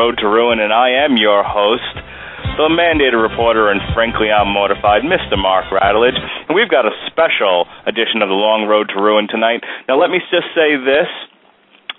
Road 0.00 0.16
to 0.16 0.28
Ruin, 0.32 0.64
and 0.64 0.72
I 0.72 1.04
am 1.04 1.20
your 1.20 1.44
host, 1.44 1.92
the 2.56 2.72
mandated 2.72 3.20
reporter, 3.20 3.68
and 3.68 3.84
frankly, 3.92 4.32
I'm 4.32 4.48
mortified, 4.48 5.04
Mr. 5.04 5.36
Mark 5.36 5.68
Radulich. 5.68 6.16
And 6.48 6.56
we've 6.56 6.72
got 6.72 6.88
a 6.88 6.94
special 7.04 7.68
edition 7.84 8.24
of 8.24 8.32
The 8.32 8.40
Long 8.40 8.64
Road 8.64 8.88
to 8.96 8.98
Ruin 8.98 9.28
tonight. 9.28 9.60
Now, 9.92 10.00
let 10.00 10.08
me 10.08 10.24
just 10.32 10.48
say 10.56 10.80
this. 10.80 11.04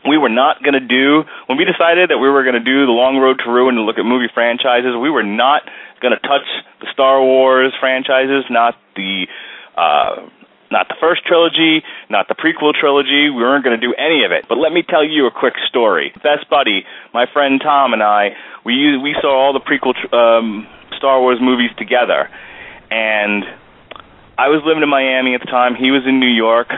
We 0.09 0.17
were 0.17 0.33
not 0.33 0.65
going 0.65 0.73
to 0.73 0.81
do, 0.81 1.29
when 1.45 1.61
we 1.61 1.65
decided 1.69 2.09
that 2.09 2.17
we 2.17 2.25
were 2.25 2.41
going 2.41 2.57
to 2.57 2.65
do 2.65 2.89
The 2.89 2.97
Long 2.97 3.21
Road 3.21 3.37
to 3.45 3.51
Ruin 3.53 3.77
and 3.77 3.85
look 3.85 4.01
at 4.01 4.05
movie 4.09 4.33
franchises, 4.33 4.97
we 4.97 5.13
were 5.13 5.21
not 5.21 5.61
going 6.01 6.17
to 6.17 6.21
touch 6.25 6.49
the 6.81 6.89
Star 6.89 7.21
Wars 7.21 7.69
franchises, 7.77 8.49
not 8.49 8.73
the. 8.97 9.29
Uh, 9.77 10.25
not 10.71 10.87
the 10.87 10.95
first 10.99 11.25
trilogy, 11.25 11.83
not 12.09 12.27
the 12.27 12.35
prequel 12.35 12.73
trilogy. 12.73 13.29
We 13.29 13.43
weren't 13.43 13.63
going 13.63 13.79
to 13.79 13.85
do 13.85 13.93
any 13.93 14.23
of 14.23 14.31
it. 14.31 14.45
But 14.47 14.57
let 14.57 14.71
me 14.71 14.83
tell 14.87 15.03
you 15.03 15.27
a 15.27 15.31
quick 15.31 15.55
story. 15.67 16.13
Best 16.23 16.49
buddy, 16.49 16.85
my 17.13 17.25
friend 17.31 17.59
Tom, 17.61 17.93
and 17.93 18.01
I, 18.01 18.29
we 18.65 18.97
we 18.97 19.15
saw 19.21 19.29
all 19.29 19.53
the 19.53 19.59
prequel 19.59 19.93
um, 20.13 20.67
Star 20.97 21.19
Wars 21.19 21.39
movies 21.41 21.71
together, 21.77 22.29
and 22.89 23.43
I 24.37 24.47
was 24.47 24.63
living 24.65 24.81
in 24.81 24.89
Miami 24.89 25.35
at 25.35 25.41
the 25.41 25.51
time. 25.51 25.75
He 25.75 25.91
was 25.91 26.03
in 26.07 26.19
New 26.19 26.31
York, 26.31 26.71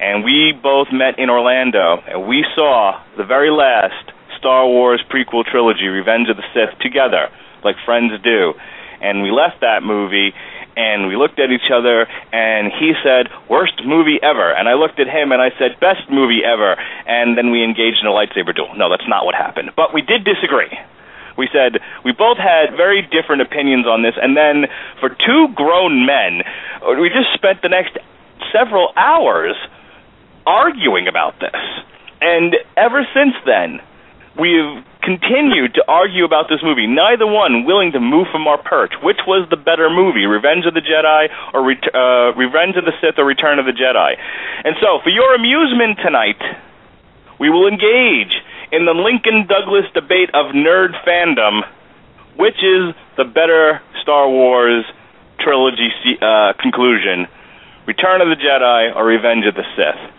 and 0.00 0.24
we 0.24 0.52
both 0.52 0.88
met 0.92 1.18
in 1.18 1.30
Orlando, 1.30 2.02
and 2.06 2.26
we 2.26 2.44
saw 2.54 3.00
the 3.16 3.24
very 3.24 3.50
last 3.50 4.12
Star 4.38 4.66
Wars 4.66 5.02
prequel 5.10 5.44
trilogy, 5.44 5.86
Revenge 5.86 6.28
of 6.28 6.36
the 6.36 6.44
Sith, 6.54 6.78
together, 6.80 7.30
like 7.64 7.76
friends 7.84 8.12
do. 8.22 8.54
And 9.00 9.22
we 9.22 9.30
left 9.30 9.60
that 9.60 9.82
movie, 9.82 10.34
and 10.78 11.08
we 11.08 11.16
looked 11.16 11.40
at 11.40 11.50
each 11.50 11.74
other 11.74 12.06
and 12.32 12.70
he 12.70 12.94
said 13.02 13.26
worst 13.50 13.82
movie 13.84 14.22
ever 14.22 14.54
and 14.54 14.68
I 14.68 14.74
looked 14.74 15.00
at 15.00 15.08
him 15.08 15.32
and 15.32 15.42
I 15.42 15.50
said 15.58 15.80
best 15.80 16.08
movie 16.08 16.46
ever 16.46 16.78
and 17.06 17.36
then 17.36 17.50
we 17.50 17.64
engaged 17.64 17.98
in 18.00 18.06
a 18.06 18.14
lightsaber 18.14 18.54
duel. 18.54 18.70
No, 18.78 18.88
that's 18.88 19.08
not 19.08 19.26
what 19.26 19.34
happened. 19.34 19.72
But 19.74 19.92
we 19.92 20.02
did 20.02 20.22
disagree. 20.24 20.70
We 21.36 21.48
said 21.52 21.82
we 22.04 22.12
both 22.12 22.38
had 22.38 22.76
very 22.78 23.02
different 23.02 23.42
opinions 23.42 23.86
on 23.86 24.02
this 24.02 24.14
and 24.14 24.36
then 24.36 24.70
for 25.00 25.10
two 25.10 25.48
grown 25.54 26.06
men 26.06 26.46
we 27.02 27.10
just 27.10 27.34
spent 27.34 27.60
the 27.60 27.68
next 27.68 27.98
several 28.54 28.92
hours 28.96 29.56
arguing 30.46 31.08
about 31.08 31.38
this. 31.40 31.58
And 32.20 32.56
ever 32.76 33.06
since 33.14 33.34
then, 33.44 33.80
we've 34.38 34.84
continued 35.02 35.74
to 35.74 35.82
argue 35.88 36.24
about 36.24 36.46
this 36.48 36.60
movie, 36.62 36.86
neither 36.86 37.26
one 37.26 37.64
willing 37.64 37.92
to 37.92 38.00
move 38.00 38.26
from 38.30 38.46
our 38.46 38.60
perch. 38.60 38.92
Which 39.02 39.18
was 39.26 39.48
the 39.50 39.56
better 39.56 39.90
movie, 39.90 40.26
Revenge 40.26 40.64
of 40.66 40.74
the 40.74 40.84
Jedi 40.84 41.28
or 41.52 41.64
uh, 41.66 42.36
Revenge 42.36 42.76
of 42.76 42.84
the 42.84 42.92
Sith 43.00 43.18
or 43.18 43.24
Return 43.24 43.58
of 43.58 43.66
the 43.66 43.72
Jedi? 43.72 44.16
And 44.64 44.76
so, 44.80 45.00
for 45.02 45.10
your 45.10 45.34
amusement 45.34 45.98
tonight, 46.04 46.40
we 47.40 47.50
will 47.50 47.66
engage 47.66 48.34
in 48.70 48.84
the 48.84 48.94
Lincoln 48.94 49.46
Douglas 49.48 49.86
debate 49.94 50.30
of 50.34 50.54
nerd 50.54 50.94
fandom. 51.04 51.62
Which 52.36 52.62
is 52.62 52.94
the 53.16 53.24
better 53.24 53.82
Star 54.00 54.30
Wars 54.30 54.84
trilogy 55.40 55.90
uh, 56.22 56.52
conclusion, 56.60 57.26
Return 57.84 58.20
of 58.20 58.28
the 58.28 58.36
Jedi 58.38 58.94
or 58.94 59.04
Revenge 59.04 59.44
of 59.46 59.56
the 59.56 59.64
Sith? 59.74 60.17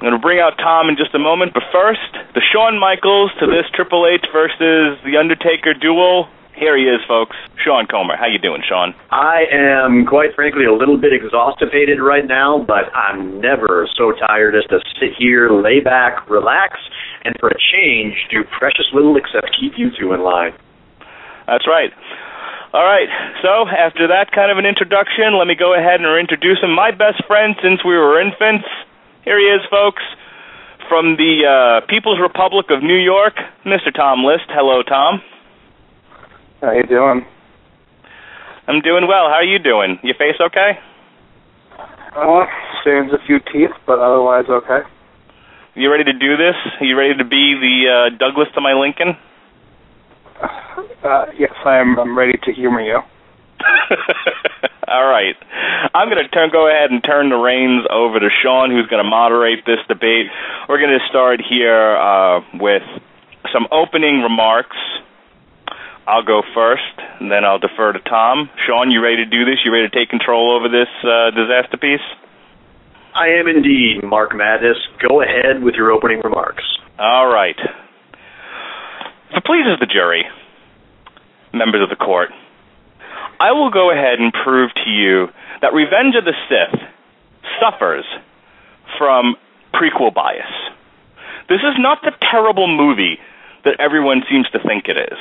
I'm 0.00 0.08
going 0.08 0.16
to 0.16 0.24
bring 0.24 0.40
out 0.40 0.56
Tom 0.56 0.88
in 0.88 0.96
just 0.96 1.12
a 1.12 1.20
moment, 1.20 1.52
but 1.52 1.62
first, 1.68 2.16
the 2.32 2.40
Shawn 2.40 2.80
Michaels 2.80 3.36
to 3.36 3.44
this 3.44 3.68
Triple 3.76 4.08
H 4.08 4.24
versus 4.32 4.96
The 5.04 5.20
Undertaker 5.20 5.76
duel. 5.76 6.24
Here 6.56 6.72
he 6.72 6.88
is, 6.88 7.04
folks. 7.04 7.36
Sean 7.60 7.84
Comer. 7.84 8.16
How 8.16 8.24
you 8.24 8.40
doing, 8.40 8.64
Sean? 8.64 8.96
I 9.12 9.44
am, 9.52 10.06
quite 10.08 10.32
frankly, 10.32 10.64
a 10.64 10.72
little 10.72 10.96
bit 10.96 11.12
exhausted 11.12 11.68
right 12.00 12.24
now, 12.24 12.64
but 12.64 12.88
I'm 12.96 13.44
never 13.44 13.86
so 13.92 14.16
tired 14.16 14.56
as 14.56 14.64
to 14.72 14.80
sit 14.96 15.12
here, 15.20 15.52
lay 15.52 15.80
back, 15.80 16.24
relax, 16.30 16.80
and 17.28 17.36
for 17.38 17.52
a 17.52 17.60
change, 17.60 18.16
do 18.32 18.40
precious 18.56 18.88
little 18.94 19.20
except 19.20 19.52
keep 19.52 19.76
you 19.76 19.92
two 20.00 20.14
in 20.16 20.24
line. 20.24 20.56
That's 21.44 21.68
right. 21.68 21.92
All 22.72 22.88
right. 22.88 23.12
So 23.44 23.68
after 23.68 24.08
that 24.08 24.32
kind 24.32 24.48
of 24.50 24.56
an 24.56 24.64
introduction, 24.64 25.36
let 25.36 25.44
me 25.44 25.56
go 25.60 25.76
ahead 25.76 26.00
and 26.00 26.08
introduce 26.16 26.56
him. 26.64 26.72
My 26.72 26.90
best 26.90 27.20
friend 27.28 27.52
since 27.60 27.84
we 27.84 27.92
were 27.92 28.16
infants. 28.16 28.64
Here 29.24 29.38
he 29.38 29.44
is, 29.46 29.60
folks, 29.70 30.02
from 30.88 31.16
the 31.16 31.44
uh, 31.44 31.86
People's 31.88 32.18
Republic 32.20 32.66
of 32.70 32.82
New 32.82 32.96
York, 32.96 33.34
Mr. 33.66 33.94
Tom 33.94 34.24
List. 34.24 34.48
Hello, 34.48 34.82
Tom. 34.82 35.20
How 36.60 36.72
you 36.72 36.84
doing? 36.84 37.26
I'm 38.66 38.80
doing 38.80 39.06
well. 39.06 39.28
How 39.28 39.40
are 39.40 39.44
you 39.44 39.58
doing? 39.58 39.98
Your 40.02 40.14
face 40.14 40.40
okay? 40.40 40.78
Uh, 42.16 42.46
stains 42.82 43.12
a 43.12 43.18
few 43.26 43.38
teeth, 43.52 43.74
but 43.86 43.98
otherwise 43.98 44.44
okay. 44.48 44.88
You 45.74 45.90
ready 45.90 46.04
to 46.04 46.12
do 46.12 46.36
this? 46.36 46.56
Are 46.80 46.84
You 46.86 46.96
ready 46.96 47.16
to 47.16 47.24
be 47.24 47.54
the 47.60 47.86
uh, 47.88 48.16
Douglas 48.18 48.48
to 48.54 48.60
my 48.60 48.72
Lincoln? 48.72 49.16
Uh, 51.04 51.26
yes, 51.38 51.52
I'm. 51.64 51.98
I'm 51.98 52.16
ready 52.16 52.38
to 52.44 52.52
humor 52.52 52.80
you. 52.80 53.00
All 54.88 55.06
right. 55.06 55.36
I'm 55.94 56.08
going 56.08 56.22
to 56.22 56.28
turn 56.28 56.50
go 56.50 56.68
ahead 56.68 56.90
and 56.90 57.02
turn 57.02 57.28
the 57.30 57.36
reins 57.36 57.86
over 57.90 58.18
to 58.18 58.28
Sean, 58.42 58.70
who's 58.70 58.86
going 58.86 59.02
to 59.02 59.08
moderate 59.08 59.64
this 59.64 59.78
debate. 59.88 60.26
We're 60.68 60.78
going 60.78 60.98
to 60.98 61.06
start 61.08 61.40
here 61.40 61.96
uh, 61.96 62.40
with 62.54 62.82
some 63.52 63.66
opening 63.70 64.22
remarks. 64.22 64.76
I'll 66.06 66.24
go 66.24 66.42
first, 66.54 66.98
and 67.20 67.30
then 67.30 67.44
I'll 67.44 67.58
defer 67.60 67.92
to 67.92 68.00
Tom. 68.00 68.50
Sean, 68.66 68.90
you 68.90 69.02
ready 69.02 69.24
to 69.24 69.30
do 69.30 69.44
this? 69.44 69.62
You 69.64 69.72
ready 69.72 69.88
to 69.88 69.94
take 69.94 70.08
control 70.08 70.56
over 70.56 70.68
this 70.68 70.90
uh, 71.04 71.30
disaster 71.30 71.76
piece? 71.76 72.02
I 73.14 73.38
am 73.38 73.46
indeed, 73.46 74.02
Mark 74.02 74.34
Madness. 74.34 74.78
Go 75.06 75.22
ahead 75.22 75.62
with 75.62 75.74
your 75.74 75.92
opening 75.92 76.20
remarks. 76.22 76.64
All 76.98 77.28
right. 77.28 77.56
If 79.30 79.36
it 79.36 79.44
pleases 79.44 79.78
the 79.78 79.86
jury, 79.86 80.24
members 81.52 81.82
of 81.82 81.90
the 81.90 81.96
court, 81.96 82.30
I 83.40 83.52
will 83.52 83.70
go 83.70 83.90
ahead 83.90 84.20
and 84.20 84.32
prove 84.32 84.70
to 84.84 84.90
you 84.90 85.28
that 85.62 85.72
Revenge 85.72 86.14
of 86.14 86.24
the 86.24 86.34
Sith 86.48 86.80
suffers 87.58 88.04
from 88.98 89.34
prequel 89.72 90.12
bias. 90.12 90.52
This 91.48 91.60
is 91.60 91.74
not 91.78 92.02
the 92.02 92.12
terrible 92.30 92.68
movie 92.68 93.18
that 93.64 93.80
everyone 93.80 94.22
seems 94.30 94.48
to 94.50 94.58
think 94.60 94.88
it 94.88 94.96
is. 94.96 95.18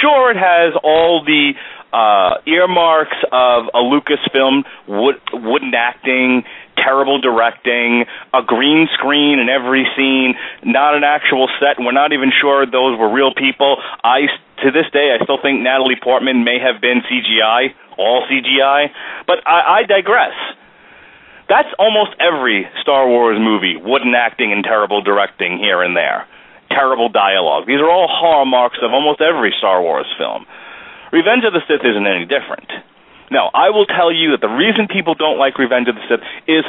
Sure, 0.00 0.30
it 0.30 0.36
has 0.36 0.74
all 0.84 1.24
the 1.24 1.52
uh, 1.92 2.40
earmarks 2.46 3.16
of 3.32 3.64
a 3.72 3.80
Lucasfilm 3.80 4.64
wood, 4.86 5.16
wooden 5.32 5.72
acting, 5.74 6.44
terrible 6.76 7.20
directing, 7.20 8.04
a 8.34 8.42
green 8.42 8.86
screen 8.94 9.38
in 9.38 9.48
every 9.48 9.86
scene, 9.96 10.34
not 10.62 10.94
an 10.94 11.04
actual 11.04 11.48
set, 11.58 11.78
and 11.78 11.86
we're 11.86 11.92
not 11.92 12.12
even 12.12 12.30
sure 12.30 12.66
those 12.66 12.98
were 12.98 13.12
real 13.12 13.32
people. 13.34 13.76
I, 14.04 14.28
to 14.62 14.70
this 14.70 14.90
day, 14.92 15.14
I 15.14 15.22
still 15.22 15.38
think 15.40 15.62
Natalie 15.62 15.98
Portman 16.00 16.44
may 16.44 16.58
have 16.58 16.80
been 16.80 17.02
CGI, 17.06 17.74
all 17.96 18.26
CGI, 18.26 18.90
but 19.26 19.38
I, 19.46 19.80
I 19.80 19.82
digress. 19.86 20.34
That's 21.48 21.68
almost 21.78 22.12
every 22.20 22.68
Star 22.82 23.08
Wars 23.08 23.38
movie, 23.40 23.76
wooden 23.76 24.14
acting 24.14 24.52
and 24.52 24.62
terrible 24.62 25.00
directing 25.00 25.58
here 25.58 25.82
and 25.82 25.96
there. 25.96 26.26
Terrible 26.68 27.08
dialogue. 27.08 27.66
These 27.66 27.80
are 27.80 27.90
all 27.90 28.06
hallmarks 28.10 28.78
of 28.82 28.92
almost 28.92 29.20
every 29.20 29.54
Star 29.56 29.80
Wars 29.80 30.06
film. 30.18 30.44
Revenge 31.10 31.44
of 31.44 31.54
the 31.54 31.64
Sith 31.66 31.80
isn't 31.80 32.06
any 32.06 32.26
different. 32.26 32.68
Now, 33.30 33.50
I 33.54 33.70
will 33.70 33.86
tell 33.86 34.12
you 34.12 34.32
that 34.32 34.40
the 34.40 34.52
reason 34.52 34.88
people 34.88 35.14
don't 35.14 35.38
like 35.38 35.58
Revenge 35.58 35.88
of 35.88 35.96
the 35.96 36.04
Sith 36.08 36.24
is 36.46 36.64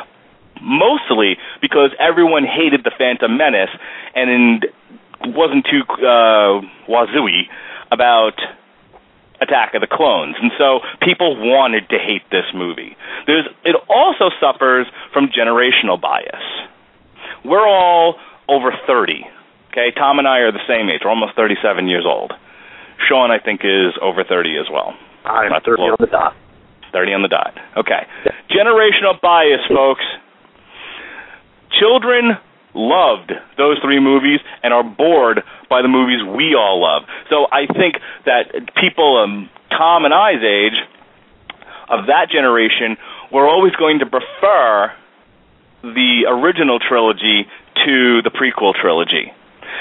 mostly 0.62 1.38
because 1.62 1.92
everyone 2.00 2.44
hated 2.44 2.84
the 2.84 2.92
Phantom 2.98 3.36
Menace 3.36 3.72
and 4.16 4.66
wasn't 5.36 5.68
too 5.68 5.84
uh, 6.00 6.64
wazooey 6.88 7.52
about 7.92 8.40
Attack 9.42 9.74
of 9.74 9.82
the 9.82 9.88
Clones, 9.88 10.36
and 10.42 10.52
so 10.58 10.82
people 11.02 11.36
wanted 11.40 11.88
to 11.90 11.98
hate 11.98 12.24
this 12.30 12.46
movie. 12.54 12.98
There's, 13.26 13.48
it 13.64 13.76
also 13.88 14.30
suffers 14.40 14.88
from 15.14 15.28
generational 15.28 16.00
bias. 16.00 16.44
We're 17.46 17.66
all 17.66 18.16
over 18.50 18.72
30. 18.86 19.26
Okay, 19.72 19.92
Tom 19.96 20.20
and 20.20 20.28
I 20.28 20.40
are 20.40 20.52
the 20.52 20.66
same 20.68 20.90
age. 20.90 21.02
We're 21.06 21.12
almost 21.12 21.36
37 21.36 21.88
years 21.88 22.04
old. 22.06 22.34
Sean, 23.08 23.32
I 23.32 23.40
think, 23.40 23.62
is 23.64 23.94
over 24.02 24.24
30 24.24 24.58
as 24.58 24.66
well. 24.72 24.94
I'm 25.24 25.62
30 25.64 25.82
on 25.84 25.98
the 26.00 26.08
dot. 26.08 26.36
30 26.92 27.14
on 27.14 27.22
the 27.22 27.28
dot. 27.28 27.54
Okay. 27.78 28.08
Generational 28.50 29.22
bias, 29.22 29.62
folks. 29.70 30.04
Children 31.80 32.36
loved 32.80 33.34
those 33.58 33.78
three 33.80 34.00
movies 34.00 34.40
and 34.64 34.74
are 34.74 34.84
bored 34.84 35.44
by 35.70 35.82
the 35.82 35.88
movies 35.88 36.24
we 36.24 36.56
all 36.56 36.82
love. 36.82 37.04
So 37.30 37.46
I 37.52 37.68
think 37.68 37.96
that 38.26 38.74
people, 38.76 39.18
um, 39.18 39.50
Tom 39.70 40.06
and 40.06 40.14
I's 40.14 40.42
age, 40.42 40.80
of 41.90 42.08
that 42.08 42.30
generation, 42.30 42.98
were 43.32 43.48
always 43.48 43.76
going 43.76 44.00
to 44.00 44.06
prefer 44.06 44.94
the 45.82 46.26
original 46.28 46.80
trilogy 46.80 47.48
to 47.86 48.22
the 48.22 48.30
prequel 48.30 48.74
trilogy. 48.74 49.34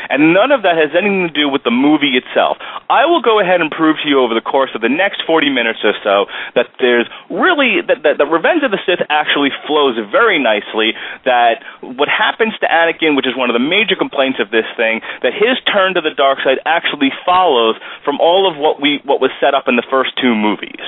And 0.08 0.32
none 0.32 0.52
of 0.52 0.62
that 0.62 0.76
has 0.76 0.94
anything 0.96 1.28
to 1.28 1.34
do 1.34 1.48
with 1.48 1.62
the 1.64 1.70
movie 1.70 2.16
itself. 2.16 2.56
I 2.88 3.06
will 3.06 3.22
go 3.22 3.40
ahead 3.40 3.60
and 3.60 3.70
prove 3.70 3.96
to 4.02 4.08
you 4.08 4.20
over 4.20 4.34
the 4.34 4.44
course 4.44 4.70
of 4.74 4.80
the 4.80 4.88
next 4.88 5.22
40 5.26 5.50
minutes 5.50 5.80
or 5.84 5.92
so 6.02 6.26
that 6.54 6.68
there's 6.80 7.06
really 7.28 7.80
that, 7.84 8.02
that, 8.02 8.18
that 8.18 8.28
Revenge 8.28 8.62
of 8.64 8.70
the 8.70 8.80
Sith 8.86 9.04
actually 9.08 9.50
flows 9.66 9.96
very 10.10 10.42
nicely. 10.42 10.96
That 11.24 11.62
what 11.80 12.08
happens 12.08 12.54
to 12.60 12.66
Anakin, 12.66 13.16
which 13.16 13.26
is 13.26 13.36
one 13.36 13.50
of 13.50 13.54
the 13.54 13.62
major 13.62 13.96
complaints 13.96 14.40
of 14.40 14.50
this 14.50 14.66
thing, 14.76 15.00
that 15.22 15.32
his 15.32 15.60
turn 15.68 15.94
to 15.94 16.00
the 16.00 16.14
dark 16.16 16.38
side 16.40 16.58
actually 16.64 17.12
follows 17.24 17.76
from 18.04 18.20
all 18.20 18.50
of 18.50 18.56
what 18.56 18.80
we 18.80 19.00
what 19.04 19.20
was 19.20 19.30
set 19.40 19.54
up 19.54 19.68
in 19.68 19.76
the 19.76 19.86
first 19.90 20.16
two 20.20 20.34
movies. 20.34 20.84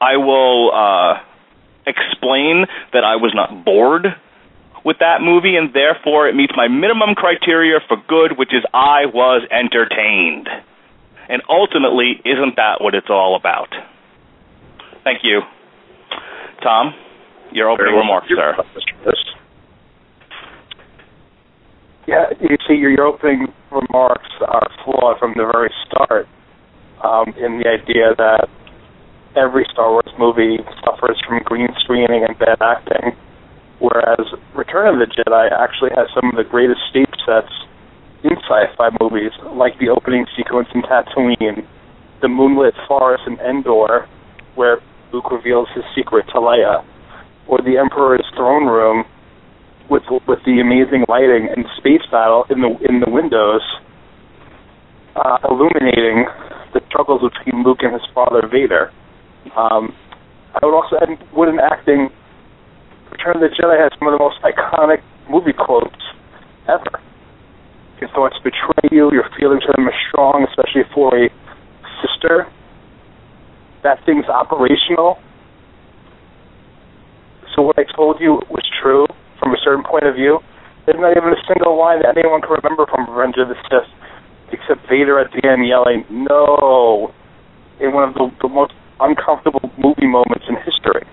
I 0.00 0.16
will 0.16 0.74
uh, 0.74 1.22
explain 1.86 2.66
that 2.92 3.04
I 3.04 3.16
was 3.16 3.32
not 3.34 3.64
bored 3.64 4.06
with 4.84 4.98
that 4.98 5.20
movie, 5.20 5.56
and 5.56 5.72
therefore 5.72 6.28
it 6.28 6.34
meets 6.34 6.52
my 6.56 6.68
minimum 6.68 7.14
criteria 7.14 7.78
for 7.86 7.96
good, 8.08 8.36
which 8.36 8.52
is 8.52 8.64
I 8.74 9.06
was 9.06 9.46
entertained. 9.50 10.48
And 11.28 11.42
ultimately, 11.48 12.20
isn't 12.24 12.56
that 12.56 12.80
what 12.80 12.94
it's 12.94 13.08
all 13.08 13.36
about? 13.36 13.68
Thank 15.04 15.20
you. 15.22 15.40
Tom, 16.62 16.94
your 17.52 17.70
opening 17.70 17.94
remarks, 17.94 18.28
sir. 18.28 18.54
Yeah, 22.06 22.30
you 22.40 22.56
see, 22.66 22.74
your, 22.74 22.90
your 22.90 23.06
opening 23.06 23.46
remarks 23.70 24.28
are 24.46 24.68
flawed 24.84 25.18
from 25.18 25.34
the 25.36 25.48
very 25.50 25.70
start 25.86 26.26
um, 27.02 27.32
in 27.38 27.58
the 27.58 27.68
idea 27.68 28.14
that 28.18 28.48
every 29.36 29.66
Star 29.72 29.90
Wars 29.90 30.12
movie 30.18 30.58
suffers 30.84 31.20
from 31.26 31.40
green 31.44 31.68
screening 31.82 32.24
and 32.26 32.38
bad 32.38 32.58
acting, 32.60 33.16
whereas 33.82 34.22
Return 34.54 34.94
of 34.94 34.96
the 35.02 35.10
Jedi 35.10 35.50
actually 35.50 35.90
has 35.98 36.06
some 36.14 36.30
of 36.30 36.38
the 36.38 36.46
greatest 36.46 36.78
stage 36.88 37.10
sets 37.26 37.50
in 38.22 38.38
sci-fi 38.46 38.94
movies, 39.02 39.34
like 39.58 39.74
the 39.82 39.90
opening 39.90 40.24
sequence 40.38 40.68
in 40.70 40.82
Tatooine, 40.86 41.66
the 42.22 42.28
moonlit 42.28 42.74
forest 42.86 43.24
in 43.26 43.34
Endor, 43.42 44.06
where 44.54 44.78
Luke 45.12 45.30
reveals 45.32 45.66
his 45.74 45.82
secret 45.98 46.26
to 46.30 46.38
Leia, 46.38 46.86
or 47.48 47.58
the 47.58 47.76
Emperor's 47.76 48.24
throne 48.36 48.66
room 48.70 49.04
with 49.90 50.06
with 50.28 50.38
the 50.46 50.62
amazing 50.62 51.04
lighting 51.08 51.50
and 51.50 51.66
space 51.76 52.06
battle 52.10 52.46
in 52.48 52.62
the 52.62 52.70
in 52.88 53.00
the 53.02 53.10
windows, 53.10 53.60
uh, 55.16 55.38
illuminating 55.50 56.30
the 56.72 56.80
struggles 56.86 57.20
between 57.20 57.64
Luke 57.64 57.82
and 57.82 57.92
his 57.92 58.06
father 58.14 58.46
Vader. 58.46 58.92
Um, 59.58 59.92
I 60.54 60.64
would 60.64 60.74
also 60.74 60.96
add, 61.02 61.08
wooden 61.34 61.58
acting. 61.58 62.08
Return 63.12 63.36
of 63.36 63.42
the 63.44 63.52
Jedi 63.52 63.76
has 63.76 63.92
some 63.98 64.08
of 64.08 64.16
the 64.16 64.22
most 64.24 64.40
iconic 64.40 65.04
movie 65.28 65.52
quotes 65.52 66.00
ever. 66.66 66.96
Your 68.00 68.08
thoughts 68.10 68.36
betray 68.42 68.88
you. 68.90 69.12
Your 69.12 69.28
feelings 69.38 69.62
for 69.64 69.76
them 69.76 69.86
are 69.86 70.00
strong, 70.08 70.46
especially 70.48 70.88
for 70.94 71.12
a 71.12 71.28
sister. 72.00 72.48
That 73.82 74.02
thing's 74.06 74.24
operational. 74.26 75.20
So 77.54 77.60
what 77.60 77.78
I 77.78 77.84
told 77.94 78.18
you 78.18 78.40
was 78.48 78.64
true 78.80 79.06
from 79.38 79.52
a 79.52 79.58
certain 79.62 79.84
point 79.84 80.04
of 80.04 80.14
view. 80.14 80.40
There's 80.86 80.98
not 80.98 81.12
even 81.14 81.36
a 81.36 81.42
single 81.46 81.78
line 81.78 82.00
that 82.02 82.16
anyone 82.16 82.40
can 82.40 82.56
remember 82.64 82.86
from 82.86 83.06
Revenge 83.12 83.36
of 83.36 83.48
the 83.52 83.60
Sith, 83.68 83.92
except 84.50 84.88
Vader 84.88 85.20
at 85.20 85.30
the 85.30 85.46
end 85.46 85.68
yelling 85.68 86.06
"No" 86.08 87.12
in 87.78 87.92
one 87.92 88.08
of 88.08 88.14
the, 88.14 88.32
the 88.40 88.48
most 88.48 88.72
uncomfortable 88.98 89.70
movie 89.76 90.08
moments 90.08 90.46
in 90.48 90.56
history. 90.64 91.06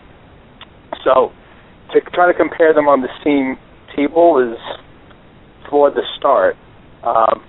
So 1.04 1.34
to 1.94 2.02
try 2.12 2.32
to 2.32 2.38
compare 2.38 2.74
them 2.74 2.88
on 2.88 3.02
the 3.02 3.10
same 3.24 3.58
table 3.96 4.40
is 4.40 4.58
for 5.70 5.92
the 5.92 6.02
start. 6.18 6.56
Um, 7.04 7.44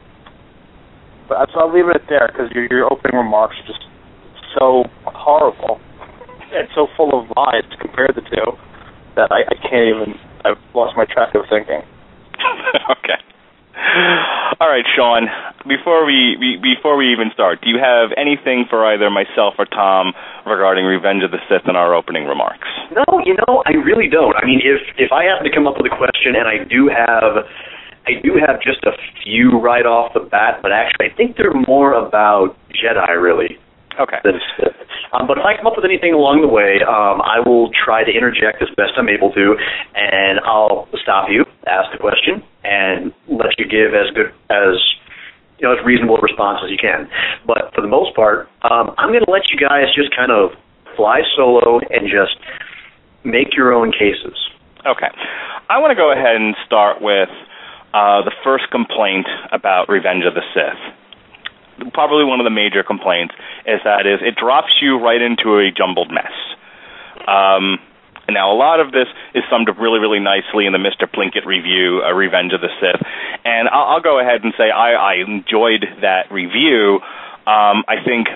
but 1.28 1.48
so 1.52 1.60
I'll 1.60 1.72
leave 1.72 1.88
it 1.88 2.02
there 2.08 2.28
because 2.31 2.50
your, 2.52 2.66
your 2.70 2.92
opening 2.92 3.16
remarks 3.16 3.56
are 3.62 3.66
just 3.66 3.84
so 4.58 4.84
horrible 5.04 5.81
and 6.52 6.69
so 6.75 6.87
full 6.96 7.14
of 7.14 7.31
lies 7.37 7.62
to 7.70 7.76
compare 7.76 8.08
the 8.08 8.22
two 8.22 8.58
that 9.16 9.31
I, 9.31 9.42
I 9.46 9.54
can't 9.69 9.88
even. 9.88 10.14
I've 10.44 10.58
lost 10.75 10.96
my 10.96 11.04
track 11.04 11.34
of 11.34 11.43
thinking. 11.50 11.82
okay. 12.90 13.20
All 14.61 14.69
right, 14.69 14.84
Sean. 14.96 15.26
Before 15.67 16.05
we, 16.05 16.37
we 16.40 16.56
before 16.61 16.96
we 16.96 17.12
even 17.12 17.31
start, 17.32 17.61
do 17.62 17.69
you 17.70 17.78
have 17.78 18.11
anything 18.17 18.64
for 18.69 18.84
either 18.87 19.11
myself 19.11 19.55
or 19.58 19.67
Tom 19.67 20.12
regarding 20.46 20.84
Revenge 20.84 21.22
of 21.22 21.31
the 21.31 21.38
Sith 21.49 21.69
in 21.69 21.76
our 21.76 21.94
opening 21.94 22.25
remarks? 22.25 22.69
No, 22.93 23.05
you 23.25 23.37
know, 23.46 23.62
I 23.67 23.72
really 23.81 24.08
don't. 24.08 24.34
I 24.37 24.44
mean, 24.44 24.61
if 24.62 24.81
if 24.99 25.12
I 25.12 25.25
happen 25.25 25.44
to 25.49 25.55
come 25.55 25.67
up 25.67 25.76
with 25.76 25.90
a 25.90 25.96
question, 25.96 26.34
and 26.37 26.49
I 26.49 26.64
do 26.64 26.88
have, 26.88 27.44
I 28.06 28.20
do 28.22 28.37
have 28.40 28.61
just 28.61 28.84
a 28.84 28.93
few 29.22 29.61
right 29.61 29.87
off 29.87 30.12
the 30.14 30.20
bat, 30.20 30.61
but 30.62 30.72
actually, 30.72 31.12
I 31.12 31.14
think 31.17 31.37
they're 31.37 31.56
more 31.67 31.94
about 31.94 32.56
Jedi, 32.72 33.08
really. 33.20 33.58
Okay. 34.00 34.17
Um, 35.12 35.26
but 35.29 35.37
if 35.37 35.44
I 35.44 35.56
come 35.61 35.67
up 35.69 35.76
with 35.76 35.85
anything 35.85 36.17
along 36.17 36.41
the 36.41 36.49
way, 36.49 36.81
um, 36.81 37.20
I 37.20 37.37
will 37.44 37.69
try 37.76 38.00
to 38.00 38.12
interject 38.12 38.62
as 38.64 38.73
best 38.81 38.97
I'm 38.97 39.12
able 39.12 39.29
to, 39.37 39.58
and 39.93 40.41
I'll 40.41 40.88
stop 41.02 41.29
you, 41.29 41.44
ask 41.69 41.93
the 41.93 42.00
question, 42.00 42.41
and 42.64 43.12
let 43.29 43.52
you 43.61 43.69
give 43.69 43.93
as 43.93 44.08
good 44.17 44.32
as 44.49 44.81
you 45.61 45.69
know 45.69 45.76
as 45.76 45.85
reasonable 45.85 46.17
a 46.17 46.23
response 46.25 46.64
as 46.64 46.73
you 46.73 46.81
can. 46.81 47.11
But 47.44 47.76
for 47.76 47.85
the 47.85 47.93
most 47.93 48.17
part, 48.17 48.49
um, 48.64 48.97
I'm 48.97 49.12
going 49.12 49.25
to 49.26 49.31
let 49.31 49.52
you 49.52 49.61
guys 49.61 49.93
just 49.93 50.14
kind 50.17 50.32
of 50.32 50.56
fly 50.96 51.20
solo 51.37 51.85
and 51.93 52.08
just 52.08 52.41
make 53.25 53.53
your 53.53 53.75
own 53.75 53.93
cases. 53.93 54.32
Okay. 54.88 55.12
I 55.69 55.76
want 55.79 55.93
to 55.93 55.99
go 55.99 56.11
ahead 56.11 56.41
and 56.41 56.56
start 56.64 57.03
with 57.05 57.29
uh, 57.93 58.25
the 58.25 58.32
first 58.43 58.70
complaint 58.73 59.29
about 59.53 59.93
Revenge 59.93 60.25
of 60.25 60.32
the 60.32 60.46
Sith 60.56 60.81
probably 61.93 62.25
one 62.25 62.41
of 62.41 62.44
the 62.44 62.50
major 62.50 62.82
complaints 62.82 63.35
is 63.67 63.81
that 63.85 64.06
is 64.06 64.21
it 64.23 64.37
drops 64.37 64.73
you 64.81 64.99
right 64.99 65.21
into 65.21 65.59
a 65.59 65.71
jumbled 65.71 66.11
mess. 66.11 66.32
Um, 67.27 67.79
now, 68.29 68.53
a 68.53 68.55
lot 68.55 68.81
of 68.81 68.93
this 68.93 69.09
is 69.35 69.43
summed 69.50 69.69
up 69.69 69.79
really, 69.79 69.99
really 69.99 70.21
nicely 70.21 70.67
in 70.67 70.73
the 70.73 70.79
Mr. 70.79 71.11
Plinkett 71.11 71.47
review, 71.47 72.03
uh, 72.05 72.12
Revenge 72.12 72.53
of 72.53 72.61
the 72.61 72.71
Sith. 72.81 73.03
And 73.44 73.69
I'll, 73.69 73.97
I'll 73.97 74.00
go 74.00 74.21
ahead 74.21 74.44
and 74.44 74.55
say 74.56 74.71
I, 74.71 74.93
I 74.93 75.15
enjoyed 75.15 75.85
that 76.03 76.31
review. 76.31 77.01
Um, 77.46 77.82
I 77.89 78.03
think 78.05 78.29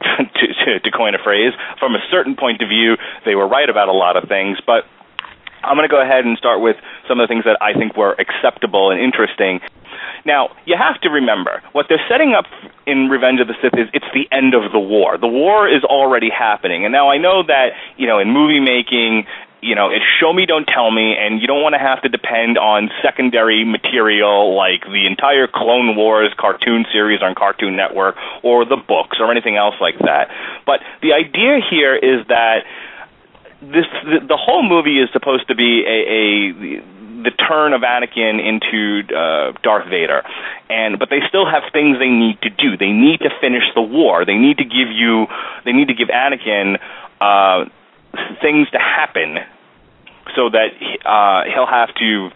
to, 0.02 0.46
to, 0.64 0.80
to 0.80 0.90
coin 0.90 1.14
a 1.14 1.22
phrase, 1.22 1.52
from 1.78 1.94
a 1.94 2.02
certain 2.10 2.36
point 2.36 2.62
of 2.62 2.68
view, 2.68 2.96
they 3.24 3.34
were 3.34 3.46
right 3.46 3.68
about 3.68 3.88
a 3.88 3.92
lot 3.92 4.16
of 4.16 4.28
things, 4.28 4.58
but 4.66 4.84
I'm 5.62 5.76
going 5.76 5.88
to 5.88 5.92
go 5.92 6.00
ahead 6.00 6.24
and 6.24 6.36
start 6.36 6.60
with 6.60 6.76
some 7.08 7.20
of 7.20 7.24
the 7.24 7.32
things 7.32 7.44
that 7.44 7.56
I 7.60 7.72
think 7.72 7.96
were 7.96 8.12
acceptable 8.12 8.90
and 8.90 9.00
interesting. 9.00 9.60
Now, 10.24 10.56
you 10.64 10.76
have 10.76 11.00
to 11.02 11.10
remember, 11.10 11.62
what 11.72 11.86
they're 11.88 12.04
setting 12.08 12.34
up 12.34 12.46
in 12.86 13.08
Revenge 13.08 13.40
of 13.40 13.48
the 13.48 13.54
Sith 13.62 13.74
is 13.74 13.88
it's 13.92 14.06
the 14.14 14.28
end 14.30 14.54
of 14.54 14.72
the 14.72 14.78
war. 14.78 15.18
The 15.18 15.28
war 15.28 15.68
is 15.68 15.84
already 15.84 16.30
happening. 16.30 16.84
And 16.84 16.92
now 16.92 17.10
I 17.10 17.18
know 17.18 17.42
that, 17.46 17.70
you 17.96 18.06
know, 18.06 18.18
in 18.18 18.30
movie 18.30 18.60
making, 18.60 19.26
you 19.64 19.74
know, 19.74 19.88
it's 19.88 20.04
show 20.20 20.32
me, 20.32 20.44
don't 20.44 20.66
tell 20.66 20.90
me, 20.90 21.16
and 21.18 21.40
you 21.40 21.46
don't 21.46 21.62
want 21.62 21.74
to 21.74 21.78
have 21.78 22.02
to 22.02 22.08
depend 22.08 22.58
on 22.58 22.90
secondary 23.02 23.64
material 23.64 24.54
like 24.54 24.84
the 24.84 25.06
entire 25.06 25.46
Clone 25.46 25.96
Wars 25.96 26.32
cartoon 26.36 26.84
series 26.92 27.22
on 27.22 27.34
Cartoon 27.34 27.74
Network 27.74 28.16
or 28.42 28.64
the 28.64 28.76
books 28.76 29.16
or 29.20 29.30
anything 29.30 29.56
else 29.56 29.74
like 29.80 29.98
that. 30.00 30.28
But 30.66 30.80
the 31.00 31.14
idea 31.14 31.60
here 31.70 31.96
is 31.96 32.26
that 32.28 32.64
this 33.62 33.86
the, 34.04 34.20
the 34.28 34.36
whole 34.36 34.62
movie 34.62 35.00
is 35.00 35.08
supposed 35.12 35.48
to 35.48 35.54
be 35.54 35.84
a, 35.86 35.98
a 36.12 36.93
the 37.24 37.30
turn 37.30 37.72
of 37.72 37.82
Anakin 37.82 38.38
into 38.38 39.02
uh, 39.14 39.52
Darth 39.62 39.88
Vader, 39.88 40.22
and 40.70 40.98
but 40.98 41.08
they 41.10 41.20
still 41.28 41.48
have 41.48 41.64
things 41.72 41.98
they 41.98 42.10
need 42.12 42.40
to 42.42 42.50
do. 42.50 42.76
They 42.76 42.92
need 42.92 43.20
to 43.20 43.30
finish 43.40 43.64
the 43.74 43.82
war. 43.82 44.24
They 44.24 44.36
need 44.36 44.58
to 44.58 44.64
give 44.64 44.92
you. 44.92 45.26
They 45.64 45.72
need 45.72 45.88
to 45.88 45.94
give 45.94 46.08
Anakin 46.08 46.78
uh, 47.20 47.64
things 48.40 48.70
to 48.70 48.78
happen 48.78 49.38
so 50.36 50.50
that 50.50 50.68
uh, 51.04 51.44
he'll 51.52 51.66
have 51.66 51.94
to 51.96 52.30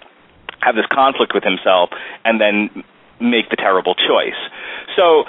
have 0.61 0.75
this 0.75 0.87
conflict 0.90 1.33
with 1.35 1.45
himself 1.45 1.90
and 2.25 2.40
then 2.40 2.85
make 3.21 3.50
the 3.50 3.57
terrible 3.57 3.95
choice. 3.95 4.38
So 4.97 5.25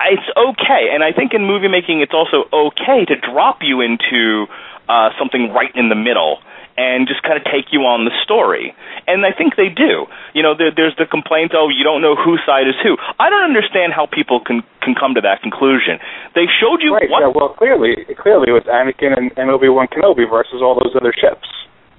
it's 0.00 0.28
okay, 0.36 0.88
and 0.92 1.04
I 1.04 1.12
think 1.12 1.34
in 1.34 1.44
movie 1.44 1.68
making, 1.68 2.00
it's 2.00 2.14
also 2.14 2.48
okay 2.52 3.04
to 3.04 3.16
drop 3.16 3.58
you 3.62 3.80
into 3.80 4.46
uh, 4.88 5.10
something 5.18 5.52
right 5.52 5.74
in 5.74 5.88
the 5.88 5.94
middle 5.94 6.38
and 6.80 7.04
just 7.04 7.20
kind 7.20 7.36
of 7.36 7.44
take 7.44 7.76
you 7.76 7.84
on 7.84 8.08
the 8.08 8.14
story. 8.24 8.72
And 9.04 9.20
I 9.28 9.36
think 9.36 9.60
they 9.60 9.68
do. 9.68 10.08
You 10.32 10.40
know, 10.40 10.56
there, 10.56 10.72
there's 10.72 10.96
the 10.96 11.04
complaint, 11.04 11.52
oh, 11.52 11.68
you 11.68 11.84
don't 11.84 12.00
know 12.00 12.16
whose 12.16 12.40
side 12.48 12.64
is 12.64 12.78
who. 12.80 12.96
I 13.20 13.28
don't 13.28 13.44
understand 13.44 13.92
how 13.92 14.08
people 14.08 14.40
can 14.40 14.64
can 14.80 14.96
come 14.96 15.12
to 15.12 15.20
that 15.20 15.44
conclusion. 15.44 16.00
They 16.32 16.48
showed 16.48 16.80
you 16.80 16.96
right, 16.96 17.12
what. 17.12 17.20
Yeah, 17.20 17.28
well, 17.36 17.52
clearly, 17.52 18.08
clearly 18.16 18.48
it 18.48 18.56
was 18.56 18.64
Anakin 18.64 19.12
and, 19.12 19.28
and 19.36 19.52
Obi 19.52 19.68
Wan 19.68 19.92
Kenobi 19.92 20.24
versus 20.24 20.64
all 20.64 20.72
those 20.72 20.96
other 20.96 21.12
ships. 21.12 21.44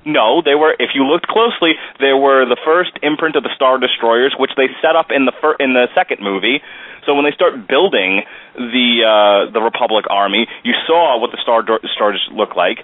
No, 0.02 0.42
they 0.42 0.58
were. 0.58 0.74
If 0.82 0.98
you 0.98 1.06
looked 1.06 1.30
closely, 1.30 1.78
they 2.02 2.18
were 2.18 2.50
the 2.50 2.58
first 2.66 2.98
imprint 3.06 3.38
of 3.38 3.46
the 3.46 3.54
Star 3.54 3.78
Destroyers, 3.78 4.34
which 4.42 4.58
they 4.58 4.66
set 4.82 4.98
up 4.98 5.14
in 5.14 5.30
the 5.30 5.36
fir- 5.38 5.62
in 5.62 5.78
the 5.78 5.94
second 5.94 6.26
movie. 6.26 6.66
So 7.06 7.14
when 7.14 7.22
they 7.22 7.38
start 7.38 7.70
building 7.70 8.26
the 8.58 8.90
uh, 9.06 9.54
the 9.54 9.62
Republic 9.62 10.10
army, 10.10 10.50
you 10.66 10.74
saw 10.90 11.22
what 11.22 11.30
the 11.30 11.38
Star 11.46 11.62
Destroyers 11.62 12.26
look 12.34 12.58
like 12.58 12.82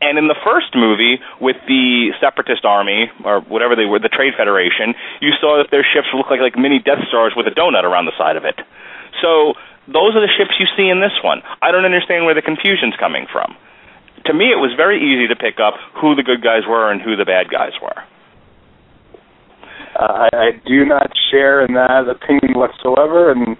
And 0.00 0.14
in 0.14 0.30
the 0.30 0.38
first 0.46 0.78
movie, 0.78 1.18
with 1.42 1.58
the 1.66 2.14
Separatist 2.22 2.64
Army 2.64 3.10
or 3.24 3.40
whatever 3.42 3.74
they 3.74 3.84
were, 3.84 3.98
the 3.98 4.12
Trade 4.12 4.38
Federation, 4.38 4.94
you 5.20 5.34
saw 5.42 5.58
that 5.58 5.74
their 5.74 5.82
ships 5.82 6.06
looked 6.14 6.30
like 6.30 6.38
like 6.38 6.54
mini 6.54 6.78
Death 6.78 7.02
Stars 7.10 7.34
with 7.34 7.50
a 7.50 7.54
donut 7.54 7.82
around 7.82 8.06
the 8.06 8.14
side 8.14 8.38
of 8.38 8.46
it. 8.46 8.54
So 9.18 9.58
those 9.90 10.14
are 10.14 10.22
the 10.22 10.30
ships 10.30 10.54
you 10.60 10.70
see 10.78 10.86
in 10.86 11.00
this 11.02 11.16
one. 11.24 11.42
I 11.62 11.72
don't 11.74 11.84
understand 11.84 12.24
where 12.26 12.34
the 12.36 12.46
confusion's 12.46 12.94
coming 13.00 13.26
from. 13.26 13.56
To 14.26 14.32
me, 14.34 14.54
it 14.54 14.60
was 14.60 14.70
very 14.76 15.02
easy 15.02 15.26
to 15.28 15.36
pick 15.36 15.58
up 15.58 15.74
who 15.98 16.14
the 16.14 16.22
good 16.22 16.42
guys 16.42 16.62
were 16.68 16.92
and 16.92 17.02
who 17.02 17.16
the 17.16 17.24
bad 17.24 17.50
guys 17.50 17.72
were. 17.82 17.98
Uh, 19.98 20.28
I, 20.28 20.36
I 20.36 20.48
do 20.62 20.84
not 20.84 21.10
share 21.30 21.64
in 21.64 21.74
that 21.74 22.06
opinion 22.06 22.54
whatsoever, 22.54 23.32
and 23.32 23.56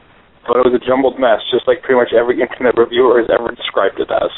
thought 0.46 0.60
it 0.60 0.68
was 0.70 0.76
a 0.76 0.84
jumbled 0.84 1.18
mess, 1.18 1.40
just 1.50 1.66
like 1.66 1.82
pretty 1.82 2.00
much 2.00 2.12
every 2.16 2.40
internet 2.40 2.76
reviewer 2.76 3.20
has 3.20 3.28
ever 3.32 3.50
described 3.52 3.98
it 3.98 4.08
as. 4.12 4.30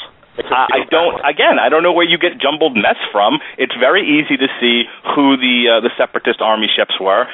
Uh, 0.47 0.67
I 0.71 0.85
don't. 0.91 1.21
Again, 1.25 1.59
I 1.59 1.69
don't 1.69 1.83
know 1.83 1.93
where 1.93 2.09
you 2.09 2.19
get 2.19 2.41
jumbled 2.41 2.75
mess 2.75 2.97
from. 3.13 3.39
It's 3.59 3.75
very 3.79 4.03
easy 4.07 4.37
to 4.37 4.49
see 4.61 4.85
who 5.15 5.37
the 5.37 5.79
uh, 5.79 5.81
the 5.81 5.91
separatist 5.99 6.41
army 6.41 6.69
ships 6.71 6.95
were. 7.01 7.27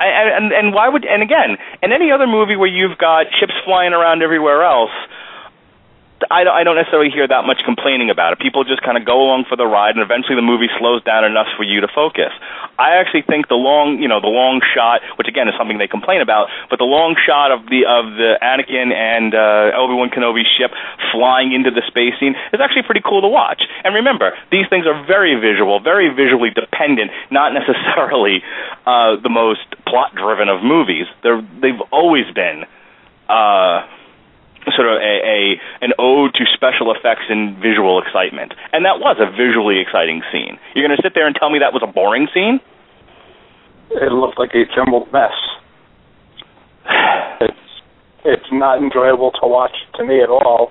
And, 0.00 0.28
and 0.28 0.52
and 0.52 0.74
why 0.74 0.88
would 0.88 1.04
and 1.04 1.22
again 1.22 1.58
in 1.82 1.92
any 1.92 2.10
other 2.10 2.26
movie 2.26 2.56
where 2.56 2.70
you've 2.70 2.98
got 2.98 3.26
ships 3.38 3.52
flying 3.64 3.92
around 3.92 4.22
everywhere 4.22 4.64
else, 4.64 4.94
I 6.30 6.44
don't, 6.44 6.54
I 6.54 6.62
don't 6.64 6.76
necessarily 6.76 7.10
hear 7.10 7.26
that 7.26 7.44
much 7.44 7.62
complaining 7.64 8.10
about 8.10 8.32
it. 8.32 8.38
People 8.38 8.64
just 8.64 8.82
kind 8.82 8.96
of 8.96 9.04
go 9.04 9.22
along 9.22 9.46
for 9.48 9.56
the 9.56 9.66
ride, 9.66 9.94
and 9.96 10.02
eventually 10.02 10.36
the 10.36 10.44
movie 10.44 10.68
slows 10.78 11.02
down 11.02 11.24
enough 11.24 11.48
for 11.56 11.64
you 11.64 11.80
to 11.80 11.88
focus. 11.88 12.30
I 12.78 12.96
actually 13.00 13.22
think 13.22 13.48
the 13.48 13.58
long, 13.58 13.98
you 14.00 14.08
know, 14.08 14.20
the 14.20 14.32
long 14.32 14.60
shot, 14.62 15.00
which 15.16 15.28
again 15.28 15.48
is 15.48 15.54
something 15.58 15.78
they 15.78 15.88
complain 15.88 16.20
about, 16.20 16.48
but 16.70 16.78
the 16.78 16.88
long 16.88 17.16
shot 17.16 17.50
of 17.50 17.66
the 17.66 17.84
of 17.88 18.16
the 18.16 18.38
Anakin 18.42 18.92
and 18.92 19.34
uh, 19.34 19.78
Obi 19.78 19.94
Wan 19.94 20.10
Kenobi 20.10 20.44
ship 20.44 20.72
flying 21.12 21.52
into 21.52 21.70
the 21.70 21.82
space 21.86 22.14
scene 22.20 22.34
is 22.52 22.60
actually 22.60 22.82
pretty 22.82 23.02
cool 23.04 23.20
to 23.22 23.28
watch. 23.28 23.62
And 23.84 23.94
remember, 23.94 24.32
these 24.50 24.66
things 24.68 24.86
are 24.86 24.96
very 25.06 25.36
visual, 25.36 25.80
very 25.80 26.08
visually 26.12 26.50
dependent, 26.50 27.10
not 27.30 27.52
necessarily 27.52 28.42
uh, 28.86 29.16
the 29.22 29.30
most 29.30 29.64
plot 29.86 30.14
driven 30.14 30.48
of 30.48 30.62
movies. 30.62 31.06
They're 31.22 31.42
they've 31.60 31.80
always 31.90 32.26
been. 32.34 32.64
Uh, 33.28 33.86
sort 34.70 34.86
of 34.86 35.02
a, 35.02 35.14
a 35.26 35.60
an 35.82 35.92
ode 35.98 36.34
to 36.34 36.44
special 36.54 36.94
effects 36.94 37.26
and 37.28 37.58
visual 37.58 38.00
excitement. 38.00 38.54
And 38.72 38.84
that 38.84 39.00
was 39.02 39.18
a 39.18 39.26
visually 39.30 39.80
exciting 39.80 40.22
scene. 40.30 40.58
You're 40.74 40.86
going 40.86 40.96
to 40.96 41.02
sit 41.02 41.14
there 41.14 41.26
and 41.26 41.34
tell 41.34 41.50
me 41.50 41.58
that 41.58 41.72
was 41.72 41.82
a 41.82 41.90
boring 41.90 42.28
scene? 42.32 42.60
It 43.90 44.12
looked 44.12 44.38
like 44.38 44.54
a 44.54 44.64
jumbled 44.74 45.12
mess. 45.12 45.34
It's 47.42 47.58
it's 48.24 48.50
not 48.52 48.78
enjoyable 48.78 49.32
to 49.42 49.48
watch 49.48 49.74
to 49.96 50.04
me 50.04 50.22
at 50.22 50.30
all, 50.30 50.70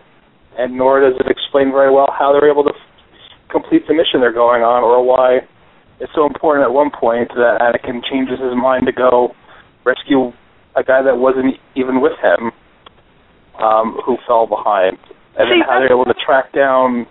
and 0.58 0.78
nor 0.78 1.02
does 1.02 1.20
it 1.20 1.28
explain 1.30 1.72
very 1.72 1.92
well 1.92 2.08
how 2.18 2.32
they're 2.32 2.50
able 2.50 2.64
to 2.64 2.72
f- 2.72 3.50
complete 3.52 3.86
the 3.88 3.94
mission 3.94 4.22
they're 4.22 4.32
going 4.32 4.64
on, 4.64 4.84
or 4.84 5.04
why 5.04 5.42
it's 6.00 6.14
so 6.16 6.26
important 6.26 6.64
at 6.64 6.72
one 6.72 6.90
point 6.90 7.28
that 7.36 7.60
Anakin 7.60 8.00
changes 8.10 8.40
his 8.40 8.56
mind 8.56 8.86
to 8.86 8.94
go 8.94 9.36
rescue 9.84 10.32
a 10.76 10.84
guy 10.84 11.04
that 11.04 11.18
wasn't 11.18 11.60
even 11.76 12.00
with 12.00 12.18
him 12.24 12.52
um, 13.62 13.98
who 14.06 14.18
fell 14.28 14.48
behind, 14.48 14.98
and 15.38 15.48
See, 15.48 15.60
then 15.60 15.68
how 15.68 15.80
they're 15.80 15.94
able 15.94 16.06
to 16.06 16.18
track 16.18 16.52
down 16.54 17.08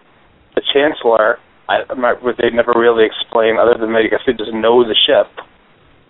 the 0.54 0.62
Chancellor. 0.72 1.38
I, 1.68 1.86
I'm 1.88 2.00
not, 2.00 2.18
they 2.38 2.50
never 2.50 2.74
really 2.74 3.06
explain, 3.06 3.56
other 3.56 3.78
than 3.78 3.92
maybe 3.92 4.08
I 4.08 4.18
guess 4.18 4.26
they 4.26 4.32
just 4.32 4.52
know 4.52 4.82
the 4.82 4.96
ship, 4.98 5.30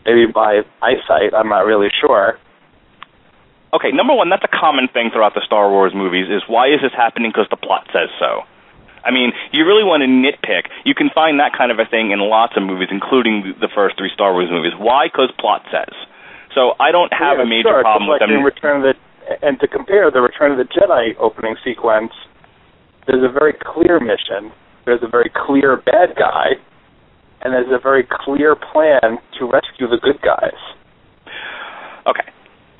maybe 0.05 0.27
by 0.27 0.65
eyesight. 0.81 1.37
I'm 1.37 1.49
not 1.49 1.69
really 1.69 1.89
sure. 2.01 2.39
Okay, 3.73 3.93
number 3.93 4.15
one, 4.15 4.31
that's 4.31 4.43
a 4.43 4.51
common 4.51 4.89
thing 4.89 5.11
throughout 5.13 5.35
the 5.35 5.45
Star 5.47 5.71
Wars 5.71 5.93
movies 5.95 6.27
is 6.27 6.43
why 6.49 6.67
is 6.75 6.83
this 6.83 6.91
happening 6.97 7.31
because 7.31 7.47
the 7.51 7.61
plot 7.61 7.87
says 7.93 8.11
so. 8.19 8.43
I 9.05 9.13
mean, 9.13 9.33
you 9.53 9.65
really 9.65 9.85
want 9.85 10.03
to 10.03 10.11
nitpick. 10.11 10.69
You 10.85 10.95
can 10.95 11.09
find 11.15 11.41
that 11.41 11.57
kind 11.57 11.73
of 11.73 11.79
a 11.79 11.87
thing 11.89 12.11
in 12.11 12.21
lots 12.21 12.53
of 12.57 12.63
movies, 12.63 12.89
including 12.91 13.55
the 13.61 13.69
first 13.73 13.97
three 13.97 14.11
Star 14.13 14.33
Wars 14.33 14.51
movies. 14.51 14.73
Why? 14.77 15.07
Because 15.07 15.31
plot 15.39 15.65
says. 15.73 15.95
So 16.55 16.75
I 16.81 16.91
don't 16.91 17.13
have 17.13 17.39
yeah, 17.39 17.45
a 17.45 17.47
major 17.47 17.71
sure, 17.71 17.83
problem 17.83 18.11
just 18.11 18.21
with 18.21 18.21
like 18.21 18.29
them. 18.29 18.37
In 18.37 18.45
Return 18.45 18.77
of 18.83 18.85
the, 18.91 18.95
and 19.43 19.59
to 19.61 19.69
compare 19.69 20.11
the 20.11 20.21
Return 20.21 20.53
of 20.53 20.59
the 20.59 20.65
Jedi 20.65 21.17
opening 21.19 21.57
sequence, 21.65 22.13
there's 23.07 23.23
a 23.25 23.33
very 23.33 23.55
clear 23.55 24.01
mission. 24.01 24.53
There's 24.87 25.03
a 25.03 25.09
very 25.09 25.31
clear 25.47 25.77
bad 25.77 26.17
guy, 26.17 26.57
and 27.43 27.53
there's 27.53 27.71
a 27.71 27.79
very 27.83 28.07
clear 28.09 28.57
plan 28.57 29.19
to 29.39 29.45
rescue 29.47 29.89
the 29.89 29.99
good 30.03 30.21
guys. 30.23 30.59
Okay. 32.07 32.29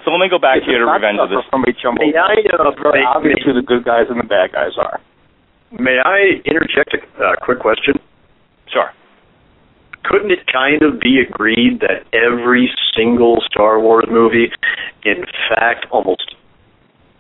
So 0.05 0.11
let 0.11 0.19
me 0.19 0.29
go 0.31 0.39
back 0.39 0.59
It 0.59 0.65
here 0.65 0.79
does 0.81 0.87
to 0.89 0.93
not 0.93 1.01
Revenge 1.01 1.19
of 1.21 1.29
the 1.29 1.37
suffer 1.45 1.51
from 1.51 1.65
a 1.65 1.73
jumble. 1.77 2.07
May 2.07 2.17
I, 2.17 2.41
uh, 2.57 2.71
very 2.83 3.01
may- 3.01 3.07
obvious 3.07 3.37
may- 3.41 3.45
who 3.45 3.53
the 3.53 3.67
good 3.67 3.85
guys 3.85 4.09
and 4.09 4.19
the 4.19 4.25
bad 4.27 4.53
guys 4.53 4.73
are. 4.79 5.01
May 5.73 5.99
I 6.03 6.41
interject 6.45 6.95
a 6.97 7.25
uh, 7.25 7.37
quick 7.43 7.61
question? 7.61 7.95
Sure. 8.73 8.91
Couldn't 10.05 10.31
it 10.33 10.47
kind 10.51 10.83
of 10.83 10.99
be 10.99 11.21
agreed 11.21 11.81
that 11.81 12.09
every 12.17 12.73
single 12.97 13.43
Star 13.47 13.79
Wars 13.79 14.07
movie, 14.11 14.51
in 15.05 15.25
fact, 15.49 15.87
almost 15.93 16.35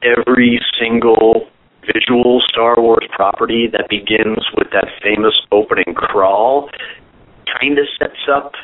every 0.02 0.60
single 0.78 1.48
visual 1.92 2.40
Star 2.40 2.80
Wars 2.80 3.06
property 3.10 3.66
that 3.68 3.88
begins 3.88 4.44
with 4.56 4.70
that 4.72 4.88
famous 5.02 5.34
opening 5.50 5.94
crawl 5.94 6.70
kind 7.60 7.78
of 7.78 7.86
sets 7.98 8.28
up 8.30 8.54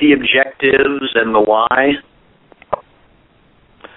the 0.00 0.12
objectives 0.12 1.12
and 1.14 1.34
the 1.34 1.40
why? 1.40 1.94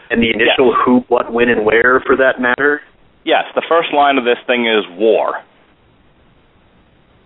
And 0.09 0.21
the 0.21 0.29
initial 0.29 0.67
Yes. 0.73 0.81
who, 0.85 1.05
what, 1.07 1.31
when, 1.31 1.49
and 1.49 1.65
where, 1.65 2.01
for 2.01 2.15
that 2.17 2.41
matter? 2.41 2.81
Yes, 3.23 3.45
the 3.55 3.61
first 3.67 3.93
line 3.93 4.17
of 4.17 4.25
this 4.25 4.39
thing 4.45 4.65
is 4.65 4.83
war. 4.89 5.41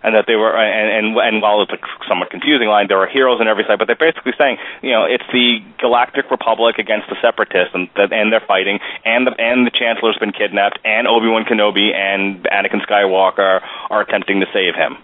And 0.06 0.14
that 0.14 0.30
they 0.30 0.38
were, 0.38 0.54
and, 0.54 0.86
and 0.86 1.06
and 1.18 1.42
while 1.42 1.66
it's 1.66 1.74
a 1.74 1.82
somewhat 2.06 2.30
confusing 2.30 2.70
line, 2.70 2.86
there 2.86 3.02
are 3.02 3.10
heroes 3.10 3.42
on 3.42 3.50
every 3.50 3.66
side. 3.66 3.82
But 3.82 3.90
they're 3.90 3.98
basically 3.98 4.38
saying, 4.38 4.62
you 4.78 4.94
know, 4.94 5.02
it's 5.02 5.26
the 5.34 5.58
Galactic 5.82 6.30
Republic 6.30 6.78
against 6.78 7.10
the 7.10 7.18
Separatists, 7.18 7.74
and 7.74 7.90
and 7.98 8.30
they're 8.30 8.46
fighting, 8.46 8.78
and 9.04 9.26
the 9.26 9.34
and 9.34 9.66
the 9.66 9.74
Chancellor's 9.74 10.16
been 10.22 10.30
kidnapped, 10.30 10.78
and 10.86 11.10
Obi 11.10 11.26
Wan 11.26 11.42
Kenobi 11.42 11.90
and 11.90 12.46
Anakin 12.46 12.86
Skywalker 12.86 13.66
are 13.90 14.00
attempting 14.00 14.38
to 14.38 14.46
save 14.54 14.78
him. 14.78 14.94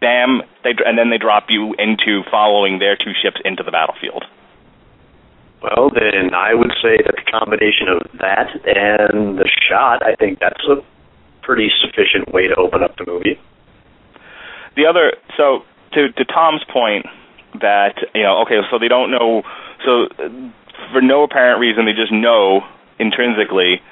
Bam! 0.00 0.46
They 0.62 0.78
and 0.86 0.96
then 0.96 1.10
they 1.10 1.18
drop 1.18 1.50
you 1.50 1.74
into 1.74 2.22
following 2.30 2.78
their 2.78 2.94
two 2.94 3.18
ships 3.18 3.42
into 3.44 3.64
the 3.66 3.72
battlefield. 3.72 4.22
Well, 5.60 5.90
then 5.90 6.34
I 6.34 6.54
would 6.54 6.70
say 6.80 7.02
that 7.02 7.18
the 7.18 7.26
combination 7.30 7.88
of 7.88 8.06
that 8.22 8.54
and 8.62 9.38
the 9.38 9.50
shot, 9.68 10.06
I 10.06 10.14
think 10.14 10.38
that's 10.38 10.62
a 10.70 10.86
pretty 11.42 11.70
sufficient 11.82 12.32
way 12.32 12.46
to 12.46 12.54
open 12.54 12.84
up 12.84 12.96
the 12.96 13.06
movie. 13.06 13.40
The 14.78 14.86
other 14.86 15.12
so 15.36 15.66
to 15.92 16.12
to 16.12 16.24
Tom's 16.24 16.62
point 16.72 17.04
that 17.60 17.98
you 18.14 18.22
know 18.22 18.42
okay 18.46 18.62
so 18.70 18.78
they 18.78 18.88
don't 18.88 19.10
know 19.10 19.42
so 19.84 20.06
for 20.94 21.02
no 21.02 21.24
apparent 21.24 21.60
reason 21.60 21.84
they 21.84 21.92
just 21.92 22.12
know 22.12 22.62
intrinsically 22.98 23.82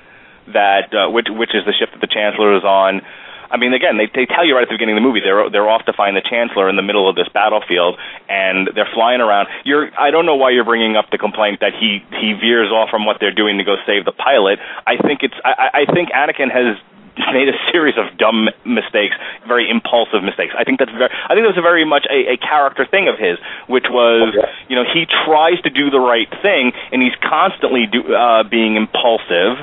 that 0.54 0.94
uh, 0.94 1.10
which 1.10 1.26
which 1.28 1.50
is 1.54 1.66
the 1.66 1.74
ship 1.74 1.90
that 1.90 2.00
the 2.00 2.06
chancellor 2.06 2.56
is 2.56 2.62
on. 2.62 3.02
I 3.50 3.58
mean 3.58 3.74
again 3.74 3.98
they 3.98 4.06
they 4.06 4.26
tell 4.26 4.46
you 4.46 4.54
right 4.54 4.62
at 4.62 4.70
the 4.70 4.78
beginning 4.78 4.94
of 4.94 5.02
the 5.02 5.06
movie 5.06 5.18
they're 5.18 5.50
they're 5.50 5.68
off 5.68 5.84
to 5.86 5.92
find 5.92 6.14
the 6.14 6.22
chancellor 6.22 6.70
in 6.70 6.76
the 6.78 6.86
middle 6.86 7.10
of 7.10 7.18
this 7.18 7.26
battlefield 7.34 7.98
and 8.28 8.70
they're 8.74 8.90
flying 8.94 9.20
around. 9.20 9.48
You're 9.64 9.90
I 9.98 10.10
don't 10.10 10.26
know 10.26 10.36
why 10.38 10.50
you're 10.50 10.66
bringing 10.66 10.94
up 10.94 11.10
the 11.10 11.18
complaint 11.18 11.60
that 11.60 11.74
he 11.74 12.02
he 12.14 12.34
veers 12.38 12.70
off 12.70 12.90
from 12.90 13.06
what 13.06 13.18
they're 13.18 13.34
doing 13.34 13.58
to 13.58 13.64
go 13.64 13.74
save 13.86 14.04
the 14.04 14.14
pilot. 14.14 14.58
I 14.86 14.98
think 15.02 15.26
it's 15.26 15.38
I 15.44 15.82
I 15.82 15.92
think 15.92 16.10
Anakin 16.10 16.50
has 16.50 16.78
made 17.32 17.48
a 17.48 17.56
series 17.72 17.94
of 17.96 18.16
dumb 18.18 18.48
mistakes, 18.64 19.14
very 19.46 19.68
impulsive 19.70 20.22
mistakes. 20.22 20.54
I 20.58 20.64
think 20.64 20.78
that's 20.78 20.92
very, 20.92 21.10
I 21.10 21.34
think 21.34 21.44
that 21.44 21.52
was 21.54 21.58
a 21.58 21.64
very 21.64 21.84
much 21.84 22.06
a, 22.10 22.34
a 22.34 22.36
character 22.36 22.86
thing 22.86 23.08
of 23.08 23.18
his, 23.18 23.38
which 23.68 23.86
was, 23.90 24.34
Okay. 24.34 24.48
you 24.68 24.76
know, 24.76 24.84
he 24.84 25.06
tries 25.24 25.60
to 25.62 25.70
do 25.70 25.90
the 25.90 26.00
right 26.00 26.28
thing, 26.42 26.72
and 26.92 27.02
he's 27.02 27.14
constantly 27.22 27.86
do, 27.86 28.14
uh, 28.14 28.42
being 28.44 28.76
impulsive. 28.76 29.58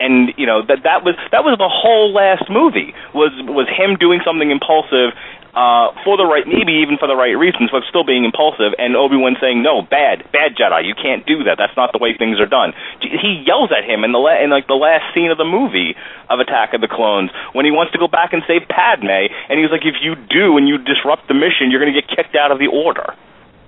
And 0.00 0.32
you 0.36 0.46
know 0.46 0.64
that 0.64 0.82
that 0.84 1.04
was 1.04 1.14
that 1.30 1.44
was 1.44 1.60
the 1.60 1.68
whole 1.68 2.12
last 2.12 2.48
movie 2.48 2.94
was 3.12 3.30
was 3.44 3.68
him 3.68 4.00
doing 4.00 4.20
something 4.24 4.50
impulsive 4.50 5.12
uh, 5.54 5.90
for 6.06 6.14
the 6.16 6.22
right, 6.22 6.46
maybe 6.46 6.78
even 6.78 6.94
for 6.94 7.10
the 7.10 7.18
right 7.18 7.34
reasons, 7.34 7.70
but 7.74 7.82
still 7.88 8.04
being 8.04 8.24
impulsive. 8.24 8.70
And 8.78 8.94
Obi 8.94 9.18
Wan 9.18 9.34
saying, 9.40 9.62
"No, 9.62 9.82
bad, 9.82 10.22
bad 10.30 10.54
Jedi, 10.54 10.86
you 10.86 10.94
can't 10.94 11.26
do 11.26 11.44
that. 11.44 11.58
That's 11.58 11.74
not 11.76 11.90
the 11.92 11.98
way 11.98 12.14
things 12.14 12.38
are 12.38 12.46
done." 12.46 12.72
He 13.02 13.42
yells 13.46 13.70
at 13.74 13.82
him 13.82 14.04
in 14.04 14.12
the 14.12 14.22
la- 14.22 14.38
in 14.38 14.50
like 14.50 14.66
the 14.66 14.78
last 14.78 15.12
scene 15.14 15.30
of 15.30 15.38
the 15.38 15.48
movie 15.48 15.96
of 16.28 16.38
Attack 16.38 16.74
of 16.74 16.80
the 16.80 16.88
Clones 16.88 17.30
when 17.52 17.64
he 17.64 17.72
wants 17.74 17.92
to 17.92 17.98
go 17.98 18.06
back 18.06 18.32
and 18.32 18.42
save 18.46 18.68
Padme, 18.68 19.26
and 19.50 19.58
he's 19.58 19.70
like, 19.70 19.84
"If 19.84 19.98
you 20.00 20.14
do 20.14 20.56
and 20.56 20.68
you 20.68 20.78
disrupt 20.78 21.26
the 21.26 21.34
mission, 21.34 21.70
you're 21.70 21.82
going 21.82 21.92
to 21.92 21.98
get 22.00 22.08
kicked 22.08 22.36
out 22.36 22.52
of 22.52 22.58
the 22.58 22.68
Order." 22.68 23.14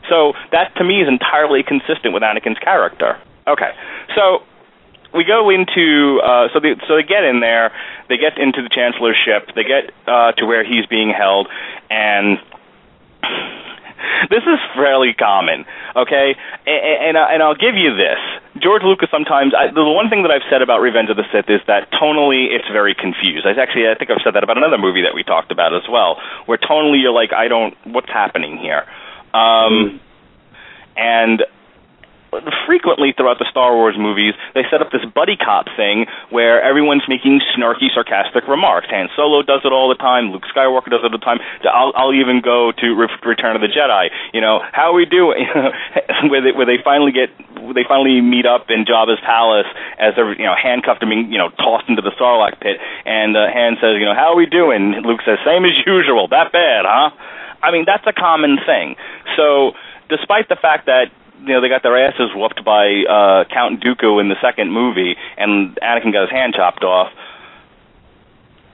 So 0.09 0.35
that 0.53 0.75
to 0.77 0.85
me 0.85 1.03
is 1.03 1.09
entirely 1.09 1.63
consistent 1.63 2.15
with 2.15 2.23
Anakin's 2.23 2.59
character. 2.59 3.19
Okay, 3.47 3.75
so 4.15 4.47
we 5.15 5.25
go 5.25 5.51
into 5.51 6.21
uh, 6.23 6.49
so 6.53 6.61
they 6.61 6.75
so 6.89 6.97
they 6.97 7.03
get 7.03 7.25
in 7.25 7.41
there, 7.41 7.73
they 8.09 8.17
get 8.17 8.39
into 8.39 8.63
the 8.63 8.69
Chancellor's 8.69 9.17
ship, 9.17 9.55
they 9.55 9.65
get 9.65 9.93
uh, 10.07 10.33
to 10.33 10.47
where 10.47 10.65
he's 10.65 10.87
being 10.87 11.11
held, 11.11 11.49
and 11.91 12.39
this 14.31 14.43
is 14.43 14.59
fairly 14.75 15.15
common, 15.15 15.65
okay? 15.97 16.37
And 16.67 17.17
and, 17.17 17.17
and 17.17 17.43
I'll 17.43 17.55
give 17.55 17.75
you 17.77 17.95
this: 17.97 18.19
George 18.63 18.83
Lucas 18.83 19.11
sometimes. 19.11 19.53
I, 19.55 19.71
the 19.71 19.85
one 19.85 20.09
thing 20.09 20.23
that 20.23 20.31
I've 20.31 20.47
said 20.51 20.63
about 20.63 20.81
Revenge 20.81 21.11
of 21.11 21.17
the 21.17 21.25
Sith 21.33 21.49
is 21.49 21.61
that 21.67 21.91
tonally 21.93 22.49
it's 22.51 22.69
very 22.69 22.95
confused. 22.95 23.47
I 23.47 23.51
actually 23.61 23.89
I 23.89 23.95
think 23.95 24.11
I've 24.11 24.23
said 24.25 24.35
that 24.35 24.45
about 24.45 24.57
another 24.57 24.79
movie 24.79 25.03
that 25.03 25.15
we 25.15 25.23
talked 25.23 25.53
about 25.53 25.75
as 25.75 25.89
well, 25.91 26.21
where 26.47 26.59
tonally 26.59 27.01
you're 27.03 27.13
like, 27.13 27.33
I 27.33 27.49
don't, 27.49 27.77
what's 27.85 28.11
happening 28.11 28.59
here? 28.59 28.87
Um, 29.35 29.41
mm. 29.41 30.01
And 30.97 31.43
frequently 32.67 33.13
throughout 33.13 33.39
the 33.39 33.47
Star 33.51 33.77
Wars 33.77 33.97
movies, 33.99 34.35
they 34.55 34.63
set 34.71 34.81
up 34.81 34.91
this 34.91 35.05
buddy 35.05 35.37
cop 35.37 35.67
thing 35.77 36.07
where 36.31 36.63
everyone's 36.63 37.05
making 37.09 37.41
snarky, 37.53 37.93
sarcastic 37.93 38.49
remarks. 38.49 38.89
Han 38.91 39.09
Solo 39.15 39.43
does 39.43 39.61
it 39.65 39.73
all 39.73 39.89
the 39.89 40.01
time. 40.01 40.33
Luke 40.33 40.45
Skywalker 40.49 40.89
does 40.89 41.05
it 41.05 41.13
all 41.13 41.19
the 41.19 41.25
time. 41.25 41.39
I'll, 41.69 41.93
I'll 41.95 42.15
even 42.15 42.41
go 42.41 42.73
to 42.73 42.87
Return 42.95 43.57
of 43.57 43.61
the 43.61 43.69
Jedi. 43.69 44.09
You 44.33 44.41
know, 44.41 44.61
how 44.73 44.93
are 44.93 44.97
we 44.97 45.05
doing? 45.05 45.45
where 46.31 46.41
they 46.41 46.53
where 46.53 46.67
they 46.67 46.81
finally 46.83 47.13
get 47.13 47.29
they 47.75 47.85
finally 47.87 48.21
meet 48.21 48.47
up 48.47 48.71
in 48.71 48.85
Jabba's 48.85 49.21
palace 49.21 49.69
as 49.99 50.15
they're 50.17 50.33
you 50.33 50.45
know 50.45 50.57
handcuffed 50.57 51.03
and 51.03 51.11
being 51.11 51.31
you 51.31 51.39
know 51.39 51.51
tossed 51.61 51.89
into 51.89 52.03
the 52.03 52.13
Sarlacc 52.19 52.61
pit, 52.61 52.79
and 53.05 53.37
uh, 53.37 53.47
Han 53.53 53.77
says, 53.81 54.01
you 54.01 54.07
know, 54.07 54.15
how 54.15 54.33
are 54.33 54.37
we 54.37 54.47
doing? 54.47 55.05
Luke 55.05 55.21
says, 55.25 55.39
same 55.45 55.65
as 55.65 55.77
usual. 55.87 56.29
That 56.29 56.53
bad, 56.53 56.85
huh? 56.89 57.11
I 57.63 57.71
mean, 57.71 57.85
that's 57.87 58.07
a 58.07 58.13
common 58.13 58.59
thing. 58.67 58.97
So, 59.37 59.73
despite 60.09 60.49
the 60.49 60.57
fact 60.57 60.87
that 60.87 61.13
you 61.43 61.55
know 61.55 61.61
they 61.61 61.69
got 61.69 61.83
their 61.83 61.99
asses 61.99 62.31
whooped 62.35 62.65
by 62.65 63.05
uh, 63.05 63.45
Count 63.53 63.83
Dooku 63.83 64.21
in 64.21 64.29
the 64.29 64.37
second 64.41 64.71
movie, 64.71 65.17
and 65.37 65.77
Anakin 65.83 66.13
got 66.13 66.23
his 66.23 66.31
hand 66.31 66.55
chopped 66.55 66.85
off. 66.85 67.13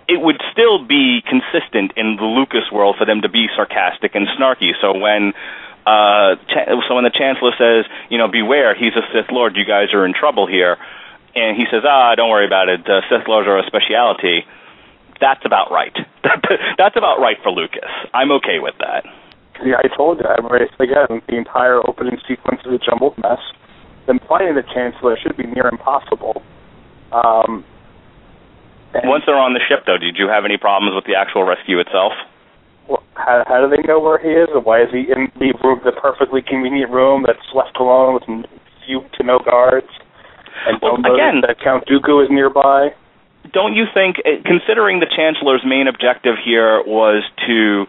It 0.09 0.21
would 0.21 0.41
still 0.53 0.85
be 0.85 1.21
consistent 1.21 1.93
in 1.97 2.17
the 2.17 2.25
Lucas 2.25 2.73
world 2.73 2.97
for 2.99 3.05
them 3.05 3.23
to 3.23 3.29
be 3.29 3.47
sarcastic 3.55 4.15
and 4.15 4.27
snarky. 4.29 4.73
So 4.81 4.97
when 4.97 5.35
uh, 5.89 6.37
so 6.89 6.95
when 6.95 7.05
the 7.05 7.15
Chancellor 7.15 7.53
says, 7.57 7.85
you 8.11 8.19
know, 8.19 8.29
beware, 8.29 8.75
he's 8.75 8.93
a 8.93 9.05
Sith 9.13 9.31
Lord, 9.31 9.57
you 9.57 9.65
guys 9.65 9.95
are 9.95 10.05
in 10.05 10.13
trouble 10.13 10.47
here, 10.47 10.77
and 11.35 11.57
he 11.57 11.65
says, 11.71 11.83
ah, 11.87 12.15
don't 12.15 12.29
worry 12.29 12.47
about 12.47 12.69
it, 12.69 12.89
uh, 12.89 13.01
Sith 13.09 13.27
Lords 13.27 13.49
are 13.49 13.59
a 13.59 13.67
speciality. 13.67 14.45
That's 15.21 15.45
about 15.45 15.73
right. 15.73 15.97
That's 16.79 16.97
about 16.97 17.21
right 17.21 17.39
for 17.43 17.51
Lucas. 17.51 17.89
I'm 18.13 18.31
okay 18.33 18.59
with 18.61 18.75
that. 18.81 19.05
Yeah, 19.65 19.77
I 19.83 19.89
told 19.97 20.19
you. 20.19 20.27
I'm 20.27 20.47
again. 20.47 21.23
The 21.29 21.37
entire 21.37 21.81
opening 21.87 22.19
sequence 22.29 22.61
is 22.65 22.73
a 22.73 22.79
jumbled 22.79 23.19
mess. 23.19 23.41
Then 24.07 24.21
finding 24.29 24.55
the 24.55 24.63
Chancellor 24.63 25.19
should 25.21 25.37
be 25.37 25.45
near 25.45 25.69
impossible. 25.69 26.43
Um, 27.13 27.65
Once 29.05 29.25
they're 29.27 29.37
on 29.37 29.55
the 29.55 29.61
ship, 29.69 29.85
though, 29.87 29.99
did 29.99 30.17
you 30.17 30.29
have 30.29 30.45
any 30.45 30.57
problems 30.57 30.95
with 30.95 31.05
the 31.05 31.15
actual 31.15 31.45
rescue 31.45 31.79
itself? 31.79 32.13
Well, 32.89 33.03
how, 33.15 33.45
how 33.47 33.61
do 33.61 33.69
they 33.69 33.83
know 33.83 34.01
where 34.01 34.17
he 34.17 34.33
is, 34.33 34.49
and 34.55 34.65
why 34.65 34.81
is 34.81 34.89
he 34.91 35.13
in 35.13 35.29
the 35.37 35.53
room, 35.63 35.81
the 35.85 35.93
perfectly 35.93 36.41
convenient 36.41 36.91
room 36.91 37.25
that's 37.27 37.45
left 37.53 37.77
alone 37.77 38.15
with 38.15 38.25
few 38.87 39.05
to 39.19 39.23
no 39.23 39.39
guards? 39.39 39.89
And 40.67 40.81
well, 40.81 40.97
again, 40.97 41.43
that 41.47 41.61
Count 41.63 41.85
Dooku 41.87 42.25
is 42.25 42.31
nearby. 42.31 42.95
Don't 43.53 43.75
you 43.75 43.85
think, 43.93 44.17
eh, 44.25 44.41
considering 44.45 45.01
the 45.01 45.07
Chancellor's 45.09 45.63
main 45.65 45.87
objective 45.87 46.37
here 46.43 46.83
was 46.85 47.25
to 47.47 47.87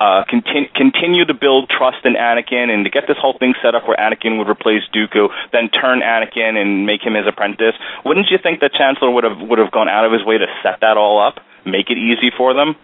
uh, 0.00 0.22
continue, 0.28 0.68
continue 0.74 1.24
to 1.24 1.34
build 1.34 1.68
trust 1.68 2.04
in 2.04 2.14
Anakin 2.14 2.70
and 2.70 2.84
to 2.84 2.90
get 2.90 3.04
this 3.08 3.18
whole 3.18 3.36
thing 3.38 3.54
set 3.62 3.74
up 3.74 3.86
where 3.86 3.96
Anakin 3.96 4.38
would 4.38 4.48
replace 4.48 4.82
Dooku, 4.94 5.28
then 5.52 5.68
turn 5.68 6.00
Anakin 6.00 6.54
and 6.54 6.86
make 6.86 7.02
him 7.02 7.14
his 7.14 7.26
apprentice. 7.26 7.74
Wouldn't 8.04 8.30
you 8.30 8.38
think 8.38 8.60
the 8.60 8.70
Chancellor 8.70 9.10
would 9.10 9.24
have 9.24 9.38
would 9.42 9.58
have 9.58 9.70
gone 9.70 9.88
out 9.88 10.04
of 10.04 10.12
his 10.12 10.24
way 10.24 10.38
to 10.38 10.46
set 10.62 10.80
that 10.80 10.96
all 10.96 11.18
up, 11.18 11.42
make 11.66 11.90
it 11.90 11.98
easy 11.98 12.30
for 12.30 12.54
them? 12.54 12.76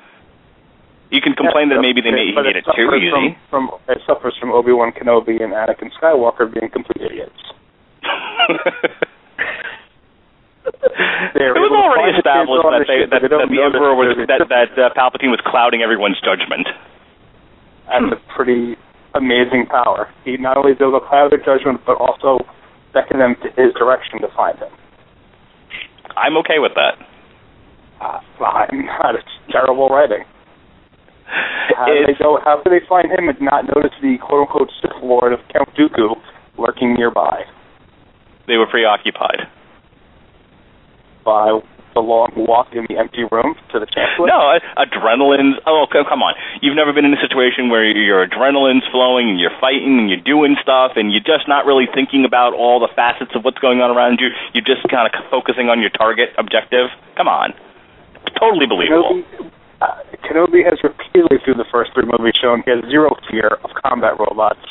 You 1.10 1.20
can 1.20 1.34
complain 1.34 1.70
yeah, 1.70 1.76
that 1.76 1.82
maybe 1.82 2.00
they 2.00 2.10
made, 2.10 2.34
he 2.34 2.42
made 2.42 2.56
it 2.56 2.66
too 2.74 2.90
easy. 2.98 3.38
From, 3.48 3.70
from, 3.70 3.78
it 3.86 4.02
suffers 4.06 4.34
from 4.40 4.50
Obi 4.50 4.72
Wan 4.72 4.90
Kenobi 4.90 5.38
and 5.38 5.54
Anakin 5.54 5.94
Skywalker 5.94 6.50
being 6.50 6.68
complete 6.70 7.06
idiots. 7.06 7.38
it 11.38 11.54
was 11.54 11.70
already 11.70 12.18
established 12.18 12.66
that, 12.66 12.84
they, 12.88 13.06
that, 13.06 13.22
that, 13.22 13.30
that 13.30 13.46
the 13.46 13.62
Emperor 13.62 13.94
was 13.94 14.18
that 14.26 14.48
that 14.50 14.74
uh, 14.74 14.90
Palpatine 14.98 15.30
was 15.30 15.40
clouding 15.46 15.82
everyone's 15.82 16.18
judgment. 16.18 16.66
That's 17.86 18.12
a 18.12 18.36
pretty 18.36 18.76
amazing 19.14 19.66
power. 19.70 20.10
He 20.24 20.36
not 20.36 20.56
only 20.56 20.72
is 20.72 20.78
able 20.80 20.98
to 20.98 21.06
cloud 21.06 21.30
their 21.30 21.38
judgment, 21.38 21.80
but 21.86 21.96
also 21.96 22.44
beckon 22.92 23.18
them 23.18 23.36
to 23.42 23.48
his 23.60 23.72
direction 23.74 24.20
to 24.20 24.28
find 24.36 24.58
him. 24.58 24.72
I'm 26.16 26.36
okay 26.38 26.58
with 26.58 26.72
that. 26.74 26.98
Uh, 28.00 28.20
I'm 28.44 28.86
not. 28.86 29.14
It's 29.14 29.34
terrible 29.50 29.88
writing. 29.88 30.24
How 31.76 31.86
do 31.86 32.06
they 32.06 32.18
go? 32.18 32.38
How 32.44 32.62
do 32.62 32.70
they 32.70 32.84
find 32.88 33.10
him 33.10 33.28
and 33.28 33.40
not 33.40 33.64
notice 33.74 33.94
the 34.02 34.16
quote 34.18 34.46
unquote 34.46 34.70
Sith 34.80 35.02
Lord 35.02 35.32
of 35.32 35.40
Count 35.52 35.68
Dooku 35.74 36.14
lurking 36.58 36.94
nearby? 36.94 37.42
They 38.46 38.56
were 38.56 38.66
preoccupied. 38.66 39.48
By 41.24 41.60
the 41.94 42.02
long 42.02 42.30
walk 42.36 42.68
in 42.74 42.86
the 42.90 42.98
empty 42.98 43.24
room 43.30 43.54
to 43.72 43.78
the 43.80 43.86
chancellor? 43.86 44.26
No, 44.28 44.58
adrenaline's. 44.76 45.58
Oh, 45.66 45.86
come 45.90 46.22
on! 46.22 46.34
You've 46.60 46.76
never 46.76 46.92
been 46.92 47.04
in 47.06 47.14
a 47.14 47.22
situation 47.22 47.70
where 47.70 47.84
your 47.86 48.26
adrenaline's 48.26 48.84
flowing 48.90 49.30
and 49.30 49.38
you're 49.40 49.54
fighting 49.60 49.98
and 49.98 50.10
you're 50.10 50.22
doing 50.22 50.56
stuff 50.60 50.92
and 50.96 51.10
you're 51.14 51.24
just 51.24 51.46
not 51.48 51.64
really 51.66 51.86
thinking 51.94 52.24
about 52.24 52.52
all 52.54 52.80
the 52.80 52.90
facets 52.94 53.32
of 53.34 53.44
what's 53.44 53.58
going 53.58 53.80
on 53.80 53.94
around 53.94 54.18
you. 54.20 54.28
You're 54.52 54.66
just 54.66 54.82
kind 54.90 55.06
of 55.06 55.14
focusing 55.30 55.70
on 55.70 55.80
your 55.80 55.90
target 55.90 56.30
objective. 56.36 56.90
Come 57.16 57.28
on, 57.28 57.54
totally 58.38 58.66
believable. 58.66 59.22
Kenobi, 59.22 59.50
uh, 59.80 60.02
Kenobi 60.26 60.60
has 60.64 60.82
repeatedly 60.82 61.38
through 61.44 61.54
the 61.54 61.68
first 61.70 61.92
three 61.94 62.06
movies 62.06 62.34
shown 62.40 62.62
he 62.64 62.70
has 62.70 62.82
zero 62.90 63.14
fear 63.30 63.58
of 63.62 63.70
combat 63.82 64.18
robots, 64.18 64.62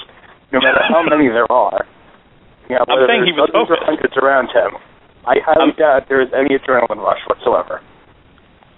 no 0.52 0.60
matter 0.60 0.82
how 0.88 1.02
many 1.10 1.28
there 1.30 1.50
are. 1.52 1.86
Yeah, 2.70 2.80
I'm 2.88 3.08
saying 3.08 3.26
he 3.28 3.34
was 3.36 3.50
focused. 3.52 3.84
hundreds 3.84 4.16
around 4.18 4.48
him. 4.50 4.80
I 5.24 5.40
highly 5.40 5.72
um, 5.72 5.78
doubt 5.80 6.10
there 6.10 6.22
is 6.22 6.30
any 6.36 6.60
adrenaline 6.60 7.00
rush 7.00 7.24
whatsoever. 7.28 7.80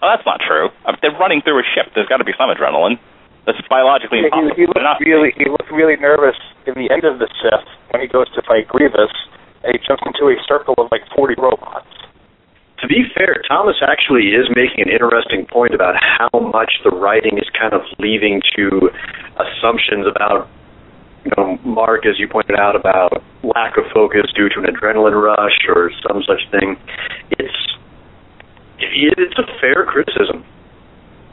Oh, 0.01 0.07
that's 0.13 0.25
not 0.25 0.37
true. 0.45 0.69
If 0.85 1.01
they're 1.01 1.17
running 1.17 1.41
through 1.41 1.59
a 1.59 1.67
ship. 1.73 1.89
There's 1.95 2.07
got 2.07 2.21
to 2.21 2.27
be 2.27 2.37
some 2.37 2.53
adrenaline. 2.53 3.01
That's 3.45 3.61
biologically 3.69 4.21
yeah, 4.21 4.33
impossible. 4.33 4.57
He, 4.57 4.65
he 4.65 4.67
looked 4.67 5.01
really, 5.01 5.31
he 5.37 5.45
looked 5.49 5.71
really 5.71 5.97
nervous 5.97 6.37
in 6.65 6.73
the 6.77 6.89
end 6.93 7.05
of 7.05 7.17
the 7.17 7.29
Sith 7.41 7.65
when 7.89 8.01
he 8.01 8.07
goes 8.09 8.29
to 8.33 8.41
fight 8.45 8.67
Grievous, 8.67 9.13
and 9.65 9.73
he 9.73 9.79
jumps 9.81 10.03
into 10.05 10.29
a 10.29 10.37
circle 10.45 10.73
of 10.77 10.89
like 10.91 11.01
40 11.15 11.41
robots. 11.41 11.89
To 12.81 12.87
be 12.87 13.05
fair, 13.15 13.41
Thomas 13.47 13.77
actually 13.81 14.35
is 14.35 14.45
making 14.53 14.85
an 14.85 14.91
interesting 14.91 15.45
point 15.49 15.73
about 15.73 15.95
how 15.97 16.29
much 16.37 16.83
the 16.83 16.91
writing 16.91 17.37
is 17.37 17.49
kind 17.57 17.73
of 17.73 17.81
leaving 17.97 18.41
to 18.57 18.91
assumptions 19.39 20.05
about 20.05 20.49
you 21.25 21.31
know, 21.35 21.57
Mark, 21.65 22.05
as 22.05 22.19
you 22.19 22.27
pointed 22.27 22.55
out, 22.57 22.75
about 22.75 23.23
lack 23.43 23.77
of 23.77 23.85
focus 23.93 24.31
due 24.35 24.49
to 24.49 24.59
an 24.61 24.65
adrenaline 24.65 25.17
rush 25.17 25.65
or 25.67 25.91
some 26.07 26.21
such 26.23 26.45
thing. 26.51 26.77
It's 27.31 27.61
it's 28.77 29.39
a 29.39 29.47
fair 29.59 29.85
criticism. 29.85 30.45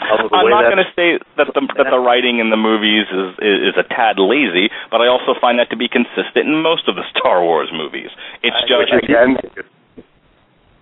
I'm 0.00 0.50
not 0.50 0.64
going 0.66 0.82
to 0.82 0.90
say 0.96 1.18
that 1.36 1.52
the 1.54 1.62
that 1.76 1.86
the 1.90 2.00
writing 2.00 2.38
in 2.40 2.50
the 2.50 2.56
movies 2.56 3.06
is, 3.12 3.38
is 3.38 3.58
is 3.70 3.76
a 3.78 3.86
tad 3.86 4.18
lazy, 4.18 4.70
but 4.90 5.00
I 5.00 5.06
also 5.06 5.38
find 5.38 5.58
that 5.60 5.70
to 5.70 5.76
be 5.76 5.86
consistent 5.86 6.48
in 6.48 6.58
most 6.62 6.88
of 6.88 6.96
the 6.96 7.04
Star 7.14 7.44
Wars 7.44 7.70
movies. 7.72 8.10
It's 8.42 8.58
just 8.66 8.90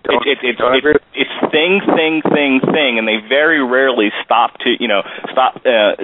it, 0.04 0.38
it, 0.42 0.56
it, 0.56 0.84
it, 0.84 1.02
it's 1.14 1.36
thing, 1.52 1.80
thing, 1.84 2.22
thing, 2.22 2.60
thing, 2.60 2.98
and 2.98 3.06
they 3.06 3.20
very 3.28 3.62
rarely 3.62 4.10
stop 4.24 4.56
to 4.64 4.70
you 4.78 4.88
know 4.88 5.02
stop 5.30 5.60
uh, 5.66 5.96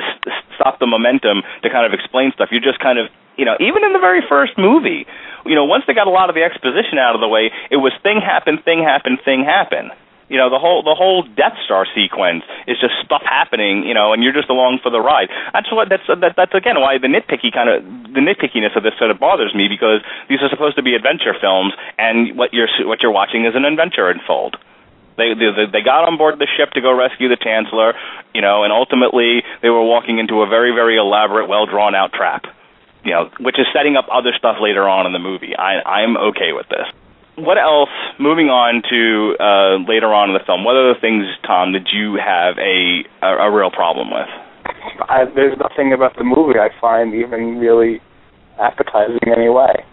stop 0.57 0.79
the 0.79 0.87
momentum 0.87 1.43
to 1.63 1.71
kind 1.71 1.87
of 1.87 1.93
explain 1.93 2.33
stuff. 2.33 2.49
You 2.53 2.61
just 2.61 2.81
kind 2.81 2.99
of 2.99 3.09
you 3.37 3.45
know 3.45 3.57
even 3.61 3.85
in 3.85 3.93
the 3.93 4.03
very 4.03 4.21
first 4.29 4.59
movie, 4.59 5.07
you 5.45 5.55
know 5.55 5.65
once 5.65 5.85
they 5.87 5.95
got 5.95 6.07
a 6.07 6.15
lot 6.15 6.29
of 6.29 6.35
the 6.35 6.43
exposition 6.43 6.99
out 6.99 7.15
of 7.15 7.21
the 7.21 7.29
way, 7.29 7.51
it 7.71 7.77
was 7.77 7.93
thing 8.03 8.21
happen, 8.21 8.59
thing 8.63 8.83
happen, 8.83 9.19
thing 9.25 9.45
happen. 9.45 9.91
You 10.29 10.39
know, 10.39 10.51
the 10.51 10.59
whole 10.59 10.83
the 10.83 10.95
whole 10.95 11.23
Death 11.23 11.55
Star 11.65 11.87
sequence 11.95 12.43
is 12.67 12.75
just 12.81 12.95
stuff 13.05 13.23
happening, 13.23 13.87
you 13.87 13.95
know, 13.95 14.13
and 14.13 14.25
you're 14.25 14.35
just 14.35 14.51
along 14.51 14.81
for 14.83 14.91
the 14.91 14.99
ride. 14.99 15.31
That's 15.53 15.71
what 15.71 15.89
that's 15.89 16.03
that, 16.09 16.35
that's 16.35 16.55
again 16.55 16.81
why 16.81 16.99
the 16.99 17.07
nitpicky 17.07 17.55
kind 17.55 17.71
of 17.71 17.87
the 18.11 18.19
nitpickiness 18.19 18.75
of 18.75 18.83
this 18.83 18.99
sort 18.99 19.13
of 19.13 19.21
bothers 19.21 19.55
me 19.55 19.69
because 19.71 20.03
these 20.29 20.43
are 20.43 20.51
supposed 20.51 20.75
to 20.77 20.83
be 20.83 20.99
adventure 20.99 21.35
films, 21.41 21.75
and 21.97 22.37
what 22.37 22.53
you're 22.53 22.67
what 22.91 23.03
you're 23.03 23.15
watching 23.15 23.47
is 23.47 23.55
an 23.55 23.65
adventure 23.65 24.11
unfold. 24.11 24.57
They, 25.17 25.33
they 25.33 25.71
they 25.71 25.83
got 25.87 26.11
on 26.11 26.19
board 26.19 26.41
the 26.43 26.51
ship 26.59 26.75
to 26.75 26.81
go 26.83 26.91
rescue 26.91 27.29
the 27.29 27.39
Chancellor, 27.39 27.95
you 28.35 28.43
know, 28.43 28.65
and 28.65 28.73
ultimately 28.73 29.47
they 29.63 29.71
were 29.71 29.85
walking 29.85 30.19
into 30.19 30.43
a 30.43 30.49
very 30.51 30.75
very 30.75 30.99
elaborate, 30.99 31.47
well 31.47 31.67
drawn 31.67 31.95
out 31.95 32.13
trap, 32.13 32.51
you 33.05 33.13
know, 33.13 33.31
which 33.39 33.61
is 33.61 33.67
setting 33.73 33.95
up 33.95 34.11
other 34.11 34.35
stuff 34.37 34.57
later 34.61 34.89
on 34.89 35.07
in 35.07 35.13
the 35.13 35.23
movie. 35.23 35.55
I 35.55 35.87
I'm 35.87 36.17
okay 36.35 36.51
with 36.51 36.67
this 36.69 36.91
what 37.37 37.59
else? 37.59 37.93
Moving 38.19 38.49
on 38.49 38.83
to 38.89 39.37
uh, 39.37 39.75
later 39.89 40.13
on 40.13 40.31
in 40.31 40.35
the 40.35 40.45
film, 40.45 40.65
what 40.65 40.77
other 40.77 40.99
things, 41.01 41.25
Tom, 41.47 41.73
did 41.73 41.89
you 41.93 42.17
have 42.17 42.57
a 42.59 43.05
a, 43.23 43.49
a 43.49 43.51
real 43.53 43.71
problem 43.71 44.11
with? 44.11 44.29
I, 45.09 45.25
there's 45.35 45.57
nothing 45.59 45.93
about 45.93 46.17
the 46.17 46.25
movie 46.25 46.59
I 46.59 46.69
find 46.81 47.15
even 47.15 47.59
really 47.59 48.01
appetizing 48.59 49.21
in 49.23 49.33
any 49.33 49.49
way. 49.49 49.85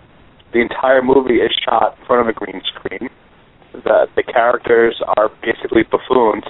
The 0.53 0.61
entire 0.61 1.01
movie 1.01 1.43
is 1.43 1.51
shot 1.63 1.97
in 1.99 2.05
front 2.05 2.21
of 2.23 2.27
a 2.27 2.33
green 2.33 2.61
screen. 2.73 3.09
The 3.73 4.07
the 4.15 4.23
characters 4.23 5.01
are 5.17 5.29
basically 5.41 5.83
buffoons. 5.83 6.43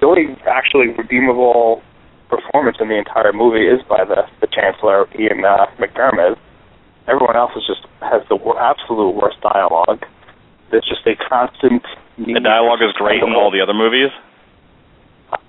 The 0.00 0.06
only 0.06 0.36
actually 0.48 0.88
redeemable 0.96 1.82
performance 2.28 2.76
in 2.80 2.88
the 2.88 2.96
entire 2.96 3.32
movie 3.32 3.68
is 3.68 3.80
by 3.88 4.04
the 4.04 4.24
the 4.40 4.48
Chancellor 4.48 5.06
Ian 5.18 5.44
uh, 5.44 5.66
McDiarmid 5.76 6.36
everyone 7.08 7.36
else 7.36 7.52
is 7.56 7.64
just 7.66 7.88
has 8.00 8.22
the 8.28 8.36
absolute 8.60 9.16
worst 9.16 9.40
dialogue. 9.40 10.04
There's 10.70 10.84
just 10.84 11.06
a 11.06 11.16
constant. 11.16 11.82
The 12.18 12.40
dialogue 12.40 12.82
is 12.82 12.92
great 12.92 13.22
in 13.22 13.32
all 13.32 13.50
the 13.50 13.60
other 13.60 13.74
movies. 13.74 14.10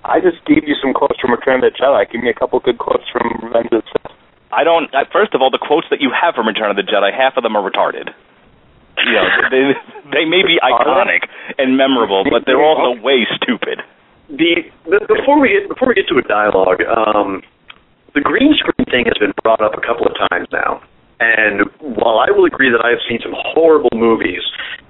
I 0.04 0.20
just 0.20 0.44
gave 0.44 0.68
you 0.68 0.74
some 0.80 0.92
quotes 0.92 1.18
from 1.20 1.32
Return 1.32 1.64
of 1.64 1.72
the 1.72 1.76
Jedi. 1.76 2.10
Give 2.10 2.22
me 2.22 2.30
a 2.30 2.34
couple 2.34 2.60
good 2.60 2.78
quotes 2.78 3.04
from 3.12 3.40
Revenge 3.42 3.68
of 3.72 3.82
the 3.82 3.88
Sith. 3.92 4.16
I 4.52 4.64
don't. 4.64 4.92
I, 4.94 5.04
first 5.12 5.34
of 5.34 5.40
all, 5.40 5.50
the 5.50 5.60
quotes 5.60 5.86
that 5.90 6.00
you 6.00 6.10
have 6.10 6.34
from 6.34 6.46
Return 6.46 6.70
of 6.70 6.76
the 6.76 6.82
Jedi, 6.82 7.12
half 7.12 7.36
of 7.36 7.42
them 7.42 7.56
are 7.56 7.64
retarded. 7.68 8.12
You 8.98 9.12
know, 9.12 9.28
they 9.50 9.72
they 10.12 10.24
may 10.24 10.42
be 10.42 10.58
iconic 10.62 11.28
and 11.58 11.76
memorable, 11.76 12.24
but 12.28 12.44
they're 12.44 12.62
also 12.62 13.00
way 13.00 13.26
stupid. 13.36 13.80
The, 14.28 14.70
the 14.84 15.00
before 15.08 15.40
we 15.40 15.48
get 15.48 15.68
before 15.68 15.88
we 15.88 15.94
get 15.94 16.08
to 16.08 16.18
a 16.18 16.22
dialogue, 16.22 16.82
um, 16.82 17.42
the 18.14 18.20
green 18.20 18.54
screen 18.54 18.86
thing 18.90 19.04
has 19.06 19.16
been 19.18 19.32
brought 19.42 19.60
up 19.60 19.74
a 19.74 19.80
couple 19.80 20.06
of 20.06 20.14
times 20.28 20.48
now. 20.52 20.82
And 21.20 21.68
while 21.80 22.18
I 22.18 22.30
will 22.32 22.46
agree 22.46 22.70
that 22.72 22.80
I 22.82 22.90
have 22.90 23.04
seen 23.08 23.20
some 23.22 23.36
horrible 23.36 23.92
movies 23.92 24.40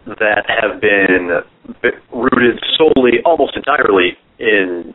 that 0.06 0.46
have 0.46 0.80
been 0.80 1.42
rooted 2.14 2.62
solely, 2.78 3.18
almost 3.24 3.56
entirely, 3.56 4.16
in 4.38 4.94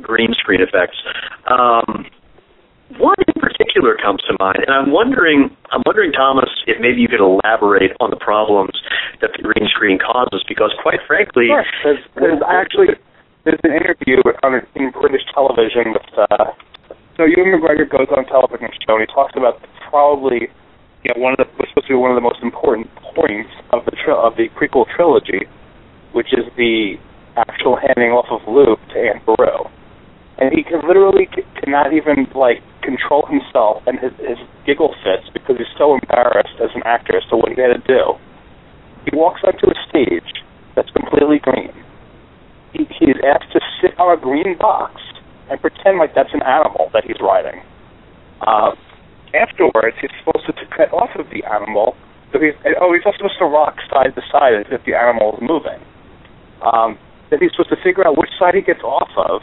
green 0.00 0.32
screen 0.32 0.62
effects, 0.62 0.96
um, 1.50 2.06
one 2.98 3.18
in 3.26 3.34
particular 3.40 3.96
comes 3.98 4.22
to 4.26 4.34
mind, 4.38 4.62
and 4.66 4.74
I'm 4.74 4.90
wondering, 4.90 5.54
I'm 5.70 5.82
wondering, 5.86 6.10
Thomas, 6.12 6.50
if 6.66 6.80
maybe 6.80 7.00
you 7.02 7.08
could 7.08 7.22
elaborate 7.22 7.92
on 8.00 8.10
the 8.10 8.16
problems 8.16 8.74
that 9.20 9.30
the 9.36 9.42
green 9.42 9.68
screen 9.70 9.98
causes, 9.98 10.42
because 10.48 10.74
quite 10.82 10.98
frankly, 11.06 11.48
there's, 11.84 12.02
there's 12.16 12.42
actually 12.48 12.98
there's 13.44 13.60
an 13.62 13.72
interview 13.72 14.18
on 14.42 14.60
in 14.74 14.90
British 14.90 15.22
television 15.32 15.94
with 15.94 16.10
uh, 16.18 16.50
so 17.20 17.28
Ewan 17.28 17.52
McGregor 17.52 17.84
goes 17.84 18.08
on 18.16 18.24
television 18.32 18.72
show 18.88 18.96
and 18.96 19.04
he 19.04 19.12
talks 19.12 19.36
about 19.36 19.60
probably 19.92 20.48
you 21.04 21.12
know 21.12 21.20
one 21.20 21.36
of 21.36 21.44
the 21.44 21.44
was 21.60 21.68
supposed 21.68 21.92
to 21.92 21.92
be 21.92 22.00
one 22.00 22.08
of 22.08 22.16
the 22.16 22.24
most 22.24 22.40
important 22.40 22.88
points 23.12 23.52
of 23.76 23.84
the 23.84 23.92
tri- 23.92 24.16
of 24.16 24.40
the 24.40 24.48
prequel 24.56 24.88
trilogy, 24.96 25.44
which 26.16 26.32
is 26.32 26.48
the 26.56 26.96
actual 27.36 27.76
handing 27.76 28.08
off 28.08 28.24
of 28.32 28.40
Luke 28.48 28.80
to 28.96 28.96
Aunt 28.96 29.20
Beru, 29.28 29.68
and 30.40 30.48
he 30.56 30.64
can 30.64 30.80
literally 30.88 31.28
c- 31.36 31.44
cannot 31.60 31.92
even 31.92 32.24
like 32.32 32.64
control 32.80 33.28
himself 33.28 33.84
and 33.84 34.00
his 34.00 34.16
his 34.24 34.40
giggle 34.64 34.96
fits 35.04 35.28
because 35.36 35.60
he's 35.60 35.74
so 35.76 36.00
embarrassed 36.00 36.56
as 36.56 36.72
an 36.72 36.80
actor 36.88 37.20
as 37.20 37.24
to 37.28 37.36
what 37.36 37.52
he 37.52 37.60
had 37.60 37.76
to 37.76 37.84
do. 37.84 38.16
He 39.04 39.12
walks 39.12 39.44
onto 39.44 39.68
a 39.68 39.76
stage 39.92 40.40
that's 40.72 40.88
completely 40.96 41.36
green. 41.36 41.76
He, 42.72 42.88
he 42.96 43.12
is 43.12 43.20
asked 43.20 43.52
to 43.52 43.60
sit 43.84 43.92
on 44.00 44.16
a 44.16 44.20
green 44.20 44.56
box 44.56 44.96
and 45.50 45.60
pretend 45.60 45.98
like 45.98 46.14
that's 46.14 46.32
an 46.32 46.42
animal 46.46 46.88
that 46.94 47.04
he's 47.04 47.18
riding. 47.20 47.60
Uh, 48.40 48.72
afterwards, 49.34 49.98
he's 50.00 50.14
supposed 50.22 50.46
to 50.46 50.54
cut 50.70 50.94
off 50.94 51.10
of 51.18 51.26
the 51.34 51.42
animal. 51.44 51.98
So 52.32 52.38
he's, 52.38 52.54
oh, 52.80 52.94
he's 52.94 53.02
also 53.04 53.18
supposed 53.18 53.42
to 53.42 53.50
rock 53.50 53.76
side 53.90 54.14
to 54.14 54.22
side 54.30 54.54
as 54.54 54.70
if 54.70 54.86
the 54.86 54.94
animal 54.94 55.34
is 55.34 55.42
moving. 55.42 55.82
Um, 56.62 56.96
then 57.28 57.42
he's 57.42 57.50
supposed 57.50 57.74
to 57.74 57.82
figure 57.82 58.06
out 58.06 58.16
which 58.16 58.30
side 58.38 58.54
he 58.54 58.62
gets 58.62 58.86
off 58.86 59.10
of. 59.18 59.42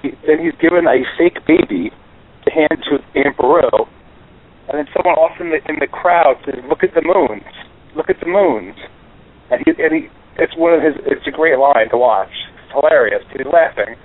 He, 0.00 0.14
then 0.26 0.38
he's 0.38 0.54
given 0.62 0.86
a 0.86 1.02
fake 1.18 1.42
baby 1.42 1.90
to 2.46 2.48
hand 2.54 2.78
to 2.86 3.02
Beru. 3.34 3.90
And 4.70 4.78
then 4.78 4.86
someone 4.94 5.18
off 5.18 5.40
in 5.40 5.50
the 5.50 5.58
in 5.66 5.80
the 5.80 5.88
crowd 5.88 6.36
says, 6.44 6.62
"Look 6.68 6.84
at 6.84 6.94
the 6.94 7.02
moons! 7.02 7.48
Look 7.96 8.10
at 8.10 8.20
the 8.20 8.28
moons!" 8.28 8.76
And 9.50 9.64
he 9.64 9.72
and 9.82 9.90
he 9.96 10.02
it's 10.36 10.54
one 10.54 10.74
of 10.74 10.82
his 10.84 10.94
it's 11.08 11.26
a 11.26 11.32
great 11.32 11.58
line 11.58 11.88
to 11.90 11.96
watch. 11.96 12.30
It's 12.62 12.72
hilarious. 12.76 13.24
He's 13.32 13.48
laughing 13.48 13.96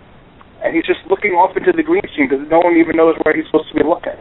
and 0.63 0.71
he's 0.73 0.87
just 0.87 1.03
looking 1.11 1.35
off 1.35 1.55
into 1.59 1.75
the 1.75 1.83
green 1.83 2.03
screen 2.15 2.31
because 2.31 2.47
no 2.47 2.63
one 2.63 2.79
even 2.79 2.95
knows 2.95 3.19
where 3.21 3.35
he's 3.35 3.45
supposed 3.51 3.67
to 3.69 3.75
be 3.75 3.83
looking. 3.83 4.17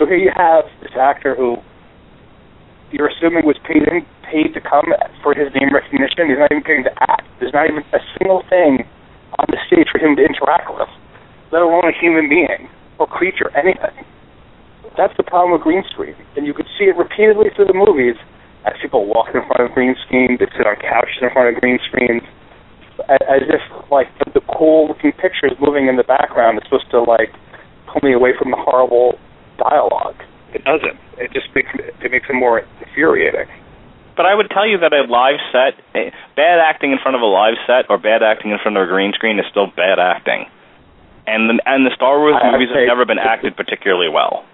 So 0.00 0.08
here 0.08 0.16
you 0.16 0.32
have 0.32 0.64
this 0.80 0.96
actor 0.96 1.36
who 1.36 1.60
you're 2.90 3.12
assuming 3.12 3.44
was 3.44 3.60
paid 3.68 3.84
in, 3.84 4.02
paid 4.24 4.56
to 4.56 4.60
come 4.64 4.88
for 5.22 5.36
his 5.36 5.52
name 5.52 5.68
recognition. 5.70 6.32
He's 6.32 6.40
not 6.40 6.50
even 6.50 6.64
getting 6.64 6.88
to 6.88 6.94
act. 7.04 7.28
There's 7.38 7.52
not 7.52 7.68
even 7.68 7.84
a 7.92 8.02
single 8.16 8.42
thing 8.48 8.88
on 9.38 9.46
the 9.52 9.60
stage 9.68 9.86
for 9.92 10.00
him 10.00 10.16
to 10.16 10.24
interact 10.24 10.72
with, 10.72 10.88
let 11.52 11.62
alone 11.62 11.84
a 11.86 11.94
human 11.94 12.26
being 12.26 12.66
or 12.98 13.06
creature, 13.06 13.52
anything. 13.52 13.94
That's 14.96 15.14
the 15.16 15.22
problem 15.22 15.52
with 15.52 15.62
green 15.62 15.84
screen, 15.92 16.16
and 16.34 16.48
you 16.48 16.52
could 16.52 16.66
see 16.76 16.90
it 16.90 16.96
repeatedly 16.96 17.52
through 17.54 17.70
the 17.70 17.76
movies 17.76 18.16
as 18.66 18.74
people 18.82 19.06
walk 19.06 19.32
in 19.32 19.40
front 19.46 19.64
of 19.64 19.72
green 19.72 19.94
screen, 20.04 20.36
they 20.38 20.44
sit 20.56 20.66
on 20.66 20.76
couches 20.76 21.22
in 21.22 21.30
front 21.32 21.54
of 21.54 21.60
green 21.60 21.78
screens, 21.88 22.22
as 23.10 23.42
if 23.50 23.90
like 23.90 24.06
the, 24.32 24.40
cool 24.56 24.88
looking 24.88 25.12
pictures 25.12 25.52
moving 25.60 25.88
in 25.88 25.96
the 25.96 26.04
background 26.04 26.58
is 26.58 26.64
supposed 26.64 26.90
to 26.90 27.00
like 27.02 27.32
pull 27.86 28.00
me 28.02 28.12
away 28.14 28.32
from 28.38 28.50
the 28.50 28.56
horrible 28.56 29.18
dialogue. 29.58 30.16
It 30.54 30.64
doesn't. 30.64 30.98
It 31.18 31.32
just 31.32 31.48
makes 31.54 31.70
it 31.74 32.10
makes 32.10 32.28
it 32.28 32.34
more 32.34 32.62
infuriating. 32.80 33.48
But 34.16 34.26
I 34.26 34.34
would 34.34 34.50
tell 34.50 34.66
you 34.66 34.78
that 34.78 34.92
a 34.92 35.02
live 35.08 35.40
set, 35.50 35.80
eh, 35.94 36.10
bad 36.36 36.58
acting 36.60 36.92
in 36.92 36.98
front 36.98 37.16
of 37.16 37.22
a 37.22 37.30
live 37.30 37.54
set 37.66 37.88
or 37.88 37.96
bad 37.96 38.22
acting 38.22 38.50
in 38.50 38.58
front 38.58 38.76
of 38.76 38.82
a 38.84 38.86
green 38.86 39.12
screen 39.12 39.38
is 39.38 39.46
still 39.50 39.66
bad 39.66 39.98
acting. 39.98 40.46
And 41.26 41.48
the, 41.48 41.62
and 41.64 41.86
the 41.86 41.94
Star 41.94 42.18
Wars 42.18 42.36
I- 42.36 42.50
movies 42.52 42.68
have 42.74 42.86
never 42.86 43.06
been 43.06 43.18
acted 43.18 43.56
particularly 43.56 44.08
well. 44.08 44.44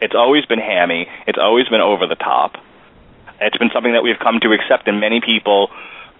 It's 0.00 0.14
always 0.14 0.44
been 0.44 0.58
hammy. 0.58 1.08
It's 1.26 1.38
always 1.40 1.68
been 1.68 1.80
over 1.80 2.06
the 2.06 2.16
top. 2.16 2.56
It's 3.40 3.56
been 3.56 3.70
something 3.72 3.92
that 3.92 4.02
we've 4.02 4.18
come 4.18 4.40
to 4.40 4.52
accept, 4.52 4.88
and 4.88 5.00
many 5.00 5.20
people 5.20 5.70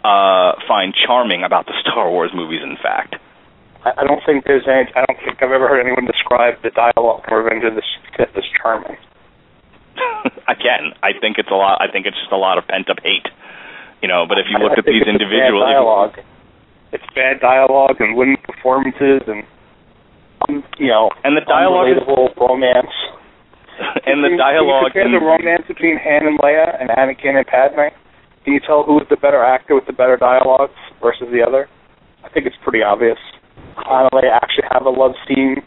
uh, 0.07 0.55
find 0.71 0.95
charming 0.95 1.43
about 1.43 1.67
the 1.67 1.75
Star 1.83 2.09
Wars 2.11 2.31
movies. 2.31 2.63
In 2.63 2.79
fact, 2.79 3.17
I, 3.83 3.91
I 3.99 4.05
don't 4.07 4.23
think 4.23 4.45
there's 4.47 4.67
any. 4.71 4.87
I 4.95 5.03
don't 5.03 5.19
think 5.19 5.43
I've 5.43 5.51
ever 5.51 5.67
heard 5.67 5.83
anyone 5.83 6.07
describe 6.07 6.63
the 6.63 6.71
dialogue 6.71 7.27
in 7.27 7.35
Revenge 7.35 7.65
of 7.67 7.75
the 7.75 7.83
Sith 8.15 8.31
as 8.39 8.47
charming. 8.55 8.97
again, 10.47 10.95
I 11.03 11.11
think 11.19 11.39
it's 11.39 11.51
a 11.51 11.59
lot. 11.59 11.83
I 11.83 11.91
think 11.91 12.07
it's 12.07 12.17
just 12.17 12.31
a 12.31 12.39
lot 12.39 12.59
of 12.59 12.69
pent 12.71 12.89
up 12.89 13.03
hate. 13.03 13.27
You 14.03 14.09
know, 14.09 14.27
but 14.29 14.39
if 14.39 14.47
you 14.47 14.63
looked 14.63 14.79
at 14.79 14.87
these 14.87 15.03
individuals, 15.03 15.67
dialogue. 15.67 16.23
It's 16.93 17.05
bad 17.15 17.41
dialogue 17.41 17.99
and 17.99 18.15
wooden 18.15 18.37
performances 18.47 19.27
and 19.27 19.43
um, 20.47 20.63
you 20.79 20.87
know 20.87 21.11
and 21.25 21.37
the 21.37 21.43
dialogue 21.43 21.91
is, 21.91 21.99
romance. 22.39 22.95
and 24.07 24.23
the 24.23 24.39
dialogue 24.39 24.93
Can 24.93 25.11
you 25.11 25.19
compare 25.19 25.21
the 25.21 25.27
romance 25.27 25.65
between 25.67 25.99
Han 25.99 26.31
and 26.31 26.39
Leia 26.39 26.81
and 26.81 26.89
Anakin 26.91 27.37
and 27.37 27.47
Padme? 27.47 27.91
Can 28.47 28.55
you 28.55 28.63
tell 28.63 28.87
who 28.87 29.03
is 29.03 29.11
the 29.11 29.19
better 29.19 29.43
actor 29.43 29.75
with 29.75 29.91
the 29.91 29.93
better 29.93 30.15
dialogues 30.15 30.79
versus 31.03 31.27
the 31.35 31.43
other? 31.43 31.67
I 32.23 32.31
think 32.31 32.47
it's 32.47 32.55
pretty 32.63 32.79
obvious. 32.79 33.19
Leia 33.75 34.39
actually 34.39 34.71
have 34.71 34.87
a 34.87 34.95
love 34.95 35.19
scene, 35.27 35.67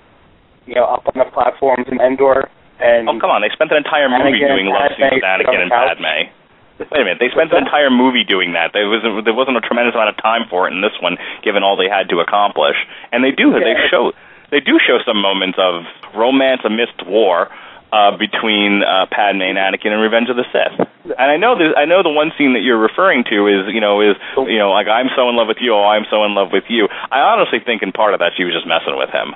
you 0.64 0.80
know, 0.80 0.88
up 0.88 1.04
on 1.04 1.20
the 1.20 1.28
platforms 1.28 1.92
in 1.92 2.00
Endor, 2.00 2.48
and 2.80 3.12
Oh 3.12 3.20
come 3.20 3.36
on! 3.36 3.44
They 3.44 3.52
spent 3.52 3.76
an 3.76 3.84
entire 3.84 4.08
movie 4.08 4.40
Anakin 4.40 4.56
doing 4.56 4.68
love 4.72 4.96
scenes 4.96 5.12
with 5.12 5.28
Anakin 5.28 5.60
and. 5.60 5.72
Padme. 5.76 6.32
Wait 6.80 6.88
a 6.88 7.04
minute! 7.04 7.20
They 7.20 7.28
spent 7.36 7.52
an 7.52 7.68
entire 7.68 7.92
movie 7.92 8.24
doing 8.24 8.56
that. 8.56 8.72
There 8.72 8.88
wasn't 8.88 9.28
there 9.28 9.36
wasn't 9.36 9.60
a 9.60 9.64
tremendous 9.68 9.92
amount 9.92 10.16
of 10.16 10.18
time 10.24 10.48
for 10.48 10.64
it 10.64 10.72
in 10.72 10.80
this 10.80 10.96
one, 11.04 11.20
given 11.44 11.68
all 11.68 11.76
they 11.76 11.92
had 11.92 12.08
to 12.16 12.24
accomplish. 12.24 12.80
And 13.12 13.28
they 13.28 13.36
do 13.36 13.52
they 13.60 13.76
show 13.92 14.16
they 14.56 14.64
do 14.64 14.80
show 14.80 15.04
some 15.04 15.20
moments 15.20 15.60
of 15.60 15.84
romance 16.16 16.64
amidst 16.64 17.04
war 17.04 17.52
uh, 17.92 18.18
between 18.18 18.84
uh, 18.84 19.06
Padme 19.10 19.42
and 19.42 19.58
Anakin 19.58 19.92
in 19.92 20.00
Revenge 20.00 20.30
of 20.30 20.38
the 20.38 20.46
Sith. 20.54 20.88
And 21.18 21.30
I 21.32 21.38
know 21.38 21.58
there's, 21.58 21.74
I 21.76 21.86
know 21.86 22.04
the 22.04 22.14
one 22.14 22.32
scene 22.38 22.54
that 22.54 22.62
you're 22.62 22.78
referring 22.80 23.24
to 23.30 23.48
is 23.48 23.74
you 23.74 23.82
know 23.82 24.02
is 24.02 24.16
you 24.38 24.58
know 24.58 24.72
like 24.72 24.88
I'm 24.88 25.10
so 25.16 25.30
in 25.30 25.36
love 25.36 25.48
with 25.48 25.58
you, 25.60 25.74
oh 25.74 25.84
I'm 25.84 26.06
so 26.10 26.24
in 26.26 26.36
love 26.36 26.50
with 26.54 26.66
you. 26.70 26.88
I 27.10 27.20
honestly 27.34 27.60
think 27.60 27.82
in 27.82 27.92
part 27.92 28.14
of 28.14 28.20
that 28.20 28.34
she 28.38 28.44
was 28.44 28.54
just 28.54 28.68
messing 28.68 28.98
with 28.98 29.10
him. 29.10 29.34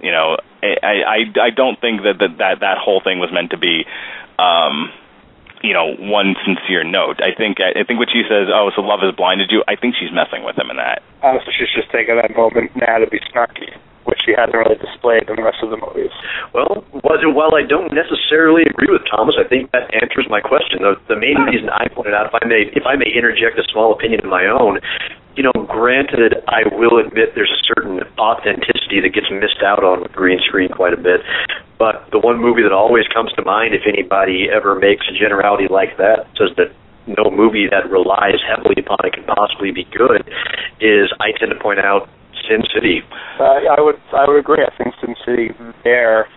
You 0.00 0.10
know, 0.10 0.36
I 0.62 1.04
I 1.04 1.18
I 1.48 1.50
don't 1.50 1.78
think 1.80 2.02
that 2.02 2.18
that 2.18 2.38
that, 2.38 2.54
that 2.60 2.78
whole 2.78 3.00
thing 3.00 3.18
was 3.18 3.30
meant 3.32 3.50
to 3.50 3.58
be. 3.58 3.84
Um, 4.38 4.90
you 5.62 5.72
know, 5.72 5.94
one 5.94 6.34
sincere 6.44 6.82
note. 6.82 7.22
I 7.22 7.30
think 7.38 7.58
I 7.60 7.84
think 7.84 8.00
what 8.00 8.10
she 8.10 8.26
says, 8.26 8.50
"Oh, 8.50 8.72
so 8.74 8.82
love 8.82 8.98
has 9.06 9.14
blinded 9.14 9.52
you." 9.52 9.62
I 9.68 9.76
think 9.76 9.94
she's 9.94 10.10
messing 10.10 10.42
with 10.42 10.58
him 10.58 10.70
in 10.70 10.76
that. 10.76 11.02
honestly, 11.22 11.54
she's 11.56 11.70
just 11.70 11.88
taking 11.92 12.16
that 12.16 12.34
moment 12.34 12.74
now 12.74 12.98
to 12.98 13.06
be 13.06 13.20
snarky, 13.30 13.70
she 14.24 14.32
hasn't 14.32 14.54
really 14.54 14.78
displayed 14.78 15.28
in 15.28 15.36
the 15.36 15.44
rest 15.44 15.60
of 15.62 15.70
the 15.70 15.78
movies. 15.78 16.14
Well, 16.54 16.86
while 17.02 17.54
I 17.54 17.66
don't 17.66 17.90
necessarily 17.92 18.62
agree 18.68 18.90
with 18.90 19.02
Thomas, 19.10 19.34
I 19.38 19.46
think 19.46 19.70
that 19.72 19.90
answers 19.94 20.26
my 20.30 20.40
question. 20.40 20.82
The, 20.82 20.94
the 21.08 21.18
main 21.18 21.38
reason 21.48 21.68
I 21.70 21.88
pointed 21.90 22.14
out, 22.14 22.30
if 22.30 22.34
I 22.34 22.44
may, 22.46 22.70
if 22.72 22.86
I 22.86 22.96
may 22.96 23.10
interject 23.10 23.58
a 23.58 23.66
small 23.72 23.92
opinion 23.92 24.22
of 24.24 24.30
my 24.30 24.46
own, 24.46 24.78
you 25.36 25.42
know, 25.42 25.52
granted, 25.66 26.44
I 26.48 26.68
will 26.76 27.00
admit 27.00 27.34
there's 27.34 27.52
a 27.52 27.62
certain 27.64 28.00
authenticity 28.18 29.00
that 29.00 29.12
gets 29.16 29.32
missed 29.32 29.64
out 29.64 29.82
on 29.82 30.02
with 30.02 30.12
green 30.12 30.38
screen 30.44 30.68
quite 30.68 30.92
a 30.92 31.00
bit. 31.00 31.24
But 31.78 32.06
the 32.12 32.20
one 32.20 32.38
movie 32.38 32.62
that 32.62 32.72
always 32.72 33.08
comes 33.08 33.32
to 33.34 33.42
mind, 33.42 33.74
if 33.74 33.82
anybody 33.88 34.48
ever 34.52 34.78
makes 34.78 35.06
a 35.08 35.14
generality 35.18 35.66
like 35.70 35.96
that, 35.96 36.28
says 36.36 36.54
that 36.56 36.70
no 37.06 37.30
movie 37.30 37.66
that 37.66 37.90
relies 37.90 38.38
heavily 38.46 38.78
upon 38.78 38.98
it 39.02 39.14
can 39.14 39.24
possibly 39.24 39.72
be 39.72 39.84
good, 39.90 40.22
is 40.78 41.10
I 41.18 41.32
tend 41.34 41.50
to 41.50 41.58
point 41.58 41.80
out 41.80 42.08
Sin 42.48 42.62
City. 42.74 43.02
Uh, 43.38 43.62
I 43.70 43.80
would 43.80 43.96
I 44.12 44.26
would 44.26 44.38
agree. 44.38 44.64
I 44.64 44.74
think 44.76 44.94
Sin 45.00 45.14
City 45.24 45.50
there 45.84 46.28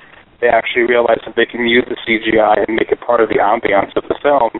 they 0.41 0.48
actually 0.48 0.84
realized 0.84 1.22
that 1.26 1.36
they 1.36 1.46
can 1.46 1.65
use 1.65 1.86
the 1.88 1.96
CGI 2.04 2.68
and 2.68 2.76
make 2.76 2.91
it 2.91 3.00
part 3.00 3.22
of 3.22 3.30
the 3.30 3.39
ambiance 3.39 3.96
of 3.96 4.04
the 4.10 4.15
film, 4.22 4.52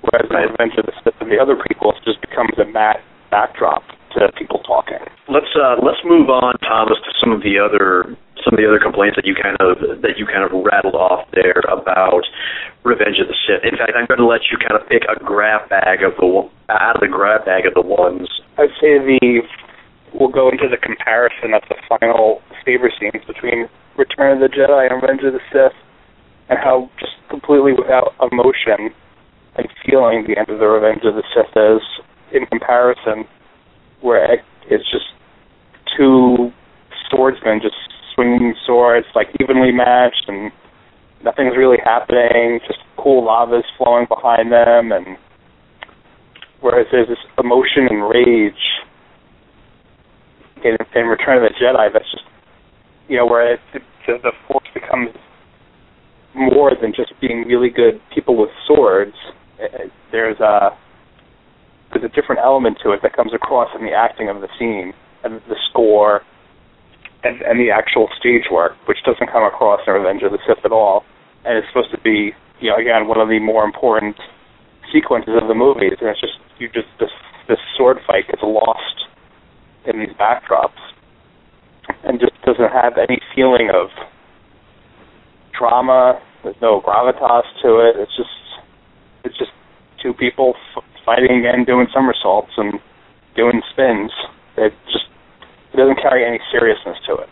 whereas 0.00 0.30
Right. 0.30 0.44
in 0.44 0.50
Revenge 0.52 0.74
of 0.78 0.86
the 0.86 0.92
Sith 1.04 1.20
and 1.20 1.30
the 1.30 1.38
other 1.38 1.54
prequels 1.56 2.00
just 2.04 2.20
becomes 2.20 2.56
a 2.58 2.64
matte 2.64 3.00
backdrop 3.30 3.84
to 4.16 4.32
people 4.38 4.60
talking. 4.64 4.98
Let's 5.28 5.52
uh, 5.54 5.76
let's 5.84 6.00
move 6.04 6.30
on, 6.30 6.56
Thomas, 6.64 6.96
to 7.04 7.10
some 7.20 7.32
of 7.32 7.42
the 7.42 7.58
other 7.60 8.16
some 8.44 8.54
of 8.54 8.58
the 8.58 8.66
other 8.66 8.78
complaints 8.80 9.16
that 9.16 9.26
you 9.26 9.34
kind 9.34 9.56
of 9.60 10.00
that 10.00 10.16
you 10.16 10.24
kind 10.24 10.44
of 10.44 10.52
rattled 10.64 10.94
off 10.94 11.28
there 11.34 11.60
about 11.68 12.24
Revenge 12.84 13.18
of 13.20 13.28
the 13.28 13.36
Sith. 13.46 13.64
In 13.68 13.76
fact, 13.76 13.92
I'm 13.96 14.06
going 14.06 14.22
to 14.22 14.26
let 14.26 14.48
you 14.50 14.56
kind 14.56 14.80
of 14.80 14.88
pick 14.88 15.02
a 15.10 15.22
grab 15.22 15.68
bag 15.68 16.02
of 16.02 16.16
the 16.16 16.48
out 16.72 16.96
of 16.96 17.00
the 17.04 17.08
grab 17.08 17.44
bag 17.44 17.66
of 17.66 17.74
the 17.74 17.82
ones. 17.84 18.28
I'd 18.56 18.72
say 18.80 18.96
the 18.96 19.42
we'll 20.18 20.28
go 20.28 20.50
into 20.50 20.68
the 20.68 20.76
comparison 20.76 21.54
of 21.54 21.62
the 21.68 21.76
final 21.88 22.42
saber 22.64 22.90
scenes 22.98 23.24
between 23.26 23.68
Return 23.96 24.34
of 24.34 24.40
the 24.42 24.54
Jedi 24.54 24.90
and 24.90 25.00
Revenge 25.02 25.22
of 25.22 25.32
the 25.32 25.44
Sith, 25.52 25.76
and 26.48 26.58
how 26.58 26.90
just 26.98 27.12
completely 27.30 27.72
without 27.72 28.14
emotion 28.20 28.90
and 29.56 29.66
feeling 29.86 30.24
the 30.26 30.38
end 30.38 30.48
of 30.48 30.58
the 30.58 30.66
Revenge 30.66 31.02
of 31.04 31.14
the 31.14 31.22
Sith 31.34 31.54
is 31.54 31.82
in 32.32 32.46
comparison, 32.46 33.26
where 34.00 34.42
it's 34.70 34.90
just 34.90 35.06
two 35.96 36.50
swordsmen 37.10 37.60
just 37.62 37.76
swinging 38.14 38.54
swords 38.66 39.06
like 39.14 39.28
evenly 39.40 39.72
matched 39.72 40.24
and 40.28 40.52
nothing's 41.24 41.56
really 41.56 41.78
happening, 41.84 42.60
just 42.66 42.80
cool 42.96 43.24
lava's 43.24 43.64
flowing 43.76 44.06
behind 44.08 44.52
them 44.52 44.92
and 44.92 45.16
whereas 46.60 46.86
there's 46.90 47.08
this 47.08 47.18
emotion 47.38 47.86
and 47.88 48.08
rage 48.08 48.78
in, 50.64 50.76
in 50.94 51.06
Return 51.06 51.42
of 51.42 51.48
the 51.48 51.54
Jedi 51.58 51.92
that's 51.92 52.10
just 52.10 52.24
you 53.08 53.16
know, 53.16 53.26
where 53.26 53.54
it, 53.54 53.60
it, 53.74 53.82
the, 54.06 54.32
force 54.46 54.68
becomes 54.72 55.08
more 56.34 56.72
than 56.80 56.92
just 56.94 57.12
being 57.20 57.44
really 57.48 57.70
good 57.70 58.00
people 58.14 58.36
with 58.36 58.50
swords. 58.66 59.16
It, 59.58 59.90
there's 60.12 60.38
a 60.40 60.70
there's 61.90 62.04
a 62.04 62.14
different 62.14 62.42
element 62.44 62.78
to 62.84 62.92
it 62.92 63.00
that 63.02 63.16
comes 63.16 63.32
across 63.32 63.70
in 63.74 63.84
the 63.84 63.92
acting 63.92 64.28
of 64.28 64.42
the 64.42 64.48
scene 64.58 64.92
and 65.24 65.40
the 65.48 65.56
score 65.70 66.20
and, 67.24 67.40
and 67.40 67.58
the 67.58 67.72
actual 67.72 68.08
stage 68.20 68.44
work, 68.52 68.72
which 68.86 68.98
doesn't 69.06 69.32
come 69.32 69.42
across 69.42 69.80
in 69.86 69.94
Revenge 69.94 70.22
of 70.22 70.32
the 70.32 70.38
Sith 70.46 70.64
at 70.64 70.70
all. 70.70 71.02
And 71.46 71.56
it's 71.56 71.66
supposed 71.72 71.90
to 71.92 72.00
be, 72.00 72.36
you 72.60 72.68
know, 72.68 72.76
again, 72.76 73.08
one 73.08 73.18
of 73.18 73.28
the 73.28 73.40
more 73.40 73.64
important 73.64 74.16
sequences 74.92 75.32
of 75.40 75.48
the 75.48 75.56
movies. 75.56 75.96
And 75.98 76.10
it's 76.10 76.20
just, 76.20 76.36
you 76.60 76.68
just, 76.68 76.92
this, 77.00 77.10
this 77.48 77.58
sword 77.74 77.96
fight 78.06 78.28
gets 78.28 78.42
lost 78.44 79.07
in 79.88 80.00
these 80.00 80.14
backdrops 80.20 80.78
and 82.04 82.20
just 82.20 82.32
doesn't 82.44 82.70
have 82.70 82.98
any 82.98 83.20
feeling 83.34 83.70
of 83.74 83.88
drama. 85.58 86.20
There's 86.44 86.56
no 86.62 86.80
gravitas 86.80 87.44
to 87.62 87.80
it. 87.80 87.96
It's 87.96 88.16
just, 88.16 88.38
it's 89.24 89.38
just 89.38 89.50
two 90.02 90.12
people 90.14 90.54
f- 90.76 90.84
fighting 91.04 91.44
and 91.52 91.66
doing 91.66 91.86
somersaults 91.92 92.52
and 92.56 92.74
doing 93.36 93.60
spins. 93.72 94.12
It 94.56 94.72
just 94.86 95.06
it 95.72 95.76
doesn't 95.76 96.00
carry 96.00 96.24
any 96.24 96.40
seriousness 96.50 96.96
to 97.06 97.14
it. 97.22 97.28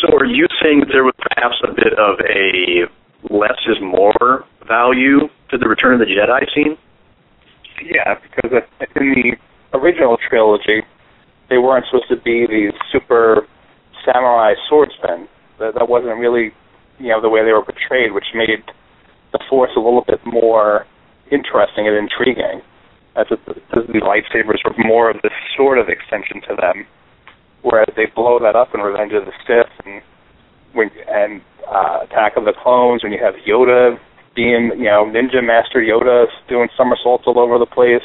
So, 0.00 0.14
are 0.18 0.26
you 0.26 0.46
saying 0.62 0.80
that 0.80 0.92
there 0.92 1.04
was 1.04 1.14
perhaps 1.18 1.56
a 1.64 1.72
bit 1.72 1.96
of 1.98 2.20
a 2.20 2.86
less 3.32 3.58
is 3.66 3.78
more 3.80 4.44
value 4.68 5.28
to 5.50 5.58
the 5.58 5.68
Return 5.68 5.94
of 5.94 6.00
the 6.00 6.06
Jedi 6.06 6.44
scene? 6.54 6.76
Yeah, 7.82 8.14
because 8.20 8.62
in 8.96 9.12
the 9.14 9.36
original 9.72 10.16
trilogy, 10.28 10.82
they 11.48 11.58
weren't 11.58 11.86
supposed 11.86 12.08
to 12.08 12.16
be 12.16 12.46
these 12.46 12.72
super 12.92 13.46
samurai 14.04 14.54
swordsmen. 14.68 15.28
That, 15.58 15.74
that 15.74 15.88
wasn't 15.88 16.18
really, 16.18 16.52
you 16.98 17.08
know, 17.08 17.20
the 17.20 17.28
way 17.30 17.44
they 17.44 17.52
were 17.52 17.64
portrayed, 17.64 18.12
which 18.12 18.26
made 18.34 18.62
the 19.32 19.40
Force 19.48 19.70
a 19.76 19.80
little 19.80 20.04
bit 20.06 20.20
more 20.24 20.86
interesting 21.30 21.88
and 21.88 21.96
intriguing, 21.96 22.62
as 23.16 23.26
it, 23.30 23.40
the 23.46 24.00
lightsabers 24.00 24.60
were 24.64 24.76
more 24.78 25.10
of 25.10 25.16
this 25.22 25.32
sort 25.56 25.78
of 25.78 25.88
extension 25.88 26.40
to 26.48 26.56
them, 26.60 26.86
whereas 27.62 27.88
they 27.96 28.06
blow 28.14 28.38
that 28.38 28.54
up 28.54 28.74
in 28.74 28.80
Revenge 28.80 29.12
of 29.12 29.24
the 29.24 29.32
Sith 29.46 29.72
and 29.84 30.02
when 30.72 30.90
and 31.08 31.40
uh, 31.66 32.04
Attack 32.04 32.36
of 32.36 32.44
the 32.44 32.52
Clones 32.62 33.02
when 33.02 33.12
you 33.12 33.18
have 33.22 33.34
Yoda 33.48 33.98
being 34.36 34.70
you 34.76 34.84
know 34.84 35.04
Ninja 35.08 35.42
Master 35.42 35.80
Yoda 35.80 36.26
doing 36.48 36.68
somersaults 36.76 37.24
all 37.26 37.38
over 37.38 37.58
the 37.58 37.66
place. 37.66 38.04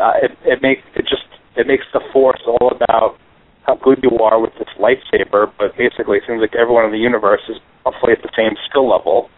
Uh, 0.00 0.12
it 0.22 0.32
it 0.44 0.62
makes 0.62 0.82
it 0.96 1.02
just 1.02 1.26
it 1.56 1.66
makes 1.66 1.84
the 1.92 2.00
Force 2.12 2.40
all 2.46 2.70
about 2.70 3.18
how 3.64 3.76
good 3.76 3.98
you 4.02 4.18
are 4.18 4.40
with 4.40 4.52
this 4.58 4.68
lightsaber, 4.78 5.52
but 5.58 5.76
basically 5.76 6.18
it 6.18 6.24
seems 6.26 6.40
like 6.40 6.54
everyone 6.54 6.84
in 6.84 6.92
the 6.92 6.98
universe 6.98 7.42
is 7.48 7.56
roughly 7.84 8.12
at 8.12 8.22
the 8.22 8.30
same 8.36 8.56
skill 8.68 8.88
level 8.88 9.28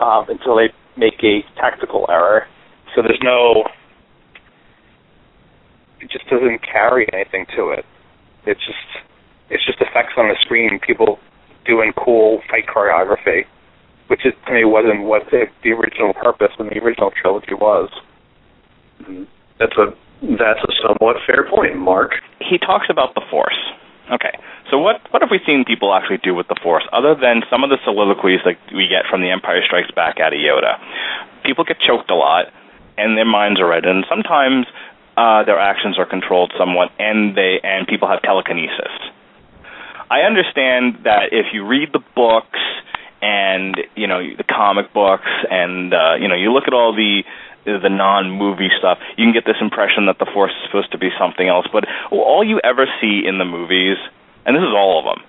um, 0.00 0.26
until 0.28 0.56
they 0.56 0.72
make 0.96 1.22
a 1.22 1.44
tactical 1.56 2.06
error. 2.08 2.46
So 2.94 3.02
there's 3.02 3.20
no, 3.22 3.64
it 6.00 6.10
just 6.10 6.26
doesn't 6.28 6.60
carry 6.62 7.06
anything 7.12 7.46
to 7.56 7.70
it. 7.70 7.84
It's 8.46 8.60
just, 8.66 9.04
it's 9.50 9.64
just 9.64 9.80
effects 9.80 10.14
on 10.16 10.28
the 10.28 10.36
screen, 10.42 10.80
people 10.84 11.18
doing 11.64 11.92
cool 11.96 12.42
fight 12.50 12.66
choreography, 12.66 13.44
which 14.08 14.20
is, 14.24 14.32
to 14.46 14.52
me 14.52 14.64
wasn't 14.64 15.04
what 15.04 15.22
the, 15.30 15.46
the 15.62 15.70
original 15.70 16.12
purpose 16.12 16.52
in 16.58 16.66
the 16.66 16.78
original 16.78 17.10
trilogy 17.10 17.54
was. 17.54 17.90
Mm-hmm. 19.02 19.24
That's 19.58 19.76
a 19.76 19.94
that's 20.24 20.62
a 20.64 20.72
somewhat 20.80 21.16
fair 21.26 21.44
point, 21.48 21.76
Mark. 21.76 22.12
He 22.40 22.58
talks 22.58 22.86
about 22.88 23.14
the 23.14 23.22
Force. 23.30 23.58
Okay, 24.12 24.36
so 24.70 24.78
what 24.78 25.00
what 25.10 25.22
have 25.22 25.30
we 25.30 25.40
seen 25.46 25.64
people 25.64 25.94
actually 25.94 26.18
do 26.22 26.34
with 26.34 26.48
the 26.48 26.58
Force, 26.62 26.84
other 26.92 27.14
than 27.14 27.42
some 27.50 27.64
of 27.64 27.70
the 27.70 27.78
soliloquies 27.84 28.40
that 28.44 28.56
we 28.72 28.88
get 28.88 29.08
from 29.08 29.22
The 29.22 29.30
Empire 29.30 29.62
Strikes 29.64 29.90
Back 29.92 30.20
out 30.20 30.32
of 30.32 30.38
Yoda? 30.38 30.80
People 31.44 31.64
get 31.64 31.78
choked 31.80 32.10
a 32.10 32.14
lot, 32.14 32.52
and 32.96 33.16
their 33.16 33.28
minds 33.28 33.60
are 33.60 33.68
read, 33.68 33.84
and 33.84 34.04
sometimes 34.08 34.66
uh, 35.16 35.44
their 35.44 35.58
actions 35.58 35.98
are 35.98 36.06
controlled 36.06 36.52
somewhat, 36.58 36.90
and 36.98 37.36
they 37.36 37.60
and 37.62 37.86
people 37.86 38.08
have 38.08 38.22
telekinesis. 38.22 38.92
I 40.10 40.20
understand 40.26 41.04
that 41.04 41.32
if 41.32 41.46
you 41.52 41.66
read 41.66 41.90
the 41.92 42.02
books 42.14 42.60
and 43.22 43.76
you 43.96 44.06
know 44.06 44.20
the 44.36 44.44
comic 44.44 44.92
books, 44.92 45.30
and 45.50 45.94
uh, 45.94 46.14
you 46.20 46.28
know 46.28 46.34
you 46.34 46.52
look 46.52 46.64
at 46.66 46.74
all 46.74 46.92
the 46.92 47.22
the 47.64 47.88
non-movie 47.88 48.70
stuff, 48.78 48.98
you 49.16 49.24
can 49.24 49.32
get 49.32 49.44
this 49.44 49.56
impression 49.60 50.06
that 50.06 50.18
the 50.18 50.26
Force 50.32 50.52
is 50.52 50.62
supposed 50.66 50.92
to 50.92 50.98
be 50.98 51.10
something 51.18 51.48
else. 51.48 51.66
But 51.72 51.84
all 52.10 52.44
you 52.44 52.60
ever 52.62 52.86
see 53.00 53.22
in 53.26 53.38
the 53.38 53.44
movies, 53.44 53.96
and 54.46 54.54
this 54.54 54.62
is 54.62 54.74
all 54.74 54.98
of 54.98 55.04
them, 55.04 55.24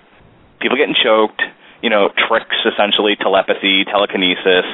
people 0.60 0.78
getting 0.78 0.96
choked, 0.96 1.42
you 1.82 1.90
know, 1.90 2.12
tricks 2.28 2.56
essentially, 2.66 3.16
telepathy, 3.16 3.86
telekinesis. 3.86 4.66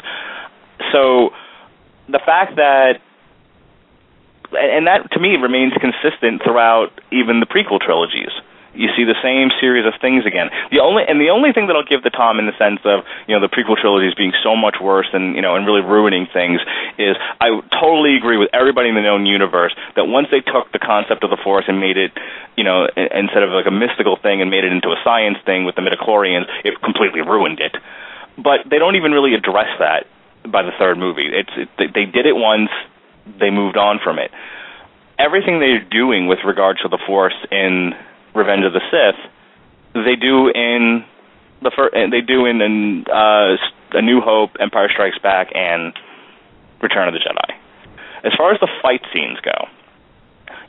So 0.91 1.31
the 2.09 2.19
fact 2.25 2.55
that 2.55 3.01
and 4.51 4.87
that 4.87 5.09
to 5.11 5.19
me 5.19 5.37
remains 5.37 5.73
consistent 5.79 6.43
throughout 6.43 6.91
even 7.11 7.39
the 7.39 7.45
prequel 7.45 7.79
trilogies 7.79 8.31
you 8.73 8.87
see 8.95 9.03
the 9.03 9.19
same 9.19 9.51
series 9.59 9.85
of 9.85 9.99
things 9.99 10.25
again. 10.25 10.49
The 10.71 10.79
only 10.79 11.03
and 11.03 11.19
the 11.19 11.29
only 11.29 11.51
thing 11.51 11.67
that 11.67 11.75
I'll 11.75 11.87
give 11.87 12.03
the 12.03 12.09
Tom 12.09 12.39
in 12.39 12.47
the 12.47 12.55
sense 12.55 12.79
of 12.85 13.03
you 13.27 13.35
know 13.35 13.41
the 13.43 13.51
prequel 13.51 13.75
trilogies 13.75 14.15
being 14.15 14.31
so 14.43 14.55
much 14.55 14.79
worse 14.79 15.07
and 15.11 15.35
you 15.35 15.41
know 15.41 15.55
and 15.55 15.65
really 15.67 15.81
ruining 15.81 16.27
things 16.31 16.61
is 16.97 17.15
I 17.39 17.51
totally 17.75 18.15
agree 18.15 18.37
with 18.37 18.49
everybody 18.53 18.87
in 18.87 18.95
the 18.95 19.03
known 19.03 19.25
universe 19.25 19.75
that 19.95 20.05
once 20.07 20.27
they 20.31 20.39
took 20.39 20.71
the 20.71 20.79
concept 20.79 21.23
of 21.23 21.29
the 21.29 21.37
Force 21.43 21.65
and 21.67 21.79
made 21.79 21.97
it 21.97 22.15
you 22.55 22.63
know 22.63 22.87
instead 22.95 23.43
of 23.43 23.51
like 23.51 23.67
a 23.67 23.75
mystical 23.75 24.15
thing 24.15 24.41
and 24.41 24.49
made 24.49 24.63
it 24.63 24.71
into 24.71 24.89
a 24.89 24.99
science 25.03 25.37
thing 25.45 25.65
with 25.65 25.75
the 25.75 25.83
midichlorians, 25.83 26.47
it 26.63 26.79
completely 26.81 27.21
ruined 27.21 27.59
it. 27.59 27.75
But 28.37 28.63
they 28.69 28.79
don't 28.79 28.95
even 28.95 29.11
really 29.11 29.35
address 29.35 29.69
that 29.79 30.07
by 30.47 30.63
the 30.63 30.71
third 30.79 30.97
movie. 30.97 31.27
It's 31.27 31.51
it, 31.55 31.91
they 31.93 32.05
did 32.05 32.25
it 32.25 32.35
once, 32.35 32.71
they 33.39 33.49
moved 33.49 33.75
on 33.75 33.99
from 33.99 34.17
it. 34.17 34.31
Everything 35.19 35.59
they're 35.59 35.83
doing 35.83 36.27
with 36.27 36.39
regard 36.45 36.79
to 36.81 36.89
the 36.89 36.97
Force 37.05 37.35
in 37.51 37.93
Revenge 38.33 38.65
of 38.65 38.73
the 38.73 38.81
Sith, 38.91 39.19
they 39.93 40.15
do 40.15 40.47
in 40.47 41.03
the 41.61 41.71
first, 41.75 41.93
they 41.93 42.21
do 42.21 42.45
in, 42.45 42.61
in 42.61 43.05
uh, 43.11 43.57
A 43.91 44.01
New 44.01 44.21
Hope, 44.21 44.51
Empire 44.59 44.89
Strikes 44.89 45.19
Back, 45.19 45.49
and 45.53 45.93
Return 46.81 47.07
of 47.07 47.13
the 47.13 47.19
Jedi. 47.19 47.55
As 48.23 48.33
far 48.37 48.53
as 48.53 48.59
the 48.59 48.69
fight 48.81 49.01
scenes 49.13 49.39
go, 49.41 49.67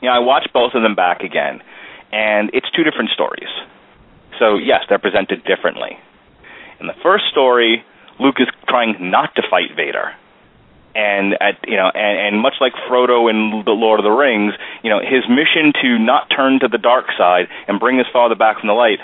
you 0.01 0.09
know, 0.09 0.15
I 0.15 0.19
watched 0.19 0.51
both 0.53 0.73
of 0.73 0.83
them 0.83 0.95
back 0.95 1.21
again, 1.21 1.61
and 2.11 2.49
it's 2.53 2.69
two 2.75 2.83
different 2.83 3.11
stories. 3.11 3.49
So 4.39 4.57
yes, 4.57 4.81
they're 4.89 4.99
presented 4.99 5.43
differently. 5.45 5.97
In 6.79 6.87
the 6.87 6.95
first 7.01 7.25
story, 7.31 7.85
Luke 8.19 8.35
is 8.39 8.47
trying 8.67 9.11
not 9.11 9.35
to 9.35 9.43
fight 9.49 9.75
Vader 9.75 10.13
and 10.95 11.33
at 11.41 11.57
you 11.67 11.77
know 11.77 11.89
and, 11.93 12.35
and 12.35 12.41
much 12.41 12.55
like 12.61 12.73
Frodo 12.89 13.29
in 13.29 13.63
the 13.65 13.71
Lord 13.71 13.99
of 13.99 14.03
the 14.03 14.11
Rings, 14.11 14.53
you 14.83 14.89
know 14.89 14.99
his 14.99 15.27
mission 15.29 15.73
to 15.81 15.99
not 15.99 16.29
turn 16.29 16.59
to 16.61 16.67
the 16.67 16.77
dark 16.77 17.05
side 17.17 17.47
and 17.67 17.79
bring 17.79 17.97
his 17.97 18.07
father 18.11 18.35
back 18.35 18.59
from 18.59 18.67
the 18.67 18.73
light, 18.73 18.99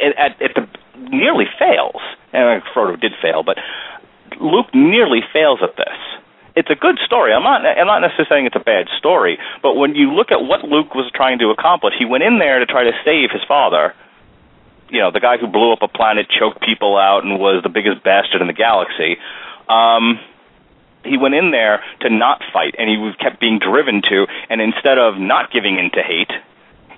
it, 0.00 0.14
at, 0.16 0.40
at 0.42 0.54
the 0.54 0.68
nearly 0.98 1.46
fails. 1.58 2.02
And 2.32 2.62
Frodo 2.74 3.00
did 3.00 3.12
fail, 3.22 3.42
but 3.42 3.58
Luke 4.40 4.74
nearly 4.74 5.20
fails 5.32 5.60
at 5.62 5.76
this. 5.76 5.94
It's 6.56 6.70
a 6.70 6.74
good 6.74 6.98
story. 7.04 7.32
I'm 7.32 7.42
not. 7.42 7.66
I'm 7.66 7.86
not 7.86 7.98
necessarily 8.00 8.28
saying 8.30 8.46
it's 8.46 8.56
a 8.56 8.62
bad 8.62 8.86
story, 8.98 9.38
but 9.62 9.74
when 9.74 9.94
you 9.94 10.14
look 10.14 10.30
at 10.30 10.40
what 10.40 10.62
Luke 10.62 10.94
was 10.94 11.10
trying 11.12 11.40
to 11.40 11.50
accomplish, 11.50 11.94
he 11.98 12.04
went 12.04 12.22
in 12.22 12.38
there 12.38 12.60
to 12.60 12.66
try 12.66 12.84
to 12.84 12.92
save 13.04 13.30
his 13.32 13.42
father. 13.46 13.94
You 14.88 15.00
know, 15.00 15.10
the 15.10 15.18
guy 15.18 15.38
who 15.38 15.48
blew 15.48 15.72
up 15.72 15.82
a 15.82 15.88
planet, 15.88 16.26
choked 16.30 16.62
people 16.62 16.96
out, 16.96 17.24
and 17.24 17.40
was 17.40 17.62
the 17.64 17.68
biggest 17.68 18.04
bastard 18.04 18.40
in 18.40 18.46
the 18.46 18.54
galaxy. 18.54 19.18
Um, 19.68 20.20
he 21.04 21.16
went 21.16 21.34
in 21.34 21.50
there 21.50 21.82
to 22.00 22.10
not 22.10 22.42
fight, 22.52 22.74
and 22.78 22.88
he 22.88 22.96
was 22.96 23.14
kept 23.16 23.40
being 23.40 23.58
driven 23.58 24.02
to. 24.02 24.26
And 24.48 24.60
instead 24.60 24.98
of 24.98 25.18
not 25.18 25.50
giving 25.52 25.78
in 25.78 25.90
to 25.92 26.02
hate, 26.02 26.32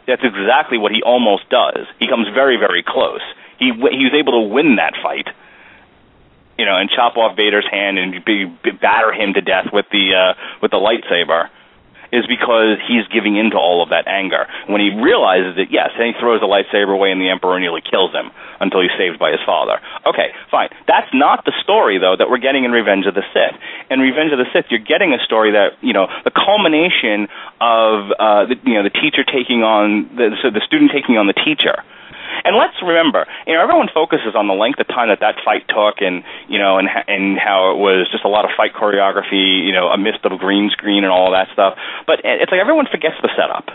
That's 0.06 0.22
exactly 0.22 0.78
what 0.78 0.92
he 0.92 1.02
almost 1.02 1.48
does. 1.50 1.86
He 1.98 2.06
comes 2.06 2.28
very, 2.28 2.56
very 2.56 2.82
close. 2.82 3.22
He 3.58 3.66
he 3.66 4.04
was 4.04 4.14
able 4.14 4.32
to 4.40 4.48
win 4.54 4.76
that 4.76 4.94
fight, 5.02 5.28
you 6.56 6.64
know, 6.64 6.76
and 6.76 6.88
chop 6.88 7.16
off 7.16 7.36
Vader's 7.36 7.66
hand 7.68 7.98
and 7.98 8.24
be, 8.24 8.44
be, 8.44 8.70
batter 8.70 9.12
him 9.12 9.34
to 9.34 9.40
death 9.40 9.72
with 9.72 9.86
the 9.90 10.14
uh, 10.14 10.34
with 10.62 10.70
the 10.70 10.78
lightsaber 10.78 11.48
is 12.12 12.26
because 12.26 12.78
he's 12.86 13.06
giving 13.08 13.36
into 13.36 13.56
all 13.56 13.82
of 13.82 13.90
that 13.90 14.06
anger. 14.06 14.46
When 14.66 14.80
he 14.80 14.90
realizes 14.94 15.58
it, 15.58 15.68
yes, 15.70 15.90
then 15.98 16.12
he 16.12 16.14
throws 16.18 16.40
the 16.40 16.50
lightsaber 16.50 16.92
away 16.92 17.10
and 17.10 17.20
the 17.20 17.28
Emperor 17.28 17.58
nearly 17.60 17.82
kills 17.82 18.12
him 18.12 18.30
until 18.60 18.80
he's 18.80 18.94
saved 18.96 19.18
by 19.18 19.30
his 19.30 19.40
father. 19.44 19.80
Okay, 20.06 20.32
fine. 20.50 20.68
That's 20.86 21.10
not 21.12 21.44
the 21.44 21.52
story, 21.62 21.98
though, 21.98 22.16
that 22.16 22.30
we're 22.30 22.42
getting 22.42 22.64
in 22.64 22.72
Revenge 22.72 23.06
of 23.06 23.14
the 23.14 23.24
Sith. 23.32 23.58
In 23.90 24.00
Revenge 24.00 24.32
of 24.32 24.38
the 24.38 24.48
Sith, 24.52 24.66
you're 24.70 24.84
getting 24.84 25.12
a 25.12 25.20
story 25.24 25.52
that, 25.52 25.78
you 25.80 25.92
know, 25.92 26.06
the 26.24 26.32
culmination 26.32 27.28
of, 27.60 28.10
uh, 28.12 28.46
the, 28.46 28.56
you 28.64 28.74
know, 28.74 28.84
the 28.84 28.94
teacher 28.94 29.24
taking 29.24 29.62
on, 29.62 30.08
the, 30.16 30.36
so 30.42 30.50
the 30.50 30.62
student 30.64 30.90
taking 30.92 31.16
on 31.18 31.26
the 31.26 31.36
teacher 31.36 31.82
and 32.44 32.56
let's 32.56 32.76
remember, 32.82 33.26
you 33.46 33.54
know, 33.54 33.62
everyone 33.62 33.88
focuses 33.92 34.34
on 34.34 34.48
the 34.48 34.54
length 34.54 34.80
of 34.80 34.88
time 34.88 35.08
that 35.08 35.20
that 35.20 35.36
fight 35.44 35.66
took, 35.68 36.00
and 36.00 36.24
you 36.48 36.58
know, 36.58 36.78
and 36.78 36.88
and 37.08 37.38
how 37.38 37.72
it 37.72 37.78
was 37.78 38.08
just 38.10 38.24
a 38.24 38.28
lot 38.28 38.44
of 38.44 38.50
fight 38.56 38.74
choreography, 38.74 39.64
you 39.64 39.72
know, 39.72 39.88
a 39.88 39.98
mist 39.98 40.24
of 40.24 40.38
green 40.38 40.70
screen 40.70 41.04
and 41.04 41.12
all 41.12 41.32
that 41.32 41.48
stuff. 41.52 41.78
But 42.06 42.20
it's 42.24 42.50
like 42.50 42.60
everyone 42.60 42.86
forgets 42.90 43.16
the 43.22 43.30
setup. 43.36 43.70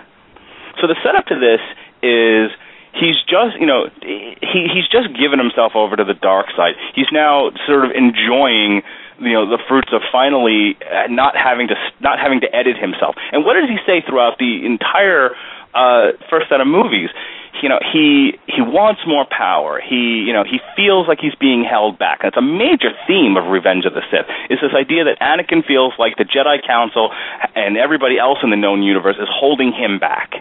So 0.79 0.87
the 0.87 0.95
setup 1.03 1.27
to 1.27 1.37
this 1.37 1.61
is 2.01 2.51
he's 2.93 3.15
just 3.27 3.55
you 3.59 3.67
know 3.67 3.87
he 4.01 4.67
he's 4.71 4.87
just 4.91 5.11
given 5.15 5.39
himself 5.39 5.73
over 5.75 5.95
to 5.95 6.03
the 6.03 6.15
dark 6.15 6.47
side. 6.55 6.75
He's 6.95 7.09
now 7.11 7.51
sort 7.67 7.85
of 7.85 7.91
enjoying 7.91 8.83
you 9.19 9.33
know 9.33 9.49
the 9.49 9.59
fruits 9.67 9.89
of 9.93 10.01
finally 10.11 10.77
uh, 10.81 11.07
not 11.07 11.35
having 11.35 11.67
to 11.69 11.75
not 11.99 12.19
having 12.19 12.41
to 12.41 12.49
edit 12.53 12.77
himself. 12.77 13.15
And 13.31 13.45
what 13.45 13.55
does 13.55 13.69
he 13.69 13.77
say 13.85 14.01
throughout 14.01 14.37
the 14.39 14.65
entire 14.65 15.35
uh, 15.73 16.17
first 16.29 16.49
set 16.49 16.59
of 16.59 16.67
movies? 16.67 17.09
You 17.59 17.69
know 17.69 17.79
he 17.83 18.39
he 18.47 18.61
wants 18.61 19.01
more 19.05 19.25
power. 19.27 19.81
He 19.83 20.23
you 20.23 20.33
know 20.33 20.43
he 20.43 20.59
feels 20.75 21.07
like 21.07 21.19
he's 21.19 21.35
being 21.35 21.67
held 21.67 21.99
back. 21.99 22.23
That's 22.23 22.37
a 22.37 22.41
major 22.41 22.95
theme 23.07 23.35
of 23.35 23.51
Revenge 23.51 23.85
of 23.85 23.93
the 23.93 24.01
Sith. 24.07 24.25
Is 24.49 24.59
this 24.63 24.71
idea 24.71 25.03
that 25.05 25.19
Anakin 25.19 25.65
feels 25.65 25.93
like 25.99 26.15
the 26.17 26.23
Jedi 26.23 26.65
Council 26.65 27.11
and 27.55 27.77
everybody 27.77 28.17
else 28.17 28.39
in 28.43 28.49
the 28.49 28.57
known 28.57 28.83
universe 28.83 29.17
is 29.19 29.27
holding 29.29 29.71
him 29.71 29.99
back. 29.99 30.31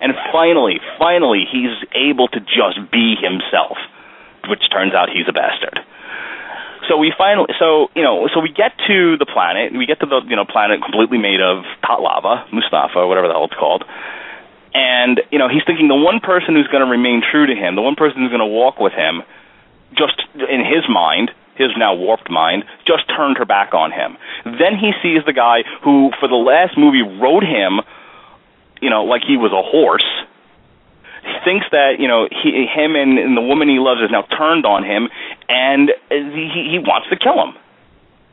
And 0.00 0.12
finally, 0.32 0.80
finally, 0.98 1.44
he's 1.44 1.76
able 1.92 2.28
to 2.28 2.40
just 2.40 2.80
be 2.90 3.16
himself, 3.20 3.76
which 4.48 4.64
turns 4.72 4.94
out 4.94 5.12
he's 5.12 5.28
a 5.28 5.36
bastard. 5.36 5.80
So 6.88 6.96
we 6.96 7.12
finally, 7.16 7.52
so 7.60 7.88
you 7.94 8.02
know, 8.02 8.28
so 8.32 8.40
we 8.40 8.48
get 8.48 8.72
to 8.88 9.16
the 9.18 9.26
planet. 9.26 9.72
We 9.76 9.86
get 9.86 10.00
to 10.00 10.06
the 10.06 10.20
you 10.26 10.36
know 10.36 10.44
planet 10.44 10.80
completely 10.82 11.18
made 11.18 11.40
of 11.40 11.64
hot 11.82 12.00
lava, 12.00 12.48
Mustafa, 12.52 13.06
whatever 13.06 13.28
the 13.28 13.34
hell 13.34 13.44
it's 13.44 13.58
called 13.58 13.84
and, 14.74 15.20
you 15.30 15.38
know, 15.38 15.48
he's 15.48 15.62
thinking 15.66 15.88
the 15.88 15.96
one 15.96 16.20
person 16.20 16.54
who's 16.54 16.68
going 16.68 16.84
to 16.84 16.90
remain 16.90 17.22
true 17.22 17.46
to 17.46 17.54
him, 17.54 17.74
the 17.74 17.82
one 17.82 17.96
person 17.96 18.20
who's 18.20 18.30
going 18.30 18.40
to 18.40 18.46
walk 18.46 18.78
with 18.78 18.92
him, 18.92 19.22
just 19.94 20.20
in 20.34 20.64
his 20.64 20.88
mind, 20.88 21.32
his 21.56 21.70
now 21.76 21.94
warped 21.94 22.30
mind, 22.30 22.64
just 22.86 23.08
turned 23.08 23.38
her 23.38 23.44
back 23.44 23.74
on 23.74 23.90
him. 23.90 24.16
Then 24.44 24.78
he 24.78 24.92
sees 25.02 25.24
the 25.26 25.32
guy 25.32 25.64
who, 25.82 26.10
for 26.20 26.28
the 26.28 26.36
last 26.36 26.78
movie, 26.78 27.02
rode 27.02 27.42
him, 27.42 27.80
you 28.80 28.90
know, 28.90 29.04
like 29.04 29.22
he 29.26 29.36
was 29.36 29.52
a 29.52 29.62
horse. 29.62 30.06
He 31.22 31.36
thinks 31.44 31.66
that 31.70 32.00
you 32.00 32.08
know 32.08 32.28
he, 32.30 32.64
him 32.64 32.96
and, 32.96 33.18
and 33.18 33.36
the 33.36 33.42
woman 33.42 33.68
he 33.68 33.78
loves 33.78 34.00
is 34.00 34.10
now 34.10 34.22
turned 34.22 34.64
on 34.64 34.84
him, 34.84 35.10
and 35.50 35.92
he, 36.08 36.70
he 36.72 36.78
wants 36.78 37.10
to 37.10 37.16
kill 37.18 37.36
him. 37.44 37.54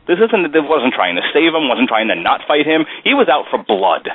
This 0.07 0.19
isn't. 0.23 0.53
This 0.53 0.63
wasn't 0.63 0.93
trying 0.93 1.17
to 1.17 1.21
save 1.33 1.53
him. 1.53 1.67
Wasn't 1.67 1.89
trying 1.89 2.07
to 2.07 2.15
not 2.15 2.47
fight 2.47 2.65
him. 2.65 2.85
He 3.03 3.13
was 3.13 3.27
out 3.27 3.51
for 3.51 3.61
blood 3.61 4.07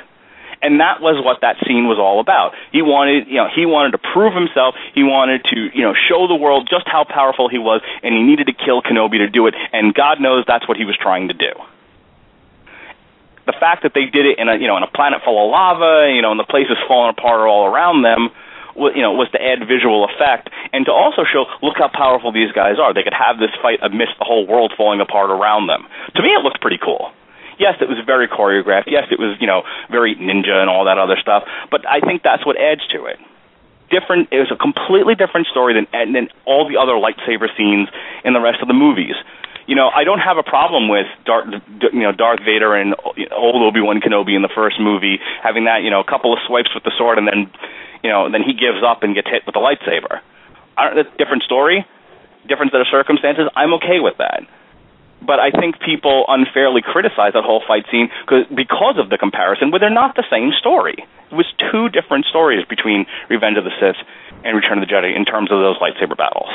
and 0.63 0.79
that 0.79 1.03
was 1.03 1.19
what 1.19 1.43
that 1.43 1.59
scene 1.67 1.91
was 1.91 1.99
all 1.99 2.23
about. 2.23 2.55
He 2.71 2.81
wanted, 2.81 3.27
you 3.27 3.35
know, 3.35 3.51
he 3.51 3.67
wanted 3.67 3.91
to 3.91 3.99
prove 3.99 4.33
himself. 4.33 4.75
He 4.95 5.03
wanted 5.03 5.43
to, 5.51 5.69
you 5.75 5.83
know, 5.83 5.93
show 5.93 6.25
the 6.25 6.39
world 6.39 6.71
just 6.71 6.87
how 6.87 7.03
powerful 7.03 7.51
he 7.51 7.59
was, 7.59 7.83
and 8.01 8.15
he 8.15 8.23
needed 8.23 8.47
to 8.47 8.55
kill 8.55 8.81
Kenobi 8.81 9.19
to 9.19 9.29
do 9.29 9.45
it. 9.47 9.55
And 9.75 9.93
God 9.93 10.23
knows 10.23 10.47
that's 10.47 10.65
what 10.65 10.79
he 10.79 10.87
was 10.87 10.95
trying 10.95 11.27
to 11.27 11.35
do. 11.35 11.51
The 13.45 13.53
fact 13.59 13.83
that 13.83 13.91
they 13.93 14.07
did 14.07 14.25
it 14.25 14.39
in 14.39 14.47
a, 14.47 14.55
you 14.55 14.71
know, 14.71 14.79
in 14.79 14.83
a 14.83 14.91
planet 14.91 15.19
full 15.27 15.35
of 15.35 15.51
lava, 15.51 16.07
you 16.15 16.23
know, 16.23 16.31
and 16.31 16.39
the 16.39 16.47
place 16.47 16.71
is 16.71 16.79
falling 16.87 17.11
apart 17.11 17.43
all 17.43 17.67
around 17.67 18.07
them, 18.07 18.31
you 18.95 19.03
know, 19.03 19.11
was 19.11 19.27
to 19.35 19.39
add 19.43 19.59
visual 19.67 20.07
effect 20.07 20.47
and 20.71 20.87
to 20.87 20.95
also 20.95 21.27
show, 21.27 21.43
look 21.61 21.75
how 21.75 21.91
powerful 21.91 22.31
these 22.31 22.55
guys 22.55 22.79
are. 22.79 22.95
They 22.95 23.03
could 23.03 23.13
have 23.13 23.37
this 23.37 23.51
fight 23.61 23.83
amidst 23.83 24.15
the 24.17 24.23
whole 24.23 24.47
world 24.47 24.71
falling 24.79 25.03
apart 25.03 25.29
around 25.29 25.67
them. 25.67 25.83
To 26.15 26.23
me, 26.23 26.31
it 26.31 26.41
looked 26.41 26.63
pretty 26.63 26.79
cool 26.79 27.11
yes, 27.63 27.79
it 27.79 27.87
was 27.87 27.97
very 28.05 28.27
choreographed. 28.27 28.91
Yes, 28.91 29.07
it 29.07 29.17
was 29.17 29.39
you 29.39 29.47
know 29.47 29.63
very 29.87 30.19
ninja 30.19 30.59
and 30.59 30.67
all 30.69 30.83
that 30.91 30.99
other 30.99 31.15
stuff. 31.15 31.47
But 31.71 31.87
I 31.87 32.03
think 32.03 32.21
that's 32.21 32.45
what 32.45 32.59
adds 32.59 32.83
to 32.91 33.07
it. 33.07 33.17
Different. 33.87 34.27
It 34.35 34.43
was 34.43 34.51
a 34.51 34.59
completely 34.59 35.15
different 35.15 35.47
story 35.47 35.71
than 35.71 35.87
than 36.11 36.27
all 36.43 36.67
the 36.67 36.75
other 36.75 36.99
lightsaber 36.99 37.47
scenes 37.55 37.87
in 38.27 38.35
the 38.35 38.43
rest 38.43 38.59
of 38.59 38.67
the 38.67 38.75
movies. 38.75 39.15
You 39.63 39.79
know, 39.79 39.87
I 39.87 40.03
don't 40.03 40.19
have 40.19 40.35
a 40.35 40.43
problem 40.43 40.91
with 40.91 41.07
Darth, 41.23 41.47
you 41.95 42.03
know, 42.03 42.11
Darth 42.11 42.43
Vader 42.43 42.75
and 42.75 42.99
uh, 42.99 43.15
old 43.31 43.63
Obi 43.63 43.79
Wan 43.79 44.03
Kenobi 44.03 44.35
in 44.35 44.43
the 44.43 44.51
first 44.51 44.75
movie 44.75 45.23
having 45.39 45.71
that, 45.71 45.87
you 45.87 45.89
know, 45.89 46.01
a 46.01 46.09
couple 46.09 46.35
of 46.35 46.39
swipes 46.43 46.67
with 46.75 46.83
the 46.83 46.91
sword 46.99 47.15
and 47.15 47.23
then, 47.23 47.47
you 48.03 48.11
know, 48.11 48.27
then 48.27 48.43
he 48.43 48.51
gives 48.51 48.83
up 48.83 49.07
and 49.07 49.15
gets 49.15 49.31
hit 49.31 49.47
with 49.47 49.55
the 49.55 49.63
lightsaber. 49.63 50.19
I 50.75 50.91
don't, 50.91 51.07
different 51.15 51.47
story, 51.47 51.87
different 52.43 52.75
set 52.75 52.83
of 52.83 52.91
circumstances. 52.91 53.47
I'm 53.55 53.71
okay 53.79 54.03
with 54.03 54.19
that 54.19 54.43
but 55.25 55.39
I 55.39 55.51
think 55.51 55.79
people 55.79 56.25
unfairly 56.27 56.81
criticize 56.81 57.33
that 57.33 57.43
whole 57.43 57.63
fight 57.67 57.85
scene 57.91 58.09
because 58.27 58.95
of 58.99 59.09
the 59.09 59.17
comparison, 59.17 59.71
where 59.71 59.79
they're 59.79 59.93
not 59.93 60.15
the 60.15 60.27
same 60.29 60.51
story. 60.59 60.95
It 61.31 61.35
was 61.35 61.47
two 61.71 61.89
different 61.89 62.25
stories 62.25 62.65
between 62.69 63.05
Revenge 63.29 63.57
of 63.57 63.63
the 63.63 63.73
Sith 63.79 63.97
and 64.43 64.55
Return 64.55 64.77
of 64.77 64.87
the 64.87 64.91
Jedi 64.91 65.15
in 65.15 65.25
terms 65.25 65.51
of 65.51 65.59
those 65.59 65.77
lightsaber 65.79 66.17
battles. 66.17 66.51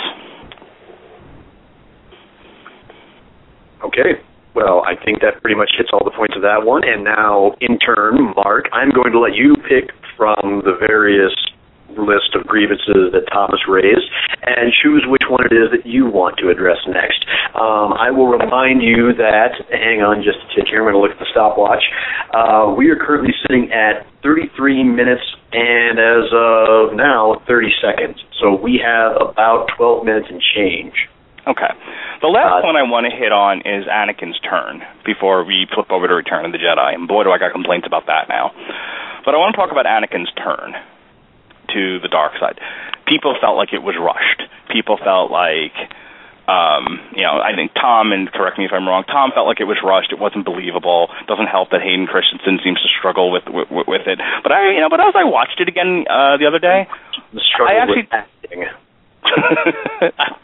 Okay. 3.84 4.20
Well, 4.54 4.82
I 4.82 4.96
think 4.96 5.20
that 5.20 5.40
pretty 5.42 5.54
much 5.54 5.70
hits 5.78 5.90
all 5.92 6.02
the 6.04 6.10
points 6.10 6.34
of 6.34 6.42
that 6.42 6.66
one. 6.66 6.82
And 6.82 7.04
now, 7.04 7.54
in 7.60 7.78
turn, 7.78 8.34
Mark, 8.34 8.66
I'm 8.72 8.90
going 8.90 9.12
to 9.12 9.20
let 9.20 9.34
you 9.34 9.54
pick 9.54 9.94
from 10.16 10.62
the 10.64 10.74
various 10.78 11.32
list 11.96 12.36
of 12.36 12.44
grievances 12.46 13.12
that 13.12 13.24
Thomas 13.32 13.64
raised 13.68 14.04
and 14.44 14.72
choose 14.82 15.04
which 15.08 15.24
one 15.28 15.44
it 15.46 15.54
is 15.54 15.70
that 15.72 15.86
you 15.88 16.06
want 16.06 16.36
to 16.38 16.48
address 16.48 16.78
next. 16.88 17.24
Um, 17.56 17.96
I 17.96 18.10
will 18.10 18.28
remind 18.28 18.82
you 18.82 19.12
that, 19.16 19.56
hang 19.72 20.04
on 20.04 20.22
just 20.22 20.38
a 20.44 20.48
tick 20.54 20.68
here, 20.68 20.84
I'm 20.84 20.88
going 20.90 20.96
to 20.96 21.02
look 21.02 21.12
at 21.12 21.20
the 21.20 21.30
stopwatch. 21.32 21.82
Uh, 22.32 22.74
we 22.76 22.90
are 22.90 22.96
currently 22.96 23.32
sitting 23.42 23.72
at 23.72 24.04
33 24.22 24.84
minutes 24.84 25.24
and 25.52 25.96
as 25.96 26.28
of 26.32 26.92
now, 26.92 27.40
30 27.48 27.72
seconds. 27.80 28.20
So 28.40 28.52
we 28.54 28.80
have 28.84 29.16
about 29.16 29.72
12 29.76 30.04
minutes 30.04 30.26
and 30.28 30.40
change. 30.40 30.94
Okay. 31.48 31.72
The 32.20 32.28
last 32.28 32.60
uh, 32.60 32.66
one 32.68 32.76
I 32.76 32.84
want 32.84 33.08
to 33.08 33.14
hit 33.14 33.32
on 33.32 33.64
is 33.64 33.88
Anakin's 33.88 34.36
turn 34.44 34.84
before 35.08 35.48
we 35.48 35.64
flip 35.72 35.88
over 35.88 36.04
to 36.04 36.12
Return 36.12 36.44
of 36.44 36.52
the 36.52 36.60
Jedi. 36.60 36.92
And 36.92 37.08
boy, 37.08 37.24
do 37.24 37.32
I 37.32 37.38
got 37.40 37.56
complaints 37.56 37.88
about 37.88 38.04
that 38.04 38.28
now. 38.28 38.52
But 39.24 39.32
I 39.32 39.40
want 39.40 39.56
to 39.56 39.58
talk 39.58 39.72
about 39.72 39.88
Anakin's 39.88 40.28
turn 40.36 40.76
to 41.74 42.00
the 42.00 42.08
dark 42.08 42.32
side. 42.40 42.60
People 43.06 43.36
felt 43.40 43.56
like 43.56 43.72
it 43.72 43.82
was 43.82 43.96
rushed. 43.96 44.42
People 44.70 44.98
felt 44.98 45.30
like, 45.30 45.72
um, 46.48 47.00
you 47.16 47.22
know, 47.22 47.40
I 47.40 47.54
think 47.56 47.72
Tom, 47.74 48.12
and 48.12 48.30
correct 48.30 48.58
me 48.58 48.64
if 48.64 48.72
I'm 48.72 48.86
wrong, 48.86 49.04
Tom 49.04 49.32
felt 49.32 49.46
like 49.46 49.60
it 49.60 49.68
was 49.68 49.78
rushed. 49.84 50.12
It 50.12 50.18
wasn't 50.18 50.44
believable. 50.44 51.08
Doesn't 51.26 51.48
help 51.48 51.70
that 51.70 51.80
Hayden 51.80 52.06
Christensen 52.06 52.60
seems 52.64 52.80
to 52.80 52.88
struggle 52.98 53.32
with 53.32 53.44
with, 53.48 53.68
with 53.88 54.06
it. 54.06 54.20
But 54.42 54.52
I, 54.52 54.72
you 54.72 54.80
know, 54.80 54.88
but 54.88 55.00
as 55.00 55.14
I 55.16 55.24
watched 55.24 55.60
it 55.60 55.68
again 55.68 56.04
uh, 56.08 56.36
the 56.36 56.46
other 56.46 56.58
day, 56.58 56.88
the 57.32 57.40
struggle 57.40 57.76
I 57.76 57.80
actually, 57.80 58.08
with 58.08 58.12
acting. 58.12 58.64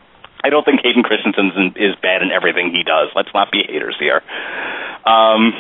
I 0.45 0.51
don't 0.51 0.65
think 0.65 0.81
Hayden 0.85 1.03
Christensen 1.03 1.73
is 1.77 1.97
bad 2.03 2.21
in 2.21 2.31
everything 2.31 2.69
he 2.69 2.85
does. 2.85 3.09
Let's 3.17 3.33
not 3.33 3.51
be 3.51 3.65
haters 3.67 3.97
here. 3.99 4.21
Um, 5.07 5.53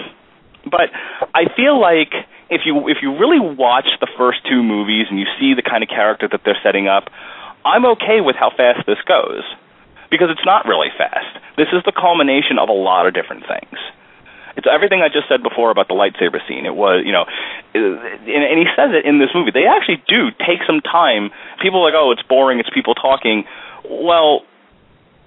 but 0.69 0.93
I 1.35 1.49
feel 1.57 1.81
like 1.81 2.13
if 2.51 2.63
you 2.65 2.89
if 2.89 2.99
you 3.03 3.17
really 3.17 3.41
watch 3.41 3.89
the 4.01 4.09
first 4.19 4.39
two 4.49 4.63
movies 4.63 5.07
and 5.09 5.19
you 5.19 5.27
see 5.39 5.55
the 5.55 5.63
kind 5.63 5.83
of 5.83 5.89
character 5.89 6.29
that 6.29 6.41
they're 6.45 6.59
setting 6.63 6.89
up, 6.89 7.11
I'm 7.65 7.85
okay 7.97 8.21
with 8.21 8.37
how 8.37 8.51
fast 8.51 8.87
this 8.87 8.99
goes 9.07 9.43
because 10.11 10.29
it's 10.31 10.45
not 10.45 10.67
really 10.67 10.89
fast. 10.97 11.41
This 11.57 11.69
is 11.73 11.83
the 11.85 11.93
culmination 11.93 12.59
of 12.59 12.69
a 12.69 12.77
lot 12.77 13.07
of 13.07 13.15
different 13.15 13.45
things. 13.49 13.79
It's 14.57 14.67
everything 14.71 15.03
I 15.03 15.09
just 15.09 15.27
said 15.29 15.43
before 15.43 15.71
about 15.71 15.89
the 15.89 15.95
lightsaber 15.95 16.39
scene. 16.47 16.65
It 16.65 16.77
was, 16.77 17.03
you 17.05 17.11
know, 17.11 17.27
and 17.75 18.59
he 18.59 18.67
says 18.77 18.95
it 18.95 19.05
in 19.05 19.19
this 19.19 19.31
movie. 19.35 19.51
They 19.51 19.67
actually 19.67 20.03
do 20.07 20.31
take 20.31 20.63
some 20.67 20.81
time. 20.81 21.31
People 21.61 21.83
are 21.83 21.91
like, 21.91 21.99
oh, 21.99 22.13
it's 22.13 22.23
boring. 22.23 22.61
It's 22.61 22.71
people 22.71 22.95
talking. 22.95 23.45
Well, 23.83 24.47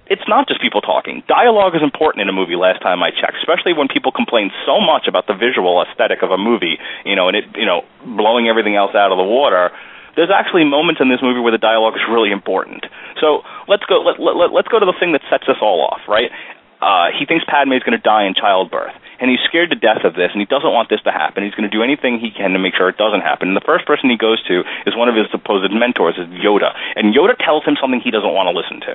it's 0.08 0.26
not 0.26 0.48
just 0.48 0.60
people 0.60 0.80
talking. 0.80 1.22
Dialogue 1.28 1.76
is 1.76 1.82
important 1.82 2.22
in 2.22 2.28
a 2.28 2.32
movie. 2.32 2.56
Last 2.56 2.80
time 2.80 3.02
I 3.02 3.10
checked, 3.10 3.36
especially 3.40 3.72
when 3.72 3.88
people 3.88 4.12
complain 4.12 4.50
so 4.64 4.80
much 4.80 5.06
about 5.06 5.26
the 5.26 5.34
visual 5.34 5.82
aesthetic 5.82 6.22
of 6.22 6.30
a 6.30 6.38
movie, 6.38 6.78
you 7.04 7.16
know, 7.16 7.28
and 7.28 7.36
it, 7.36 7.44
you 7.56 7.66
know, 7.66 7.84
blowing 8.04 8.48
everything 8.48 8.76
else 8.76 8.94
out 8.94 9.12
of 9.12 9.18
the 9.18 9.28
water. 9.28 9.70
There's 10.16 10.30
actually 10.34 10.64
moments 10.64 11.00
in 11.00 11.08
this 11.08 11.22
movie 11.22 11.38
where 11.38 11.52
the 11.52 11.62
dialogue 11.62 11.94
is 11.94 12.02
really 12.10 12.32
important. 12.32 12.86
So 13.20 13.42
let's 13.68 13.84
go. 13.84 14.02
Let, 14.02 14.18
let, 14.18 14.50
let's 14.50 14.68
go 14.68 14.80
to 14.80 14.86
the 14.86 14.96
thing 14.98 15.12
that 15.12 15.22
sets 15.30 15.44
us 15.46 15.60
all 15.62 15.84
off, 15.84 16.00
right? 16.08 16.32
uh, 16.80 17.10
he 17.16 17.26
thinks 17.26 17.44
Padme 17.44 17.72
is 17.72 17.82
going 17.82 17.98
to 17.98 18.02
die 18.02 18.24
in 18.26 18.34
childbirth, 18.34 18.94
and 19.20 19.30
he's 19.30 19.40
scared 19.46 19.70
to 19.70 19.76
death 19.76 20.04
of 20.04 20.14
this, 20.14 20.30
and 20.32 20.40
he 20.40 20.46
doesn't 20.46 20.70
want 20.70 20.88
this 20.88 21.02
to 21.02 21.10
happen. 21.10 21.42
He's 21.42 21.54
going 21.54 21.68
to 21.68 21.74
do 21.74 21.82
anything 21.82 22.18
he 22.18 22.30
can 22.30 22.52
to 22.52 22.58
make 22.58 22.74
sure 22.74 22.88
it 22.88 22.96
doesn't 22.96 23.22
happen. 23.22 23.48
And 23.48 23.56
the 23.56 23.66
first 23.66 23.86
person 23.86 24.10
he 24.10 24.16
goes 24.16 24.42
to 24.46 24.62
is 24.86 24.94
one 24.94 25.08
of 25.08 25.16
his 25.16 25.26
supposed 25.30 25.72
mentors, 25.72 26.14
is 26.18 26.26
Yoda, 26.38 26.74
and 26.94 27.14
Yoda 27.14 27.36
tells 27.38 27.64
him 27.64 27.76
something 27.80 28.00
he 28.00 28.10
doesn't 28.10 28.32
want 28.32 28.46
to 28.46 28.54
listen 28.54 28.80
to. 28.86 28.94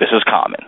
This 0.00 0.08
is 0.12 0.24
common. 0.24 0.64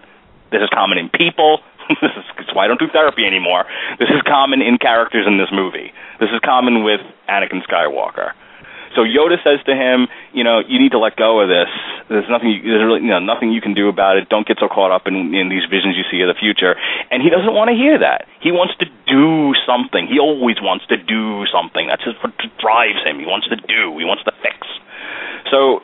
This 0.53 0.61
is 0.61 0.68
common 0.68 0.99
in 0.99 1.09
people. 1.09 1.61
this 1.89 2.12
is 2.12 2.55
why 2.55 2.64
I 2.64 2.68
don't 2.68 2.78
do 2.78 2.89
therapy 2.93 3.24
anymore. 3.24 3.64
This 3.99 4.11
is 4.11 4.20
common 4.28 4.61
in 4.61 4.78
characters 4.78 5.26
in 5.26 5.39
this 5.39 5.49
movie. 5.51 5.91
This 6.20 6.28
is 6.28 6.39
common 6.45 6.85
with 6.85 7.01
Anakin 7.28 7.64
Skywalker. 7.64 8.33
So 8.95 9.09
Yoda 9.09 9.41
says 9.43 9.64
to 9.64 9.74
him, 9.74 10.09
you 10.33 10.45
know, 10.45 10.61
you 10.61 10.78
need 10.78 10.93
to 10.93 10.99
let 10.99 11.16
go 11.16 11.41
of 11.41 11.49
this. 11.49 11.72
There's 12.09 12.28
nothing, 12.28 12.51
you, 12.51 12.61
there's 12.61 12.85
really, 12.85 13.01
you 13.01 13.09
know, 13.09 13.20
nothing 13.20 13.51
you 13.51 13.62
can 13.64 13.72
do 13.72 13.89
about 13.89 14.18
it. 14.18 14.28
Don't 14.28 14.47
get 14.47 14.59
so 14.61 14.68
caught 14.68 14.93
up 14.93 15.09
in, 15.09 15.33
in 15.35 15.49
these 15.49 15.64
visions 15.64 15.97
you 15.97 16.05
see 16.12 16.20
of 16.20 16.28
the 16.28 16.37
future. 16.39 16.76
And 17.11 17.22
he 17.22 17.30
doesn't 17.30 17.55
want 17.57 17.72
to 17.72 17.76
hear 17.76 17.99
that. 17.99 18.28
He 18.41 18.53
wants 18.53 18.76
to 18.85 18.87
do 19.09 19.57
something. 19.64 20.07
He 20.07 20.20
always 20.20 20.61
wants 20.61 20.85
to 20.93 20.99
do 21.01 21.47
something. 21.49 21.89
That's 21.89 22.05
just 22.05 22.20
what 22.22 22.37
drives 22.61 23.01
him. 23.01 23.18
He 23.18 23.24
wants 23.24 23.49
to 23.49 23.57
do. 23.57 23.97
He 23.97 24.05
wants 24.05 24.24
to 24.28 24.33
fix. 24.45 24.61
So, 25.49 25.80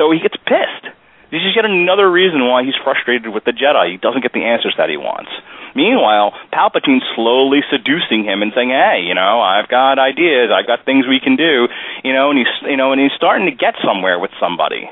so 0.00 0.10
he 0.10 0.20
gets 0.20 0.36
pissed. 0.48 0.88
This 1.32 1.40
is 1.48 1.56
yet 1.56 1.64
another 1.64 2.12
reason 2.12 2.44
why 2.44 2.62
he's 2.62 2.76
frustrated 2.84 3.32
with 3.32 3.48
the 3.48 3.56
Jedi. 3.56 3.92
He 3.92 3.96
doesn't 3.96 4.20
get 4.20 4.36
the 4.36 4.44
answers 4.44 4.76
that 4.76 4.92
he 4.92 5.00
wants. 5.00 5.32
Meanwhile, 5.74 6.36
Palpatine's 6.52 7.08
slowly 7.16 7.64
seducing 7.72 8.22
him 8.22 8.44
and 8.44 8.52
saying, 8.52 8.68
"Hey, 8.68 9.00
you 9.08 9.14
know, 9.16 9.40
I've 9.40 9.66
got 9.66 9.98
ideas. 9.98 10.52
I've 10.52 10.66
got 10.66 10.84
things 10.84 11.08
we 11.08 11.20
can 11.20 11.36
do." 11.36 11.68
You 12.04 12.12
know, 12.12 12.28
and 12.28 12.38
he's 12.38 12.52
you 12.68 12.76
know, 12.76 12.92
and 12.92 13.00
he's 13.00 13.16
starting 13.16 13.48
to 13.48 13.56
get 13.56 13.80
somewhere 13.80 14.20
with 14.20 14.30
somebody. 14.38 14.90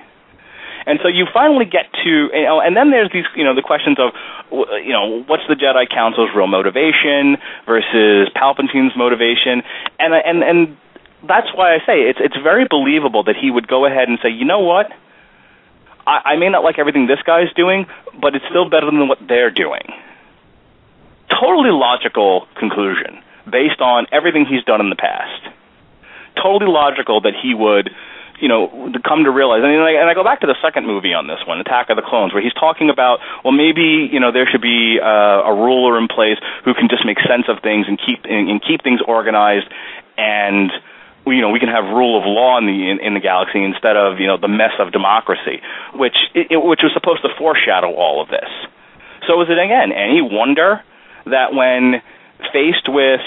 And 0.86 0.98
so 1.02 1.08
you 1.08 1.26
finally 1.28 1.66
get 1.66 1.92
to, 1.92 2.10
you 2.32 2.48
know, 2.48 2.58
and 2.58 2.74
then 2.74 2.90
there's 2.90 3.12
these, 3.12 3.26
you 3.36 3.44
know, 3.44 3.54
the 3.54 3.60
questions 3.60 3.98
of, 4.00 4.16
you 4.80 4.92
know, 4.96 5.22
what's 5.28 5.44
the 5.46 5.54
Jedi 5.54 5.86
Council's 5.88 6.30
real 6.34 6.46
motivation 6.46 7.36
versus 7.66 8.30
Palpatine's 8.34 8.96
motivation, 8.96 9.62
and 9.98 10.14
and 10.14 10.42
and 10.42 10.76
that's 11.28 11.52
why 11.54 11.74
I 11.74 11.78
say 11.84 12.08
it's 12.08 12.18
it's 12.18 12.36
very 12.42 12.64
believable 12.64 13.24
that 13.24 13.36
he 13.36 13.50
would 13.50 13.68
go 13.68 13.84
ahead 13.84 14.08
and 14.08 14.18
say, 14.22 14.30
you 14.30 14.46
know 14.46 14.60
what, 14.60 14.90
I, 16.10 16.34
I 16.34 16.36
may 16.36 16.48
not 16.48 16.64
like 16.64 16.78
everything 16.78 17.06
this 17.06 17.22
guy's 17.24 17.52
doing, 17.54 17.86
but 18.20 18.34
it's 18.34 18.44
still 18.50 18.68
better 18.68 18.86
than 18.86 19.06
what 19.06 19.18
they're 19.26 19.54
doing. 19.54 19.86
Totally 21.30 21.70
logical 21.70 22.48
conclusion 22.58 23.22
based 23.46 23.80
on 23.80 24.06
everything 24.10 24.44
he's 24.44 24.64
done 24.64 24.80
in 24.80 24.90
the 24.90 24.98
past. 24.98 25.46
Totally 26.34 26.70
logical 26.70 27.20
that 27.22 27.34
he 27.40 27.54
would, 27.54 27.90
you 28.40 28.48
know, 28.48 28.92
come 29.06 29.24
to 29.24 29.30
realize. 29.30 29.62
I 29.62 29.70
mean, 29.70 29.80
and 29.80 30.10
I 30.10 30.14
go 30.14 30.24
back 30.24 30.40
to 30.40 30.46
the 30.46 30.58
second 30.60 30.86
movie 30.86 31.14
on 31.14 31.26
this 31.28 31.38
one, 31.46 31.60
Attack 31.60 31.90
of 31.90 31.96
the 31.96 32.02
Clones, 32.02 32.34
where 32.34 32.42
he's 32.42 32.54
talking 32.54 32.90
about, 32.90 33.20
well, 33.44 33.54
maybe 33.54 34.10
you 34.10 34.18
know 34.18 34.32
there 34.32 34.48
should 34.50 34.62
be 34.62 34.98
uh, 35.00 35.46
a 35.46 35.54
ruler 35.54 35.98
in 35.98 36.08
place 36.08 36.38
who 36.64 36.74
can 36.74 36.88
just 36.88 37.06
make 37.06 37.18
sense 37.22 37.46
of 37.48 37.62
things 37.62 37.86
and 37.86 37.98
keep 37.98 38.24
and, 38.24 38.50
and 38.50 38.62
keep 38.62 38.82
things 38.82 39.00
organized 39.06 39.68
and 40.18 40.70
you 41.26 41.40
know 41.40 41.50
we 41.50 41.60
can 41.60 41.68
have 41.68 41.84
rule 41.84 42.18
of 42.18 42.24
law 42.26 42.58
in 42.58 42.66
the 42.66 42.90
in, 42.90 43.00
in 43.00 43.14
the 43.14 43.20
galaxy 43.20 43.62
instead 43.62 43.96
of 43.96 44.20
you 44.20 44.26
know 44.26 44.36
the 44.36 44.48
mess 44.48 44.72
of 44.78 44.92
democracy, 44.92 45.60
which 45.94 46.16
it, 46.34 46.56
which 46.56 46.80
was 46.82 46.92
supposed 46.94 47.22
to 47.22 47.28
foreshadow 47.38 47.92
all 47.92 48.22
of 48.22 48.28
this. 48.28 48.48
So 49.26 49.40
is 49.42 49.48
it 49.48 49.58
again 49.58 49.92
any 49.92 50.22
wonder 50.22 50.82
that 51.26 51.52
when 51.52 52.02
faced 52.52 52.88
with 52.88 53.20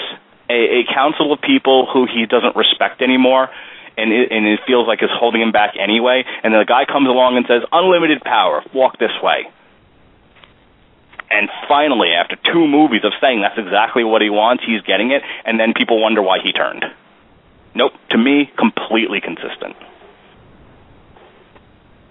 a, 0.50 0.82
a 0.82 0.92
council 0.92 1.32
of 1.32 1.40
people 1.40 1.86
who 1.90 2.06
he 2.06 2.26
doesn't 2.26 2.56
respect 2.56 3.00
anymore, 3.00 3.48
and 3.96 4.12
it, 4.12 4.30
and 4.30 4.46
it 4.46 4.60
feels 4.66 4.86
like 4.86 5.00
it's 5.02 5.14
holding 5.14 5.40
him 5.40 5.52
back 5.52 5.74
anyway, 5.78 6.24
and 6.42 6.52
then 6.52 6.60
the 6.60 6.68
guy 6.68 6.84
comes 6.84 7.08
along 7.08 7.36
and 7.36 7.46
says, 7.46 7.62
"Unlimited 7.72 8.22
power, 8.22 8.62
walk 8.74 8.98
this 8.98 9.14
way." 9.22 9.46
And 11.30 11.48
finally, 11.68 12.10
after 12.12 12.36
two 12.36 12.66
movies 12.68 13.02
of 13.04 13.12
saying 13.20 13.40
that's 13.40 13.58
exactly 13.58 14.04
what 14.04 14.22
he 14.22 14.30
wants, 14.30 14.62
he's 14.64 14.82
getting 14.82 15.10
it, 15.10 15.22
and 15.44 15.58
then 15.58 15.74
people 15.74 16.00
wonder 16.00 16.22
why 16.22 16.38
he 16.42 16.52
turned. 16.52 16.84
Nope. 17.74 17.92
To 18.10 18.18
me, 18.18 18.50
completely 18.56 19.20
consistent. 19.20 19.76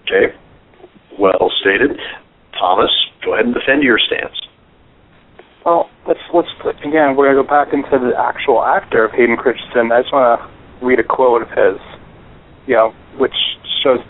Okay. 0.02 0.34
Well 1.18 1.50
stated. 1.60 1.98
Thomas, 2.58 2.90
go 3.24 3.34
ahead 3.34 3.46
and 3.46 3.54
defend 3.54 3.82
your 3.82 3.98
stance. 3.98 4.36
Well, 5.64 5.88
let's 6.06 6.20
let's 6.34 6.48
again. 6.84 7.16
We're 7.16 7.32
gonna 7.32 7.42
go 7.42 7.48
back 7.48 7.72
into 7.72 7.98
the 7.98 8.12
actual 8.18 8.62
actor 8.62 9.04
of 9.04 9.12
Hayden 9.12 9.36
Christensen. 9.36 9.90
I 9.92 10.02
just 10.02 10.12
want 10.12 10.40
to 10.40 10.86
read 10.86 10.98
a 10.98 11.04
quote 11.04 11.40
of 11.40 11.48
his, 11.48 11.80
you 12.66 12.74
know, 12.74 12.94
which 13.16 13.34
shows 13.82 14.00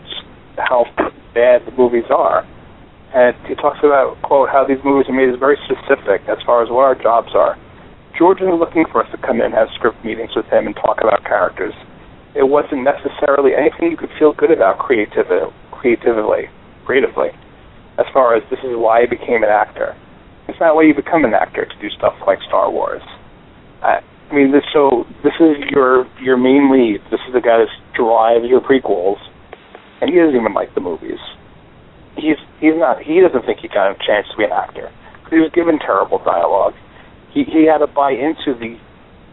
how 0.59 0.87
bad 1.33 1.65
the 1.67 1.71
movies 1.79 2.11
are. 2.11 2.45
And 3.15 3.37
he 3.47 3.55
talks 3.55 3.79
about 3.79 4.21
quote 4.23 4.49
how 4.51 4.67
these 4.67 4.83
movies 4.85 5.09
are 5.09 5.15
made 5.15 5.29
is 5.29 5.39
very 5.39 5.59
specific 5.65 6.27
as 6.29 6.39
far 6.45 6.65
as 6.65 6.71
what 6.71 6.83
our 6.83 6.97
jobs 6.97 7.31
are. 7.35 7.57
George 8.15 8.39
was 8.39 8.55
looking 8.55 8.87
for 8.93 9.03
us 9.03 9.11
to 9.11 9.19
come 9.19 9.43
in 9.43 9.51
and 9.51 9.55
have 9.55 9.67
script 9.75 9.99
meetings 10.07 10.31
with 10.39 10.47
him 10.47 10.71
and 10.71 10.75
talk 10.79 11.03
about 11.03 11.27
characters. 11.27 11.75
It 12.39 12.47
wasn't 12.47 12.87
necessarily 12.87 13.59
anything 13.59 13.91
you 13.91 13.99
could 13.99 14.15
feel 14.19 14.31
good 14.33 14.55
about 14.55 14.79
creatively, 14.79 15.51
creatively, 15.75 16.47
creatively. 16.87 17.35
As 17.99 18.07
far 18.15 18.39
as 18.39 18.43
this 18.51 18.63
is 18.63 18.79
why 18.79 19.03
I 19.03 19.07
became 19.11 19.43
an 19.43 19.51
actor. 19.51 19.99
It's 20.47 20.59
not 20.63 20.79
why 20.79 20.87
you 20.87 20.95
become 20.95 21.25
an 21.25 21.35
actor 21.35 21.67
to 21.67 21.77
do 21.83 21.91
stuff 21.91 22.15
like 22.27 22.39
Star 22.47 22.71
Wars. 22.71 23.03
I, 23.83 23.99
I 24.31 24.35
mean, 24.35 24.53
this 24.53 24.63
so 24.73 25.07
this 25.23 25.35
is 25.43 25.59
your 25.71 26.07
your 26.23 26.37
main 26.39 26.71
lead. 26.71 27.03
This 27.11 27.23
is 27.27 27.35
the 27.35 27.43
guy 27.43 27.67
that 27.67 27.71
drives 27.99 28.47
your 28.47 28.63
prequels, 28.63 29.19
and 30.01 30.11
he 30.11 30.19
doesn't 30.19 30.35
even 30.35 30.55
like 30.55 30.75
the 30.75 30.83
movies. 30.83 31.23
He's 32.15 32.39
he's 32.61 32.79
not. 32.79 33.03
He 33.03 33.19
doesn't 33.21 33.47
think 33.47 33.59
he 33.59 33.69
got 33.69 33.91
a 33.91 33.99
chance 34.07 34.27
to 34.31 34.37
be 34.39 34.45
an 34.45 34.53
actor. 34.53 34.91
He 35.31 35.39
was 35.39 35.51
given 35.55 35.79
terrible 35.79 36.19
dialogue 36.23 36.75
he 37.35 37.45
he 37.45 37.67
had 37.67 37.79
to 37.79 37.87
buy 37.87 38.13
into 38.13 38.55
the 38.55 38.79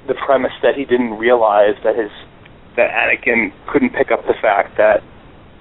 the 0.08 0.16
premise 0.16 0.52
that 0.64 0.76
he 0.76 0.84
didn't 0.84 1.14
realize 1.18 1.78
that 1.84 1.95
his 1.95 2.10
that 2.76 2.89
Anakin 2.89 3.54
couldn't 3.72 3.93
pick 3.93 4.12
up 4.12 4.26
the 4.26 4.34
fact 4.41 4.78
that 4.78 5.04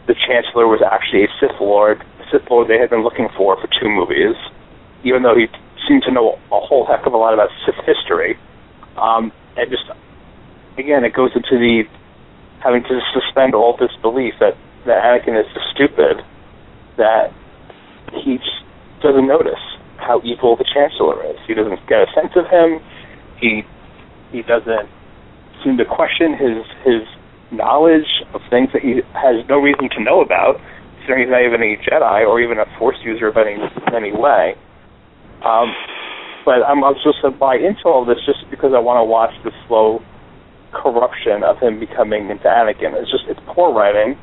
the 0.06 0.14
Chancellor 0.14 0.66
was 0.66 0.80
actually 0.80 1.24
a 1.24 1.28
Sith 1.38 1.60
Lord, 1.60 2.00
a 2.00 2.24
Sith 2.32 2.48
Lord 2.50 2.66
they 2.68 2.78
had 2.78 2.90
been 2.90 3.04
looking 3.04 3.28
for 3.36 3.60
for 3.60 3.68
two 3.68 3.88
movies, 3.88 4.34
even 5.04 5.22
though 5.22 5.36
he 5.36 5.46
seemed 5.86 6.02
to 6.04 6.10
know 6.10 6.38
a 6.50 6.60
whole 6.60 6.86
heck 6.86 7.06
of 7.06 7.12
a 7.12 7.16
lot 7.16 7.34
about 7.34 7.50
Sith 7.66 7.78
history. 7.84 8.38
Um, 8.96 9.30
and 9.56 9.70
just 9.70 9.84
again, 10.78 11.04
it 11.04 11.12
goes 11.12 11.30
into 11.36 11.58
the 11.60 11.84
having 12.64 12.82
to 12.84 13.00
suspend 13.12 13.54
all 13.54 13.76
this 13.76 13.92
belief 14.00 14.34
that 14.40 14.56
that 14.86 15.04
Anakin 15.04 15.38
is 15.38 15.46
so 15.52 15.60
stupid 15.74 16.24
that 16.96 17.32
he 18.24 18.38
just 18.38 18.64
doesn't 19.02 19.26
notice 19.26 19.60
how 20.00 20.20
evil 20.24 20.56
the 20.56 20.64
Chancellor 20.64 21.24
is. 21.26 21.36
He 21.46 21.54
doesn't 21.54 21.80
get 21.86 22.02
a 22.02 22.12
sense 22.14 22.32
of 22.36 22.46
him. 22.46 22.80
He 23.38 23.62
he 24.32 24.42
doesn't 24.42 24.88
seem 25.64 25.76
to 25.78 25.84
question 25.84 26.34
his 26.34 26.64
his 26.84 27.02
knowledge 27.52 28.08
of 28.32 28.40
things 28.48 28.70
that 28.72 28.82
he 28.82 29.02
has 29.12 29.46
no 29.48 29.58
reason 29.58 29.88
to 29.90 30.00
know 30.02 30.20
about, 30.20 30.60
considering 30.98 31.26
he's 31.26 31.30
not 31.30 31.42
even 31.42 31.62
a 31.62 31.76
Jedi 31.82 32.26
or 32.26 32.40
even 32.40 32.58
a 32.58 32.66
Force 32.78 32.98
user 33.02 33.28
of 33.28 33.36
any 33.36 33.58
any 33.94 34.12
way. 34.12 34.54
Um, 35.44 35.74
but 36.44 36.62
I'm, 36.64 36.84
I'm 36.84 36.94
to 36.94 37.30
buy 37.30 37.56
into 37.56 37.84
all 37.84 38.04
this 38.04 38.18
just 38.24 38.48
because 38.50 38.72
I 38.74 38.80
want 38.80 38.98
to 38.98 39.04
watch 39.04 39.32
the 39.44 39.52
slow 39.66 40.02
corruption 40.72 41.42
of 41.42 41.58
him 41.58 41.80
becoming 41.80 42.30
into 42.30 42.44
Anakin. 42.44 42.94
It's 42.96 43.10
just 43.10 43.24
it's 43.28 43.40
poor 43.46 43.72
writing. 43.74 44.16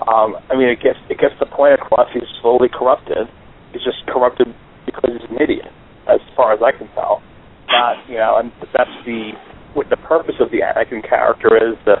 Um, 0.00 0.36
I 0.50 0.56
mean, 0.56 0.68
it 0.68 0.82
gets 0.82 0.98
it 1.08 1.18
gets 1.18 1.34
the 1.38 1.46
point 1.46 1.74
across. 1.74 2.08
He's 2.12 2.26
slowly 2.40 2.68
corrupted. 2.68 3.28
He's 3.72 3.82
just 3.82 4.06
corrupted 4.06 4.54
because 4.94 5.18
he's 5.18 5.30
an 5.30 5.42
idiot, 5.42 5.72
as 6.08 6.20
far 6.36 6.52
as 6.52 6.60
I 6.62 6.72
can 6.72 6.88
tell. 6.94 7.22
Not, 7.68 7.96
you 8.08 8.16
know, 8.16 8.38
and 8.38 8.52
that's 8.72 8.94
the 9.04 9.32
what 9.74 9.90
the 9.90 9.96
purpose 9.96 10.36
of 10.38 10.50
the 10.50 10.60
Anakin 10.62 11.02
character 11.06 11.56
is 11.56 11.76
the 11.84 11.96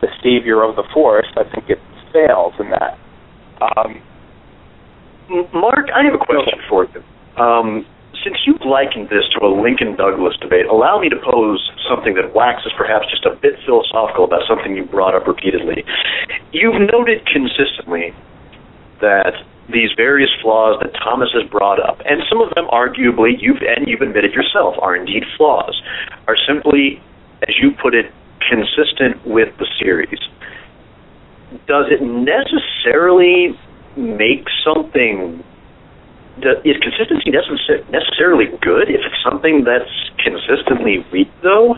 the 0.00 0.08
savior 0.22 0.62
of 0.62 0.76
the 0.76 0.84
Force. 0.92 1.28
I 1.36 1.44
think 1.44 1.68
it 1.68 1.78
fails 2.12 2.54
in 2.58 2.70
that. 2.70 2.98
Um, 3.60 4.00
Mark, 5.52 5.88
I 5.94 6.04
have 6.04 6.14
a 6.14 6.24
question 6.24 6.60
for 6.68 6.84
you. 6.84 7.02
Um, 7.40 7.86
since 8.22 8.36
you 8.46 8.56
likened 8.64 9.08
this 9.08 9.24
to 9.36 9.44
a 9.44 9.50
Lincoln 9.50 9.96
Douglas 9.96 10.36
debate, 10.40 10.66
allow 10.66 11.00
me 11.00 11.08
to 11.08 11.16
pose 11.16 11.60
something 11.88 12.14
that 12.14 12.34
waxes 12.34 12.72
perhaps 12.76 13.08
just 13.10 13.24
a 13.24 13.36
bit 13.36 13.60
philosophical 13.66 14.24
about 14.24 14.42
something 14.48 14.76
you 14.76 14.84
brought 14.84 15.14
up 15.14 15.26
repeatedly. 15.26 15.84
You've 16.52 16.80
noted 16.80 17.26
consistently 17.26 18.14
that 19.00 19.34
these 19.72 19.90
various 19.96 20.30
flaws 20.42 20.78
that 20.82 20.92
Thomas 21.02 21.30
has 21.32 21.48
brought 21.50 21.80
up, 21.80 22.00
and 22.04 22.22
some 22.28 22.40
of 22.40 22.54
them 22.54 22.66
arguably 22.68 23.32
you've 23.38 23.62
and 23.62 23.88
you've 23.88 24.02
admitted 24.02 24.32
yourself 24.32 24.76
are 24.80 24.94
indeed 24.94 25.24
flaws, 25.36 25.80
are 26.28 26.36
simply, 26.46 27.00
as 27.48 27.54
you 27.60 27.70
put 27.80 27.94
it, 27.94 28.12
consistent 28.48 29.26
with 29.26 29.56
the 29.58 29.66
series. 29.80 30.18
Does 31.66 31.86
it 31.90 32.02
necessarily 32.02 33.58
make 33.96 34.46
something? 34.64 35.42
Is 36.64 36.76
consistency 36.82 37.30
necessarily 37.30 38.46
good 38.60 38.90
if 38.90 39.00
it's 39.00 39.22
something 39.22 39.64
that's 39.64 40.10
consistently 40.18 41.06
weak, 41.12 41.30
though? 41.42 41.76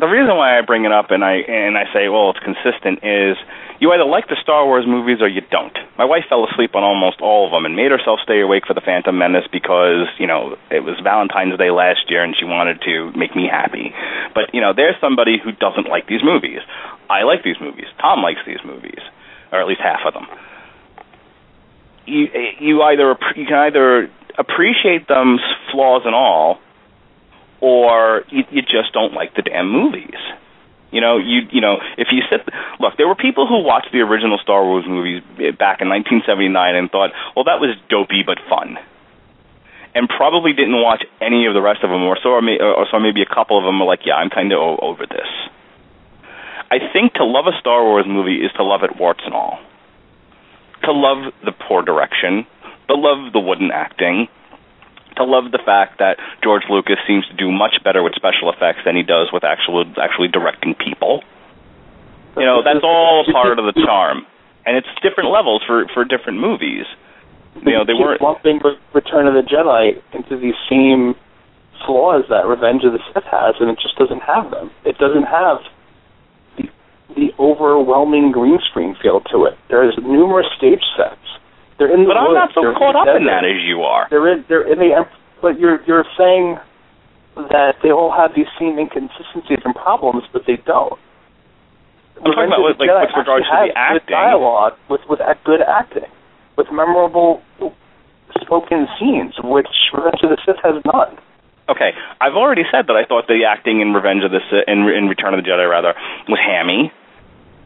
The 0.00 0.06
reason 0.06 0.36
why 0.36 0.58
I 0.58 0.62
bring 0.62 0.84
it 0.84 0.92
up 0.92 1.10
and 1.10 1.24
I 1.24 1.44
and 1.46 1.76
I 1.76 1.84
say, 1.92 2.08
well, 2.08 2.30
it's 2.30 2.40
consistent 2.40 3.04
is 3.04 3.36
you 3.80 3.92
either 3.92 4.04
like 4.04 4.28
the 4.28 4.36
Star 4.42 4.66
Wars 4.66 4.84
movies 4.86 5.18
or 5.20 5.28
you 5.28 5.40
don't. 5.50 5.76
My 5.96 6.04
wife 6.04 6.24
fell 6.28 6.46
asleep 6.46 6.74
on 6.74 6.82
almost 6.82 7.20
all 7.20 7.46
of 7.46 7.52
them 7.52 7.64
and 7.64 7.76
made 7.76 7.90
herself 7.90 8.18
stay 8.22 8.40
awake 8.40 8.66
for 8.66 8.74
the 8.74 8.80
Phantom 8.80 9.16
Menace 9.16 9.46
because 9.52 10.08
you 10.18 10.26
know 10.26 10.56
it 10.70 10.80
was 10.80 10.98
Valentine's 11.02 11.56
Day 11.58 11.70
last 11.70 12.10
year 12.10 12.24
and 12.24 12.36
she 12.36 12.44
wanted 12.44 12.80
to 12.82 13.12
make 13.16 13.34
me 13.36 13.46
happy. 13.50 13.94
But 14.34 14.54
you 14.54 14.60
know, 14.60 14.72
there's 14.74 14.96
somebody 15.00 15.38
who 15.42 15.52
doesn't 15.52 15.88
like 15.88 16.06
these 16.06 16.22
movies. 16.22 16.60
I 17.08 17.22
like 17.22 17.44
these 17.44 17.60
movies. 17.60 17.86
Tom 18.00 18.22
likes 18.22 18.40
these 18.46 18.60
movies, 18.64 19.00
or 19.52 19.60
at 19.60 19.66
least 19.66 19.80
half 19.80 20.00
of 20.06 20.14
them. 20.14 20.26
You 22.06 22.28
you 22.58 22.82
either 22.82 23.16
you 23.36 23.46
can 23.46 23.58
either 23.68 24.10
appreciate 24.38 25.08
them's 25.08 25.42
flaws 25.72 26.02
and 26.04 26.14
all, 26.14 26.60
or 27.60 28.24
you, 28.30 28.44
you 28.50 28.62
just 28.62 28.92
don't 28.92 29.12
like 29.12 29.34
the 29.34 29.42
damn 29.42 29.70
movies. 29.70 30.18
You 30.90 31.00
know, 31.02 31.18
you 31.18 31.42
you 31.50 31.60
know, 31.60 31.78
if 31.98 32.08
you 32.12 32.22
sit 32.30 32.48
look, 32.80 32.96
there 32.96 33.06
were 33.06 33.14
people 33.14 33.46
who 33.46 33.62
watched 33.62 33.92
the 33.92 34.00
original 34.00 34.38
Star 34.38 34.64
Wars 34.64 34.84
movies 34.88 35.22
back 35.58 35.80
in 35.80 35.88
1979 35.88 36.74
and 36.74 36.90
thought, 36.90 37.10
"Well, 37.36 37.44
that 37.44 37.60
was 37.60 37.76
dopey 37.90 38.22
but 38.24 38.38
fun." 38.48 38.78
And 39.94 40.08
probably 40.08 40.52
didn't 40.52 40.80
watch 40.80 41.04
any 41.20 41.46
of 41.46 41.54
the 41.54 41.60
rest 41.60 41.82
of 41.82 41.90
them, 41.90 42.04
or 42.04 42.16
so, 42.22 42.30
or, 42.30 42.86
so 42.90 43.00
maybe 43.00 43.22
a 43.22 43.26
couple 43.26 43.58
of 43.58 43.64
them 43.64 43.80
were 43.80 43.86
like, 43.86 44.06
"Yeah, 44.06 44.14
I'm 44.14 44.30
kind 44.30 44.52
of 44.52 44.58
over 44.58 45.04
this." 45.04 45.28
I 46.70 46.78
think 46.92 47.14
to 47.14 47.24
love 47.24 47.46
a 47.46 47.58
Star 47.60 47.82
Wars 47.82 48.06
movie 48.06 48.44
is 48.44 48.52
to 48.52 48.62
love 48.62 48.82
it 48.82 48.96
warts 48.96 49.20
and 49.24 49.34
all. 49.34 49.58
To 50.84 50.92
love 50.92 51.32
the 51.44 51.52
poor 51.52 51.82
direction, 51.82 52.46
to 52.88 52.94
love 52.94 53.32
the 53.32 53.40
wooden 53.40 53.70
acting, 53.70 54.28
to 55.18 55.24
love 55.24 55.52
the 55.52 55.62
fact 55.62 55.98
that 55.98 56.18
George 56.42 56.64
Lucas 56.70 56.96
seems 57.06 57.26
to 57.28 57.34
do 57.34 57.50
much 57.50 57.82
better 57.84 58.02
with 58.02 58.14
special 58.14 58.50
effects 58.50 58.80
than 58.84 58.96
he 58.96 59.02
does 59.02 59.28
with 59.32 59.44
actual 59.44 59.84
actually 60.00 60.28
directing 60.28 60.74
people. 60.74 61.22
You 62.36 62.44
know, 62.44 62.62
that's 62.62 62.84
all 62.84 63.24
part 63.30 63.58
of 63.58 63.66
the 63.66 63.74
charm, 63.84 64.26
and 64.64 64.76
it's 64.76 64.88
different 65.02 65.30
levels 65.30 65.62
for 65.66 65.86
for 65.92 66.04
different 66.04 66.38
movies. 66.38 66.86
You 67.66 67.72
know, 67.72 67.84
they 67.84 67.94
weren't 67.94 68.22
lumping 68.22 68.60
Return 68.94 69.26
of 69.26 69.34
the 69.34 69.42
Jedi 69.42 70.00
into 70.12 70.38
these 70.38 70.54
same 70.70 71.14
flaws 71.84 72.24
that 72.30 72.46
Revenge 72.46 72.84
of 72.84 72.92
the 72.92 73.02
Sith 73.12 73.24
has, 73.24 73.56
and 73.60 73.70
it 73.70 73.78
just 73.82 73.96
doesn't 73.96 74.22
have 74.22 74.50
them. 74.50 74.70
It 74.84 74.98
doesn't 74.98 75.24
have 75.24 75.58
the 76.56 76.70
the 77.16 77.34
overwhelming 77.38 78.30
green 78.30 78.58
screen 78.70 78.94
feel 79.02 79.20
to 79.32 79.44
it. 79.46 79.58
There's 79.68 79.98
numerous 79.98 80.46
stage 80.56 80.84
sets 80.96 81.18
they're 81.78 81.94
in 81.94 82.02
the 82.02 82.10
but 82.10 82.18
woods. 82.18 82.34
I'm 82.34 82.34
not 82.34 82.50
so 82.54 82.60
they're 82.62 82.74
caught 82.74 82.98
up 82.98 83.06
in 83.14 83.26
that 83.26 83.46
as 83.46 83.62
you 83.62 83.82
are. 83.82 84.06
They're 84.10 84.26
in. 84.28 84.44
They're 84.48 84.66
in 84.66 84.78
the. 84.78 85.06
But 85.40 85.58
you're 85.58 85.78
you're 85.86 86.06
saying 86.18 86.58
that 87.36 87.78
they 87.82 87.90
all 87.90 88.10
have 88.10 88.34
these 88.34 88.50
same 88.58 88.78
inconsistencies 88.78 89.62
and 89.64 89.74
problems, 89.74 90.24
but 90.32 90.42
they 90.46 90.58
don't. 90.66 90.98
I'm 92.18 92.34
talking 92.34 92.50
about 92.50 92.66
the 92.66 92.82
like 92.82 92.90
Jedi 92.90 93.06
with 93.06 93.18
regards 93.22 93.46
to 93.46 93.70
the 93.70 93.78
acting. 93.78 94.10
dialogue 94.10 94.74
with 94.90 95.02
with 95.08 95.20
good 95.44 95.62
acting, 95.62 96.10
with 96.58 96.66
memorable 96.72 97.42
spoken 98.42 98.88
scenes, 98.98 99.34
which 99.42 99.70
Revenge 99.94 100.18
of 100.22 100.30
the 100.30 100.38
Sith 100.44 100.58
has 100.62 100.82
none. 100.84 101.18
Okay, 101.68 101.92
I've 102.20 102.34
already 102.34 102.64
said 102.72 102.88
that 102.88 102.96
I 102.96 103.04
thought 103.04 103.28
the 103.28 103.44
acting 103.44 103.80
in 103.80 103.92
Revenge 103.92 104.24
of 104.24 104.32
the 104.32 104.40
Sith, 104.50 104.64
in, 104.66 104.88
in 104.88 105.06
Return 105.06 105.34
of 105.34 105.44
the 105.44 105.48
Jedi 105.48 105.68
rather, 105.68 105.94
was 106.26 106.40
hammy. 106.40 106.90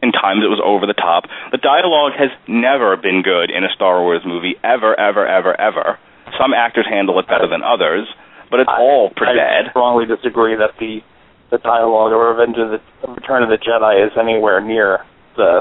In 0.02 0.10
times 0.10 0.42
it 0.42 0.50
was 0.50 0.58
over 0.58 0.82
the 0.84 0.98
top. 0.98 1.30
The 1.54 1.62
dialogue 1.62 2.18
has 2.18 2.34
never 2.50 2.98
been 2.98 3.22
good 3.22 3.54
in 3.54 3.62
a 3.62 3.70
Star 3.70 4.02
Wars 4.02 4.22
movie, 4.26 4.58
ever, 4.66 4.98
ever, 4.98 5.22
ever, 5.22 5.54
ever. 5.60 5.98
Some 6.34 6.50
actors 6.52 6.86
handle 6.90 7.20
it 7.22 7.30
better 7.30 7.46
than 7.46 7.62
others, 7.62 8.10
but 8.50 8.58
it's 8.58 8.68
all 8.68 9.14
pretty 9.14 9.38
I 9.38 9.62
bad. 9.62 9.70
strongly 9.70 10.06
disagree 10.06 10.56
that 10.56 10.74
the 10.82 11.00
the 11.54 11.58
dialogue 11.58 12.10
of 12.10 12.18
Revenge 12.18 12.56
of 12.56 12.72
the 12.72 12.80
Return 13.12 13.44
of 13.44 13.50
the 13.52 13.60
Jedi 13.60 14.00
is 14.00 14.10
anywhere 14.18 14.58
near 14.60 15.04
the 15.36 15.60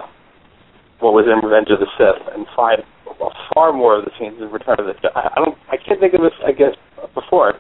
what 1.03 1.13
was 1.13 1.27
in 1.27 1.37
Revenge 1.43 1.69
of 1.69 1.77
the 1.77 1.91
Sith, 1.99 2.33
and 2.33 2.47
five 2.55 2.81
far 3.53 3.73
more 3.73 3.99
of 3.99 4.05
the 4.05 4.11
scenes 4.17 4.41
in 4.41 4.49
Return 4.49 4.79
of 4.79 4.87
the 4.87 4.95
Jedi. 4.97 5.21
I 5.21 5.35
don't. 5.35 5.57
I 5.69 5.77
can't 5.77 5.99
think 5.99 6.15
of 6.15 6.21
this. 6.21 6.33
I 6.41 6.51
guess 6.51 6.73
before 7.13 7.59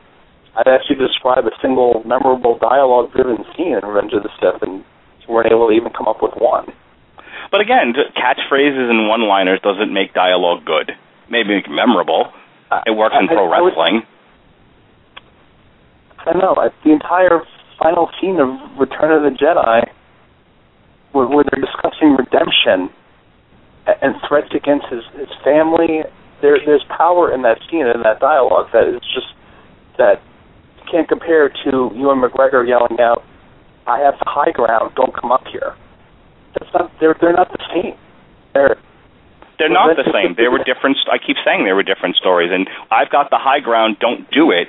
I'd 0.55 0.65
to 0.65 0.95
describe 0.95 1.45
a 1.45 1.53
single 1.61 2.01
memorable 2.05 2.57
dialogue-driven 2.57 3.45
scene 3.55 3.77
in 3.77 3.85
Revenge 3.85 4.13
of 4.13 4.23
the 4.23 4.33
Sith, 4.39 4.63
and 4.63 4.83
you 5.27 5.33
weren't 5.33 5.51
able 5.51 5.67
to 5.69 5.73
even 5.73 5.91
come 5.91 6.07
up 6.07 6.21
with 6.21 6.33
one. 6.35 6.71
But 7.51 7.61
again, 7.61 7.93
catchphrases 8.15 8.89
and 8.89 9.07
one-liners 9.07 9.59
doesn't 9.61 9.91
make 9.93 10.13
dialogue 10.13 10.65
good. 10.65 10.91
Maybe 11.29 11.55
make 11.55 11.65
it 11.67 11.71
memorable. 11.71 12.31
It 12.85 12.91
works 12.91 13.15
in 13.19 13.29
I- 13.29 13.33
pro 13.33 13.51
I 13.51 13.61
would- 13.61 13.67
wrestling. 13.67 14.03
I 16.25 16.37
know 16.37 16.55
I- 16.57 16.71
the 16.83 16.91
entire 16.91 17.41
final 17.77 18.09
scene 18.19 18.39
of 18.39 18.79
Return 18.79 19.11
of 19.11 19.23
the 19.23 19.37
Jedi, 19.37 19.89
where, 21.11 21.25
where 21.27 21.43
they're 21.43 21.61
discussing 21.61 22.15
redemption 22.15 22.89
and 24.01 24.15
threats 24.27 24.53
against 24.53 24.85
his 24.87 25.03
his 25.17 25.29
family. 25.43 26.03
There, 26.41 26.57
there's 26.65 26.83
power 26.85 27.31
in 27.33 27.41
that 27.41 27.59
scene 27.69 27.85
and 27.85 28.05
that 28.05 28.19
dialogue 28.19 28.69
that 28.71 28.87
is 28.87 29.01
just 29.13 29.33
that 29.97 30.21
can't 30.89 31.07
compare 31.07 31.49
to 31.49 31.91
Ewan 31.95 32.21
McGregor 32.21 32.67
yelling 32.67 32.99
out, 32.99 33.23
"I 33.91 33.99
have 33.99 34.15
the 34.23 34.29
high 34.29 34.51
ground. 34.51 34.95
Don't 34.95 35.13
come 35.13 35.31
up 35.31 35.45
here." 35.47 35.75
That's 36.55 36.71
not. 36.73 36.91
They're 36.99 37.15
they're 37.19 37.33
not 37.33 37.51
the 37.51 37.63
same. 37.73 37.95
They're 38.53 38.77
They're 39.59 39.69
not 39.69 39.95
the 39.95 40.09
same. 40.11 40.35
They 40.35 40.47
were 40.47 40.63
different. 40.71 40.97
I 41.11 41.17
keep 41.17 41.37
saying 41.45 41.65
they 41.65 41.73
were 41.73 41.83
different 41.83 42.15
stories, 42.15 42.51
and 42.51 42.69
I've 42.89 43.09
got 43.09 43.29
the 43.29 43.37
high 43.37 43.59
ground. 43.59 43.97
Don't 43.99 44.29
do 44.31 44.51
it. 44.51 44.67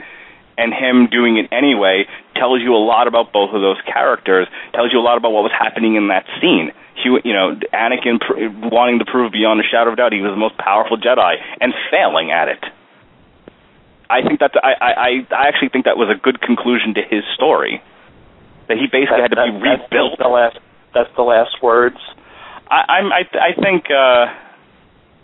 And 0.58 0.74
him 0.74 1.08
doing 1.08 1.38
it 1.38 1.48
anyway 1.50 2.04
tells 2.36 2.60
you 2.60 2.74
a 2.74 2.82
lot 2.92 3.08
about 3.08 3.32
both 3.32 3.54
of 3.54 3.62
those 3.62 3.80
characters. 3.88 4.46
Tells 4.74 4.92
you 4.92 5.00
a 5.00 5.06
lot 5.06 5.16
about 5.16 5.32
what 5.32 5.42
was 5.42 5.52
happening 5.52 5.96
in 5.96 6.08
that 6.08 6.26
scene. 6.40 6.72
He, 6.94 7.08
you 7.24 7.32
know, 7.32 7.56
Anakin 7.72 8.20
pr- 8.20 8.52
wanting 8.68 8.98
to 9.00 9.06
prove 9.06 9.32
beyond 9.32 9.60
a 9.60 9.64
shadow 9.64 9.90
of 9.90 9.96
doubt 9.96 10.12
he 10.12 10.20
was 10.20 10.32
the 10.32 10.36
most 10.36 10.58
powerful 10.58 10.98
Jedi 10.98 11.40
and 11.60 11.72
failing 11.90 12.30
at 12.30 12.48
it. 12.48 12.62
I 14.10 14.20
think 14.20 14.40
that's. 14.40 14.54
I, 14.62 14.72
I, 14.78 14.92
I 14.92 15.10
I 15.32 15.48
actually 15.48 15.70
think 15.70 15.86
that 15.86 15.96
was 15.96 16.12
a 16.14 16.20
good 16.20 16.40
conclusion 16.42 16.94
to 16.94 17.02
his 17.02 17.24
story. 17.34 17.82
That 18.72 18.80
he 18.80 18.88
basically 18.88 19.20
had 19.20 19.30
to 19.32 19.36
be 19.36 19.52
that- 19.52 19.60
that's 19.60 19.92
rebuilt. 19.92 20.16
the 20.18 20.28
last. 20.32 20.56
That's 20.96 21.12
the 21.16 21.22
last 21.22 21.60
words. 21.62 21.96
I, 22.70 22.84
I'm. 22.88 23.12
I, 23.12 23.22
I 23.36 23.52
think. 23.60 23.90
Uh, 23.92 24.32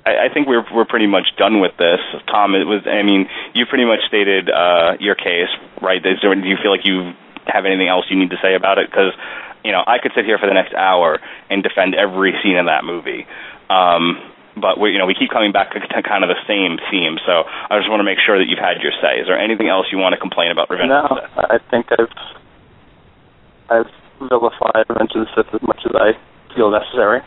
I, 0.04 0.28
I 0.28 0.28
think 0.32 0.46
we're 0.48 0.64
we're 0.72 0.84
pretty 0.84 1.06
much 1.08 1.32
done 1.36 1.60
with 1.60 1.72
this, 1.78 2.00
Tom. 2.28 2.54
It 2.54 2.64
was. 2.64 2.84
I 2.86 3.02
mean, 3.02 3.28
you 3.54 3.64
pretty 3.66 3.84
much 3.84 4.00
stated 4.08 4.48
uh, 4.50 4.96
your 5.00 5.14
case, 5.14 5.48
right? 5.80 6.04
Is 6.04 6.18
there, 6.22 6.34
do 6.34 6.48
you 6.48 6.56
feel 6.60 6.70
like 6.70 6.84
you 6.84 7.12
have 7.46 7.64
anything 7.64 7.88
else 7.88 8.04
you 8.10 8.16
need 8.18 8.30
to 8.30 8.40
say 8.40 8.54
about 8.54 8.76
it? 8.78 8.88
Because 8.90 9.12
you 9.64 9.72
know, 9.72 9.82
I 9.86 9.98
could 9.98 10.12
sit 10.14 10.24
here 10.24 10.38
for 10.38 10.46
the 10.46 10.54
next 10.54 10.72
hour 10.74 11.18
and 11.50 11.62
defend 11.62 11.94
every 11.94 12.32
scene 12.42 12.56
in 12.56 12.66
that 12.66 12.84
movie. 12.84 13.26
Um, 13.68 14.16
but 14.56 14.78
we, 14.80 14.90
you 14.92 14.98
know, 14.98 15.06
we 15.06 15.14
keep 15.14 15.30
coming 15.30 15.52
back 15.52 15.70
to 15.72 15.80
kind 16.02 16.24
of 16.24 16.30
the 16.30 16.40
same 16.46 16.78
theme. 16.90 17.18
So 17.26 17.44
I 17.46 17.78
just 17.78 17.90
want 17.90 18.00
to 18.00 18.04
make 18.04 18.18
sure 18.24 18.38
that 18.38 18.46
you've 18.48 18.58
had 18.58 18.80
your 18.82 18.92
say. 19.02 19.20
Is 19.20 19.26
there 19.26 19.38
anything 19.38 19.68
else 19.68 19.86
you 19.92 19.98
want 19.98 20.14
to 20.14 20.20
complain 20.20 20.50
about 20.50 20.70
Revenge 20.70 20.88
No, 20.88 21.06
of 21.06 21.08
the 21.10 21.26
Sith? 21.36 21.50
I 21.50 21.58
think 21.70 21.86
I've 21.92 22.10
I've 23.70 23.90
vilified 24.18 24.88
the 24.88 25.26
Sith 25.36 25.54
as 25.54 25.62
much 25.62 25.80
as 25.84 25.92
I 25.94 26.12
feel 26.54 26.70
necessary. 26.70 27.20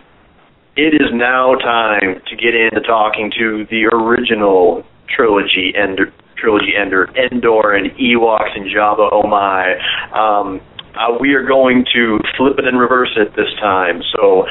It 0.76 0.96
is 0.96 1.14
now 1.14 1.56
time 1.56 2.22
to 2.28 2.36
get 2.36 2.56
into 2.56 2.82
talking 2.82 3.32
to 3.38 3.68
the 3.70 3.86
original 3.94 4.84
trilogy 5.14 5.74
ender, 5.78 6.12
trilogy 6.38 6.74
ender, 6.80 7.10
Endor 7.16 7.76
and 7.76 7.92
Ewoks 7.92 8.56
and 8.56 8.66
Jabba 8.66 9.10
Oh 9.12 9.24
My. 9.28 9.76
Um, 10.16 10.62
uh, 10.96 11.18
we 11.20 11.34
are 11.34 11.46
going 11.46 11.86
to 11.94 12.20
flip 12.38 12.58
it 12.58 12.66
and 12.66 12.80
reverse 12.80 13.12
it 13.16 13.36
this 13.36 13.54
time. 13.60 14.02
So, 14.16 14.46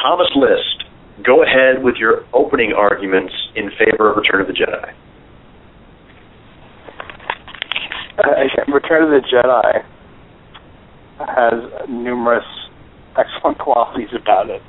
Thomas 0.00 0.30
List, 0.36 0.84
go 1.24 1.42
ahead 1.42 1.82
with 1.82 1.96
your 1.96 2.24
opening 2.32 2.72
arguments 2.72 3.34
in 3.56 3.70
favor 3.70 4.10
of 4.10 4.16
Return 4.16 4.40
of 4.40 4.46
the 4.46 4.52
Jedi. 4.52 4.92
Uh, 8.18 8.72
Return 8.72 9.04
of 9.04 9.10
the 9.10 9.26
Jedi 9.28 9.84
has 11.26 11.88
numerous 11.88 12.46
excellent 13.16 13.58
qualities 13.58 14.08
about 14.14 14.50
it. 14.50 14.62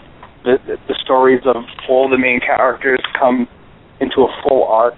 The, 0.43 0.57
the, 0.65 0.77
the 0.87 0.95
stories 1.03 1.41
of 1.45 1.63
all 1.87 2.09
the 2.09 2.17
main 2.17 2.39
characters 2.39 2.99
come 3.19 3.47
into 3.99 4.21
a 4.21 4.41
full 4.47 4.63
arc. 4.63 4.95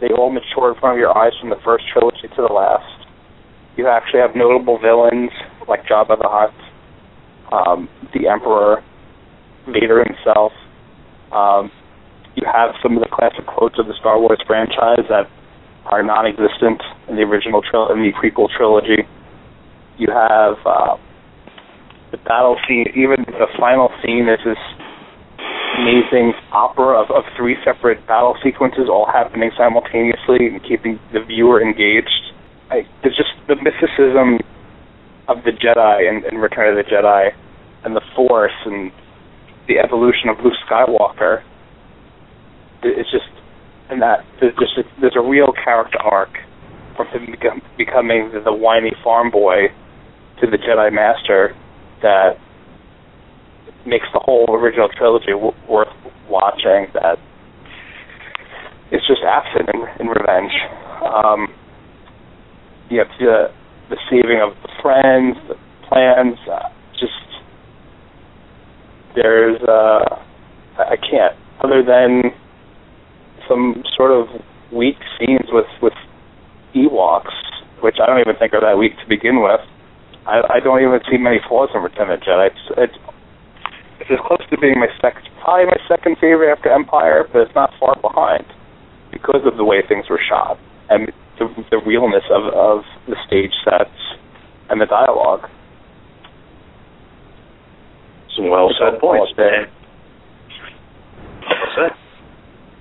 They 0.00 0.08
all 0.08 0.30
mature 0.30 0.72
in 0.72 0.80
front 0.80 0.96
of 0.96 0.98
your 0.98 1.16
eyes 1.16 1.32
from 1.40 1.50
the 1.50 1.60
first 1.64 1.84
trilogy 1.92 2.28
to 2.28 2.42
the 2.48 2.52
last. 2.52 3.06
You 3.76 3.88
actually 3.88 4.20
have 4.20 4.34
notable 4.34 4.78
villains 4.78 5.30
like 5.68 5.84
Jabba 5.84 6.18
the 6.18 6.28
Hutt, 6.28 6.54
um, 7.52 7.88
the 8.14 8.28
Emperor, 8.28 8.82
Vader 9.66 10.04
himself. 10.04 10.52
Um, 11.32 11.70
you 12.34 12.46
have 12.46 12.74
some 12.82 12.96
of 12.96 13.02
the 13.02 13.08
classic 13.08 13.46
quotes 13.46 13.78
of 13.78 13.86
the 13.86 13.94
Star 14.00 14.18
Wars 14.18 14.40
franchise 14.46 15.04
that 15.08 15.28
are 15.86 16.02
non-existent 16.02 16.82
in 17.08 17.16
the 17.16 17.22
original 17.22 17.62
tril- 17.62 17.90
in 17.92 18.02
the 18.02 18.12
prequel 18.12 18.48
trilogy. 18.56 19.06
You 20.02 20.10
have 20.10 20.58
uh, 20.66 20.98
the 22.10 22.18
battle 22.26 22.58
scene, 22.66 22.90
even 22.98 23.22
the 23.22 23.46
final 23.56 23.88
scene 24.02 24.26
is 24.26 24.42
this 24.42 24.58
amazing 25.78 26.34
opera 26.50 26.98
of, 26.98 27.14
of 27.14 27.22
three 27.36 27.54
separate 27.62 28.04
battle 28.08 28.34
sequences 28.42 28.90
all 28.90 29.06
happening 29.06 29.52
simultaneously 29.56 30.50
and 30.50 30.60
keeping 30.66 30.98
the 31.12 31.22
viewer 31.22 31.62
engaged. 31.62 32.34
I, 32.68 32.82
there's 33.04 33.16
just 33.16 33.30
the 33.46 33.54
mysticism 33.54 34.42
of 35.28 35.44
the 35.44 35.52
Jedi 35.54 36.10
and, 36.10 36.24
and 36.24 36.42
Return 36.42 36.76
of 36.76 36.84
the 36.84 36.90
Jedi 36.90 37.30
and 37.84 37.94
the 37.94 38.02
Force 38.16 38.58
and 38.66 38.90
the 39.68 39.78
evolution 39.78 40.28
of 40.28 40.42
Luke 40.42 40.58
Skywalker. 40.68 41.44
It's 42.82 43.10
just 43.12 43.30
and 43.88 44.02
that 44.02 44.26
there's 44.40 44.54
just 44.58 44.78
a, 44.78 45.00
there's 45.00 45.16
a 45.16 45.22
real 45.22 45.52
character 45.64 46.02
arc 46.02 46.34
from 46.96 47.06
him 47.06 47.36
becoming 47.78 48.32
the 48.44 48.52
whiny 48.52 48.90
farm 49.04 49.30
boy 49.30 49.70
to 50.42 50.50
the 50.50 50.58
Jedi 50.58 50.92
Master 50.92 51.56
that 52.02 52.36
makes 53.86 54.06
the 54.12 54.18
whole 54.18 54.46
original 54.50 54.88
trilogy 54.88 55.30
w- 55.32 55.54
worth 55.68 55.88
watching. 56.28 56.86
That 56.94 57.18
it's 58.90 59.06
just 59.06 59.22
absent 59.22 59.70
in, 59.72 59.80
in 60.00 60.06
Revenge. 60.08 60.52
Um, 61.02 61.54
you 62.90 62.98
have 62.98 63.08
the 63.18 63.52
the 63.88 63.96
saving 64.10 64.40
of 64.42 64.54
the 64.62 64.68
friends, 64.82 65.36
the 65.48 65.54
plans. 65.88 66.36
Uh, 66.50 66.68
just 66.98 67.12
there's 69.14 69.60
uh, 69.62 70.18
I 70.78 70.96
can't 70.96 71.36
other 71.62 71.82
than 71.82 72.32
some 73.48 73.82
sort 73.96 74.10
of 74.10 74.26
weak 74.72 74.96
scenes 75.18 75.48
with 75.52 75.66
with 75.80 75.94
Ewoks, 76.74 77.34
which 77.80 77.96
I 78.02 78.06
don't 78.06 78.20
even 78.20 78.34
think 78.36 78.54
are 78.54 78.60
that 78.60 78.78
weak 78.78 78.92
to 78.98 79.08
begin 79.08 79.42
with. 79.42 79.60
I, 80.26 80.58
I 80.58 80.60
don't 80.60 80.80
even 80.80 81.00
see 81.10 81.18
many 81.18 81.38
flaws 81.48 81.70
in 81.74 81.82
Return 81.82 82.10
of 82.10 82.20
the 82.20 82.26
Jedi. 82.26 82.46
It's, 82.50 82.64
it's 82.78 82.98
it's 84.00 84.10
as 84.10 84.18
close 84.26 84.42
to 84.50 84.58
being 84.58 84.78
my 84.78 84.90
second, 85.00 85.30
probably 85.42 85.66
my 85.66 85.78
second 85.86 86.16
favorite 86.18 86.50
after 86.50 86.70
Empire, 86.70 87.22
but 87.32 87.46
it's 87.46 87.54
not 87.54 87.70
far 87.78 87.94
behind 88.02 88.44
because 89.12 89.46
of 89.46 89.56
the 89.56 89.64
way 89.64 89.78
things 89.86 90.10
were 90.10 90.18
shot 90.18 90.58
and 90.90 91.12
the, 91.38 91.46
the 91.70 91.78
realness 91.86 92.24
of 92.30 92.52
of 92.54 92.84
the 93.06 93.16
stage 93.26 93.52
sets 93.64 93.94
and 94.70 94.80
the 94.80 94.86
dialogue. 94.86 95.48
Some 98.36 98.48
well 98.48 98.70
said 98.78 98.98
points. 99.00 99.32
Dan. 99.36 99.66
Well 101.42 101.70
said. 101.76 101.92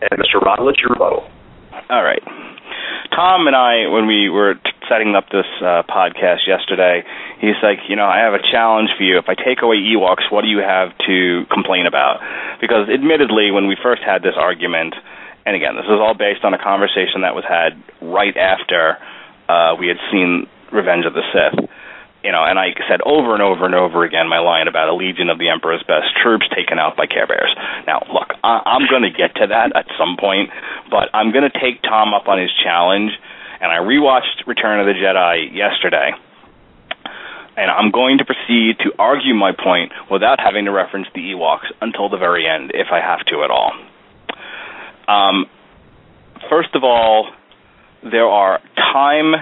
And 0.10 0.20
Mr. 0.20 0.42
Radulich, 0.42 0.82
your 0.82 0.89
rebuttal. 0.92 1.30
All 1.89 2.04
right. 2.04 2.24
Tom 3.16 3.46
and 3.46 3.56
I, 3.56 3.92
when 3.92 4.08
we 4.08 4.30
were 4.30 4.56
setting 4.92 5.16
up 5.16 5.30
this 5.32 5.48
uh, 5.64 5.88
podcast 5.88 6.44
yesterday, 6.46 7.08
he's 7.39 7.56
like, 7.64 7.80
you 7.88 7.96
know, 7.96 8.06
I 8.06 8.20
have 8.28 8.34
a 8.34 8.44
challenge 8.44 8.89
for 8.98 9.04
you. 9.04 9.18
If 9.18 9.30
I 9.32 9.36
take 9.36 9.64
away 9.64 9.78
Ewoks, 9.78 10.28
what 10.30 10.42
do 10.44 10.50
you 10.52 10.60
have 10.60 10.92
to 11.08 11.46
complain 11.48 11.88
about? 11.88 12.20
Because 12.60 12.89
admittedly, 12.92 13.52
when 13.52 13.68
we 13.68 13.78
first 13.82 14.04
had 14.04 14.22
this 14.22 14.36
argument, 14.36 14.94
and 15.46 15.56
again, 15.56 15.76
this 15.80 15.86
is 15.86 15.96
all 15.96 16.14
based 16.14 16.44
on 16.44 16.54
a 16.54 16.60
conversation 16.62 17.22
that 17.24 17.34
was 17.34 17.46
had 17.48 17.80
right 18.02 18.36
after 18.36 18.98
uh, 19.48 19.80
we 19.80 19.88
had 19.88 19.98
seen 20.12 20.48
Revenge 20.72 21.06
of 21.06 21.14
the 21.14 21.24
Sith 21.32 21.70
you 22.24 22.32
know, 22.32 22.44
and 22.44 22.60
I 22.60 22.74
said 22.88 23.02
over 23.02 23.34
and 23.34 23.42
over 23.42 23.66
and 23.66 23.74
over 23.74 24.04
again 24.04 24.30
my 24.30 24.39
line 24.39 24.68
about 24.68 24.89
a 24.89 24.94
legion 24.94 25.30
of 25.30 25.39
the 25.39 25.50
Emperor's 25.50 25.84
best 25.84 26.14
troops 26.22 26.46
taken 26.56 26.78
out 26.78 26.96
by 26.96 27.08
Care 27.08 27.26
Bears. 27.26 27.54
Now, 27.88 28.06
look, 28.14 28.34
I- 28.44 28.62
I'm 28.66 28.88
going 28.88 29.04
to 29.04 29.10
get 29.10 29.36
to 29.36 29.48
that 29.48 29.76
at 29.76 29.88
some 29.98 30.18
point, 30.18 30.52
but 30.89 31.10
I'm 31.14 31.32
going 31.32 31.50
to 31.50 31.60
take 31.60 31.82
Tom 31.82 32.14
up 32.14 32.28
on 32.28 32.39
his 32.39 32.52
challenge, 32.64 33.12
and 33.62 33.72
I 33.72 33.78
rewatched 33.78 34.47
Return 34.47 34.80
of 34.80 34.88
the 34.88 34.93
Jedi 34.93 35.55
yesterday, 35.55 36.12
and 37.55 37.70
I'm 37.70 37.91
going 37.91 38.18
to 38.18 38.26
proceed 38.26 38.80
to 38.80 38.91
argue 38.97 39.36
my 39.36 39.51
point 39.51 39.91
without 40.09 40.39
having 40.39 40.66
to 40.66 40.72
reference 40.72 41.07
the 41.14 41.22
Ewoks 41.22 41.68
until 41.80 42.09
the 42.09 42.18
very 42.18 42.47
end, 42.47 42.72
if 42.74 42.88
I 42.91 42.99
have 42.99 43.24
to 43.28 43.43
at 43.43 43.51
all. 43.51 43.72
Um, 45.07 45.45
first 46.49 46.74
of 46.74 46.84
all, 46.84 47.30
there 48.01 48.28
are 48.28 48.59
time 48.76 49.36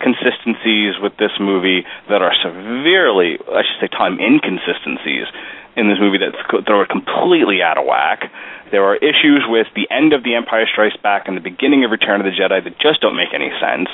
consistencies 0.00 0.96
with 1.00 1.16
this 1.16 1.32
movie 1.38 1.84
that 2.08 2.22
are 2.22 2.34
severely, 2.42 3.38
I 3.48 3.62
should 3.62 3.80
say, 3.80 3.88
time 3.88 4.18
inconsistencies 4.18 5.28
in 5.76 5.88
this 5.88 5.98
movie 6.00 6.18
that 6.18 6.34
that 6.34 6.72
are 6.72 6.86
completely 6.86 7.62
out 7.62 7.78
of 7.78 7.86
whack. 7.86 8.30
There 8.70 8.84
are 8.84 8.96
issues 8.96 9.42
with 9.48 9.66
the 9.74 9.90
end 9.90 10.12
of 10.12 10.22
The 10.22 10.34
Empire 10.34 10.66
Strikes 10.70 10.96
Back 10.96 11.26
and 11.26 11.36
the 11.36 11.40
beginning 11.42 11.84
of 11.84 11.90
Return 11.90 12.20
of 12.20 12.26
the 12.26 12.34
Jedi 12.34 12.62
that 12.62 12.78
just 12.78 13.00
don't 13.00 13.16
make 13.16 13.34
any 13.34 13.50
sense. 13.58 13.88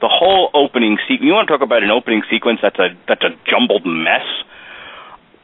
The 0.00 0.08
whole 0.08 0.50
opening 0.54 0.96
sequence. 1.04 1.22
You 1.22 1.32
want 1.32 1.48
to 1.48 1.52
talk 1.52 1.64
about 1.64 1.82
an 1.82 1.90
opening 1.90 2.22
sequence 2.30 2.60
that's 2.62 2.78
a 2.78 2.96
that's 3.08 3.22
a 3.22 3.36
jumbled 3.48 3.84
mess. 3.84 4.24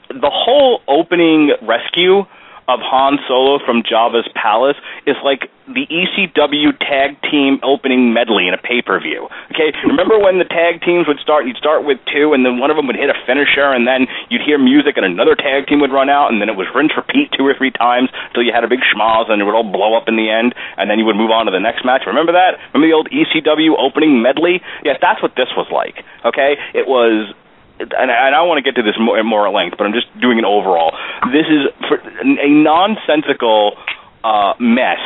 The 0.09 0.33
whole 0.33 0.81
opening 0.89 1.53
rescue 1.63 2.25
of 2.69 2.85
Han 2.85 3.17
Solo 3.27 3.59
from 3.65 3.83
Jabba's 3.83 4.29
palace 4.37 4.77
is 5.09 5.17
like 5.25 5.49
the 5.69 5.89
ECW 5.89 6.77
tag 6.81 7.17
team 7.29 7.61
opening 7.65 8.13
medley 8.13 8.49
in 8.49 8.53
a 8.53 8.61
pay 8.61 8.85
per 8.85 9.01
view. 9.01 9.29
Okay, 9.53 9.73
remember 9.85 10.21
when 10.21 10.37
the 10.37 10.45
tag 10.45 10.85
teams 10.85 11.09
would 11.09 11.19
start? 11.21 11.49
You'd 11.49 11.57
start 11.57 11.85
with 11.85 11.97
two, 12.13 12.33
and 12.33 12.45
then 12.45 12.61
one 12.61 12.69
of 12.69 12.77
them 12.77 12.87
would 12.87 12.97
hit 12.97 13.09
a 13.09 13.17
finisher, 13.25 13.73
and 13.73 13.89
then 13.89 14.07
you'd 14.29 14.45
hear 14.45 14.61
music, 14.61 14.97
and 14.97 15.05
another 15.05 15.35
tag 15.35 15.67
team 15.67 15.81
would 15.81 15.93
run 15.93 16.09
out, 16.09 16.29
and 16.29 16.41
then 16.41 16.49
it 16.49 16.57
was 16.57 16.69
rinse 16.77 16.93
repeat 16.97 17.33
two 17.33 17.45
or 17.45 17.57
three 17.57 17.73
times 17.73 18.13
until 18.29 18.45
you 18.45 18.53
had 18.53 18.65
a 18.65 18.71
big 18.71 18.85
schmoz, 18.85 19.33
and 19.33 19.41
it 19.41 19.45
would 19.45 19.57
all 19.57 19.67
blow 19.67 19.97
up 19.97 20.09
in 20.09 20.17
the 20.17 20.29
end, 20.29 20.55
and 20.77 20.89
then 20.89 21.01
you 21.01 21.05
would 21.09 21.17
move 21.17 21.33
on 21.33 21.49
to 21.49 21.53
the 21.53 21.61
next 21.61 21.85
match. 21.85 22.05
Remember 22.07 22.33
that? 22.33 22.61
Remember 22.73 22.89
the 22.89 22.97
old 22.97 23.09
ECW 23.09 23.77
opening 23.81 24.21
medley? 24.21 24.61
Yes, 24.85 25.01
that's 25.01 25.21
what 25.25 25.33
this 25.37 25.49
was 25.57 25.69
like. 25.73 26.05
Okay, 26.25 26.57
it 26.77 26.85
was 26.89 27.33
and 27.81 28.11
I 28.11 28.31
don't 28.31 28.49
want 28.49 28.59
to 28.59 28.67
get 28.67 28.77
to 28.77 28.83
this 28.83 28.99
more, 28.99 29.23
more 29.23 29.47
at 29.47 29.55
length, 29.55 29.79
but 29.79 29.87
I'm 29.87 29.93
just 29.93 30.09
doing 30.21 30.39
an 30.39 30.45
overall. 30.45 30.93
This 31.33 31.47
is 31.47 31.71
for 31.87 31.99
a 31.99 32.49
nonsensical 32.49 33.79
uh, 34.25 34.55
mess 34.59 35.01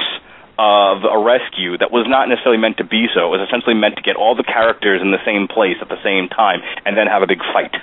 of 0.58 1.04
a 1.04 1.18
rescue 1.18 1.76
that 1.78 1.90
was 1.90 2.06
not 2.08 2.28
necessarily 2.28 2.60
meant 2.60 2.76
to 2.76 2.84
be 2.84 3.08
so. 3.12 3.32
It 3.32 3.40
was 3.40 3.48
essentially 3.48 3.74
meant 3.74 3.96
to 3.96 4.02
get 4.02 4.16
all 4.16 4.34
the 4.34 4.44
characters 4.44 5.00
in 5.00 5.10
the 5.10 5.22
same 5.24 5.48
place 5.48 5.76
at 5.80 5.88
the 5.88 6.00
same 6.04 6.28
time 6.28 6.60
and 6.84 6.96
then 6.96 7.06
have 7.06 7.22
a 7.22 7.26
big 7.26 7.40
fight. 7.52 7.74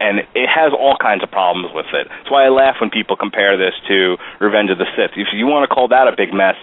And 0.00 0.20
it 0.34 0.48
has 0.48 0.72
all 0.72 0.96
kinds 0.96 1.22
of 1.22 1.30
problems 1.30 1.74
with 1.74 1.86
it. 1.92 2.08
That's 2.08 2.30
why 2.30 2.44
I 2.44 2.48
laugh 2.48 2.80
when 2.80 2.90
people 2.90 3.16
compare 3.16 3.56
this 3.56 3.74
to 3.88 4.16
Revenge 4.40 4.70
of 4.70 4.78
the 4.78 4.88
Sith. 4.96 5.12
If 5.16 5.28
you 5.32 5.46
want 5.46 5.68
to 5.68 5.74
call 5.74 5.88
that 5.88 6.08
a 6.08 6.16
big 6.16 6.32
mess, 6.32 6.56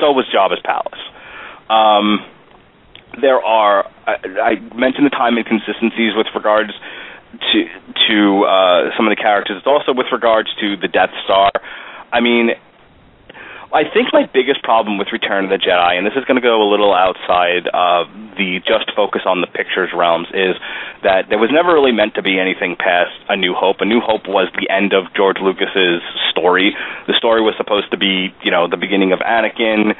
so 0.00 0.10
was 0.10 0.26
Jabba's 0.32 0.62
palace. 0.64 1.02
Um, 1.70 2.24
there 3.20 3.42
are 3.42 3.90
I, 4.06 4.16
I 4.40 4.52
mentioned 4.74 5.06
the 5.06 5.14
time 5.14 5.36
inconsistencies 5.38 6.14
with 6.16 6.26
regards 6.34 6.72
to 7.52 7.58
to 8.08 8.44
uh, 8.44 8.96
some 8.96 9.06
of 9.06 9.12
the 9.12 9.20
characters. 9.20 9.58
It's 9.58 9.66
also 9.66 9.92
with 9.92 10.06
regards 10.12 10.48
to 10.60 10.76
the 10.76 10.88
Death 10.88 11.12
Star. 11.24 11.50
I 12.12 12.20
mean, 12.20 12.50
I 13.68 13.84
think 13.84 14.08
my 14.16 14.24
biggest 14.32 14.62
problem 14.62 14.96
with 14.96 15.12
Return 15.12 15.44
of 15.44 15.50
the 15.50 15.60
Jedi, 15.60 16.00
and 16.00 16.06
this 16.06 16.16
is 16.16 16.24
going 16.24 16.40
to 16.40 16.42
go 16.42 16.64
a 16.64 16.68
little 16.70 16.94
outside 16.94 17.68
of 17.68 18.08
the 18.40 18.64
just 18.64 18.88
focus 18.96 19.22
on 19.28 19.42
the 19.42 19.46
pictures 19.46 19.92
realms, 19.92 20.28
is 20.32 20.56
that 21.04 21.28
there 21.28 21.36
was 21.36 21.52
never 21.52 21.76
really 21.76 21.92
meant 21.92 22.14
to 22.16 22.22
be 22.22 22.40
anything 22.40 22.76
past 22.80 23.12
A 23.28 23.36
New 23.36 23.52
Hope. 23.52 23.80
A 23.80 23.84
New 23.84 24.00
Hope 24.00 24.24
was 24.24 24.48
the 24.56 24.72
end 24.72 24.96
of 24.96 25.12
George 25.12 25.36
Lucas's 25.36 26.00
story. 26.32 26.72
The 27.06 27.14
story 27.18 27.42
was 27.42 27.54
supposed 27.60 27.90
to 27.90 27.98
be, 27.98 28.32
you 28.40 28.50
know, 28.50 28.68
the 28.68 28.80
beginning 28.80 29.12
of 29.12 29.20
Anakin 29.20 29.92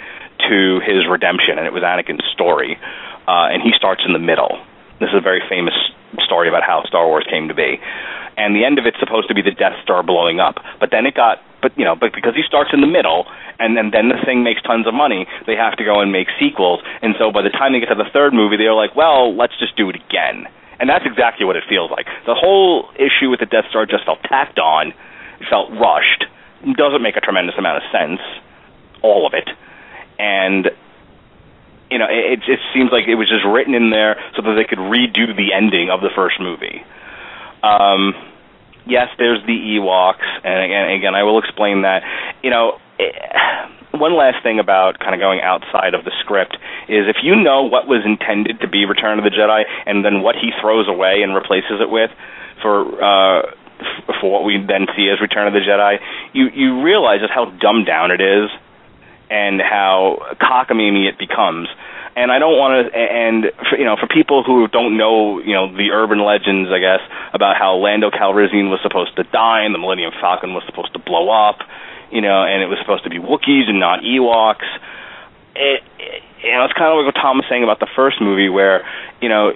to 0.49 0.81
his 0.81 1.05
redemption, 1.05 1.61
and 1.61 1.67
it 1.67 1.73
was 1.77 1.83
Anakin's 1.85 2.25
story 2.33 2.81
uh, 3.29 3.53
and 3.53 3.61
he 3.61 3.77
starts 3.77 4.01
in 4.09 4.17
the 4.17 4.19
middle. 4.19 4.57
This 4.99 5.13
is 5.13 5.21
a 5.21 5.21
very 5.21 5.45
famous 5.49 5.77
story 6.25 6.49
about 6.49 6.65
how 6.65 6.83
Star 6.89 7.07
Wars 7.07 7.29
came 7.29 7.49
to 7.49 7.55
be, 7.55 7.79
and 8.41 8.57
the 8.57 8.65
end 8.65 8.81
of 8.81 8.87
it's 8.87 8.99
supposed 8.99 9.29
to 9.29 9.35
be 9.37 9.43
the 9.43 9.53
Death 9.53 9.77
Star 9.85 10.03
blowing 10.03 10.41
up. 10.41 10.57
But 10.81 10.91
then 10.91 11.05
it 11.05 11.15
got, 11.15 11.39
but 11.61 11.77
you 11.77 11.85
know, 11.85 11.95
but 11.95 12.17
because 12.17 12.35
he 12.35 12.43
starts 12.49 12.71
in 12.73 12.81
the 12.81 12.89
middle, 12.89 13.29
and 13.61 13.77
then 13.77 13.91
then 13.93 14.09
the 14.09 14.19
thing 14.25 14.43
makes 14.43 14.63
tons 14.63 14.89
of 14.89 14.95
money, 14.95 15.29
they 15.47 15.55
have 15.55 15.77
to 15.77 15.85
go 15.85 16.01
and 16.01 16.11
make 16.11 16.33
sequels. 16.41 16.81
And 17.03 17.15
so 17.19 17.31
by 17.31 17.43
the 17.43 17.53
time 17.53 17.77
they 17.77 17.81
get 17.81 17.93
to 17.93 18.01
the 18.01 18.09
third 18.11 18.33
movie, 18.33 18.57
they're 18.57 18.75
like, 18.75 18.97
well, 18.97 19.37
let's 19.37 19.55
just 19.61 19.77
do 19.77 19.91
it 19.91 19.97
again. 19.97 20.49
And 20.81 20.89
that's 20.89 21.05
exactly 21.05 21.45
what 21.45 21.57
it 21.57 21.65
feels 21.69 21.91
like. 21.91 22.07
The 22.25 22.39
whole 22.39 22.89
issue 22.95 23.29
with 23.29 23.41
the 23.41 23.51
Death 23.51 23.67
Star 23.69 23.85
just 23.85 24.07
felt 24.07 24.23
tacked 24.23 24.59
on, 24.59 24.95
felt 25.51 25.71
rushed. 25.75 26.25
Doesn't 26.63 27.03
make 27.03 27.17
a 27.17 27.21
tremendous 27.21 27.55
amount 27.59 27.83
of 27.83 27.91
sense, 27.91 28.23
all 29.03 29.27
of 29.27 29.35
it, 29.35 29.49
and 30.19 30.71
you 31.91 31.99
know, 31.99 32.07
it, 32.09 32.41
it 32.47 32.61
seems 32.75 32.91
like 32.93 33.09
it 33.09 33.15
was 33.15 33.29
just 33.29 33.45
written 33.45 33.75
in 33.75 33.91
there 33.91 34.21
so 34.37 34.43
that 34.43 34.55
they 34.55 34.65
could 34.65 34.79
redo 34.79 35.35
the 35.35 35.53
ending 35.53 35.91
of 35.91 36.01
the 36.01 36.11
first 36.15 36.41
movie. 36.41 36.85
Um, 37.63 38.15
yes, 38.87 39.09
there's 39.19 39.45
the 39.47 39.57
Ewoks, 39.57 40.27
and 40.45 40.65
again, 40.65 40.91
again, 40.91 41.15
I 41.15 41.23
will 41.23 41.39
explain 41.39 41.83
that. 41.83 42.03
You 42.43 42.51
know, 42.51 42.79
it, 42.99 43.15
one 43.93 44.17
last 44.17 44.43
thing 44.43 44.59
about 44.59 44.99
kind 44.99 45.15
of 45.15 45.21
going 45.21 45.41
outside 45.41 45.95
of 45.95 46.05
the 46.05 46.13
script 46.21 46.57
is 46.89 47.09
if 47.09 47.17
you 47.23 47.37
know 47.37 47.65
what 47.65 47.87
was 47.89 48.05
intended 48.05 48.61
to 48.61 48.69
be 48.69 48.85
Return 48.85 49.19
of 49.19 49.25
the 49.25 49.31
Jedi, 49.31 49.65
and 49.87 50.05
then 50.05 50.23
what 50.23 50.37
he 50.37 50.51
throws 50.61 50.89
away 50.89 51.23
and 51.23 51.35
replaces 51.35 51.81
it 51.81 51.91
with 51.91 52.11
for. 52.63 53.03
Uh, 53.03 53.53
for 54.21 54.33
what 54.33 54.43
we 54.43 54.59
then 54.59 54.89
see 54.97 55.09
as 55.09 55.21
Return 55.21 55.47
of 55.47 55.53
the 55.53 55.61
Jedi, 55.61 56.01
you 56.33 56.49
you 56.49 56.83
realize 56.83 57.21
just 57.21 57.33
how 57.33 57.45
dumbed 57.45 57.87
down 57.87 58.11
it 58.11 58.21
is 58.21 58.51
and 59.31 59.61
how 59.61 60.37
cockamamie 60.41 61.09
it 61.09 61.19
becomes. 61.19 61.69
And 62.17 62.33
I 62.33 62.39
don't 62.41 62.59
want 62.59 62.91
to, 62.91 62.99
and 62.99 63.53
for, 63.71 63.79
you 63.79 63.85
know, 63.85 63.95
for 63.95 64.09
people 64.09 64.43
who 64.43 64.67
don't 64.67 64.97
know, 64.97 65.39
you 65.39 65.55
know, 65.55 65.71
the 65.71 65.93
urban 65.93 66.19
legends, 66.19 66.69
I 66.73 66.81
guess, 66.81 67.01
about 67.33 67.57
how 67.57 67.77
Lando 67.77 68.11
Calrissian 68.11 68.71
was 68.71 68.81
supposed 68.83 69.15
to 69.17 69.23
die 69.23 69.63
and 69.63 69.75
the 69.75 69.79
Millennium 69.79 70.11
Falcon 70.21 70.53
was 70.53 70.65
supposed 70.67 70.93
to 70.95 70.99
blow 70.99 71.31
up, 71.31 71.61
you 72.11 72.21
know, 72.21 72.43
and 72.43 72.63
it 72.63 72.67
was 72.67 72.79
supposed 72.81 73.05
to 73.05 73.11
be 73.11 73.19
Wookiees 73.19 73.69
and 73.71 73.79
not 73.79 74.01
Ewoks. 74.03 74.67
It, 75.55 75.83
it 75.99 76.23
you 76.43 76.53
know, 76.53 76.65
it's 76.65 76.75
kind 76.75 76.91
of 76.91 77.05
like 77.05 77.15
what 77.15 77.21
Tom 77.21 77.39
was 77.39 77.47
saying 77.49 77.63
about 77.63 77.79
the 77.79 77.91
first 77.95 78.21
movie, 78.21 78.49
where, 78.49 78.87
you 79.21 79.29
know, 79.29 79.53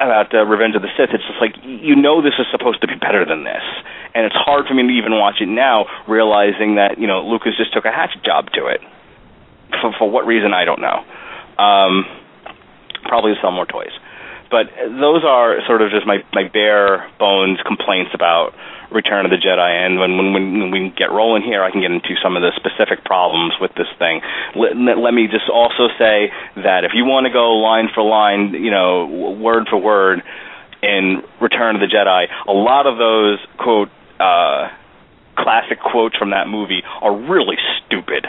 about 0.00 0.34
uh, 0.34 0.44
Revenge 0.44 0.74
of 0.74 0.82
the 0.82 0.88
Sith, 0.96 1.12
it's 1.12 1.24
just 1.28 1.40
like 1.40 1.54
you 1.62 1.94
know 1.94 2.22
this 2.22 2.34
is 2.38 2.46
supposed 2.50 2.80
to 2.80 2.88
be 2.88 2.96
better 2.96 3.24
than 3.24 3.44
this, 3.44 3.62
and 4.14 4.24
it's 4.24 4.34
hard 4.34 4.66
for 4.66 4.74
me 4.74 4.82
to 4.82 4.94
even 4.96 5.12
watch 5.12 5.40
it 5.40 5.48
now, 5.48 5.86
realizing 6.08 6.76
that 6.76 6.98
you 6.98 7.06
know 7.06 7.20
Lucas 7.22 7.52
just 7.56 7.72
took 7.72 7.84
a 7.84 7.92
hatchet 7.92 8.24
job 8.24 8.50
to 8.52 8.66
it. 8.66 8.80
For 9.80 9.92
for 9.98 10.10
what 10.10 10.26
reason 10.26 10.52
I 10.52 10.64
don't 10.64 10.80
know. 10.80 11.04
Um, 11.60 12.08
probably 13.04 13.34
to 13.34 13.40
sell 13.40 13.52
more 13.52 13.66
toys. 13.66 13.92
But 14.50 14.66
those 14.74 15.22
are 15.22 15.62
sort 15.66 15.82
of 15.82 15.90
just 15.90 16.06
my 16.06 16.24
my 16.32 16.48
bare 16.48 17.08
bones 17.18 17.60
complaints 17.66 18.10
about 18.14 18.54
Return 18.90 19.24
of 19.24 19.30
the 19.30 19.38
Jedi. 19.38 19.86
And 19.86 19.98
when 19.98 20.16
when 20.16 20.32
when 20.34 20.70
we 20.70 20.90
get 20.96 21.10
rolling 21.10 21.42
here, 21.42 21.62
I 21.62 21.70
can 21.70 21.80
get 21.80 21.90
into 21.90 22.14
some 22.22 22.36
of 22.36 22.42
the 22.42 22.52
specific 22.56 23.04
problems 23.04 23.54
with 23.60 23.72
this 23.74 23.88
thing. 23.98 24.20
Let, 24.56 24.98
let 24.98 25.14
me 25.14 25.26
just 25.26 25.48
also 25.48 25.88
say 25.98 26.32
that 26.56 26.84
if 26.84 26.92
you 26.94 27.04
want 27.04 27.26
to 27.26 27.32
go 27.32 27.54
line 27.58 27.88
for 27.94 28.02
line, 28.02 28.54
you 28.54 28.70
know, 28.70 29.06
word 29.38 29.68
for 29.68 29.78
word 29.78 30.22
in 30.82 31.22
Return 31.40 31.76
of 31.76 31.80
the 31.80 31.90
Jedi, 31.90 32.26
a 32.48 32.52
lot 32.52 32.86
of 32.86 32.98
those 32.98 33.38
quote 33.58 33.90
uh, 34.18 34.68
classic 35.36 35.80
quotes 35.80 36.16
from 36.16 36.30
that 36.30 36.48
movie 36.48 36.82
are 37.00 37.14
really 37.14 37.56
stupid 37.78 38.26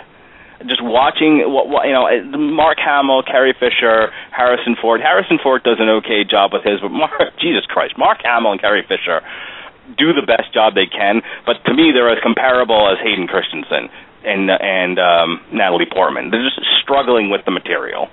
just 0.68 0.84
watching 0.84 1.42
what, 1.50 1.68
what 1.70 1.88
you 1.88 1.94
know 1.94 2.06
Mark 2.38 2.78
Hamill, 2.78 3.24
Carrie 3.24 3.56
Fisher, 3.58 4.12
Harrison 4.32 4.76
Ford. 4.80 5.02
Harrison 5.02 5.40
Ford 5.42 5.64
does 5.64 5.78
an 5.80 5.90
okay 6.02 6.24
job 6.24 6.54
with 6.54 6.64
his, 6.64 6.80
but 6.82 6.90
Mark, 6.90 7.34
Jesus 7.42 7.66
Christ, 7.66 7.98
Mark 7.98 8.20
Hamill 8.24 8.52
and 8.52 8.62
Carrie 8.62 8.86
Fisher 8.88 9.22
do 9.98 10.14
the 10.14 10.26
best 10.26 10.54
job 10.54 10.76
they 10.76 10.88
can. 10.88 11.22
But 11.46 11.64
to 11.66 11.74
me, 11.74 11.92
they're 11.92 12.12
as 12.12 12.22
comparable 12.24 12.90
as 12.92 12.98
Hayden 13.04 13.28
Christensen 13.28 13.90
and 14.24 14.50
and 14.50 15.00
um, 15.00 15.42
Natalie 15.52 15.90
Portman. 15.92 16.32
They're 16.32 16.44
just 16.44 16.60
struggling 16.82 17.30
with 17.30 17.44
the 17.46 17.52
material. 17.52 18.10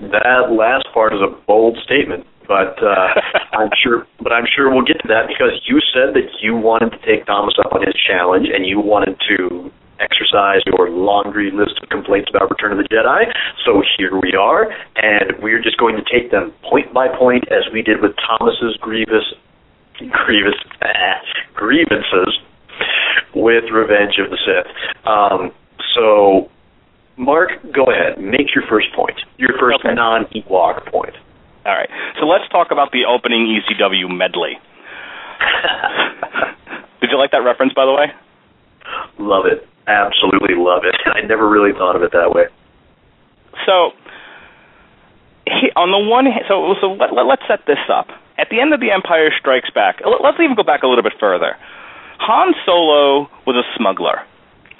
That 0.00 0.52
last 0.52 0.86
part 0.92 1.14
is 1.14 1.20
a 1.22 1.32
bold 1.46 1.78
statement, 1.82 2.26
but 2.46 2.76
uh, 2.82 3.08
I'm 3.52 3.70
sure. 3.82 4.06
But 4.20 4.32
I'm 4.32 4.46
sure 4.46 4.72
we'll 4.72 4.84
get 4.84 5.00
to 5.02 5.08
that 5.08 5.28
because 5.28 5.60
you 5.66 5.80
said 5.92 6.14
that 6.14 6.28
you 6.42 6.56
wanted 6.56 6.90
to 6.90 6.98
take 7.06 7.26
Thomas 7.26 7.54
up 7.64 7.72
on 7.72 7.82
his 7.86 7.94
challenge 7.94 8.48
and 8.52 8.66
you 8.66 8.80
wanted 8.80 9.16
to 9.28 9.70
exercise 10.00 10.60
your 10.66 10.90
laundry 10.90 11.50
list 11.50 11.80
of 11.82 11.88
complaints 11.88 12.28
about 12.28 12.50
Return 12.50 12.72
of 12.72 12.78
the 12.78 12.88
Jedi. 12.88 13.32
So 13.64 13.82
here 13.96 14.18
we 14.20 14.34
are, 14.34 14.68
and 14.96 15.32
we're 15.40 15.62
just 15.62 15.78
going 15.78 15.96
to 15.96 16.04
take 16.04 16.30
them 16.30 16.52
point 16.62 16.92
by 16.92 17.08
point 17.08 17.48
as 17.50 17.64
we 17.72 17.82
did 17.82 18.02
with 18.02 18.12
Thomas's 18.16 18.76
grievous, 18.80 19.24
grievous 20.10 20.54
ah, 20.82 21.20
grievances 21.54 22.38
with 23.34 23.64
Revenge 23.72 24.18
of 24.18 24.30
the 24.30 24.38
Sith. 24.44 24.66
Um, 25.06 25.52
so, 25.94 26.50
Mark, 27.16 27.50
go 27.74 27.84
ahead. 27.90 28.18
Make 28.18 28.54
your 28.54 28.64
first 28.68 28.88
point. 28.94 29.20
Your 29.38 29.58
first 29.58 29.80
okay. 29.84 29.94
non-Ewok 29.94 30.90
point. 30.90 31.14
All 31.64 31.74
right. 31.74 31.88
So 32.20 32.26
let's 32.26 32.48
talk 32.50 32.68
about 32.70 32.92
the 32.92 33.04
opening 33.04 33.46
ECW 33.48 34.08
medley. 34.08 34.58
Did 37.00 37.10
you 37.10 37.18
like 37.18 37.32
that 37.32 37.44
reference, 37.44 37.72
by 37.74 37.84
the 37.84 37.92
way? 37.92 38.06
Love 39.18 39.46
it 39.46 39.66
absolutely 39.86 40.54
love 40.58 40.82
it. 40.84 40.94
I 41.06 41.22
never 41.26 41.48
really 41.48 41.72
thought 41.72 41.96
of 41.96 42.02
it 42.02 42.12
that 42.12 42.30
way. 42.34 42.44
So, 43.64 43.90
he, 45.46 45.70
on 45.74 45.90
the 45.90 46.02
one 46.02 46.26
hand, 46.26 46.44
so 46.48 46.74
so 46.80 46.92
let, 46.92 47.14
let, 47.14 47.26
let's 47.26 47.42
set 47.48 47.60
this 47.66 47.80
up. 47.90 48.08
At 48.38 48.48
the 48.50 48.60
end 48.60 48.74
of 48.74 48.80
The 48.80 48.90
Empire 48.90 49.30
Strikes 49.38 49.70
Back, 49.70 50.00
let's 50.04 50.38
even 50.40 50.56
go 50.56 50.62
back 50.62 50.82
a 50.82 50.86
little 50.86 51.02
bit 51.02 51.14
further. 51.18 51.56
Han 52.20 52.54
Solo 52.64 53.28
was 53.46 53.56
a 53.56 53.64
smuggler. 53.76 54.22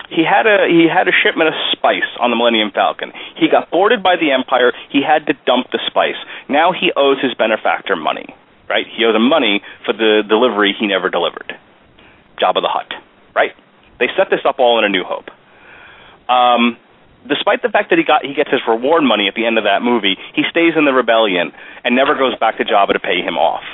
He 0.09 0.23
had 0.23 0.47
a 0.47 0.69
he 0.71 0.87
had 0.87 1.09
a 1.09 1.13
shipment 1.13 1.49
of 1.49 1.55
spice 1.73 2.07
on 2.21 2.31
the 2.31 2.37
Millennium 2.37 2.71
Falcon. 2.71 3.13
He 3.35 3.49
got 3.49 3.71
boarded 3.71 4.03
by 4.03 4.15
the 4.17 4.31
Empire. 4.31 4.73
He 4.89 5.03
had 5.03 5.27
to 5.27 5.35
dump 5.47 5.73
the 5.73 5.81
spice. 5.87 6.17
Now 6.49 6.73
he 6.73 6.93
owes 6.95 7.19
his 7.21 7.35
benefactor 7.35 7.97
money. 7.97 8.27
Right? 8.69 8.87
He 8.87 9.05
owes 9.05 9.15
him 9.15 9.29
money 9.29 9.63
for 9.85 9.93
the 9.93 10.23
delivery 10.29 10.75
he 10.79 10.87
never 10.87 11.09
delivered. 11.09 11.55
Jabba 12.39 12.63
the 12.63 12.71
Hutt. 12.71 12.95
Right? 13.35 13.53
They 13.99 14.07
set 14.17 14.31
this 14.31 14.41
up 14.45 14.59
all 14.59 14.79
in 14.79 14.85
A 14.85 14.89
New 14.89 15.05
Hope. 15.05 15.31
Um, 16.29 16.77
despite 17.29 17.63
the 17.63 17.69
fact 17.69 17.91
that 17.91 17.99
he 17.99 18.05
got 18.05 18.25
he 18.25 18.35
gets 18.35 18.51
his 18.51 18.61
reward 18.67 19.03
money 19.03 19.29
at 19.29 19.35
the 19.35 19.47
end 19.47 19.59
of 19.59 19.65
that 19.65 19.83
movie, 19.83 20.17
he 20.35 20.43
stays 20.51 20.75
in 20.77 20.85
the 20.85 20.93
rebellion 20.93 21.53
and 21.85 21.95
never 21.95 22.15
goes 22.15 22.37
back 22.39 22.59
to 22.59 22.65
Jabba 22.65 22.93
to 22.93 23.01
pay 23.01 23.21
him 23.23 23.37
off. 23.37 23.65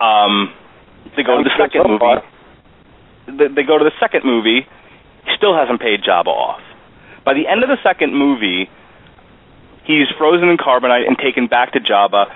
Um, 0.00 0.52
they 1.16 1.22
go 1.22 1.38
to 1.38 1.44
the 1.44 1.54
second 1.58 1.84
movie. 1.86 2.26
They, 3.26 3.48
they 3.48 3.62
go 3.62 3.78
to 3.78 3.84
the 3.84 3.94
second 4.00 4.24
movie. 4.24 4.66
He 5.24 5.30
still 5.36 5.54
hasn't 5.56 5.80
paid 5.80 6.02
Jabba 6.02 6.28
off. 6.28 6.60
By 7.24 7.34
the 7.34 7.46
end 7.46 7.62
of 7.62 7.68
the 7.68 7.78
second 7.82 8.14
movie, 8.14 8.68
he's 9.84 10.08
frozen 10.18 10.48
in 10.48 10.58
carbonite 10.58 11.06
and 11.06 11.16
taken 11.16 11.46
back 11.46 11.72
to 11.72 11.80
Jabba 11.80 12.26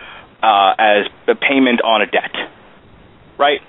uh, 0.42 0.74
as 0.78 1.06
a 1.26 1.34
payment 1.34 1.82
on 1.82 2.00
a 2.00 2.06
debt. 2.06 2.32
Right? 3.36 3.60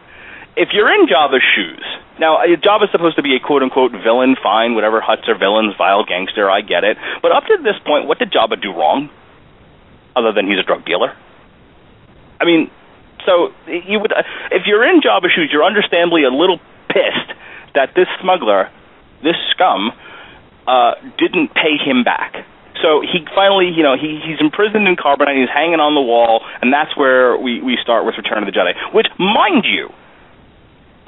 If 0.59 0.75
you're 0.75 0.91
in 0.91 1.07
Jabba's 1.07 1.43
shoes, 1.55 1.85
now, 2.19 2.43
Jabba's 2.59 2.91
supposed 2.91 3.15
to 3.15 3.23
be 3.23 3.33
a 3.35 3.39
quote 3.39 3.63
unquote 3.63 3.93
villain, 3.95 4.35
fine, 4.43 4.75
whatever 4.75 4.99
Hutts 4.99 5.27
are 5.31 5.39
villains, 5.39 5.73
vile 5.77 6.03
gangster, 6.03 6.51
I 6.51 6.59
get 6.59 6.83
it. 6.83 6.97
But 7.23 7.31
up 7.31 7.47
to 7.47 7.57
this 7.63 7.79
point, 7.87 8.07
what 8.07 8.19
did 8.19 8.31
Jabba 8.31 8.61
do 8.61 8.75
wrong? 8.75 9.09
Other 10.15 10.33
than 10.33 10.45
he's 10.45 10.59
a 10.59 10.67
drug 10.67 10.83
dealer? 10.83 11.15
I 12.41 12.43
mean, 12.43 12.69
so 13.25 13.55
you 13.67 13.99
would, 13.99 14.11
if 14.51 14.63
you're 14.67 14.83
in 14.83 14.99
Jabba's 14.99 15.31
shoes, 15.31 15.49
you're 15.51 15.63
understandably 15.63 16.23
a 16.23 16.29
little 16.29 16.59
pissed 16.91 17.31
that 17.75 17.95
this 17.95 18.07
smuggler, 18.19 18.69
this 19.23 19.39
scum, 19.55 19.91
uh, 20.67 20.99
didn't 21.17 21.55
pay 21.55 21.79
him 21.79 22.03
back. 22.03 22.35
So 22.83 22.99
he 22.99 23.23
finally, 23.35 23.71
you 23.71 23.83
know, 23.83 23.95
he, 23.95 24.19
he's 24.23 24.39
imprisoned 24.39 24.87
in 24.87 24.95
carbonite, 24.95 25.39
he's 25.39 25.51
hanging 25.51 25.79
on 25.79 25.95
the 25.95 26.03
wall, 26.03 26.43
and 26.61 26.71
that's 26.71 26.95
where 26.95 27.37
we, 27.37 27.61
we 27.61 27.77
start 27.81 28.05
with 28.05 28.15
Return 28.15 28.43
of 28.43 28.47
the 28.47 28.55
Jedi. 28.55 28.75
Which, 28.93 29.07
mind 29.19 29.63
you, 29.63 29.91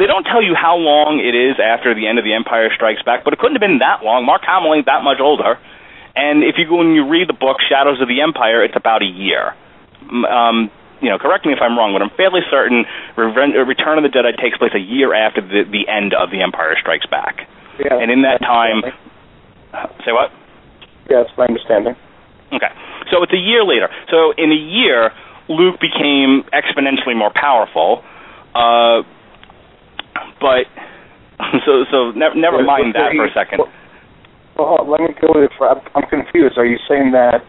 they 0.02 0.10
don't 0.10 0.26
tell 0.26 0.41
you 0.41 0.58
how 0.58 0.82
long 0.82 1.22
it 1.22 1.38
is 1.38 1.62
after 1.62 1.93
the 1.93 2.10
end 2.10 2.18
of 2.18 2.26
The 2.26 2.34
Empire 2.34 2.74
Strikes 2.74 3.06
Back, 3.06 3.22
but 3.22 3.38
it 3.38 3.39
couldn't 3.39 3.62
have 3.62 3.62
been 3.62 3.86
that 3.86 4.02
long. 4.02 4.26
Mark 4.26 4.41
Hamill 4.41 4.74
ain't 4.74 4.89
that 4.89 5.06
much 5.06 5.22
older. 5.22 5.62
And 6.18 6.41
if 6.41 6.58
you 6.58 6.66
go 6.66 6.82
and 6.82 6.97
you 6.97 7.06
read 7.06 7.30
the 7.30 7.38
book 7.38 7.62
Shadows 7.62 8.02
of 8.02 8.10
the 8.10 8.26
Empire, 8.26 8.66
it's 8.66 8.74
about 8.74 9.06
a 9.06 9.08
year. 9.08 9.54
Um, 10.10 10.74
you 11.06 11.14
know, 11.14 11.22
correct 11.22 11.45
me 11.45 11.54
if 11.54 11.62
I'm 11.62 11.78
wrong, 11.78 11.93
but 11.93 12.02
I'm 12.02 12.10
fairly 12.18 12.41
certain 12.49 12.89
Return 13.14 14.02
of 14.02 14.04
the 14.04 14.10
Jedi 14.10 14.34
takes 14.41 14.58
place 14.58 14.74
a 14.74 14.82
year 14.82 15.14
after 15.14 15.39
the, 15.39 15.70
the 15.70 15.86
end 15.86 16.18
of 16.18 16.34
The 16.34 16.41
Empire 16.41 16.74
Strikes 16.82 17.06
Back. 17.06 17.45
Yeah, 17.78 18.02
and 18.02 18.10
in 18.10 18.26
that 18.26 18.41
time, 18.41 18.82
say 20.02 20.12
what? 20.12 20.34
Yeah, 21.10 21.24
that's 21.24 21.38
my 21.38 21.45
understanding. 21.45 21.93
Okay, 22.49 22.74
so 23.14 23.22
it's 23.22 23.34
a 23.38 23.39
year 23.39 23.62
later. 23.64 23.88
So 24.10 24.34
in 24.34 24.49
a 24.49 24.58
year, 24.58 25.14
Luke 25.47 25.78
became 25.78 26.41
exponentially 26.49 27.14
more 27.14 27.32
powerful. 27.34 28.04
Uh, 28.54 29.06
but 30.39 30.65
so 31.65 31.86
so 31.89 32.11
ne- 32.11 32.36
never 32.36 32.63
mind 32.63 32.95
that 32.95 33.13
for 33.15 33.26
a 33.26 33.34
second. 33.34 33.65
Well, 34.57 34.86
let 34.88 35.01
me 35.01 35.15
go 35.19 35.32
with. 35.34 35.51
I'm, 35.61 35.82
I'm 35.95 36.07
confused. 36.09 36.57
Are 36.57 36.65
you 36.65 36.78
saying 36.88 37.11
that 37.11 37.41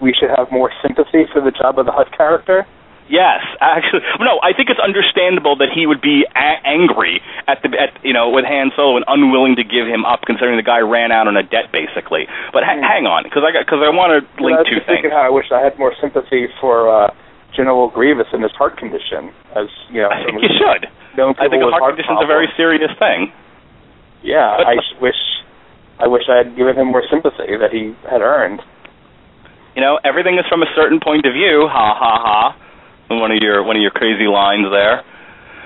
we 0.00 0.14
should 0.14 0.30
have 0.30 0.50
more 0.50 0.70
sympathy 0.82 1.26
for 1.32 1.40
the 1.40 1.50
Jabba 1.50 1.84
the 1.84 1.92
Hutt 1.92 2.10
character? 2.16 2.66
Yes, 3.08 3.40
actually, 3.60 4.04
no. 4.20 4.36
I 4.44 4.52
think 4.52 4.68
it's 4.68 4.80
understandable 4.80 5.56
that 5.58 5.72
he 5.72 5.88
would 5.88 6.00
be 6.00 6.28
a- 6.36 6.60
angry 6.64 7.20
at 7.48 7.60
the 7.64 7.72
at 7.72 7.96
you 8.04 8.12
know 8.12 8.28
with 8.28 8.44
Han 8.44 8.70
Solo 8.76 8.96
and 8.96 9.04
unwilling 9.08 9.56
to 9.56 9.64
give 9.64 9.88
him 9.88 10.04
up, 10.04 10.28
considering 10.28 10.56
the 10.60 10.66
guy 10.66 10.80
ran 10.80 11.10
out 11.10 11.26
on 11.26 11.36
a 11.36 11.42
debt 11.42 11.72
basically. 11.72 12.28
But 12.52 12.64
ha- 12.64 12.76
mm. 12.76 12.84
hang 12.84 13.08
on, 13.08 13.24
because 13.24 13.42
I 13.48 13.52
got 13.52 13.64
because 13.64 13.80
I 13.80 13.88
want 13.88 14.12
to 14.12 14.20
link 14.42 14.60
two 14.68 14.84
things. 14.84 15.08
How 15.08 15.24
I 15.24 15.32
wish 15.32 15.48
I 15.52 15.60
had 15.60 15.78
more 15.80 15.96
sympathy 16.00 16.52
for 16.60 16.88
uh, 16.88 17.08
General 17.56 17.88
Grievous 17.88 18.28
and 18.32 18.42
his 18.44 18.52
heart 18.52 18.76
condition, 18.76 19.32
as 19.56 19.72
you 19.88 20.04
know. 20.04 20.12
I 20.12 20.24
think 20.24 20.44
you 20.44 20.52
should. 20.52 20.88
I 21.18 21.48
think 21.50 21.62
a 21.62 21.70
heart, 21.70 21.82
heart 21.82 21.96
condition 21.96 22.14
is 22.16 22.24
a 22.24 22.30
very 22.30 22.48
serious 22.56 22.90
thing. 22.98 23.32
Yeah, 24.22 24.58
but, 24.58 24.66
I 24.66 24.74
wish 25.00 25.20
I 25.98 26.06
wish 26.06 26.22
I 26.30 26.38
had 26.38 26.54
given 26.54 26.78
him 26.78 26.94
more 26.94 27.02
sympathy 27.10 27.58
that 27.58 27.70
he 27.70 27.94
had 28.06 28.22
earned. 28.22 28.62
You 29.74 29.82
know, 29.82 29.98
everything 30.02 30.38
is 30.38 30.46
from 30.48 30.62
a 30.62 30.70
certain 30.74 30.98
point 30.98 31.26
of 31.26 31.34
view. 31.34 31.66
Ha 31.70 31.86
ha 31.94 32.14
ha. 32.18 32.40
One 33.10 33.30
of 33.30 33.38
your 33.40 33.62
one 33.62 33.76
of 33.76 33.82
your 33.82 33.94
crazy 33.94 34.26
lines 34.26 34.66
there. 34.70 35.02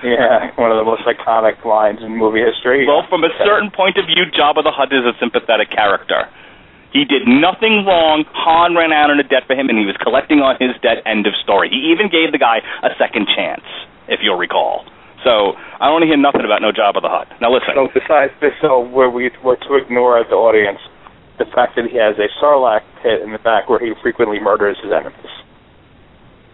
Yeah, 0.03 0.51
one 0.59 0.75
of 0.75 0.79
the 0.79 0.85
most 0.85 1.07
iconic 1.07 1.63
lines 1.65 2.03
in 2.03 2.19
movie 2.19 2.43
history. 2.43 2.87
Well, 2.87 3.07
from 3.09 3.23
a 3.23 3.31
certain 3.47 3.71
point 3.71 3.97
of 3.99 4.07
view, 4.07 4.27
Jabba 4.35 4.67
the 4.67 4.75
Hutt 4.75 4.91
is 4.91 5.07
a 5.07 5.15
sympathetic 5.23 5.71
character. 5.71 6.27
He 6.93 7.07
did 7.07 7.25
nothing 7.25 7.87
wrong. 7.87 8.25
Han 8.35 8.75
ran 8.75 8.93
out 8.93 9.09
on 9.09 9.19
a 9.19 9.25
debt 9.25 9.47
for 9.47 9.55
him, 9.55 9.71
and 9.71 9.79
he 9.79 9.87
was 9.87 9.97
collecting 10.03 10.45
on 10.45 10.61
his 10.61 10.77
debt. 10.83 11.01
End 11.07 11.27
of 11.27 11.33
story. 11.43 11.71
He 11.71 11.95
even 11.95 12.11
gave 12.11 12.33
the 12.33 12.39
guy 12.39 12.61
a 12.83 12.91
second 12.99 13.31
chance, 13.33 13.65
if 14.09 14.21
you'll 14.21 14.37
recall. 14.37 14.85
So 15.25 15.55
I 15.79 15.87
don't 15.87 15.99
want 15.99 16.03
to 16.03 16.11
hear 16.11 16.19
nothing 16.19 16.45
about 16.45 16.63
no 16.63 16.71
Jabba 16.75 17.01
the 17.01 17.09
Hutt. 17.09 17.29
Now 17.41 17.53
listen. 17.53 17.75
So 17.75 17.89
besides 17.95 18.33
this, 18.41 18.53
so 18.61 18.81
where 18.81 19.11
we 19.11 19.31
were 19.43 19.57
to 19.57 19.75
ignore 19.75 20.23
the 20.25 20.37
audience 20.37 20.81
the 21.39 21.47
fact 21.47 21.77
that 21.77 21.87
he 21.91 21.97
has 21.97 22.15
a 22.19 22.29
sarlacc 22.43 22.83
pit 23.03 23.23
in 23.23 23.33
the 23.33 23.39
back 23.39 23.69
where 23.69 23.79
he 23.79 23.93
frequently 24.03 24.39
murders 24.39 24.77
his 24.83 24.93
enemies. 24.93 25.33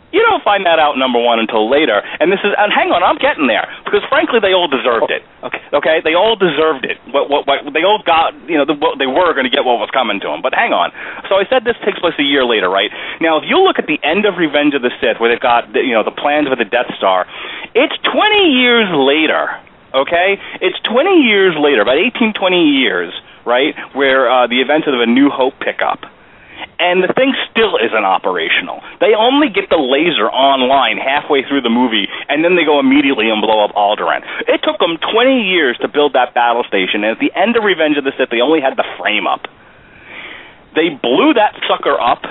You 0.08 0.24
don't 0.24 0.40
find 0.40 0.64
that 0.64 0.80
out 0.80 0.96
number 0.96 1.20
one 1.20 1.36
until 1.36 1.68
later, 1.68 2.00
and 2.00 2.32
this 2.32 2.40
is 2.40 2.56
and 2.56 2.72
hang 2.72 2.88
on, 2.88 3.04
I'm 3.04 3.20
getting 3.20 3.44
there 3.44 3.68
because 3.84 4.00
frankly 4.08 4.40
they 4.40 4.56
all 4.56 4.64
deserved 4.64 5.12
it. 5.12 5.20
Okay, 5.44 5.60
okay, 5.76 6.00
they 6.00 6.16
all 6.16 6.32
deserved 6.32 6.88
it. 6.88 6.96
What 7.12 7.28
what, 7.28 7.44
what 7.44 7.60
they 7.76 7.84
all 7.84 8.00
got, 8.00 8.32
you 8.48 8.56
know, 8.56 8.64
the, 8.64 8.72
what, 8.72 8.96
they 8.96 9.06
were 9.06 9.36
going 9.36 9.44
to 9.44 9.52
get 9.52 9.68
what 9.68 9.76
was 9.76 9.92
coming 9.92 10.16
to 10.24 10.28
them. 10.32 10.40
But 10.40 10.56
hang 10.56 10.72
on, 10.72 10.96
so 11.28 11.36
I 11.36 11.44
said 11.52 11.68
this 11.68 11.76
takes 11.84 12.00
place 12.00 12.16
a 12.16 12.24
year 12.24 12.48
later, 12.48 12.72
right? 12.72 12.88
Now, 13.20 13.36
if 13.36 13.44
you 13.44 13.60
look 13.60 13.76
at 13.76 13.84
the 13.84 14.00
end 14.00 14.24
of 14.24 14.40
Revenge 14.40 14.72
of 14.72 14.80
the 14.80 14.92
Sith, 14.96 15.20
where 15.20 15.28
they've 15.28 15.44
got 15.44 15.76
the, 15.76 15.84
you 15.84 15.92
know 15.92 16.04
the 16.04 16.16
plans 16.16 16.48
for 16.48 16.56
the 16.56 16.64
Death 16.64 16.88
Star, 16.96 17.28
it's 17.76 17.96
20 18.08 18.16
years 18.56 18.88
later. 18.88 19.60
Okay, 19.92 20.36
it's 20.60 20.76
20 20.84 21.20
years 21.24 21.56
later, 21.56 21.80
about 21.80 21.96
18, 21.96 22.32
20 22.32 22.60
years, 22.76 23.08
right, 23.44 23.72
where 23.96 24.28
uh, 24.28 24.46
the 24.46 24.60
events 24.60 24.86
of 24.86 25.00
a 25.00 25.06
New 25.06 25.28
Hope 25.28 25.56
pick 25.60 25.80
up 25.80 26.04
and 26.78 27.02
the 27.02 27.12
thing 27.12 27.34
still 27.50 27.76
isn't 27.76 28.04
operational. 28.04 28.80
They 29.00 29.14
only 29.14 29.50
get 29.50 29.70
the 29.70 29.78
laser 29.78 30.30
online 30.30 30.98
halfway 30.98 31.42
through 31.42 31.62
the 31.62 31.72
movie, 31.72 32.06
and 32.28 32.44
then 32.44 32.54
they 32.54 32.64
go 32.64 32.78
immediately 32.78 33.30
and 33.30 33.42
blow 33.42 33.64
up 33.64 33.74
Alderaan. 33.74 34.22
It 34.46 34.62
took 34.62 34.78
them 34.78 34.98
20 34.98 35.42
years 35.50 35.76
to 35.82 35.88
build 35.88 36.14
that 36.14 36.34
battle 36.34 36.64
station, 36.66 37.02
and 37.02 37.18
at 37.18 37.20
the 37.20 37.34
end 37.34 37.56
of 37.56 37.64
Revenge 37.64 37.98
of 37.98 38.04
the 38.04 38.12
Sith, 38.16 38.30
they 38.30 38.40
only 38.40 38.60
had 38.60 38.76
the 38.78 38.86
frame 38.98 39.26
up. 39.26 39.46
They 40.74 40.90
blew 40.90 41.34
that 41.34 41.58
sucker 41.66 41.98
up, 41.98 42.22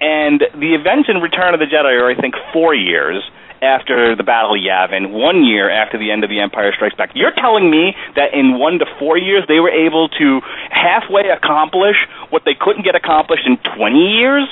and 0.00 0.40
the 0.56 0.72
events 0.72 1.08
in 1.12 1.20
Return 1.20 1.52
of 1.52 1.60
the 1.60 1.68
Jedi 1.68 1.92
are, 2.00 2.08
I 2.08 2.16
think, 2.16 2.34
four 2.52 2.74
years 2.74 3.20
after 3.62 4.16
the 4.16 4.24
Battle 4.24 4.56
of 4.56 4.60
Yavin, 4.60 5.12
one 5.12 5.44
year 5.44 5.68
after 5.68 5.98
the 5.98 6.10
end 6.10 6.24
of 6.24 6.30
The 6.30 6.40
Empire 6.40 6.72
Strikes 6.74 6.96
Back. 6.96 7.12
You're 7.14 7.34
telling 7.36 7.70
me 7.70 7.94
that 8.16 8.32
in 8.32 8.58
one 8.58 8.78
to 8.80 8.86
four 8.98 9.16
years 9.16 9.44
they 9.48 9.60
were 9.60 9.70
able 9.70 10.08
to 10.08 10.40
halfway 10.70 11.28
accomplish 11.28 11.96
what 12.30 12.42
they 12.44 12.56
couldn't 12.58 12.84
get 12.84 12.94
accomplished 12.94 13.44
in 13.46 13.60
20 13.76 14.16
years? 14.16 14.48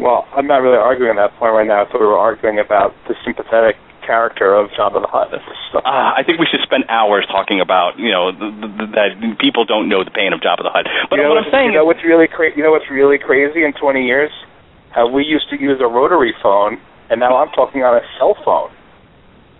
Well, 0.00 0.28
I'm 0.36 0.46
not 0.46 0.60
really 0.60 0.76
arguing 0.76 1.16
that 1.16 1.32
point 1.40 1.52
right 1.54 1.66
now. 1.66 1.82
I 1.82 1.84
thought 1.88 2.00
we 2.00 2.06
were 2.06 2.20
arguing 2.20 2.58
about 2.58 2.92
the 3.08 3.14
sympathetic 3.24 3.76
character 4.04 4.52
of 4.52 4.68
Jabba 4.76 5.00
the 5.00 5.08
Hutt. 5.08 5.32
Uh, 5.32 5.80
I 5.86 6.22
think 6.26 6.38
we 6.38 6.46
should 6.50 6.60
spend 6.62 6.84
hours 6.90 7.24
talking 7.30 7.60
about 7.60 7.98
you 7.98 8.10
know 8.10 8.32
that 8.32 9.14
people 9.38 9.64
don't 9.64 9.88
know 9.88 10.02
the 10.02 10.10
pain 10.10 10.34
of 10.34 10.40
Jabba 10.40 10.66
the 10.66 10.74
Hutt. 10.74 10.90
But 11.08 11.16
you 11.16 11.22
know 11.22 11.30
what 11.30 11.46
I'm 11.46 11.50
saying 11.54 11.70
you 11.70 11.78
know 11.78 11.86
what's 11.86 12.02
really 12.04 12.26
cra- 12.26 12.54
you 12.54 12.62
know 12.62 12.72
what's 12.72 12.90
really 12.90 13.16
crazy 13.16 13.64
in 13.64 13.72
20 13.72 14.04
years? 14.04 14.30
How 14.90 15.08
we 15.08 15.24
used 15.24 15.48
to 15.50 15.56
use 15.56 15.80
a 15.80 15.86
rotary 15.86 16.34
phone 16.42 16.82
and 17.12 17.20
now 17.20 17.36
I'm 17.36 17.52
talking 17.52 17.82
on 17.84 17.94
a 18.00 18.04
cell 18.18 18.34
phone. 18.44 18.72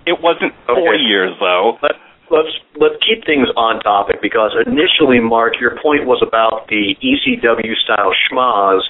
It 0.09 0.19
wasn't 0.25 0.57
four 0.67 0.97
Okay. 0.97 1.05
years 1.05 1.37
though. 1.39 1.79
Let, 1.83 1.93
let's 2.33 2.55
let's 2.81 2.97
keep 3.05 3.25
things 3.29 3.47
on 3.55 3.79
topic 3.85 4.21
because 4.25 4.51
initially, 4.67 5.21
Mark, 5.21 5.61
your 5.61 5.77
point 5.85 6.07
was 6.09 6.25
about 6.27 6.67
the 6.73 6.97
ECW 7.05 7.77
style 7.85 8.11
schmoz. 8.27 8.81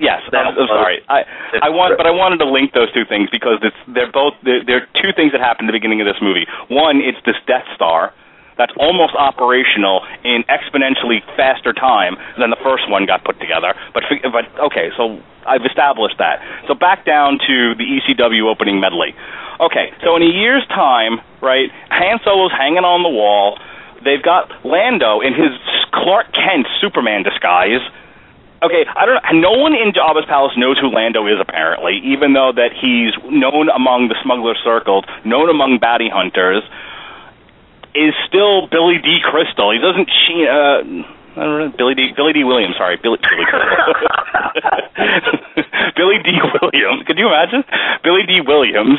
Yes, 0.00 0.22
That 0.32 0.46
I'm, 0.46 0.56
I'm 0.56 0.66
sorry. 0.68 1.04
I 1.10 1.28
I 1.60 1.68
want, 1.68 1.98
but 1.98 2.06
I 2.06 2.10
wanted 2.10 2.38
to 2.38 2.48
link 2.48 2.72
those 2.72 2.88
two 2.96 3.04
things 3.04 3.28
because 3.28 3.60
it's 3.60 3.76
they're 3.86 4.10
both 4.10 4.32
they're, 4.42 4.64
they're 4.64 4.86
two 4.96 5.12
things 5.12 5.32
that 5.32 5.42
happen 5.44 5.66
at 5.66 5.68
the 5.68 5.76
beginning 5.76 6.00
of 6.00 6.06
this 6.08 6.16
movie. 6.22 6.46
One, 6.72 7.02
it's 7.04 7.20
this 7.26 7.36
Death 7.46 7.68
Star 7.76 8.14
that's 8.60 8.76
almost 8.76 9.16
operational 9.16 10.04
in 10.22 10.44
exponentially 10.52 11.24
faster 11.32 11.72
time 11.72 12.20
than 12.36 12.52
the 12.52 12.60
first 12.60 12.84
one 12.92 13.08
got 13.08 13.24
put 13.24 13.40
together. 13.40 13.72
But 13.96 14.04
but 14.28 14.44
okay, 14.68 14.92
so 15.00 15.16
I've 15.48 15.64
established 15.64 16.20
that. 16.20 16.44
So 16.68 16.76
back 16.76 17.08
down 17.08 17.40
to 17.40 17.74
the 17.74 17.88
ECW 17.88 18.44
opening 18.44 18.78
medley. 18.78 19.16
Okay, 19.60 19.92
so 20.04 20.16
in 20.16 20.22
a 20.22 20.32
year's 20.32 20.66
time, 20.68 21.24
right? 21.40 21.72
Han 21.88 22.20
Solo's 22.20 22.52
hanging 22.52 22.84
on 22.84 23.02
the 23.02 23.08
wall. 23.08 23.58
They've 24.04 24.22
got 24.22 24.48
Lando 24.64 25.20
in 25.20 25.32
his 25.32 25.52
Clark 25.92 26.32
Kent 26.32 26.68
Superman 26.80 27.24
disguise 27.24 27.80
Okay, 28.62 28.84
I 28.84 29.06
don't. 29.08 29.40
No 29.40 29.52
one 29.56 29.72
in 29.72 29.92
Jabba's 29.96 30.28
palace 30.28 30.52
knows 30.56 30.78
who 30.78 30.92
Lando 30.92 31.26
is 31.26 31.40
apparently, 31.40 31.96
even 32.04 32.34
though 32.34 32.52
that 32.52 32.76
he's 32.76 33.16
known 33.24 33.72
among 33.72 34.08
the 34.12 34.16
smuggler 34.22 34.52
circles, 34.62 35.04
known 35.24 35.48
among 35.48 35.78
bounty 35.80 36.10
hunters. 36.12 36.62
Is 37.94 38.14
still 38.28 38.68
Billy 38.70 38.98
Dee 39.02 39.18
Crystal. 39.22 39.72
He 39.74 39.78
doesn't. 39.82 40.06
She, 40.06 40.46
uh, 40.46 40.78
I 41.34 41.42
don't 41.42 41.58
know, 41.58 41.72
Billy 41.76 41.94
Dee 41.94 42.12
Billy 42.14 42.32
Dee 42.32 42.44
Williams. 42.44 42.76
Sorry, 42.78 42.96
Billy. 43.02 43.18
Billy. 43.18 43.44
Billy 45.96 46.18
Dee 46.22 46.40
Williams. 46.62 47.02
Could 47.06 47.18
you 47.18 47.26
imagine? 47.28 47.64
Billy 48.02 48.22
Dee 48.26 48.40
Williams, 48.46 48.98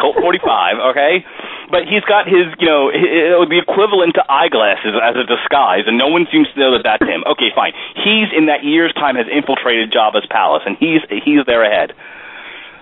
Colt 0.00 0.16
45. 0.20 0.96
Okay, 0.96 1.24
but 1.70 1.84
he's 1.84 2.04
got 2.08 2.26
his, 2.26 2.48
you 2.58 2.66
know, 2.66 2.88
hi- 2.90 3.44
the 3.48 3.60
equivalent 3.60 4.14
to 4.16 4.24
eyeglasses 4.28 4.96
as 4.96 5.14
a 5.16 5.24
disguise, 5.28 5.84
and 5.86 5.98
no 5.98 6.08
one 6.08 6.26
seems 6.32 6.48
to 6.52 6.58
know 6.58 6.72
that 6.72 6.82
that's 6.84 7.04
him. 7.04 7.22
Okay, 7.36 7.52
fine. 7.54 7.72
He's 8.00 8.32
in 8.36 8.46
that 8.46 8.64
year's 8.64 8.92
time 8.94 9.16
has 9.16 9.26
infiltrated 9.28 9.92
Jabba's 9.92 10.26
palace, 10.30 10.62
and 10.64 10.76
he's 10.80 11.00
he's 11.24 11.44
there 11.46 11.64
ahead. 11.64 11.92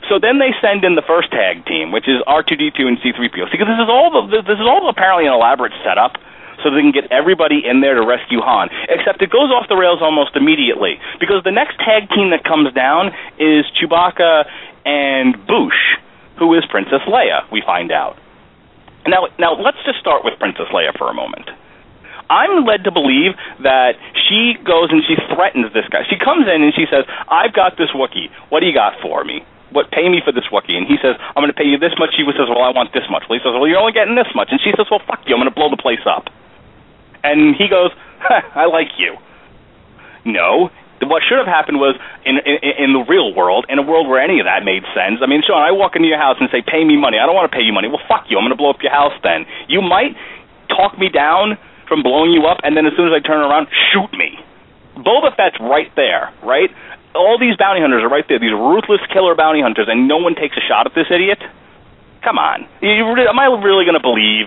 So 0.09 0.18
then 0.18 0.38
they 0.38 0.51
send 0.61 0.84
in 0.84 0.94
the 0.94 1.03
first 1.03 1.30
tag 1.30 1.66
team, 1.66 1.92
which 1.92 2.09
is 2.09 2.22
R2D2 2.26 2.80
and 2.88 2.98
C3PO. 2.98 3.51
Because 3.51 3.68
this 3.68 3.80
is 3.82 3.88
all 3.88 4.11
the, 4.11 4.42
this 4.42 4.59
is 4.59 4.66
all 4.66 4.88
apparently 4.88 5.26
an 5.26 5.34
elaborate 5.34 5.72
setup, 5.84 6.16
so 6.62 6.70
they 6.70 6.80
can 6.80 6.92
get 6.92 7.11
everybody 7.11 7.62
in 7.64 7.80
there 7.80 7.94
to 7.94 8.05
rescue 8.05 8.40
Han. 8.40 8.68
Except 8.88 9.22
it 9.22 9.30
goes 9.30 9.51
off 9.51 9.68
the 9.68 9.76
rails 9.76 10.01
almost 10.03 10.36
immediately 10.36 11.01
because 11.18 11.44
the 11.44 11.53
next 11.53 11.78
tag 11.78 12.09
team 12.11 12.30
that 12.30 12.44
comes 12.44 12.72
down 12.72 13.12
is 13.38 13.64
Chewbacca 13.76 14.48
and 14.84 15.36
Boushh, 15.46 15.98
who 16.38 16.55
is 16.55 16.64
Princess 16.70 17.03
Leia. 17.07 17.51
We 17.53 17.62
find 17.64 17.92
out. 17.92 18.16
Now, 19.07 19.28
now 19.38 19.55
let's 19.55 19.80
just 19.84 19.98
start 19.98 20.24
with 20.24 20.38
Princess 20.38 20.68
Leia 20.72 20.96
for 20.96 21.09
a 21.09 21.14
moment. 21.14 21.48
I'm 22.28 22.64
led 22.64 22.84
to 22.84 22.92
believe 22.92 23.34
that 23.62 23.98
she 24.28 24.55
goes 24.62 24.92
and 24.92 25.03
she 25.03 25.16
threatens 25.34 25.72
this 25.74 25.88
guy. 25.90 26.07
She 26.09 26.16
comes 26.16 26.46
in 26.46 26.62
and 26.62 26.72
she 26.72 26.86
says, 26.86 27.05
"I've 27.26 27.53
got 27.53 27.76
this 27.76 27.90
Wookiee. 27.90 28.30
What 28.51 28.61
do 28.61 28.66
you 28.66 28.74
got 28.74 29.01
for 29.03 29.24
me? 29.24 29.42
What 29.73 29.91
pay 29.91 30.09
me 30.09 30.21
for 30.25 30.33
this 30.33 30.47
Wookiee?" 30.51 30.77
And 30.77 30.87
he 30.87 30.97
says, 31.03 31.16
"I'm 31.35 31.43
going 31.43 31.53
to 31.53 31.57
pay 31.57 31.66
you 31.66 31.79
this 31.79 31.95
much." 31.99 32.14
She 32.16 32.25
says, 32.27 32.49
"Well, 32.49 32.62
I 32.62 32.71
want 32.71 32.93
this 32.93 33.07
much." 33.11 33.25
Well, 33.29 33.39
he 33.39 33.43
says, 33.43 33.55
"Well, 33.55 33.66
you're 33.66 33.79
only 33.79 33.93
getting 33.93 34.14
this 34.14 34.31
much." 34.35 34.49
And 34.51 34.61
she 34.61 34.73
says, 34.77 34.87
"Well, 34.91 35.01
fuck 35.07 35.23
you. 35.27 35.35
I'm 35.35 35.41
going 35.41 35.51
to 35.51 35.55
blow 35.55 35.71
the 35.71 35.81
place 35.81 36.03
up." 36.07 36.29
And 37.23 37.55
he 37.55 37.68
goes, 37.68 37.91
"I 38.55 38.66
like 38.66 38.99
you." 38.99 39.16
No. 40.25 40.71
What 41.01 41.23
should 41.25 41.39
have 41.39 41.49
happened 41.49 41.81
was 41.81 41.97
in, 42.29 42.37
in 42.45 42.59
in 42.77 42.91
the 42.93 43.01
real 43.09 43.33
world, 43.33 43.64
in 43.73 43.79
a 43.79 43.83
world 43.83 44.07
where 44.07 44.21
any 44.21 44.39
of 44.39 44.45
that 44.45 44.64
made 44.68 44.85
sense. 44.93 45.25
I 45.25 45.27
mean, 45.27 45.41
Sean, 45.41 45.62
I 45.62 45.73
walk 45.73 45.97
into 45.97 46.09
your 46.09 46.21
house 46.21 46.37
and 46.41 46.51
say, 46.53 46.61
"Pay 46.61 46.85
me 46.85 47.01
money." 47.01 47.16
I 47.18 47.25
don't 47.25 47.35
want 47.35 47.51
to 47.51 47.57
pay 47.57 47.64
you 47.64 47.73
money. 47.73 47.89
Well, 47.89 48.05
fuck 48.07 48.29
you. 48.29 48.37
I'm 48.37 48.45
going 48.45 48.53
to 48.53 48.61
blow 48.61 48.68
up 48.68 48.83
your 48.83 48.93
house. 48.93 49.16
Then 49.23 49.47
you 49.66 49.81
might 49.81 50.12
talk 50.68 50.99
me 50.99 51.09
down 51.09 51.57
from 51.89 52.03
blowing 52.03 52.33
you 52.33 52.47
up, 52.47 52.61
and 52.62 52.77
then 52.77 52.87
as 52.87 52.93
soon 52.97 53.09
as 53.09 53.14
I 53.16 53.21
turn 53.25 53.41
around, 53.41 53.68
shoot 53.93 54.12
me. 54.12 54.39
Boba 54.97 55.35
Fett's 55.35 55.57
right 55.59 55.91
there, 55.97 56.33
right? 56.45 56.71
All 57.15 57.39
these 57.39 57.57
bounty 57.57 57.81
hunters 57.81 58.03
are 58.03 58.09
right 58.09 58.25
there. 58.29 58.39
These 58.39 58.55
ruthless 58.55 59.01
killer 59.13 59.35
bounty 59.35 59.61
hunters, 59.61 59.89
and 59.89 60.07
no 60.07 60.19
one 60.19 60.35
takes 60.35 60.57
a 60.57 60.61
shot 60.61 60.87
at 60.87 60.95
this 60.95 61.07
idiot. 61.11 61.39
Come 62.23 62.39
on, 62.39 62.69
am 62.83 63.39
I 63.39 63.47
really 63.65 63.85
going 63.89 63.97
to 63.97 64.05
believe 64.05 64.47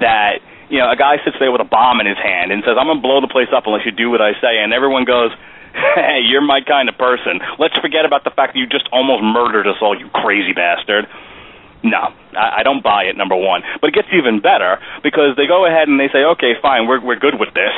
that 0.00 0.42
you 0.68 0.78
know 0.78 0.90
a 0.90 0.96
guy 0.96 1.22
sits 1.24 1.36
there 1.38 1.52
with 1.52 1.60
a 1.60 1.68
bomb 1.68 2.00
in 2.00 2.06
his 2.06 2.18
hand 2.18 2.50
and 2.50 2.62
says, 2.66 2.76
"I'm 2.78 2.86
going 2.86 2.98
to 2.98 3.02
blow 3.02 3.20
the 3.20 3.30
place 3.30 3.48
up 3.54 3.66
unless 3.66 3.86
you 3.86 3.92
do 3.92 4.10
what 4.10 4.20
I 4.20 4.32
say," 4.40 4.58
and 4.58 4.72
everyone 4.72 5.04
goes. 5.04 5.30
Hey, 5.94 6.22
you're 6.24 6.40
my 6.40 6.60
kind 6.62 6.88
of 6.88 6.96
person. 6.98 7.38
Let's 7.58 7.76
forget 7.78 8.04
about 8.04 8.24
the 8.24 8.30
fact 8.30 8.54
that 8.54 8.58
you 8.58 8.66
just 8.66 8.88
almost 8.90 9.22
murdered 9.22 9.66
us 9.68 9.76
all, 9.80 9.96
you 9.96 10.08
crazy 10.08 10.52
bastard. 10.52 11.06
No, 11.84 12.10
I, 12.32 12.60
I 12.60 12.62
don't 12.64 12.82
buy 12.82 13.04
it. 13.04 13.16
Number 13.16 13.36
one, 13.36 13.62
but 13.80 13.88
it 13.88 13.94
gets 13.94 14.08
even 14.12 14.40
better 14.40 14.80
because 15.04 15.36
they 15.36 15.46
go 15.46 15.66
ahead 15.66 15.86
and 15.86 16.00
they 16.00 16.08
say, 16.08 16.24
"Okay, 16.34 16.54
fine, 16.60 16.88
we're 16.88 17.00
we're 17.00 17.20
good 17.20 17.38
with 17.38 17.54
this." 17.54 17.74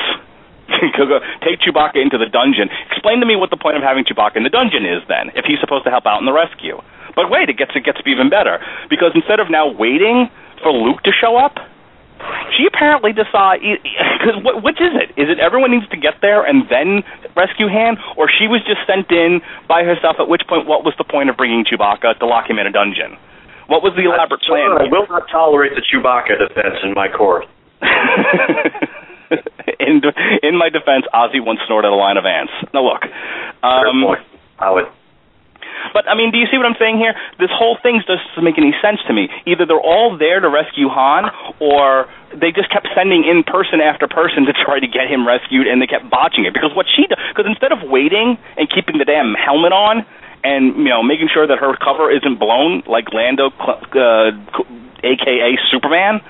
Take 1.44 1.60
Chewbacca 1.60 2.00
into 2.00 2.18
the 2.18 2.26
dungeon. 2.26 2.68
Explain 2.90 3.20
to 3.20 3.26
me 3.26 3.36
what 3.36 3.50
the 3.50 3.60
point 3.60 3.76
of 3.76 3.82
having 3.82 4.04
Chewbacca 4.04 4.36
in 4.36 4.44
the 4.44 4.52
dungeon 4.52 4.84
is 4.84 5.02
then, 5.08 5.30
if 5.34 5.44
he's 5.44 5.60
supposed 5.60 5.84
to 5.84 5.90
help 5.90 6.06
out 6.06 6.20
in 6.20 6.26
the 6.26 6.32
rescue. 6.32 6.80
But 7.14 7.30
wait, 7.30 7.48
it 7.48 7.58
gets 7.58 7.72
it 7.74 7.84
gets 7.84 7.98
even 8.06 8.30
better 8.30 8.62
because 8.88 9.12
instead 9.14 9.40
of 9.40 9.50
now 9.50 9.66
waiting 9.66 10.30
for 10.62 10.72
Luke 10.72 11.02
to 11.02 11.12
show 11.12 11.36
up, 11.36 11.58
she 12.56 12.66
apparently 12.66 13.12
decides 13.12 13.62
because 13.62 14.36
which 14.62 14.80
is 14.80 14.94
it? 14.94 15.10
Is 15.20 15.28
it 15.28 15.38
everyone 15.40 15.70
needs 15.70 15.88
to 15.90 15.96
get 15.96 16.20
there 16.20 16.44
and 16.44 16.68
then 16.68 17.02
rescue 17.36 17.68
Han, 17.68 17.98
or 18.16 18.28
she 18.30 18.46
was 18.46 18.62
just 18.62 18.84
sent 18.86 19.10
in 19.10 19.40
by 19.68 19.82
herself? 19.82 20.16
At 20.18 20.28
which 20.28 20.42
point, 20.48 20.66
what 20.66 20.84
was 20.84 20.94
the 20.98 21.04
point 21.04 21.30
of 21.30 21.36
bringing 21.36 21.64
Chewbacca 21.64 22.18
to 22.18 22.26
lock 22.26 22.48
him 22.48 22.58
in 22.58 22.66
a 22.66 22.72
dungeon? 22.72 23.16
What 23.66 23.82
was 23.82 23.94
the 23.94 24.02
elaborate 24.02 24.42
plan? 24.42 24.74
I 24.78 24.90
will 24.90 25.06
not 25.08 25.30
tolerate 25.30 25.72
the 25.74 25.82
Chewbacca 25.82 26.38
defense 26.38 26.82
in 26.82 26.92
my 26.94 27.08
court. 27.08 27.46
in 29.80 30.02
in 30.42 30.56
my 30.58 30.68
defense, 30.68 31.06
Ozzy 31.14 31.44
once 31.44 31.60
snorted 31.66 31.88
a 31.88 31.94
line 31.94 32.16
of 32.16 32.26
ants. 32.26 32.52
Now 32.74 32.84
look, 32.84 33.02
um. 33.62 34.04
I 34.58 34.70
would. 34.70 34.84
but 35.94 36.08
I 36.08 36.14
mean, 36.14 36.30
do 36.30 36.38
you 36.38 36.46
see 36.50 36.58
what 36.58 36.66
I'm 36.66 36.76
saying 36.78 36.98
here? 36.98 37.14
This 37.38 37.48
whole 37.48 37.78
thing 37.80 38.02
doesn't 38.04 38.44
make 38.44 38.58
any 38.58 38.74
sense 38.82 39.00
to 39.08 39.12
me. 39.12 39.28
Either 39.46 39.64
they're 39.64 39.80
all 39.80 40.16
there 40.18 40.40
to 40.40 40.48
rescue 40.48 40.88
Han, 40.88 41.32
or 41.60 42.12
they 42.36 42.52
just 42.52 42.68
kept 42.70 42.88
sending 42.94 43.24
in 43.24 43.42
person 43.42 43.80
after 43.80 44.06
person 44.06 44.44
to 44.46 44.52
try 44.52 44.78
to 44.78 44.86
get 44.86 45.08
him 45.08 45.26
rescued, 45.26 45.66
and 45.66 45.80
they 45.80 45.86
kept 45.88 46.10
botching 46.10 46.44
it. 46.44 46.52
Because 46.52 46.76
what 46.76 46.86
she 46.86 47.06
does, 47.06 47.18
because 47.32 47.48
instead 47.48 47.72
of 47.72 47.88
waiting 47.88 48.36
and 48.56 48.68
keeping 48.68 48.98
the 48.98 49.08
damn 49.08 49.32
helmet 49.34 49.72
on, 49.72 50.04
and 50.44 50.76
you 50.76 50.92
know 50.92 51.02
making 51.02 51.28
sure 51.32 51.46
that 51.46 51.58
her 51.58 51.76
cover 51.76 52.10
isn't 52.10 52.38
blown 52.38 52.82
like 52.86 53.12
Lando, 53.12 53.48
uh, 53.48 54.32
aka 55.02 55.50
Superman, 55.70 56.20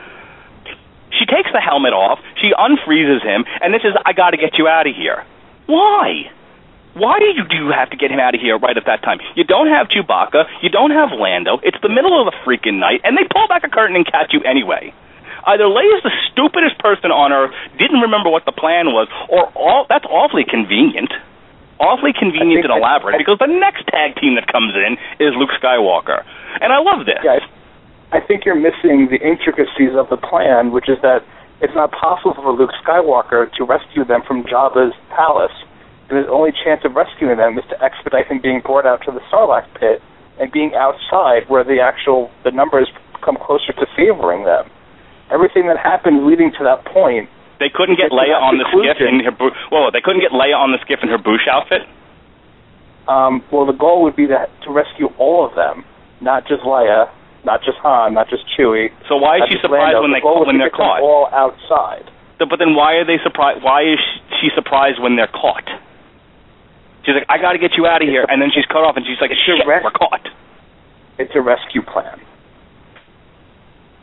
she 1.19 1.27
takes 1.27 1.51
the 1.53 1.61
helmet 1.61 1.93
off, 1.93 2.21
she 2.41 2.53
unfreezes 2.55 3.23
him, 3.23 3.45
and 3.61 3.75
then 3.75 3.81
says, 3.83 3.95
"I 4.05 4.13
got 4.13 4.31
to 4.31 4.37
get 4.37 4.59
you 4.59 4.69
out 4.69 4.87
of 4.87 4.95
here." 4.95 5.25
Why? 5.67 6.31
Why 6.95 7.19
do 7.21 7.27
you, 7.27 7.47
do 7.47 7.55
you 7.55 7.71
have 7.71 7.91
to 7.91 7.97
get 7.97 8.11
him 8.11 8.19
out 8.19 8.35
of 8.35 8.41
here 8.41 8.59
right 8.59 8.77
at 8.77 8.87
that 8.87 9.03
time? 9.03 9.23
You 9.37 9.45
don't 9.45 9.69
have 9.69 9.87
Chewbacca. 9.87 10.51
You 10.61 10.71
don't 10.71 10.91
have 10.91 11.15
Lando. 11.15 11.61
It's 11.63 11.79
the 11.83 11.89
middle 11.89 12.19
of 12.19 12.27
the 12.27 12.37
freaking 12.43 12.83
night, 12.83 13.03
and 13.05 13.17
they 13.17 13.23
pull 13.31 13.47
back 13.47 13.63
a 13.63 13.71
curtain 13.71 13.95
and 13.95 14.05
catch 14.05 14.33
you 14.33 14.43
anyway. 14.43 14.93
Either 15.47 15.65
Leia's 15.65 16.03
the 16.03 16.13
stupidest 16.31 16.79
person 16.79 17.11
on 17.11 17.33
earth, 17.33 17.55
didn't 17.79 18.01
remember 18.01 18.29
what 18.29 18.45
the 18.45 18.53
plan 18.53 18.93
was, 18.93 19.09
or 19.31 19.49
all 19.55 19.87
that's 19.89 20.05
awfully 20.05 20.45
convenient. 20.45 21.13
Awfully 21.79 22.13
convenient 22.13 22.69
and 22.69 22.75
elaborate 22.77 23.17
because 23.17 23.39
the 23.41 23.49
next 23.49 23.89
tag 23.89 24.13
team 24.21 24.35
that 24.37 24.45
comes 24.53 24.77
in 24.77 25.01
is 25.17 25.33
Luke 25.33 25.49
Skywalker. 25.57 26.27
And 26.61 26.75
I 26.75 26.85
love 26.85 27.07
this. 27.07 27.17
Yeah, 27.25 27.41
I 28.13 28.21
think 28.21 28.45
you're 28.45 28.59
missing 28.59 29.09
the 29.11 29.21
intricacies 29.23 29.95
of 29.95 30.11
the 30.11 30.17
plan, 30.17 30.73
which 30.73 30.89
is 30.89 30.99
that 31.03 31.23
it's 31.61 31.75
not 31.75 31.93
possible 31.93 32.35
for 32.35 32.53
Luke 32.53 32.75
Skywalker 32.83 33.53
to 33.55 33.65
rescue 33.65 34.05
them 34.05 34.23
from 34.27 34.43
Jabba's 34.45 34.95
palace. 35.11 35.55
And 36.09 36.19
his 36.19 36.27
only 36.29 36.51
chance 36.51 36.83
of 36.85 36.95
rescuing 36.95 37.39
them 37.39 37.59
is 37.59 37.65
to 37.71 37.79
expedite 37.83 38.27
him 38.27 38.41
being 38.43 38.61
brought 38.61 38.87
out 38.87 39.03
to 39.07 39.13
the 39.13 39.21
Sarlacc 39.31 39.67
pit 39.79 40.03
and 40.41 40.51
being 40.51 40.75
outside 40.75 41.47
where 41.49 41.63
the 41.63 41.79
actual 41.79 42.31
the 42.43 42.51
numbers 42.51 42.89
come 43.23 43.37
closer 43.37 43.73
to 43.73 43.87
favoring 43.95 44.45
them 44.45 44.67
everything 45.31 45.67
that 45.69 45.79
happened 45.79 46.27
leading 46.27 46.51
to 46.59 46.63
that 46.67 46.85
point. 46.85 47.31
They 47.59 47.71
couldn't 47.73 47.97
get 47.97 48.11
Leia 48.11 48.37
on 48.37 48.59
the 48.59 48.67
skiff 48.67 48.99
in 49.01 49.23
her 49.25 49.35
well. 49.71 49.91
They 49.91 50.01
couldn't 50.03 50.21
get 50.21 50.33
Leia 50.33 50.59
on 50.59 50.73
the 50.73 50.79
skiff 50.83 51.01
in 51.03 51.09
her 51.09 51.19
Boushh 51.19 51.47
outfit. 51.49 51.87
Um, 53.09 53.43
well, 53.53 53.67
the 53.67 53.77
goal 53.77 54.03
would 54.05 54.17
be 54.17 54.27
to 54.27 54.47
to 54.65 54.69
rescue 54.71 55.09
all 55.19 55.47
of 55.47 55.55
them, 55.55 55.85
not 56.21 56.47
just 56.47 56.63
Leia, 56.63 57.11
not 57.45 57.63
just 57.65 57.79
Han, 57.79 58.15
not 58.15 58.29
just 58.29 58.45
Chewie. 58.57 58.91
So 59.09 59.17
why 59.17 59.39
is 59.39 59.43
she 59.49 59.57
surprised 59.63 59.97
Lando. 59.97 60.03
when 60.03 60.13
they 60.13 60.21
the 60.21 60.45
when 60.47 60.59
they're 60.59 60.71
caught? 60.71 61.01
all 61.01 61.29
outside. 61.33 62.11
But 62.39 62.57
then 62.59 62.75
why 62.75 62.95
are 62.97 63.05
they 63.05 63.19
surprised? 63.23 63.63
Why 63.63 63.83
is 63.85 64.01
she 64.41 64.49
surprised 64.55 65.01
when 65.01 65.17
they're 65.17 65.29
caught? 65.33 65.69
She's 67.05 67.15
like, 67.15 67.27
I 67.29 67.41
got 67.41 67.53
to 67.53 67.59
get 67.59 67.77
you 67.77 67.87
out 67.87 68.03
of 68.03 68.09
here, 68.09 68.25
and 68.29 68.41
then 68.41 68.51
she's 68.53 68.67
cut 68.67 68.85
off, 68.85 68.97
and 68.97 69.05
she's 69.07 69.21
like, 69.21 69.31
Shit, 69.45 69.65
we're 69.67 69.81
caught. 69.91 70.29
It's 71.19 71.33
a 71.35 71.41
rescue 71.41 71.83
plan. 71.83 72.21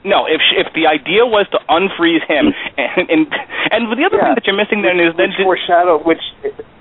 No, 0.06 0.26
if 0.26 0.42
if 0.56 0.72
the 0.74 0.86
idea 0.88 1.26
was 1.26 1.48
to 1.52 1.60
unfreeze 1.70 2.24
him, 2.30 2.54
hmm. 2.54 2.80
and 2.80 3.10
and, 3.10 3.22
and 3.74 3.82
the 3.98 4.06
other 4.06 4.18
Yeah. 4.18 4.32
thing 4.32 4.36
that 4.36 4.46
you're 4.46 4.56
missing 4.56 4.82
then 4.82 5.00
is 5.00 5.16
then 5.18 5.30
which 5.34 5.44
foreshadow, 5.44 5.98
which 6.04 6.22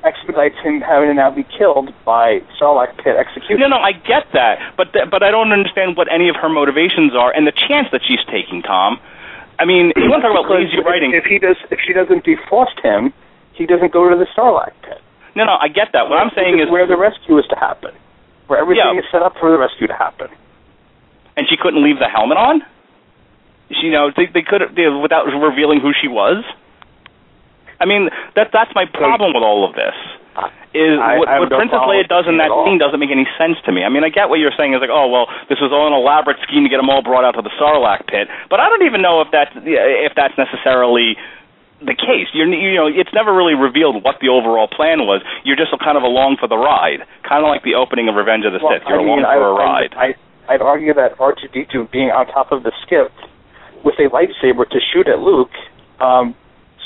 expedites 0.07 0.55
him 0.63 0.81
having 0.81 1.09
to 1.11 1.15
now 1.15 1.31
be 1.31 1.43
killed 1.59 1.91
by 2.07 2.41
Sarlacc 2.61 2.97
pit 3.03 3.17
execution. 3.19 3.59
no, 3.61 3.69
no, 3.69 3.77
I 3.83 3.93
get 3.93 4.31
that, 4.33 4.63
but 4.79 4.93
th- 4.95 5.11
but 5.11 5.23
I 5.23 5.31
don't 5.35 5.51
understand 5.53 5.97
what 5.99 6.07
any 6.13 6.29
of 6.31 6.37
her 6.37 6.49
motivations 6.49 7.13
are 7.19 7.35
and 7.35 7.47
the 7.47 7.53
chance 7.53 7.89
that 7.91 8.01
she's 8.07 8.23
taking, 8.31 8.63
Tom. 8.63 9.01
I 9.59 9.65
mean, 9.65 9.93
you 9.97 10.09
want 10.09 10.23
to 10.23 10.29
talk 10.31 10.47
about 10.47 10.53
lazy 10.55 10.79
if- 10.79 10.87
writing? 10.87 11.13
If 11.13 11.25
he 11.25 11.39
does, 11.39 11.57
if 11.71 11.81
she 11.85 11.93
doesn't 11.93 12.25
defrost 12.25 12.79
him, 12.83 13.13
he 13.53 13.67
doesn't 13.67 13.91
go 13.93 14.09
to 14.09 14.17
the 14.17 14.27
Sarlacc 14.37 14.73
pit. 14.87 15.01
No, 15.35 15.45
no, 15.45 15.57
I 15.61 15.69
get 15.69 15.93
that. 15.93 16.09
What 16.09 16.17
I'm 16.23 16.31
saying 16.35 16.61
is, 16.61 16.71
where 16.71 16.87
the 16.87 16.97
rescue 16.97 17.37
is 17.39 17.45
to 17.51 17.57
happen, 17.57 17.93
where 18.47 18.59
everything 18.61 18.95
Yeah. 18.95 19.01
is 19.01 19.05
set 19.11 19.21
up 19.23 19.37
for 19.39 19.51
the 19.51 19.59
rescue 19.59 19.87
to 19.89 19.95
happen. 19.95 20.29
and 21.37 21.47
she 21.51 21.57
couldn't 21.59 21.85
leave 21.85 21.99
the 21.99 22.09
helmet 22.09 22.39
on. 22.39 22.63
She, 23.71 23.89
you 23.89 23.93
know, 23.93 24.11
they 24.17 24.25
they 24.33 24.41
could 24.43 24.63
they, 24.75 24.89
without 24.89 25.27
revealing 25.27 25.81
who 25.81 25.93
she 25.93 26.09
was. 26.09 26.45
I 27.81 27.85
mean, 27.85 28.09
that 28.35 28.51
that's 28.53 28.73
my 28.75 28.85
problem 28.87 29.35
with 29.35 29.43
all 29.43 29.69
of 29.69 29.75
this. 29.75 29.95
Is 30.77 31.01
I- 31.01 31.17
what, 31.17 31.29
I 31.29 31.41
what 31.41 31.49
Princess 31.49 31.81
Leia 31.89 32.05
does 32.05 32.29
in 32.29 32.37
that 32.37 32.53
at 32.53 32.65
scene 32.69 32.77
doesn't 32.77 33.01
make 33.01 33.13
any 33.13 33.25
sense 33.41 33.57
to 33.65 33.73
me. 33.73 33.81
I 33.85 33.89
mean, 33.89 34.05
I 34.05 34.13
get 34.13 34.29
what 34.29 34.37
you're 34.37 34.53
saying 34.53 34.77
is 34.77 34.81
like, 34.85 34.93
oh 34.93 35.09
well, 35.09 35.29
this 35.49 35.57
was 35.61 35.73
all 35.73 35.89
an 35.89 35.97
elaborate 35.97 36.37
scheme 36.45 36.65
to 36.65 36.71
get 36.73 36.77
them 36.77 36.93
all 36.93 37.01
brought 37.01 37.25
out 37.25 37.41
to 37.41 37.43
the 37.43 37.53
Sarlacc 37.57 38.05
pit, 38.09 38.29
but 38.53 38.61
I 38.61 38.69
don't 38.69 38.85
even 38.85 39.01
know 39.01 39.25
if 39.25 39.29
that's 39.33 39.53
if 39.57 40.13
that's 40.13 40.37
necessarily 40.37 41.17
the 41.81 41.97
case. 41.97 42.29
You're 42.37 42.49
you 42.53 42.77
know, 42.77 42.89
it's 42.89 43.13
never 43.13 43.33
really 43.33 43.57
revealed 43.57 44.05
what 44.05 44.21
the 44.21 44.29
overall 44.29 44.69
plan 44.69 45.09
was. 45.09 45.25
You're 45.45 45.57
just 45.57 45.73
kind 45.81 45.97
of 45.97 46.05
along 46.05 46.37
for 46.41 46.49
the 46.49 46.57
ride, 46.57 47.05
kind 47.25 47.41
of 47.45 47.49
like 47.49 47.65
the 47.65 47.75
opening 47.77 48.09
of 48.09 48.17
Revenge 48.17 48.45
of 48.45 48.53
the 48.53 48.61
Well, 48.61 48.77
Sith. 48.77 48.85
You're 48.89 49.01
I 49.01 49.05
mean, 49.05 49.25
along 49.25 49.25
for 49.25 49.33
I, 49.33 49.49
a 49.49 49.57
ride. 49.57 49.93
I, 49.97 50.07
I, 50.49 50.55
I'd 50.55 50.63
argue 50.63 50.93
that 50.95 51.17
R2D2 51.17 51.91
being 51.91 52.13
on 52.13 52.27
top 52.29 52.53
of 52.53 52.63
the 52.63 52.73
skiff 52.85 53.13
with 53.85 53.97
a 53.97 54.09
lightsaber 54.09 54.69
to 54.69 54.79
shoot 54.93 55.09
at 55.09 55.21
Luke 55.21 55.53
um, 56.01 56.35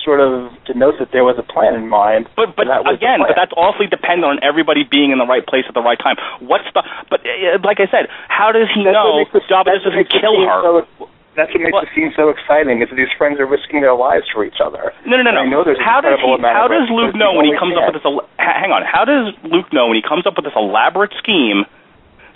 sort 0.04 0.20
of 0.20 0.50
denotes 0.64 0.98
that 0.98 1.12
there 1.12 1.24
was 1.24 1.36
a 1.38 1.46
plan 1.46 1.74
in 1.74 1.88
mind. 1.88 2.28
But 2.36 2.56
but 2.56 2.66
that 2.68 2.88
again, 2.88 3.20
but 3.20 3.36
that's 3.36 3.52
awfully 3.56 3.86
dependent 3.86 4.24
on 4.24 4.36
everybody 4.42 4.84
being 4.84 5.10
in 5.12 5.18
the 5.18 5.26
right 5.26 5.44
place 5.44 5.64
at 5.68 5.74
the 5.74 5.82
right 5.84 5.98
time. 5.98 6.16
What's 6.40 6.66
the? 6.74 6.82
But 7.08 7.20
uh, 7.26 7.58
like 7.64 7.80
I 7.80 7.88
said, 7.90 8.08
how 8.28 8.52
does 8.52 8.68
he 8.74 8.84
That's 8.84 8.94
know 8.94 9.24
makes 9.24 9.32
the- 9.32 9.44
Jabba 9.48 9.68
that's 9.72 9.84
doesn't 9.84 9.96
makes 9.96 10.12
the 10.12 10.20
kill 10.20 10.36
scene 10.40 10.48
her? 10.48 10.60
So, 10.64 11.08
that's 11.38 11.52
what 11.54 11.62
makes 11.62 11.72
What? 11.72 11.84
the 11.86 11.92
scene 11.94 12.10
so 12.16 12.28
exciting. 12.28 12.82
Is 12.82 12.90
that 12.90 12.96
these 12.96 13.12
friends 13.16 13.38
are 13.38 13.46
risking 13.46 13.80
their 13.84 13.94
lives 13.94 14.26
for 14.34 14.42
each 14.44 14.58
other. 14.58 14.90
No, 15.06 15.14
no, 15.16 15.22
no, 15.22 15.30
And 15.30 15.38
I 15.38 15.44
no. 15.46 15.60
know 15.60 15.64
there's 15.64 15.78
how 15.78 16.00
does 16.00 16.18
he? 16.18 16.26
How 16.42 16.66
does 16.66 16.90
Luke 16.90 17.14
know 17.14 17.32
when 17.38 17.46
he 17.46 17.54
only 17.54 17.60
comes 17.60 17.76
up 17.78 17.86
with 17.92 18.02
this? 18.02 18.06
Hang 18.40 18.72
on. 18.72 18.82
How 18.82 19.04
does 19.06 19.32
Luke 19.46 19.72
know 19.72 19.86
when 19.86 19.96
he 19.96 20.02
comes 20.02 20.26
up 20.26 20.34
with 20.36 20.44
this 20.44 20.56
elaborate 20.58 21.14
scheme 21.22 21.64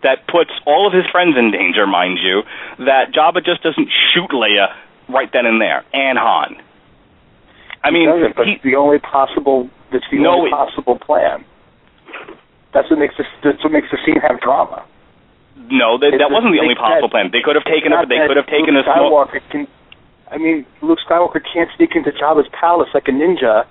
that 0.07 0.27
puts 0.29 0.53
all 0.69 0.87
of 0.87 0.93
his 0.93 1.05
friends 1.11 1.35
in 1.37 1.51
danger, 1.51 1.87
mind 1.89 2.19
you? 2.23 2.43
That 2.87 3.11
Jabba 3.13 3.45
just 3.45 3.63
doesn't 3.65 3.89
shoot 4.15 4.31
Leia 4.31 4.73
right 5.09 5.29
then 5.33 5.45
and 5.45 5.61
there, 5.61 5.85
and 5.93 6.17
Han. 6.17 6.57
I 7.85 7.91
mean, 7.93 8.09
doesn't, 8.09 8.35
but 8.35 8.47
he, 8.49 8.55
it's 8.57 8.65
the 8.65 8.75
only 8.77 8.99
possible. 8.99 9.69
It's 9.93 10.07
the 10.11 10.19
No, 10.19 10.41
only 10.41 10.51
possible 10.51 10.99
plan. 10.99 11.45
That's 12.73 12.89
what 12.91 12.99
makes 12.99 13.15
this. 13.17 13.27
That's 13.45 13.63
what 13.63 13.73
makes 13.73 13.87
the 13.93 13.99
scene 14.05 14.19
have 14.21 14.41
drama. 14.41 14.83
no, 15.71 15.99
that, 15.99 16.17
that 16.19 16.31
wasn't 16.35 16.53
the 16.57 16.61
only 16.65 16.75
possible 16.75 17.09
plan. 17.09 17.31
They 17.31 17.43
could 17.45 17.55
have 17.55 17.65
taken 17.69 17.93
it. 17.93 18.09
They 18.09 18.27
could 18.27 18.37
have 18.41 18.49
taken 18.51 18.75
a 18.75 18.83
Luke 18.83 18.91
small. 18.91 19.11
Skywalker 19.13 19.41
can. 19.51 19.69
I 20.33 20.39
mean, 20.39 20.67
Luke 20.83 20.99
Skywalker 21.07 21.39
can't 21.45 21.71
sneak 21.77 21.95
into 21.95 22.11
Jabba's 22.11 22.49
palace 22.51 22.89
like 22.95 23.07
a 23.07 23.13
ninja 23.15 23.67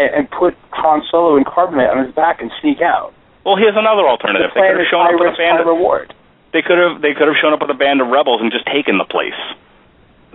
and, 0.00 0.10
and 0.10 0.30
put 0.30 0.56
Han 0.72 1.02
Solo 1.10 1.36
in 1.36 1.44
carbonite 1.44 1.92
on 1.94 2.04
his 2.04 2.14
back 2.14 2.40
and 2.40 2.50
sneak 2.60 2.80
out. 2.80 3.12
Well, 3.46 3.54
here's 3.56 3.76
another 3.76 4.02
alternative. 4.08 4.50
the 4.52 4.60
They 4.60 4.66
could 4.72 4.80
have 4.82 4.90
shown 4.90 5.06
up 5.06 5.20
with 5.20 5.34
a 5.34 5.36
band. 5.38 5.60
Of, 5.60 5.66
reward. 5.68 6.12
they 6.52 6.62
could 6.62 6.78
have. 6.78 7.00
They 7.02 7.14
could 7.14 7.28
have 7.28 7.36
shown 7.40 7.52
up 7.52 7.60
with 7.62 7.70
a 7.70 7.78
band 7.78 8.00
of 8.00 8.08
rebels 8.08 8.40
and 8.42 8.50
just 8.50 8.66
taken 8.66 8.98
the 8.98 9.04
place. 9.06 9.38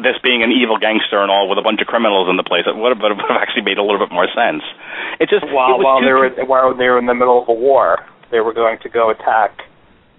This 0.01 0.17
being 0.23 0.41
an 0.41 0.49
evil 0.51 0.77
gangster 0.81 1.21
and 1.21 1.29
all 1.29 1.47
with 1.47 1.59
a 1.59 1.61
bunch 1.61 1.79
of 1.81 1.87
criminals 1.87 2.27
in 2.29 2.35
the 2.35 2.43
place, 2.43 2.65
it 2.65 2.75
would 2.75 2.89
have, 2.97 3.01
would 3.01 3.13
have 3.13 3.37
actually 3.37 3.61
made 3.61 3.77
a 3.77 3.83
little 3.85 3.99
bit 4.01 4.11
more 4.11 4.27
sense. 4.33 4.63
It 5.19 5.29
just 5.29 5.45
While 5.53 5.77
it 5.79 5.83
while 5.83 5.99
too- 5.99 6.05
they 6.05 6.13
were 6.13 6.29
while 6.49 6.73
they 6.73 6.89
were 6.89 6.97
in 6.97 7.05
the 7.05 7.13
middle 7.13 7.41
of 7.41 7.47
a 7.47 7.53
war, 7.53 8.01
they 8.31 8.39
were 8.41 8.53
going 8.53 8.79
to 8.81 8.89
go 8.89 9.11
attack 9.11 9.61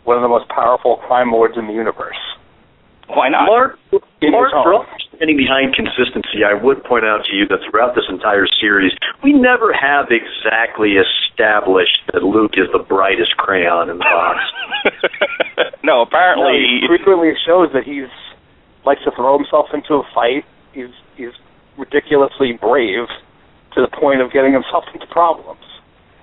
one 0.04 0.16
of 0.16 0.22
the 0.22 0.28
most 0.28 0.48
powerful 0.48 0.96
crime 1.08 1.32
lords 1.32 1.58
in 1.58 1.66
the 1.66 1.72
universe. 1.72 2.18
Why 3.08 3.28
not? 3.28 3.46
Mark, 3.46 3.78
In 4.22 4.32
Mark, 4.32 4.52
his 4.52 4.62
for 4.64 4.86
standing 5.16 5.36
behind 5.36 5.74
consistency, 5.74 6.40
I 6.46 6.54
would 6.54 6.82
point 6.84 7.04
out 7.04 7.24
to 7.26 7.36
you 7.36 7.46
that 7.48 7.58
throughout 7.68 7.94
this 7.94 8.04
entire 8.08 8.46
series, 8.60 8.92
we 9.22 9.32
never 9.32 9.72
have 9.74 10.08
exactly 10.10 10.96
established 10.96 12.00
that 12.12 12.22
Luke 12.22 12.52
is 12.56 12.68
the 12.72 12.78
brightest 12.78 13.36
crayon 13.36 13.90
in 13.90 13.98
the 13.98 14.04
box. 14.04 14.40
no, 15.82 16.00
apparently. 16.02 16.80
No, 16.80 16.80
he 16.80 16.86
frequently 16.88 17.32
shows 17.44 17.68
that 17.74 17.84
he's 17.84 18.08
likes 18.86 19.02
to 19.04 19.10
throw 19.16 19.36
himself 19.38 19.66
into 19.72 19.94
a 19.94 20.02
fight. 20.14 20.44
He's 20.72 20.90
he's 21.16 21.32
ridiculously 21.76 22.52
brave 22.52 23.08
to 23.74 23.80
the 23.80 23.88
point 23.88 24.20
of 24.20 24.30
getting 24.32 24.52
himself 24.52 24.84
into 24.94 25.06
problems, 25.08 25.62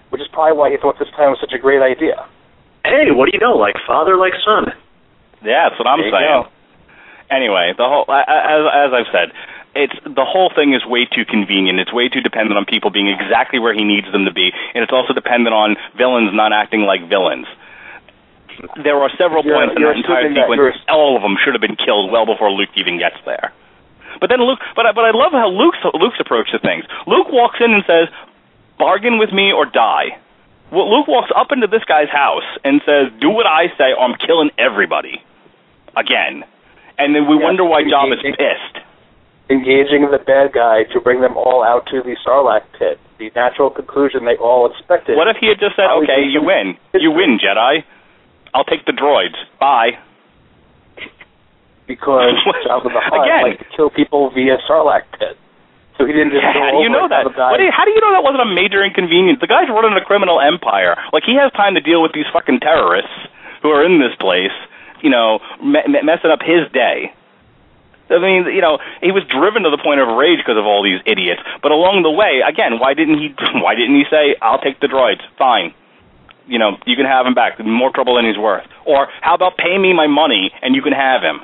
which 0.10 0.22
is 0.22 0.28
probably 0.32 0.58
why 0.58 0.70
he 0.72 0.78
thought 0.78 0.98
this 1.00 1.10
plan 1.16 1.30
was 1.32 1.40
such 1.42 1.54
a 1.54 1.60
great 1.60 1.82
idea. 1.82 2.26
hey, 2.86 3.12
what 3.12 3.26
do 3.30 3.32
you 3.34 3.40
know? 3.40 3.56
Like 3.58 3.76
father, 3.86 4.18
like 4.18 4.34
son. 4.46 4.72
Yeah, 5.44 5.70
that's 5.70 5.80
what 5.80 5.88
I'm 5.88 6.00
There 6.00 6.08
you 6.08 6.14
saying. 6.14 6.44
go. 6.44 6.48
Anyway, 7.30 7.74
the 7.78 7.88
whole 7.88 8.06
a- 8.08 8.28
a- 8.28 8.46
as 8.56 8.62
as 8.90 8.94
I've 8.94 9.12
said, 9.12 9.32
it's 9.74 9.96
the 10.04 10.26
whole 10.26 10.52
thing 10.54 10.74
is 10.74 10.86
way 10.86 11.06
too 11.06 11.24
convenient. 11.26 11.80
It's 11.80 11.94
way 11.94 12.10
too 12.10 12.20
dependent 12.22 12.58
on 12.58 12.66
people 12.66 12.90
being 12.92 13.08
exactly 13.08 13.58
where 13.60 13.74
he 13.74 13.84
needs 13.84 14.12
them 14.12 14.26
to 14.26 14.34
be, 14.34 14.52
and 14.76 14.84
it's 14.84 14.92
also 14.92 15.14
dependent 15.14 15.54
on 15.56 15.78
villains 15.98 16.32
not 16.34 16.52
acting 16.54 16.82
like 16.84 17.08
villains. 17.08 17.48
There 18.84 18.98
are 19.02 19.10
several 19.18 19.44
You're- 19.44 19.58
points 19.58 19.76
in 19.76 19.84
that 19.84 19.96
entire 19.98 20.30
that 20.34 20.50
sequence. 20.50 20.78
All 20.90 21.16
of 21.16 21.22
them 21.22 21.38
should 21.44 21.54
have 21.54 21.62
been 21.62 21.76
killed 21.76 22.12
well 22.12 22.26
before 22.26 22.52
Luke 22.52 22.70
even 22.76 22.98
gets 22.98 23.18
there. 23.26 23.52
But 24.20 24.30
then 24.30 24.42
Luke, 24.42 24.60
but 24.76 24.86
I, 24.86 24.92
but 24.92 25.06
I 25.06 25.12
love 25.12 25.32
how 25.32 25.48
Luke's 25.50 25.80
Luke's 25.94 26.20
approach 26.20 26.52
to 26.52 26.60
things. 26.60 26.86
Luke 27.08 27.30
walks 27.32 27.60
in 27.60 27.74
and 27.74 27.84
says, 27.86 28.08
"Bargain 28.78 29.18
with 29.18 29.32
me 29.32 29.52
or 29.52 29.66
die." 29.66 30.18
Well, 30.70 30.90
Luke 30.90 31.08
walks 31.08 31.32
up 31.36 31.52
into 31.52 31.68
this 31.68 31.84
guy's 31.86 32.10
house 32.10 32.44
and 32.64 32.82
says, 32.86 33.12
"Do 33.20 33.30
what 33.30 33.46
I 33.48 33.68
say, 33.78 33.94
or 33.94 34.04
I'm 34.04 34.16
killing 34.16 34.52
everybody." 34.58 35.22
Again, 35.98 36.44
and 36.98 37.16
then 37.16 37.28
we 37.28 37.36
Yeah, 37.38 37.44
wonder 37.44 37.64
why 37.66 37.84
Jabba 37.84 38.14
is 38.24 38.36
pissed. 38.36 38.86
Engaging 39.50 40.10
the 40.10 40.20
bad 40.20 40.54
guy 40.54 40.84
to 40.94 41.02
bring 41.02 41.20
them 41.20 41.36
all 41.36 41.64
out 41.64 41.86
to 41.88 42.02
the 42.02 42.16
Sarlacc 42.24 42.64
pit, 42.80 43.00
the 43.18 43.32
natural 43.36 43.70
conclusion 43.70 44.24
they 44.24 44.38
all 44.38 44.66
expected. 44.66 45.18
What 45.18 45.28
if 45.28 45.38
he 45.38 45.48
had 45.48 45.60
just 45.60 45.76
said, 45.76 45.90
"Okay, 45.90 46.24
you 46.24 46.42
win, 46.42 46.78
you 46.94 47.12
win, 47.12 47.38
Jedi. 47.40 47.84
I'll 48.54 48.66
take 48.66 48.86
the 48.86 48.94
droids. 48.94 49.36
Bye." 49.60 50.00
because 51.88 52.36
Jabba 52.68 52.88
the 52.88 53.02
Hutt 53.04 53.26
Again. 53.26 53.44
liked 53.44 53.60
to 53.64 53.70
kill 53.76 53.90
people 53.90 54.32
via 54.32 54.58
Sarlacc 54.70 55.04
pit. 55.20 55.38
So 56.00 56.08
he 56.08 56.14
didn't 56.14 56.32
just 56.32 56.42
go 56.42 56.56
How 56.56 56.72
do 56.72 56.82
you 56.82 56.90
know 56.90 57.06
that? 57.12 57.28
do 57.30 57.64
you, 57.64 57.70
how 57.70 57.86
do 57.86 57.92
you 57.92 58.02
know 58.02 58.16
that 58.16 58.24
wasn't 58.24 58.42
a 58.42 58.50
major 58.50 58.82
inconvenience? 58.82 59.38
The 59.44 59.52
guy's 59.52 59.70
running 59.70 59.94
a 59.94 60.02
criminal 60.02 60.40
empire. 60.42 60.96
Like 61.14 61.24
he 61.28 61.36
has 61.38 61.52
time 61.54 61.76
to 61.76 61.82
deal 61.84 62.02
with 62.02 62.16
these 62.16 62.26
fucking 62.34 62.60
terrorists 62.64 63.14
who 63.62 63.70
are 63.70 63.86
in 63.86 64.00
this 64.02 64.16
place, 64.18 64.56
you 65.04 65.12
know, 65.14 65.40
me- 65.62 65.86
me- 65.86 66.02
messing 66.02 66.32
up 66.32 66.42
his 66.42 66.66
day. 66.74 67.14
I 68.10 68.20
mean, 68.20 68.50
you 68.52 68.60
know, 68.60 68.80
he 69.00 69.12
was 69.12 69.24
driven 69.30 69.64
to 69.64 69.70
the 69.72 69.78
point 69.80 70.02
of 70.02 70.08
rage 70.18 70.40
because 70.44 70.58
of 70.58 70.66
all 70.66 70.84
these 70.84 71.00
idiots. 71.06 71.40
But 71.62 71.72
along 71.72 72.04
the 72.04 72.12
way, 72.12 72.42
again, 72.44 72.76
why 72.80 72.94
didn't 72.94 73.20
he? 73.20 73.32
Why 73.64 73.76
didn't 73.76 73.96
he 73.96 74.04
say, 74.12 74.36
"I'll 74.42 74.60
take 74.60 74.82
the 74.84 74.88
droids, 74.92 75.24
fine"? 75.40 75.72
You 76.48 76.60
know, 76.60 76.78
you 76.86 76.96
can 76.96 77.06
have 77.06 77.26
him 77.26 77.34
back. 77.34 77.60
More 77.64 77.92
trouble 77.94 78.16
than 78.16 78.26
he's 78.26 78.38
worth. 78.38 78.66
Or 78.86 79.08
how 79.22 79.36
about 79.36 79.58
pay 79.58 79.78
me 79.78 79.94
my 79.94 80.08
money 80.08 80.52
and 80.62 80.76
you 80.76 80.82
can 80.82 80.94
have 80.94 81.22
him? 81.22 81.40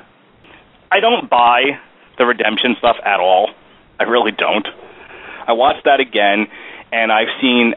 I 0.91 1.00
don't 1.00 1.30
buy 1.30 1.80
the 2.18 2.26
redemption 2.26 2.76
stuff 2.80 2.98
at 3.04 3.20
all. 3.20 3.50
I 4.00 4.04
really 4.04 4.32
don't. 4.32 4.68
I 5.48 5.54
watched 5.54 5.86
that 5.86 6.00
again, 6.00 6.48
and 6.91 7.12
I've 7.12 7.32
seen 7.41 7.74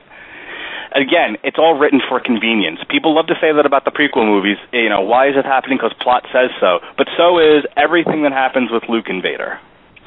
again, 0.92 1.38
it's 1.44 1.58
all 1.58 1.78
written 1.78 2.00
for 2.08 2.20
convenience. 2.20 2.80
People 2.88 3.14
love 3.14 3.26
to 3.28 3.34
say 3.40 3.52
that 3.54 3.66
about 3.66 3.84
the 3.84 3.90
prequel 3.90 4.26
movies. 4.26 4.58
You 4.72 4.88
know, 4.88 5.02
why 5.02 5.28
is 5.28 5.36
it 5.36 5.44
happening? 5.44 5.78
Because 5.78 5.94
plot 6.00 6.26
says 6.32 6.50
so. 6.58 6.80
But 6.96 7.08
so 7.16 7.38
is 7.38 7.64
everything 7.76 8.22
that 8.24 8.32
happens 8.32 8.70
with 8.70 8.84
Luke 8.88 9.06
and 9.08 9.22
Vader. 9.22 9.58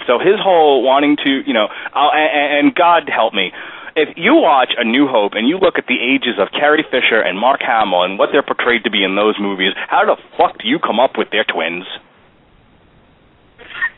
So 0.08 0.20
his 0.20 0.36
whole 0.36 0.84
wanting 0.84 1.16
to, 1.24 1.30
you 1.48 1.54
know, 1.54 1.68
I'll, 1.94 2.12
and, 2.12 2.68
and 2.68 2.76
God 2.76 3.08
help 3.08 3.34
me, 3.34 3.54
if 3.96 4.18
you 4.18 4.36
watch 4.36 4.72
A 4.78 4.84
New 4.84 5.08
Hope 5.08 5.34
and 5.36 5.48
you 5.48 5.58
look 5.58 5.78
at 5.78 5.88
the 5.88 6.00
ages 6.00 6.40
of 6.40 6.50
Carrie 6.52 6.86
Fisher 6.90 7.22
and 7.22 7.38
Mark 7.38 7.62
Hamill 7.62 8.04
and 8.04 8.18
what 8.18 8.30
they're 8.32 8.44
portrayed 8.44 8.84
to 8.86 8.92
be 8.92 9.04
in 9.04 9.16
those 9.16 9.36
movies, 9.40 9.74
how 9.76 10.06
the 10.06 10.18
fuck 10.38 10.58
do 10.60 10.68
you 10.68 10.80
come 10.80 11.00
up 11.00 11.18
with 11.18 11.30
their 11.32 11.46
twins? 11.46 11.86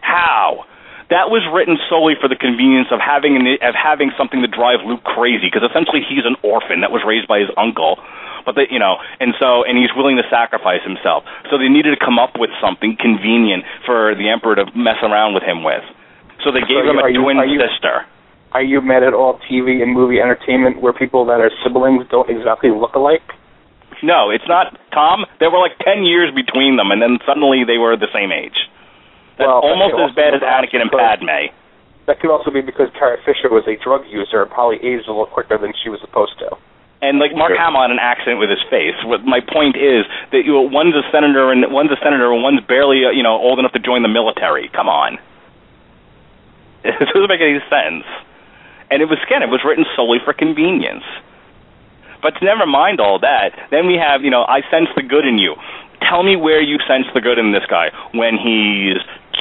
How? 0.02 0.66
that 1.10 1.30
was 1.30 1.46
written 1.54 1.78
solely 1.86 2.18
for 2.18 2.26
the 2.26 2.36
convenience 2.36 2.90
of 2.90 2.98
having 2.98 3.38
an, 3.38 3.46
of 3.62 3.78
having 3.78 4.10
something 4.18 4.42
to 4.42 4.50
drive 4.50 4.82
Luke 4.82 5.06
crazy 5.06 5.54
because 5.54 5.62
essentially 5.62 6.02
he's 6.02 6.26
an 6.26 6.34
orphan 6.42 6.82
that 6.82 6.90
was 6.90 7.06
raised 7.06 7.30
by 7.30 7.38
his 7.38 7.50
uncle 7.58 8.02
but 8.46 8.54
they, 8.54 8.70
you 8.70 8.78
know, 8.78 9.02
and 9.20 9.34
so, 9.42 9.66
and 9.66 9.74
he's 9.76 9.90
willing 9.98 10.22
to 10.22 10.26
sacrifice 10.30 10.86
himself. 10.86 11.26
So 11.50 11.58
they 11.58 11.68
needed 11.68 11.98
to 11.98 12.00
come 12.00 12.22
up 12.22 12.38
with 12.38 12.54
something 12.62 12.96
convenient 12.96 13.66
for 13.90 14.14
the 14.14 14.30
emperor 14.30 14.56
to 14.56 14.70
mess 14.78 15.02
around 15.02 15.34
with 15.34 15.42
him 15.42 15.66
with. 15.66 15.82
So 16.46 16.54
they 16.54 16.62
gave 16.62 16.86
so 16.86 16.94
him 16.94 17.02
a 17.02 17.10
you, 17.10 17.26
twin 17.26 17.42
you, 17.50 17.58
sister. 17.58 18.06
Are 18.56 18.64
you 18.64 18.80
mad 18.80 19.04
at 19.04 19.12
all 19.12 19.36
TV 19.52 19.84
and 19.84 19.92
movie 19.92 20.24
entertainment 20.24 20.80
where 20.80 20.96
people 20.96 21.28
that 21.28 21.44
are 21.44 21.52
siblings 21.60 22.08
don't 22.08 22.32
exactly 22.32 22.72
look 22.72 22.96
alike? 22.96 23.36
No, 24.00 24.32
it's 24.32 24.48
not. 24.48 24.80
Tom, 24.96 25.28
there 25.44 25.52
were 25.52 25.60
like 25.60 25.76
ten 25.84 26.08
years 26.08 26.32
between 26.32 26.80
them, 26.80 26.88
and 26.88 27.04
then 27.04 27.20
suddenly 27.28 27.68
they 27.68 27.76
were 27.76 28.00
the 28.00 28.08
same 28.16 28.32
age. 28.32 28.56
That's 29.36 29.52
well, 29.52 29.60
almost 29.60 30.00
as 30.00 30.16
bad 30.16 30.32
as 30.32 30.40
Anakin 30.40 30.80
and 30.80 30.88
Padme. 30.88 31.52
That 32.08 32.24
could 32.24 32.32
also 32.32 32.48
be 32.48 32.64
because 32.64 32.88
Carrie 32.96 33.20
Fisher 33.28 33.52
was 33.52 33.68
a 33.68 33.76
drug 33.76 34.08
user 34.08 34.48
and 34.48 34.48
probably 34.48 34.80
aged 34.80 35.04
a 35.08 35.12
little 35.12 35.28
quicker 35.28 35.60
than 35.60 35.76
she 35.84 35.92
was 35.92 36.00
supposed 36.00 36.40
to. 36.40 36.56
And 37.04 37.20
like 37.20 37.36
Mark 37.36 37.52
sure. 37.52 37.60
Hamill 37.60 37.84
had 37.84 37.92
an 37.92 38.00
accident 38.00 38.40
with 38.40 38.48
his 38.48 38.64
face. 38.72 38.96
What 39.04 39.28
my 39.28 39.44
point 39.44 39.76
is 39.76 40.08
that 40.32 40.48
you 40.48 40.56
know, 40.56 40.64
one's 40.64 40.96
a 40.96 41.04
senator 41.12 41.52
and 41.52 41.68
one's 41.76 41.92
a 41.92 42.00
senator 42.00 42.32
and 42.32 42.40
one's 42.40 42.64
barely 42.64 43.04
uh, 43.04 43.12
you 43.12 43.20
know 43.20 43.36
old 43.36 43.60
enough 43.60 43.76
to 43.76 43.84
join 43.84 44.00
the 44.00 44.08
military. 44.08 44.72
Come 44.72 44.88
on, 44.88 45.20
it 46.88 46.96
doesn't 47.04 47.28
make 47.28 47.44
any 47.44 47.60
sense. 47.68 48.08
And 48.92 49.02
it 49.02 49.06
was 49.06 49.20
again, 49.26 49.42
it 49.42 49.50
was 49.50 49.62
written 49.66 49.86
solely 49.96 50.20
for 50.24 50.34
convenience. 50.34 51.04
But 52.22 52.34
never 52.42 52.66
mind 52.66 53.00
all 53.00 53.20
that. 53.20 53.70
Then 53.70 53.88
we 53.88 53.96
have, 53.96 54.24
you 54.24 54.32
know, 54.32 54.44
I 54.44 54.62
sense 54.72 54.90
the 54.96 55.04
good 55.04 55.26
in 55.26 55.38
you. 55.38 55.56
Tell 56.02 56.24
me 56.24 56.36
where 56.36 56.62
you 56.62 56.78
sense 56.88 57.06
the 57.14 57.22
good 57.22 57.38
in 57.38 57.52
this 57.52 57.66
guy 57.70 57.92
when 58.14 58.38
he's 58.38 58.98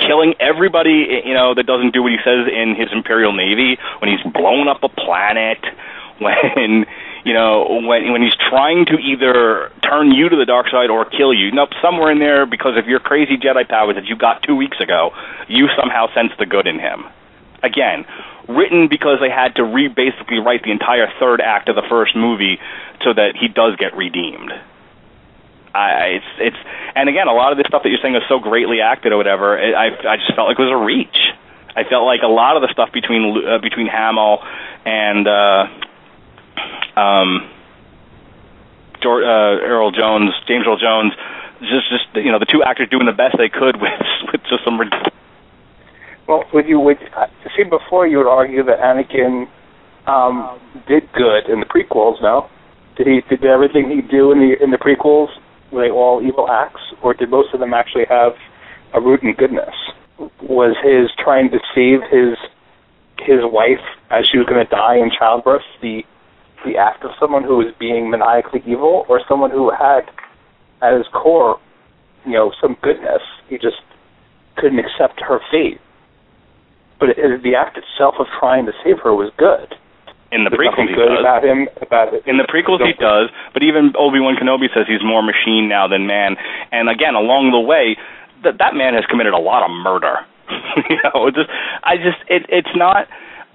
killing 0.07 0.35
everybody, 0.41 1.23
you 1.25 1.35
know, 1.35 1.55
that 1.55 1.67
doesn't 1.67 1.93
do 1.93 2.03
what 2.03 2.13
he 2.13 2.19
says 2.25 2.49
in 2.51 2.75
his 2.75 2.89
Imperial 2.93 3.33
Navy, 3.33 3.79
when 4.01 4.11
he's 4.11 4.33
blowing 4.33 4.69
up 4.69 4.83
a 4.83 4.89
planet, 4.89 5.65
when 6.19 6.87
you 7.25 7.33
know, 7.33 7.81
when 7.89 8.13
when 8.13 8.23
he's 8.23 8.37
trying 8.37 8.85
to 8.87 8.99
either 8.99 9.73
turn 9.83 10.13
you 10.13 10.29
to 10.29 10.37
the 10.37 10.45
dark 10.45 10.69
side 10.69 10.91
or 10.91 11.05
kill 11.05 11.33
you. 11.33 11.51
Nope, 11.53 11.71
somewhere 11.81 12.13
in 12.13 12.19
there, 12.19 12.45
because 12.47 12.77
of 12.77 12.87
your 12.87 13.01
crazy 13.01 13.37
Jedi 13.37 13.69
powers 13.69 13.97
that 13.97 14.05
you 14.05 14.17
got 14.17 14.43
two 14.43 14.55
weeks 14.55 14.79
ago, 14.81 15.11
you 15.49 15.69
somehow 15.77 16.13
sense 16.15 16.33
the 16.39 16.47
good 16.47 16.67
in 16.67 16.79
him. 16.79 17.05
Again, 17.63 18.05
written 18.49 18.89
because 18.89 19.19
they 19.21 19.31
had 19.31 19.57
to 19.57 19.65
re 19.65 19.89
basically 19.89 20.39
write 20.39 20.63
the 20.63 20.71
entire 20.71 21.09
third 21.19 21.41
act 21.41 21.69
of 21.69 21.77
the 21.77 21.87
first 21.89 22.17
movie 22.17 22.59
so 23.03 23.13
that 23.13 23.37
he 23.41 23.49
does 23.49 23.77
get 23.77 23.97
redeemed. 23.97 24.53
I, 25.75 26.23
it's 26.23 26.31
it's 26.39 26.57
and 26.95 27.09
again, 27.09 27.27
a 27.27 27.35
lot 27.35 27.51
of 27.53 27.59
this 27.59 27.67
stuff 27.67 27.83
that 27.83 27.89
you're 27.89 27.99
saying 28.01 28.15
is 28.15 28.23
so 28.29 28.39
greatly 28.39 28.81
acted 28.81 29.13
or 29.13 29.17
whatever. 29.17 29.59
It, 29.59 29.75
I 29.75 29.87
I 30.07 30.17
just 30.17 30.35
felt 30.35 30.49
like 30.49 30.59
it 30.59 30.63
was 30.63 30.71
a 30.73 30.85
reach. 30.85 31.19
I 31.77 31.83
felt 31.83 32.07
like 32.07 32.23
a 32.23 32.31
lot 32.31 32.57
of 32.57 32.63
the 32.63 32.71
stuff 32.71 32.93
between 32.93 33.35
uh, 33.45 33.59
between 33.59 33.89
Hamill 33.89 34.39
and 34.87 35.27
uh, 35.27 35.67
um, 36.95 37.51
George, 39.03 39.25
uh, 39.25 39.67
Earl 39.67 39.91
Jones, 39.91 40.31
James 40.47 40.65
Earl 40.67 40.79
Jones, 40.79 41.13
just 41.61 41.91
just 41.91 42.07
you 42.15 42.31
know 42.31 42.39
the 42.39 42.47
two 42.47 42.63
actors 42.63 42.89
doing 42.89 43.07
the 43.07 43.13
best 43.13 43.37
they 43.37 43.49
could 43.49 43.75
with 43.81 44.01
with 44.31 44.43
just 44.49 44.63
some. 44.65 44.79
Well, 46.27 46.45
would 46.55 46.67
you 46.67 46.81
would 46.81 46.99
uh, 47.17 47.27
see 47.57 47.65
before 47.65 48.07
you 48.07 48.19
would 48.19 48.31
argue 48.31 48.63
that 48.65 48.79
Anakin 48.79 49.47
um, 50.07 50.59
did 50.89 51.11
good 51.13 51.49
in 51.53 51.61
the 51.61 51.67
prequels? 51.67 52.21
No, 52.23 52.49
did 52.97 53.07
he 53.07 53.21
did 53.29 53.45
everything 53.45 53.91
he 53.91 54.01
do 54.01 54.33
in 54.33 54.39
the 54.39 54.63
in 54.63 54.71
the 54.71 54.79
prequels 54.79 55.29
were 55.71 55.83
they 55.83 55.91
all 55.91 56.23
evil 56.23 56.49
acts, 56.49 56.81
or 57.03 57.15
did 57.15 57.31
most 57.31 57.53
of 57.53 57.61
them 57.61 57.75
actually 57.75 58.07
have 58.09 58.33
a 58.95 59.01
root 59.01 59.23
in 59.23 59.35
goodness? 59.35 59.75
Was 60.43 60.77
his 60.83 61.11
trying 61.23 61.51
to 61.51 61.59
save 61.75 62.01
his 62.11 62.39
his 63.19 63.41
wife 63.43 63.85
as 64.11 64.25
she 64.31 64.39
was 64.39 64.47
going 64.47 64.65
to 64.65 64.71
die 64.71 64.97
in 64.97 65.11
childbirth 65.17 65.63
the 65.83 66.03
the 66.65 66.79
act 66.79 67.05
of 67.05 67.11
someone 67.21 67.43
who 67.43 67.59
was 67.59 67.75
being 67.79 68.09
maniacally 68.11 68.63
evil, 68.67 69.05
or 69.09 69.21
someone 69.29 69.51
who 69.51 69.71
had 69.71 70.09
at 70.81 70.97
his 70.97 71.07
core, 71.13 71.61
you 72.25 72.33
know, 72.33 72.53
some 72.61 72.77
goodness? 72.81 73.21
He 73.49 73.59
just 73.59 73.77
couldn't 74.57 74.79
accept 74.79 75.21
her 75.21 75.41
fate. 75.51 75.81
But 77.05 77.21
it, 77.21 77.43
the 77.45 77.53
act 77.53 77.77
itself 77.77 78.17
of 78.19 78.25
trying 78.41 78.65
to 78.65 78.73
save 78.81 78.97
her 79.05 79.13
was 79.13 79.29
good. 79.37 79.77
In 80.33 80.49
the 80.49 80.51
There's 80.51 80.73
prequels, 80.73 80.89
he 80.89 80.97
does. 80.97 81.21
About 81.21 81.45
him, 81.45 81.69
about 81.85 82.17
it. 82.17 82.25
In 82.25 82.41
the 82.41 82.49
prequels, 82.49 82.81
he 82.81 82.97
does. 82.97 83.29
But 83.53 83.63
even 83.63 83.93
Obi 83.93 84.25
Wan 84.25 84.41
Kenobi 84.41 84.73
says 84.73 84.89
he's 84.89 85.05
more 85.05 85.21
machine 85.21 85.69
now 85.69 85.87
than 85.87 86.09
man. 86.09 86.41
And 86.73 86.89
again, 86.89 87.13
along 87.13 87.53
the 87.53 87.61
way, 87.61 88.01
that 88.43 88.57
that 88.57 88.73
man 88.73 88.97
has 88.97 89.05
committed 89.05 89.37
a 89.37 89.39
lot 89.39 89.69
of 89.69 89.71
murder. 89.71 90.25
you 90.89 90.97
know, 91.05 91.29
just 91.29 91.53
I 91.85 92.01
just 92.01 92.25
it 92.33 92.49
it's 92.49 92.73
not. 92.73 93.05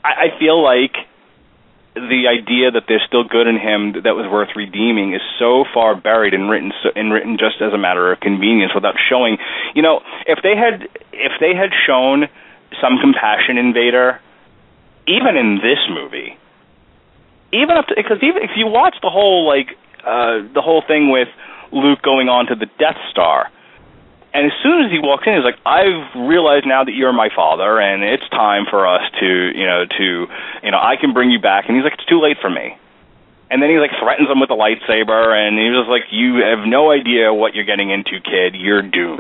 I, 0.05 0.29
I 0.29 0.39
feel 0.39 0.61
like 0.61 0.93
the 1.97 2.29
idea 2.29 2.69
that 2.69 2.85
there's 2.87 3.03
still 3.09 3.25
good 3.25 3.49
in 3.49 3.57
him 3.57 4.05
that 4.05 4.13
was 4.13 4.29
worth 4.29 4.53
redeeming 4.55 5.17
is 5.17 5.25
so 5.41 5.65
far 5.73 5.97
buried 5.97 6.37
and 6.37 6.49
written 6.53 6.71
so, 6.85 6.93
and 6.95 7.11
written 7.11 7.41
just 7.41 7.65
as 7.65 7.73
a 7.73 7.81
matter 7.81 8.13
of 8.13 8.21
convenience 8.21 8.71
without 8.77 8.93
showing 9.09 9.41
you 9.73 9.81
know 9.81 9.99
if 10.29 10.37
they 10.45 10.53
had 10.55 10.85
if 11.11 11.33
they 11.41 11.57
had 11.57 11.73
shown 11.73 12.29
some 12.81 12.97
compassion 13.01 13.57
in 13.57 13.73
Vader 13.73 14.19
even 15.07 15.35
in 15.35 15.57
this 15.57 15.79
movie 15.89 16.37
even 17.51 17.77
up 17.77 17.87
to 17.87 17.95
because 17.95 18.17
even 18.21 18.43
if 18.43 18.51
you 18.55 18.67
watch 18.67 18.95
the 19.01 19.09
whole 19.09 19.47
like 19.47 19.77
uh 20.05 20.45
the 20.53 20.61
whole 20.61 20.83
thing 20.85 21.09
with 21.09 21.27
Luke 21.71 22.01
going 22.01 22.29
on 22.29 22.47
to 22.47 22.55
the 22.55 22.65
Death 22.77 22.97
Star, 23.11 23.49
and 24.33 24.45
as 24.45 24.53
soon 24.61 24.85
as 24.85 24.91
he 24.91 24.99
walks 24.99 25.25
in, 25.25 25.33
he's 25.33 25.43
like, 25.43 25.59
"I've 25.65 26.15
realized 26.15 26.65
now 26.65 26.83
that 26.83 26.93
you're 26.93 27.13
my 27.13 27.29
father, 27.35 27.79
and 27.79 28.03
it's 28.03 28.27
time 28.29 28.65
for 28.69 28.87
us 28.87 29.01
to, 29.19 29.27
you 29.53 29.65
know, 29.65 29.85
to, 29.85 30.27
you 30.63 30.71
know, 30.71 30.79
I 30.81 30.95
can 30.97 31.13
bring 31.13 31.29
you 31.29 31.39
back." 31.39 31.65
And 31.67 31.75
he's 31.75 31.83
like, 31.83 31.93
"It's 31.93 32.05
too 32.05 32.21
late 32.21 32.37
for 32.41 32.49
me." 32.49 32.77
And 33.51 33.61
then 33.61 33.69
he 33.69 33.77
like 33.77 33.91
threatens 34.01 34.29
him 34.29 34.39
with 34.39 34.49
a 34.49 34.57
lightsaber, 34.57 35.33
and 35.33 35.57
he 35.57 35.69
was 35.69 35.87
like, 35.89 36.09
"You 36.11 36.41
have 36.45 36.65
no 36.65 36.91
idea 36.91 37.33
what 37.33 37.55
you're 37.55 37.65
getting 37.65 37.89
into, 37.89 38.19
kid. 38.19 38.55
You're 38.55 38.81
doomed." 38.81 39.19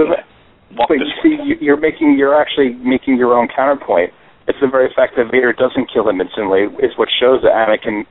But, 0.75 0.87
but 0.89 0.97
you 1.01 1.09
see, 1.21 1.37
you're 1.61 1.79
making, 1.79 2.17
you're 2.17 2.39
actually 2.39 2.73
making 2.85 3.17
your 3.17 3.33
own 3.33 3.47
counterpoint. 3.47 4.13
It's 4.47 4.59
the 4.61 4.67
very 4.67 4.89
fact 4.95 5.13
that 5.17 5.29
Vader 5.31 5.53
doesn't 5.53 5.91
kill 5.93 6.09
him 6.09 6.21
instantly 6.21 6.69
is 6.81 6.97
what 6.97 7.09
shows 7.09 7.41
that 7.41 7.53
Anakin 7.53 8.05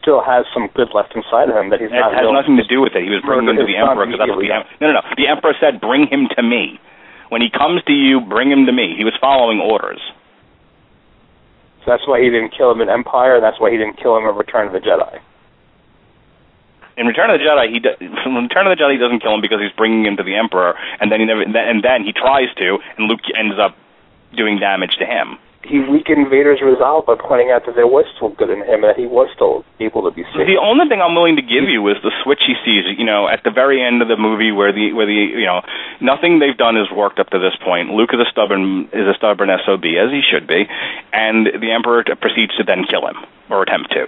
still 0.00 0.20
has 0.24 0.44
some 0.52 0.68
good 0.74 0.88
left 0.92 1.14
inside 1.14 1.48
of 1.48 1.56
him 1.56 1.70
that 1.70 1.80
he's 1.80 1.92
it 1.92 1.96
not. 1.96 2.12
It 2.12 2.24
has 2.24 2.32
nothing 2.32 2.56
to 2.56 2.66
do 2.66 2.80
with 2.80 2.92
it. 2.96 3.04
He 3.04 3.12
was 3.12 3.22
bringing 3.24 3.48
him 3.48 3.56
to 3.60 3.68
the 3.68 3.76
emperor 3.78 4.08
because 4.08 4.18
that's 4.18 4.34
what 4.34 4.42
the 4.42 4.50
em- 4.50 4.66
no 4.80 4.90
no 4.90 4.94
no. 4.98 5.04
The 5.16 5.28
emperor 5.28 5.54
said, 5.60 5.80
"Bring 5.80 6.08
him 6.10 6.28
to 6.36 6.42
me." 6.42 6.80
When 7.30 7.40
he 7.40 7.48
comes 7.48 7.80
to 7.88 7.94
you, 7.94 8.20
bring 8.20 8.50
him 8.50 8.66
to 8.66 8.72
me. 8.72 8.92
He 8.96 9.04
was 9.04 9.16
following 9.16 9.60
orders. 9.60 10.02
So 11.80 11.90
that's 11.90 12.06
why 12.06 12.20
he 12.20 12.28
didn't 12.28 12.52
kill 12.52 12.70
him 12.70 12.80
in 12.80 12.90
Empire. 12.90 13.36
And 13.36 13.44
that's 13.44 13.58
why 13.58 13.70
he 13.70 13.78
didn't 13.78 13.96
kill 13.96 14.16
him 14.16 14.28
in 14.28 14.36
Return 14.36 14.66
of 14.66 14.72
the 14.74 14.80
Jedi. 14.84 15.20
In 16.96 17.06
Return 17.06 17.30
of 17.30 17.40
the 17.40 17.44
Jedi, 17.44 17.72
he 17.72 17.78
do, 17.80 17.90
in 18.00 18.34
Return 18.34 18.66
of 18.66 18.76
the 18.76 18.80
Jedi 18.82 18.94
he 18.94 18.98
doesn't 18.98 19.20
kill 19.20 19.34
him 19.34 19.40
because 19.40 19.60
he's 19.60 19.74
bringing 19.76 20.04
him 20.04 20.16
to 20.16 20.22
the 20.22 20.36
Emperor, 20.36 20.74
and 21.00 21.10
then 21.10 21.20
he 21.20 21.26
never, 21.26 21.42
and 21.42 21.82
then 21.82 22.04
he 22.04 22.12
tries 22.12 22.52
to, 22.56 22.78
and 22.96 23.08
Luke 23.08 23.24
ends 23.36 23.56
up 23.58 23.76
doing 24.36 24.58
damage 24.58 24.96
to 24.98 25.06
him 25.06 25.38
he 25.64 25.78
weakened 25.78 26.28
Vader's 26.28 26.60
resolve 26.60 27.06
by 27.06 27.14
pointing 27.14 27.50
out 27.50 27.66
that 27.66 27.74
there 27.76 27.86
was 27.86 28.04
still 28.16 28.30
good 28.30 28.50
in 28.50 28.66
him 28.66 28.82
and 28.82 28.84
that 28.84 28.98
he 28.98 29.06
was 29.06 29.30
still 29.34 29.64
able 29.78 30.02
to 30.02 30.10
be 30.10 30.26
saved. 30.34 30.50
The 30.50 30.58
only 30.58 30.88
thing 30.88 31.00
I'm 31.00 31.14
willing 31.14 31.36
to 31.36 31.42
give 31.42 31.70
you 31.70 31.86
is 31.86 32.02
the 32.02 32.10
switch 32.22 32.42
he 32.46 32.54
sees, 32.66 32.98
you 32.98 33.04
know, 33.06 33.28
at 33.28 33.44
the 33.44 33.50
very 33.50 33.78
end 33.78 34.02
of 34.02 34.08
the 34.08 34.16
movie 34.16 34.50
where 34.50 34.72
the 34.72 34.92
where 34.92 35.06
the 35.06 35.14
you 35.14 35.46
know 35.46 35.62
nothing 36.00 36.40
they've 36.40 36.56
done 36.56 36.74
has 36.74 36.90
worked 36.90 37.18
up 37.18 37.30
to 37.30 37.38
this 37.38 37.54
point. 37.62 37.94
Luke 37.94 38.10
is 38.12 38.18
a 38.18 38.28
stubborn 38.30 38.90
is 38.92 39.06
a 39.06 39.14
stubborn 39.14 39.50
sob 39.64 39.84
as 39.86 40.10
he 40.10 40.22
should 40.26 40.46
be, 40.46 40.66
and 41.12 41.46
the 41.46 41.70
Emperor 41.70 42.02
proceeds 42.18 42.56
to 42.58 42.64
then 42.64 42.84
kill 42.84 43.06
him 43.06 43.16
or 43.48 43.62
attempt 43.62 43.92
to. 43.92 44.06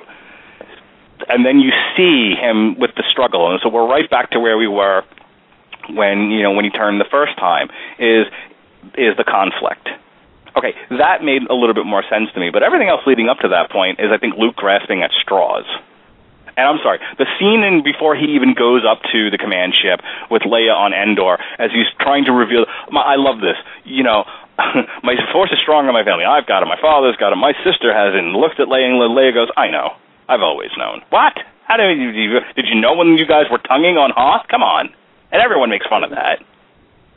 And 1.29 1.45
then 1.45 1.59
you 1.61 1.71
see 1.97 2.35
him 2.35 2.79
with 2.79 2.91
the 2.97 3.05
struggle, 3.11 3.51
and 3.51 3.61
so 3.63 3.69
we're 3.69 3.89
right 3.89 4.09
back 4.09 4.31
to 4.31 4.41
where 4.41 4.59
we 4.59 4.69
were 4.69 5.03
when 5.91 6.31
you 6.31 6.43
know 6.43 6.53
when 6.53 6.65
he 6.65 6.71
turned 6.71 7.01
the 7.01 7.09
first 7.11 7.37
time. 7.37 7.69
Is 7.99 8.27
is 8.99 9.17
the 9.17 9.25
conflict. 9.25 9.89
Okay, 10.57 10.75
that 10.91 11.25
made 11.25 11.43
a 11.51 11.55
little 11.55 11.75
bit 11.75 11.87
more 11.87 12.05
sense 12.09 12.31
to 12.35 12.41
me, 12.41 12.51
but 12.51 12.63
everything 12.63 12.89
else 12.89 13.01
leading 13.07 13.29
up 13.29 13.39
to 13.41 13.49
that 13.49 13.71
point 13.71 13.99
is 13.99 14.13
I 14.13 14.19
think 14.19 14.35
Luke 14.39 14.55
grasping 14.55 15.03
at 15.03 15.11
straws. 15.21 15.67
And 16.57 16.69
I'm 16.69 16.79
sorry, 16.87 17.01
the 17.19 17.27
scene 17.39 17.67
in 17.67 17.83
before 17.83 18.15
he 18.15 18.39
even 18.39 18.55
goes 18.55 18.87
up 18.87 19.03
to 19.11 19.31
the 19.31 19.39
command 19.39 19.75
ship 19.75 19.99
with 20.31 20.43
Leia 20.43 20.71
on 20.71 20.95
Endor 20.95 21.35
as 21.59 21.75
he's 21.75 21.91
trying 21.99 22.27
to 22.27 22.33
reveal. 22.33 22.67
My, 22.91 23.03
I 23.03 23.17
love 23.17 23.41
this. 23.43 23.59
You 23.83 24.05
know, 24.05 24.23
my 25.03 25.19
force 25.33 25.51
is 25.51 25.59
stronger 25.59 25.91
in 25.91 25.95
my 25.95 26.05
family. 26.05 26.25
I've 26.25 26.47
got 26.47 26.63
it. 26.63 26.67
My 26.67 26.79
father's 26.81 27.17
got 27.17 27.33
it. 27.33 27.37
My 27.43 27.59
sister 27.67 27.91
has 27.91 28.15
it. 28.15 28.23
And 28.23 28.39
looked 28.39 28.61
at 28.61 28.69
Leia, 28.71 28.87
and 28.87 29.03
Leia 29.03 29.35
goes, 29.35 29.51
"I 29.57 29.67
know. 29.67 29.99
I've 30.29 30.43
always 30.43 30.71
known." 30.77 31.03
What? 31.11 31.35
How 31.67 31.77
did 31.77 31.99
you 31.99 32.41
did 32.57 32.67
you 32.69 32.81
know 32.81 32.95
when 32.95 33.17
you 33.17 33.27
guys 33.27 33.47
were 33.51 33.59
tonguing 33.59 33.97
on 33.97 34.11
Hoth? 34.11 34.47
Come 34.49 34.63
on, 34.63 34.93
and 35.33 35.43
everyone 35.43 35.71
makes 35.71 35.87
fun 35.87 36.05
of 36.05 36.11
that. 36.11 36.45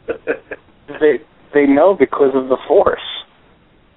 they 1.00 1.20
they 1.54 1.66
know 1.66 1.94
because 1.94 2.34
of 2.34 2.48
the 2.48 2.58
force. 2.68 3.04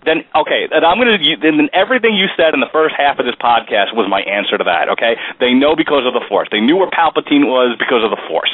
Then 0.05 0.25
okay, 0.35 0.65
and 0.73 0.85
I'm 0.85 0.97
gonna 0.97 1.21
then 1.43 1.69
everything 1.73 2.17
you 2.17 2.27
said 2.37 2.55
in 2.55 2.61
the 2.61 2.73
first 2.73 2.97
half 2.97 3.21
of 3.21 3.27
this 3.27 3.37
podcast 3.37 3.93
was 3.93 4.09
my 4.09 4.25
answer 4.25 4.57
to 4.57 4.65
that. 4.65 4.89
Okay, 4.97 5.21
they 5.39 5.53
know 5.53 5.77
because 5.77 6.09
of 6.09 6.17
the 6.17 6.25
Force. 6.25 6.49
They 6.51 6.61
knew 6.61 6.77
where 6.77 6.89
Palpatine 6.89 7.45
was 7.45 7.77
because 7.77 8.01
of 8.03 8.11
the 8.11 8.21
Force. 8.25 8.53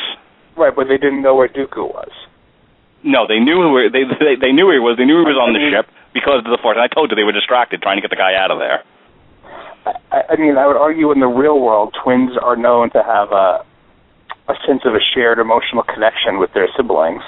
Right, 0.59 0.75
but 0.75 0.89
they 0.89 0.99
didn't 0.99 1.23
know 1.23 1.37
where 1.39 1.49
Dooku 1.49 1.87
was. 1.87 2.11
No, 3.05 3.31
they 3.31 3.39
knew 3.39 3.63
who 3.63 3.89
they 3.89 4.03
they 4.05 4.35
they 4.35 4.53
knew 4.53 4.75
he 4.75 4.83
was. 4.83 4.99
They 4.99 5.07
knew 5.07 5.23
he 5.23 5.29
was 5.31 5.39
on 5.39 5.55
the 5.55 5.63
ship 5.71 5.87
because 6.13 6.43
of 6.43 6.51
the 6.51 6.59
Force. 6.59 6.75
And 6.75 6.83
I 6.83 6.91
told 6.91 7.11
you 7.11 7.17
they 7.17 7.23
were 7.23 7.37
distracted 7.37 7.81
trying 7.81 7.99
to 7.99 8.03
get 8.03 8.11
the 8.11 8.19
guy 8.19 8.35
out 8.35 8.51
of 8.51 8.59
there. 8.59 8.83
I, 9.87 10.23
I 10.31 10.37
mean, 10.37 10.57
I 10.59 10.67
would 10.67 10.77
argue 10.77 11.13
in 11.13 11.21
the 11.21 11.31
real 11.31 11.61
world, 11.61 11.95
twins 12.03 12.33
are 12.41 12.57
known 12.57 12.91
to 12.91 13.03
have 13.03 13.33
a 13.33 13.65
a 14.49 14.55
sense 14.67 14.83
of 14.85 14.95
a 14.95 15.03
shared 15.15 15.39
emotional 15.39 15.83
connection 15.83 16.39
with 16.39 16.53
their 16.55 16.69
siblings. 16.77 17.23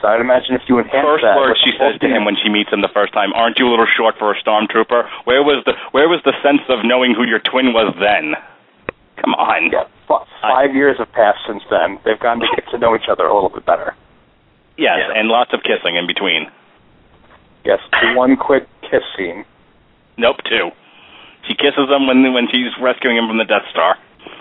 So 0.00 0.08
I'd 0.08 0.20
imagine 0.20 0.56
if 0.56 0.62
you 0.68 0.78
enhance 0.78 1.04
first 1.04 1.24
that. 1.24 1.36
word 1.36 1.56
she 1.64 1.72
says 1.76 2.00
to 2.00 2.08
him 2.08 2.24
when 2.24 2.36
she 2.36 2.48
meets 2.48 2.72
him 2.72 2.80
the 2.80 2.92
first 2.92 3.12
time, 3.12 3.32
"Aren't 3.34 3.58
you 3.58 3.68
a 3.68 3.70
little 3.70 3.88
short 3.96 4.16
for 4.18 4.32
a 4.32 4.36
stormtrooper?" 4.40 5.08
Where 5.24 5.42
was 5.42 5.62
the 5.64 5.72
Where 5.92 6.08
was 6.08 6.20
the 6.24 6.32
sense 6.42 6.62
of 6.68 6.84
knowing 6.84 7.14
who 7.14 7.24
your 7.24 7.40
twin 7.40 7.72
was 7.72 7.94
then? 8.00 8.36
Come 9.20 9.34
on. 9.34 9.70
Yeah, 9.70 9.84
f- 10.08 10.26
five 10.40 10.70
I, 10.70 10.72
years 10.72 10.96
have 10.98 11.12
passed 11.12 11.40
since 11.46 11.62
then. 11.68 11.98
They've 12.04 12.18
gotten 12.18 12.40
to 12.40 12.48
get 12.56 12.68
to 12.70 12.78
know 12.78 12.96
each 12.96 13.08
other 13.10 13.24
a 13.24 13.34
little 13.34 13.50
bit 13.50 13.66
better. 13.66 13.94
Yes, 14.78 14.96
yeah. 15.04 15.20
and 15.20 15.28
lots 15.28 15.52
of 15.52 15.60
kissing 15.62 15.96
in 15.96 16.06
between. 16.06 16.48
Yes, 17.64 17.80
one 18.16 18.36
quick 18.36 18.66
kiss 18.80 19.04
scene. 19.16 19.44
Nope, 20.16 20.36
two. 20.48 20.70
She 21.48 21.54
kisses 21.54 21.88
him 21.88 22.06
when 22.06 22.32
when 22.32 22.48
she's 22.50 22.72
rescuing 22.80 23.16
him 23.16 23.28
from 23.28 23.38
the 23.38 23.48
Death 23.48 23.64
Star. 23.70 23.96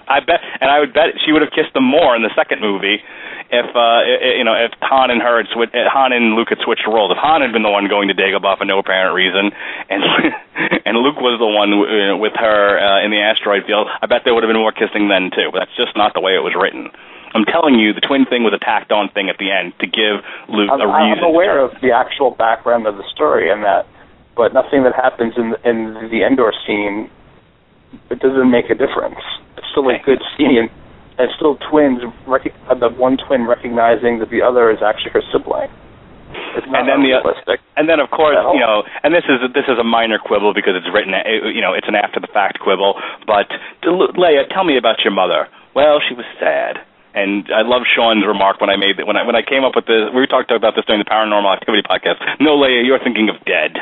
I 0.09 0.19
bet, 0.19 0.41
and 0.59 0.69
I 0.69 0.79
would 0.79 0.93
bet 0.93 1.15
she 1.23 1.31
would 1.31 1.41
have 1.41 1.51
kissed 1.51 1.75
him 1.75 1.85
more 1.85 2.15
in 2.15 2.23
the 2.25 2.33
second 2.35 2.61
movie 2.61 2.99
if 3.49 3.67
uh 3.73 4.01
you 4.37 4.43
know 4.43 4.53
if 4.53 4.73
Han 4.81 5.09
and 5.09 5.21
her 5.21 5.41
had 5.41 5.49
switched 5.53 5.73
Han 5.73 6.11
and 6.13 6.35
Luke 6.35 6.49
had 6.49 6.59
switched 6.65 6.85
roles. 6.85 7.11
If 7.11 7.17
Han 7.17 7.41
had 7.41 7.53
been 7.53 7.63
the 7.63 7.69
one 7.69 7.87
going 7.87 8.09
to 8.09 8.17
Dagobah 8.17 8.57
for 8.57 8.65
no 8.65 8.79
apparent 8.79 9.13
reason, 9.13 9.53
and 9.89 10.01
and 10.85 10.97
Luke 10.97 11.21
was 11.21 11.37
the 11.39 11.47
one 11.47 11.69
w- 11.71 12.17
with 12.17 12.33
her 12.35 12.77
uh, 12.77 13.05
in 13.05 13.11
the 13.11 13.21
asteroid 13.21 13.65
field, 13.65 13.87
I 14.01 14.05
bet 14.05 14.21
there 14.25 14.33
would 14.33 14.43
have 14.43 14.49
been 14.49 14.61
more 14.61 14.73
kissing 14.73 15.07
then 15.09 15.29
too. 15.33 15.49
But 15.53 15.65
that's 15.65 15.77
just 15.77 15.95
not 15.95 16.13
the 16.13 16.21
way 16.21 16.35
it 16.35 16.43
was 16.43 16.53
written. 16.57 16.89
I'm 17.33 17.45
telling 17.45 17.77
you, 17.77 17.93
the 17.93 18.01
twin 18.01 18.25
thing 18.25 18.43
was 18.43 18.53
a 18.53 18.61
tacked 18.61 18.91
on 18.91 19.09
thing 19.09 19.29
at 19.29 19.37
the 19.37 19.51
end 19.51 19.77
to 19.79 19.87
give 19.87 20.25
Luke 20.49 20.69
I'm, 20.73 20.81
a 20.81 20.89
reason. 20.89 21.21
I'm 21.21 21.29
aware 21.29 21.61
of 21.61 21.77
the 21.81 21.91
actual 21.93 22.31
background 22.31 22.87
of 22.87 22.97
the 22.97 23.05
story 23.13 23.51
and 23.51 23.63
that, 23.63 23.85
but 24.39 24.55
nothing 24.55 24.87
that 24.87 24.95
happens 24.95 25.35
in 25.35 25.51
in 25.67 26.07
the 26.07 26.23
Endor 26.23 26.55
scene, 26.63 27.11
it 28.07 28.23
doesn't 28.23 28.47
make 28.47 28.71
a 28.71 28.77
difference. 28.79 29.19
It's 29.59 29.67
still 29.75 29.91
a 29.91 29.99
good 29.99 30.23
scene 30.39 30.71
and 31.19 31.27
still 31.35 31.59
twins, 31.69 31.99
rec- 32.25 32.55
uh, 32.71 32.79
the 32.79 32.87
one 32.87 33.19
twin 33.19 33.43
recognizing 33.43 34.23
that 34.23 34.31
the 34.31 34.41
other 34.41 34.71
is 34.71 34.79
actually 34.79 35.11
her 35.11 35.21
sibling. 35.35 35.67
and 36.55 36.87
then 36.87 37.03
the 37.03 37.19
and 37.75 37.89
then 37.89 37.99
of 37.99 38.09
course 38.15 38.37
you 38.53 38.61
know 38.63 38.85
and 39.03 39.11
this 39.11 39.25
is 39.27 39.41
this 39.51 39.67
is 39.67 39.77
a 39.81 39.83
minor 39.83 40.17
quibble 40.17 40.53
because 40.53 40.77
it's 40.77 40.87
written 40.93 41.11
you 41.51 41.59
know 41.59 41.73
it's 41.73 41.89
an 41.89 41.97
after 41.97 42.19
the 42.21 42.29
fact 42.31 42.61
quibble 42.61 42.95
but 43.27 43.49
Leia 43.83 44.47
tell 44.47 44.63
me 44.63 44.77
about 44.77 45.03
your 45.03 45.11
mother. 45.11 45.49
Well 45.75 45.99
she 45.99 46.15
was 46.15 46.25
sad 46.39 46.79
and 47.13 47.49
I 47.49 47.65
love 47.65 47.83
Sean's 47.89 48.25
remark 48.25 48.61
when 48.61 48.69
I 48.69 48.77
made 48.77 49.01
when 49.03 49.17
I 49.17 49.25
when 49.25 49.35
I 49.35 49.41
came 49.41 49.65
up 49.65 49.75
with 49.75 49.85
this 49.85 50.13
we 50.15 50.25
talked 50.27 50.49
about 50.53 50.77
this 50.77 50.85
during 50.85 51.01
the 51.03 51.09
paranormal 51.09 51.49
activity 51.51 51.83
podcast. 51.83 52.21
No 52.39 52.55
Leia 52.55 52.85
you're 52.85 53.03
thinking 53.03 53.27
of 53.27 53.43
dead 53.43 53.75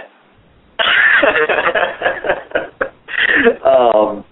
um 3.66 4.24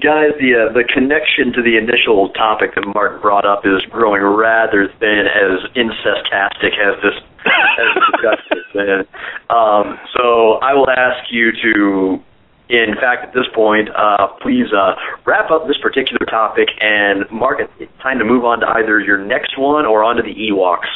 guys, 0.00 0.32
the 0.40 0.54
uh, 0.54 0.72
the 0.72 0.84
connection 0.84 1.52
to 1.52 1.62
the 1.62 1.76
initial 1.76 2.30
topic 2.30 2.74
that 2.74 2.86
Mark 2.94 3.20
brought 3.20 3.44
up 3.44 3.66
is 3.66 3.82
growing 3.90 4.22
rather 4.22 4.88
thin 4.98 5.26
as 5.26 5.60
incestastic 5.74 6.78
as 6.78 6.96
this 7.02 7.14
as 7.44 8.02
discussion 8.12 8.46
has 8.50 8.72
been. 8.72 9.06
Um, 9.50 9.98
so 10.16 10.54
I 10.62 10.72
will 10.74 10.90
ask 10.90 11.30
you 11.30 11.52
to, 11.52 12.22
in 12.68 12.94
fact, 12.96 13.24
at 13.24 13.34
this 13.34 13.46
point, 13.54 13.88
uh, 13.94 14.28
please 14.40 14.72
uh, 14.72 14.94
wrap 15.24 15.50
up 15.50 15.66
this 15.66 15.78
particular 15.78 16.24
topic 16.26 16.68
and 16.80 17.30
Mark, 17.30 17.60
it's 17.78 17.92
time 18.02 18.18
to 18.18 18.24
move 18.24 18.44
on 18.44 18.60
to 18.60 18.66
either 18.66 19.00
your 19.00 19.18
next 19.18 19.58
one 19.58 19.86
or 19.86 20.04
onto 20.04 20.22
the 20.22 20.34
Ewoks. 20.34 20.88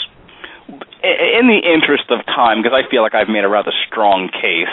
In 1.04 1.48
the 1.52 1.60
interest 1.60 2.08
of 2.08 2.24
time, 2.24 2.62
because 2.62 2.72
I 2.72 2.88
feel 2.88 3.02
like 3.02 3.14
I've 3.14 3.28
made 3.28 3.44
a 3.44 3.48
rather 3.48 3.72
strong 3.86 4.30
case 4.32 4.72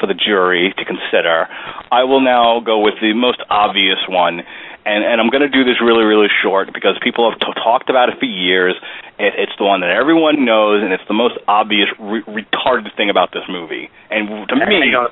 for 0.00 0.06
the 0.06 0.14
jury 0.14 0.74
to 0.76 0.84
consider. 0.84 1.46
I 1.92 2.02
will 2.02 2.20
now 2.20 2.58
go 2.58 2.80
with 2.80 2.94
the 3.00 3.12
most 3.14 3.38
obvious 3.48 3.98
one, 4.08 4.42
and, 4.86 5.04
and 5.04 5.20
I'm 5.20 5.30
going 5.30 5.42
to 5.42 5.48
do 5.48 5.62
this 5.62 5.80
really, 5.80 6.04
really 6.04 6.28
short 6.42 6.72
because 6.72 6.98
people 7.02 7.30
have 7.30 7.38
t- 7.38 7.60
talked 7.62 7.90
about 7.90 8.08
it 8.08 8.18
for 8.18 8.24
years. 8.24 8.74
It, 9.18 9.34
it's 9.38 9.52
the 9.58 9.64
one 9.64 9.80
that 9.82 9.90
everyone 9.90 10.44
knows, 10.44 10.82
and 10.82 10.92
it's 10.92 11.06
the 11.06 11.14
most 11.14 11.38
obvious 11.46 11.88
re- 11.98 12.22
retarded 12.22 12.94
thing 12.96 13.10
about 13.10 13.30
this 13.32 13.44
movie. 13.48 13.90
And 14.10 14.48
to 14.48 14.54
hang 14.56 14.80
me, 14.80 14.94
on, 14.94 15.10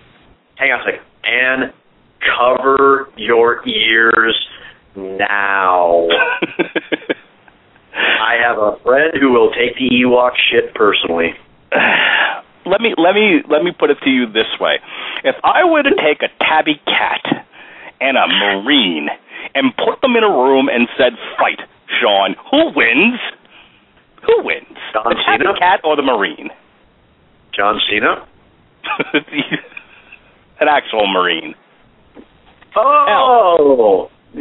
hang 0.56 0.72
on 0.72 0.80
a 0.80 0.84
second, 0.84 1.04
and 1.24 1.72
cover 2.38 3.08
your 3.16 3.66
ears 3.68 4.34
now. 4.96 6.08
I 7.96 8.36
have 8.44 8.58
a 8.58 8.76
friend 8.82 9.12
who 9.18 9.32
will 9.32 9.50
take 9.50 9.76
the 9.76 9.88
Ewok 9.88 10.32
shit 10.36 10.74
personally. 10.74 11.32
let 12.66 12.80
me 12.80 12.94
let 12.98 13.14
me 13.14 13.42
let 13.48 13.62
me 13.62 13.72
put 13.72 13.90
it 13.90 13.98
to 14.04 14.10
you 14.10 14.26
this 14.26 14.50
way: 14.60 14.76
if 15.24 15.36
I 15.42 15.64
were 15.64 15.82
to 15.82 15.94
take 15.96 16.22
a 16.22 16.28
tabby 16.44 16.80
cat 16.84 17.46
and 18.00 18.16
a 18.16 18.26
marine 18.28 19.08
and 19.54 19.72
put 19.76 20.00
them 20.02 20.16
in 20.16 20.24
a 20.24 20.30
room 20.30 20.68
and 20.68 20.88
said, 20.98 21.16
"Fight, 21.38 21.60
Sean, 22.00 22.36
who 22.50 22.72
wins? 22.76 23.20
Who 24.26 24.44
wins? 24.44 24.76
John 24.92 25.04
the 25.08 25.16
tabby 25.24 25.44
Cena? 25.44 25.58
cat 25.58 25.80
or 25.84 25.96
the 25.96 26.02
marine?" 26.02 26.50
John 27.54 27.80
Cena. 27.88 28.26
An 30.60 30.68
actual 30.68 31.06
marine. 31.12 31.54
Oh. 32.76 34.10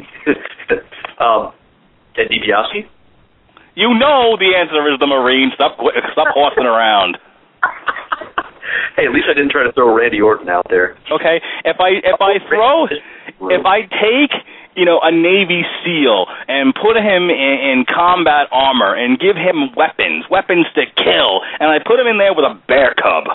um, 1.20 1.54
Ted 2.16 2.28
DiBiase. 2.30 2.88
You 3.76 3.92
know 3.92 4.40
the 4.40 4.56
answer 4.56 4.80
is 4.88 5.00
the 5.00 5.08
marine. 5.08 5.52
Stop 5.54 5.76
stop 6.16 6.32
horsing 6.32 6.64
around. 6.64 7.20
hey, 8.96 9.04
at 9.04 9.12
least 9.12 9.28
I 9.28 9.36
didn't 9.36 9.52
try 9.52 9.68
to 9.68 9.72
throw 9.76 9.92
Randy 9.92 10.22
Orton 10.22 10.48
out 10.48 10.68
there. 10.70 10.96
Okay, 11.12 11.44
if 11.68 11.76
I 11.80 12.00
if 12.00 12.20
I 12.24 12.40
throw 12.48 12.88
if 13.52 13.66
I 13.68 13.84
take 14.00 14.32
you 14.80 14.88
know 14.88 15.04
a 15.04 15.12
Navy 15.12 15.68
SEAL 15.84 16.26
and 16.48 16.72
put 16.72 16.96
him 16.96 17.28
in, 17.28 17.84
in 17.84 17.86
combat 17.86 18.48
armor 18.52 18.96
and 18.96 19.20
give 19.20 19.36
him 19.36 19.76
weapons, 19.76 20.24
weapons 20.32 20.68
to 20.80 20.88
kill, 20.96 21.44
and 21.60 21.68
I 21.68 21.84
put 21.84 22.00
him 22.00 22.08
in 22.08 22.18
there 22.18 22.34
with 22.34 22.48
a 22.48 22.56
bear 22.72 22.96
cub. 22.96 23.28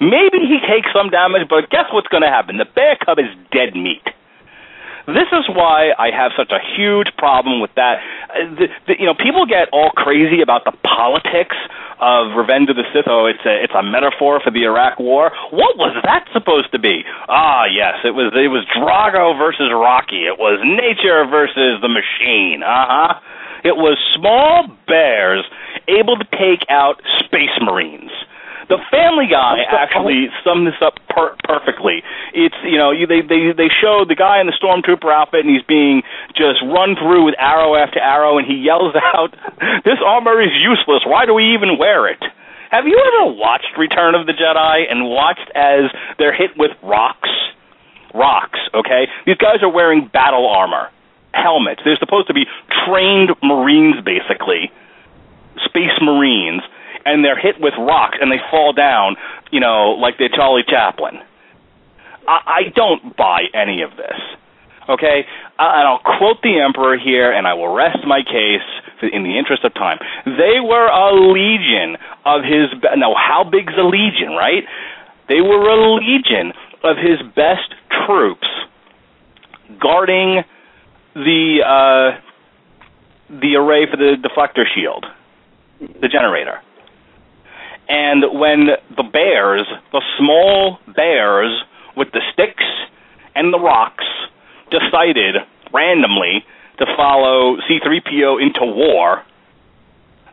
Maybe 0.00 0.46
he 0.46 0.62
takes 0.64 0.88
some 0.94 1.10
damage, 1.10 1.50
but 1.50 1.68
guess 1.68 1.90
what's 1.92 2.08
going 2.08 2.22
to 2.22 2.32
happen? 2.32 2.56
The 2.56 2.64
bear 2.64 2.96
cub 3.04 3.18
is 3.18 3.28
dead 3.52 3.76
meat. 3.76 4.06
This 5.14 5.30
is 5.32 5.48
why 5.48 5.92
I 5.98 6.10
have 6.10 6.32
such 6.36 6.52
a 6.52 6.60
huge 6.76 7.08
problem 7.16 7.60
with 7.60 7.70
that. 7.76 7.98
Uh, 8.30 8.54
the, 8.54 8.66
the, 8.86 8.94
you 8.98 9.06
know, 9.06 9.14
people 9.14 9.46
get 9.46 9.68
all 9.72 9.90
crazy 9.90 10.42
about 10.42 10.64
the 10.64 10.72
politics 10.84 11.56
of 12.00 12.36
Revenge 12.36 12.70
of 12.70 12.76
the 12.76 12.88
Sith. 12.92 13.06
Oh, 13.06 13.26
it's 13.26 13.44
a 13.44 13.62
it's 13.62 13.74
a 13.76 13.82
metaphor 13.82 14.40
for 14.40 14.50
the 14.50 14.64
Iraq 14.64 14.98
War. 14.98 15.30
What 15.50 15.76
was 15.76 15.96
that 16.04 16.26
supposed 16.32 16.72
to 16.72 16.78
be? 16.78 17.04
Ah, 17.28 17.64
yes, 17.68 18.00
it 18.04 18.12
was 18.16 18.32
it 18.34 18.48
was 18.48 18.64
Drago 18.72 19.36
versus 19.36 19.68
Rocky. 19.72 20.24
It 20.24 20.38
was 20.38 20.58
nature 20.64 21.24
versus 21.28 21.80
the 21.80 21.88
machine. 21.88 22.62
Uh 22.62 22.86
huh. 22.88 23.20
It 23.62 23.76
was 23.76 24.00
small 24.16 24.68
bears 24.88 25.44
able 25.88 26.16
to 26.16 26.24
take 26.32 26.64
out 26.70 27.02
space 27.20 27.52
marines. 27.60 28.10
The 28.70 28.78
Family 28.86 29.26
Guy 29.26 29.66
actually 29.66 30.30
summed 30.46 30.70
this 30.70 30.78
up 30.78 30.94
per- 31.10 31.34
perfectly. 31.42 32.06
It's 32.32 32.54
you 32.62 32.78
know 32.78 32.94
you, 32.94 33.10
they 33.10 33.18
they 33.18 33.50
they 33.50 33.66
show 33.66 34.06
the 34.06 34.14
guy 34.14 34.38
in 34.38 34.46
the 34.46 34.54
stormtrooper 34.54 35.10
outfit 35.10 35.42
and 35.42 35.50
he's 35.50 35.66
being 35.66 36.06
just 36.38 36.62
run 36.62 36.94
through 36.94 37.26
with 37.26 37.34
arrow 37.34 37.74
after 37.74 37.98
arrow 37.98 38.38
and 38.38 38.46
he 38.46 38.54
yells 38.62 38.94
out, 39.14 39.34
"This 39.82 39.98
armor 39.98 40.38
is 40.38 40.54
useless. 40.54 41.02
Why 41.02 41.26
do 41.26 41.34
we 41.34 41.50
even 41.52 41.82
wear 41.82 42.06
it?" 42.06 42.22
Have 42.70 42.86
you 42.86 42.94
ever 42.94 43.34
watched 43.34 43.74
Return 43.76 44.14
of 44.14 44.30
the 44.30 44.32
Jedi 44.38 44.86
and 44.86 45.10
watched 45.10 45.50
as 45.58 45.90
they're 46.22 46.32
hit 46.32 46.54
with 46.56 46.70
rocks? 46.86 47.28
Rocks, 48.14 48.60
okay? 48.72 49.10
These 49.26 49.42
guys 49.42 49.58
are 49.62 49.68
wearing 49.70 50.06
battle 50.06 50.46
armor, 50.46 50.90
helmets. 51.34 51.82
They're 51.84 51.98
supposed 51.98 52.28
to 52.28 52.34
be 52.34 52.46
trained 52.86 53.34
Marines, 53.42 53.98
basically, 54.06 54.70
space 55.66 55.98
Marines 56.00 56.62
and 57.12 57.24
they're 57.24 57.38
hit 57.38 57.60
with 57.60 57.74
rocks 57.78 58.18
and 58.20 58.30
they 58.30 58.40
fall 58.50 58.72
down, 58.72 59.16
you 59.50 59.60
know, 59.60 59.98
like 59.98 60.14
they're 60.18 60.28
Charlie 60.28 60.64
Chaplin. 60.66 61.18
I, 62.26 62.38
I 62.46 62.62
don't 62.74 63.16
buy 63.16 63.42
any 63.54 63.82
of 63.82 63.90
this. 63.96 64.18
Okay, 64.88 65.22
and 65.58 65.86
I'll 65.86 66.02
quote 66.02 66.42
the 66.42 66.58
emperor 66.58 66.98
here, 66.98 67.30
and 67.30 67.46
I 67.46 67.54
will 67.54 67.72
rest 67.72 67.98
my 68.06 68.22
case 68.22 68.66
in 69.12 69.22
the 69.22 69.38
interest 69.38 69.62
of 69.64 69.72
time. 69.74 69.98
They 70.24 70.58
were 70.58 70.88
a 70.88 71.14
legion 71.30 71.96
of 72.24 72.42
his. 72.42 72.74
Be- 72.80 72.98
now, 72.98 73.14
how 73.14 73.44
big's 73.44 73.74
a 73.78 73.86
legion, 73.86 74.30
right? 74.34 74.64
They 75.28 75.40
were 75.40 75.62
a 75.62 75.94
legion 75.94 76.52
of 76.82 76.96
his 76.96 77.22
best 77.36 77.70
troops 78.04 78.48
guarding 79.80 80.42
the 81.14 81.62
uh, 81.62 82.18
the 83.28 83.54
array 83.56 83.86
for 83.88 83.96
the 83.96 84.16
deflector 84.18 84.64
shield, 84.74 85.06
the 85.78 86.08
generator. 86.08 86.60
And 87.90 88.38
when 88.38 88.70
the 88.94 89.02
bears, 89.02 89.66
the 89.90 90.00
small 90.16 90.78
bears 90.94 91.50
with 91.96 92.12
the 92.12 92.22
sticks 92.32 92.62
and 93.34 93.52
the 93.52 93.58
rocks, 93.58 94.06
decided 94.70 95.34
randomly 95.74 96.46
to 96.78 96.86
follow 96.96 97.58
C3PO 97.66 98.40
into 98.40 98.62
war, 98.62 99.24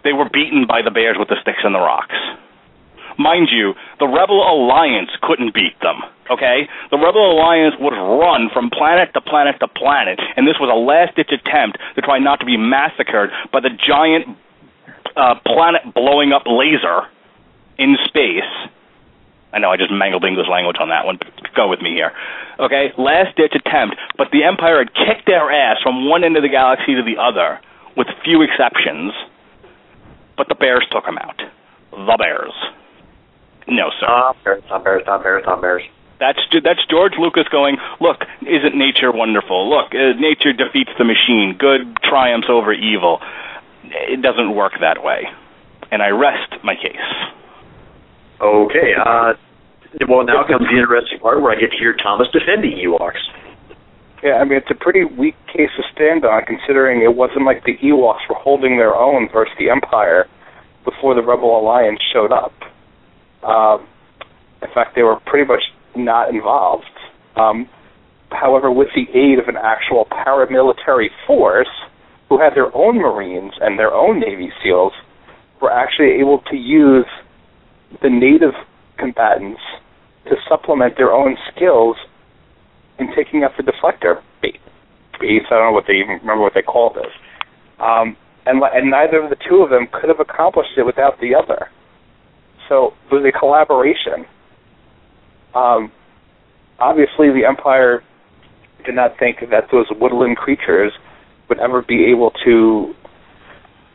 they 0.04 0.14
were 0.14 0.30
beaten 0.30 0.70
by 0.70 0.84
the 0.86 0.92
bears 0.92 1.18
with 1.18 1.30
the 1.30 1.36
sticks 1.42 1.66
and 1.66 1.74
the 1.74 1.82
rocks. 1.82 2.14
Mind 3.18 3.50
you, 3.52 3.74
the 3.98 4.06
Rebel 4.06 4.46
Alliance 4.46 5.10
couldn't 5.24 5.56
beat 5.56 5.74
them, 5.82 6.06
okay? 6.30 6.70
The 6.92 7.02
Rebel 7.02 7.34
Alliance 7.34 7.74
would 7.80 7.98
run 7.98 8.54
from 8.54 8.70
planet 8.70 9.10
to 9.16 9.22
planet 9.22 9.58
to 9.62 9.68
planet, 9.68 10.22
and 10.38 10.46
this 10.46 10.62
was 10.62 10.70
a 10.70 10.78
last 10.78 11.18
ditch 11.18 11.34
attempt 11.34 11.82
to 11.96 12.02
try 12.02 12.20
not 12.20 12.40
to 12.42 12.46
be 12.46 12.56
massacred 12.56 13.32
by 13.52 13.62
the 13.62 13.74
giant 13.74 14.38
uh, 15.18 15.34
planet 15.42 15.82
blowing 15.96 16.32
up 16.32 16.44
laser 16.46 17.10
in 17.78 17.98
space. 18.06 18.52
I 19.54 19.60
know 19.60 19.72
I 19.72 19.78
just 19.78 19.92
mangled 19.92 20.26
English 20.26 20.48
language 20.50 20.78
on 20.80 20.90
that 20.90 21.06
one. 21.06 21.20
Go 21.56 21.68
with 21.68 21.82
me 21.82 21.92
here. 21.94 22.12
Okay, 22.60 22.92
last 22.98 23.36
ditch 23.38 23.54
attempt, 23.56 23.96
but 24.18 24.28
the 24.32 24.44
Empire 24.44 24.80
had 24.80 24.94
kicked 24.94 25.26
their 25.26 25.50
ass 25.52 25.78
from 25.82 26.10
one 26.10 26.24
end 26.24 26.36
of 26.38 26.44
the 26.44 26.50
galaxy 26.50 26.96
to 26.96 27.04
the 27.04 27.22
other, 27.22 27.60
with 27.96 28.08
few 28.24 28.42
exceptions. 28.42 29.14
But 30.36 30.48
the 30.50 30.56
Bears 30.56 30.86
took 30.92 31.06
them 31.06 31.18
out. 31.18 31.42
The 31.92 32.18
Bears. 32.18 32.54
No, 33.68 33.90
sir. 34.00 34.06
Stop 34.06 34.44
bears, 34.44 34.64
stop 34.66 34.84
bears, 34.84 35.04
stop 35.04 35.24
bears, 35.24 35.44
stop 35.44 35.62
bears. 35.62 35.84
That's 36.20 36.40
that's 36.64 36.80
George 36.90 37.14
Lucas 37.20 37.48
going. 37.52 37.78
Look, 38.00 38.22
isn't 38.42 38.76
nature 38.76 39.12
wonderful? 39.12 39.70
Look, 39.70 39.94
uh, 39.94 40.18
nature 40.20 40.54
defeats 40.54 40.90
the 40.98 41.04
machine. 41.04 41.56
Good 41.58 41.98
triumphs 42.04 42.48
over 42.50 42.74
evil. 42.74 43.20
It 43.84 44.22
doesn't 44.22 44.56
work 44.56 44.74
that 44.82 45.04
way, 45.04 45.28
and 45.92 46.02
I 46.02 46.10
rest 46.10 46.64
my 46.64 46.76
case. 46.76 46.96
Okay, 48.40 48.94
uh, 48.94 49.34
well, 50.08 50.24
now 50.24 50.46
comes 50.46 50.68
the 50.70 50.78
interesting 50.78 51.20
part 51.20 51.42
where 51.42 51.52
I 51.52 51.60
get 51.60 51.72
to 51.72 51.78
hear 51.78 51.96
Thomas 51.96 52.28
defending 52.32 52.78
Ewoks. 52.78 53.18
Yeah, 54.24 54.34
I 54.42 54.44
mean 54.44 54.58
it's 54.58 54.70
a 54.70 54.76
pretty 54.76 55.06
weak 55.06 55.36
case 55.48 55.70
to 55.78 55.84
stand 55.94 56.26
on, 56.26 56.44
considering 56.46 57.02
it 57.02 57.16
wasn't 57.16 57.46
like 57.46 57.64
the 57.66 57.78
Ewoks 57.78 58.28
were 58.30 58.36
holding 58.36 58.78
their 58.78 58.96
own 58.96 59.30
versus 59.32 59.54
the 59.60 59.70
Empire 59.70 60.28
before 60.86 61.16
the 61.16 61.22
Rebel 61.22 61.60
Alliance 61.60 62.00
showed 62.14 62.32
up. 62.32 62.54
Um, 63.44 63.88
in 64.62 64.70
fact, 64.74 64.96
they 64.96 65.04
were 65.04 65.20
pretty 65.26 65.48
much 65.48 65.64
not 65.96 66.30
involved. 66.30 66.86
Um, 67.36 67.70
however, 68.32 68.72
with 68.72 68.90
the 68.96 69.06
aid 69.18 69.40
of 69.40 69.48
an 69.48 69.58
actual 69.58 70.06
paramilitary 70.06 71.10
force 71.26 71.70
who 72.30 72.40
had 72.40 72.56
their 72.56 72.76
own 72.76 72.98
Marines 72.98 73.54
and 73.62 73.78
their 73.78 73.94
own 73.94 74.20
Navy 74.20 74.52
SEALs, 74.64 74.94
were 75.62 75.72
actually 75.72 76.20
able 76.20 76.40
to 76.52 76.56
use 76.56 77.06
the 78.02 78.10
native 78.10 78.54
combatants 78.98 79.62
to 80.26 80.36
supplement 80.50 80.98
their 80.98 81.12
own 81.12 81.38
skills 81.54 81.96
in 83.00 83.08
taking 83.16 83.44
up 83.44 83.52
the 83.58 83.64
deflector 83.64 84.22
base. 84.42 84.58
I 85.22 85.50
don't 85.50 85.68
know 85.68 85.72
what 85.72 85.86
they 85.88 85.96
even 85.96 86.20
remember 86.22 86.44
what 86.44 86.54
they 86.54 86.62
called 86.62 86.98
it. 86.98 87.10
Um, 87.80 88.16
and, 88.46 88.62
and 88.74 88.90
neither 88.90 89.22
of 89.24 89.30
the 89.30 89.36
two 89.50 89.58
of 89.58 89.70
them 89.70 89.88
could 89.92 90.10
have 90.10 90.20
accomplished 90.20 90.72
it 90.78 90.86
without 90.86 91.20
the 91.20 91.36
other. 91.36 91.70
So 92.70 92.94
it 93.10 93.14
was 93.14 93.26
a 93.26 93.38
collaboration. 93.38 94.26
Um, 95.56 95.92
obviously, 96.80 97.32
the 97.32 97.46
Empire 97.48 98.04
did 98.86 98.96
not 98.96 99.18
think 99.20 99.40
that 99.52 99.68
those 99.72 99.86
woodland 100.00 100.38
creatures 100.38 100.92
would 101.50 101.60
ever 101.60 101.82
be 101.82 102.06
able 102.06 102.32
to 102.46 102.94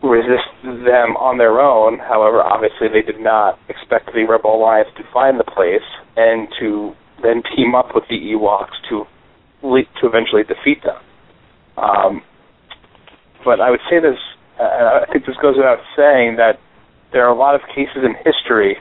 resist 0.03 0.51
them 0.63 1.17
on 1.17 1.39
their 1.39 1.61
own. 1.61 1.99
However, 1.99 2.43
obviously, 2.43 2.89
they 2.89 3.03
did 3.03 3.21
not 3.21 3.59
expect 3.69 4.11
the 4.13 4.25
Rebel 4.25 4.55
Alliance 4.57 4.89
to 4.97 5.05
find 5.13 5.39
the 5.39 5.45
place 5.45 5.87
and 6.17 6.49
to 6.59 6.93
then 7.23 7.43
team 7.55 7.75
up 7.75 7.95
with 7.95 8.05
the 8.09 8.19
Ewoks 8.19 8.75
to 8.91 9.07
to 9.63 10.07
eventually 10.09 10.43
defeat 10.43 10.83
them. 10.83 10.99
Um, 11.77 12.23
but 13.45 13.61
I 13.61 13.71
would 13.71 13.81
say 13.89 14.01
this. 14.01 14.19
Uh, 14.59 15.07
I 15.09 15.13
think 15.13 15.25
this 15.25 15.37
goes 15.41 15.57
without 15.57 15.79
saying 15.97 16.37
that 16.37 16.59
there 17.13 17.25
are 17.25 17.33
a 17.33 17.39
lot 17.39 17.55
of 17.55 17.63
cases 17.69 18.03
in 18.05 18.15
history 18.25 18.77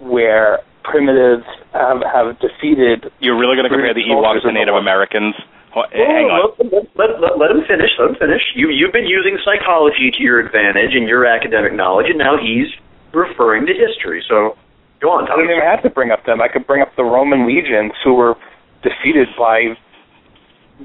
where 0.00 0.60
primitives 0.82 1.44
have, 1.72 2.00
have 2.02 2.38
defeated. 2.40 3.10
You're 3.20 3.38
really 3.38 3.56
going 3.56 3.68
to 3.68 3.72
compare 3.72 3.94
the 3.94 4.04
Ewoks 4.04 4.42
to 4.42 4.52
Native 4.52 4.74
Americans? 4.74 5.34
Well, 5.74 5.86
hang 5.90 6.30
on. 6.30 6.54
Let, 6.70 6.86
let, 6.94 7.10
let, 7.20 7.38
let 7.38 7.50
him 7.50 7.66
finish. 7.66 7.90
Let 7.98 8.10
him 8.10 8.16
finish. 8.16 8.42
You 8.54 8.70
you've 8.70 8.92
been 8.92 9.06
using 9.06 9.38
psychology 9.44 10.10
to 10.14 10.22
your 10.22 10.38
advantage 10.38 10.94
and 10.94 11.08
your 11.08 11.26
academic 11.26 11.74
knowledge, 11.74 12.06
and 12.08 12.18
now 12.18 12.36
he's 12.38 12.70
referring 13.12 13.66
to 13.66 13.74
history. 13.74 14.22
So 14.28 14.56
go 15.00 15.10
on. 15.10 15.24
I 15.24 15.34
don't 15.34 15.44
even 15.44 15.60
have 15.60 15.82
to 15.82 15.90
bring 15.90 16.10
up 16.10 16.24
them. 16.26 16.40
I 16.40 16.48
could 16.48 16.66
bring 16.66 16.80
up 16.80 16.94
the 16.96 17.02
Roman 17.02 17.46
legions 17.46 17.92
who 18.04 18.14
were 18.14 18.34
defeated 18.82 19.28
by 19.36 19.74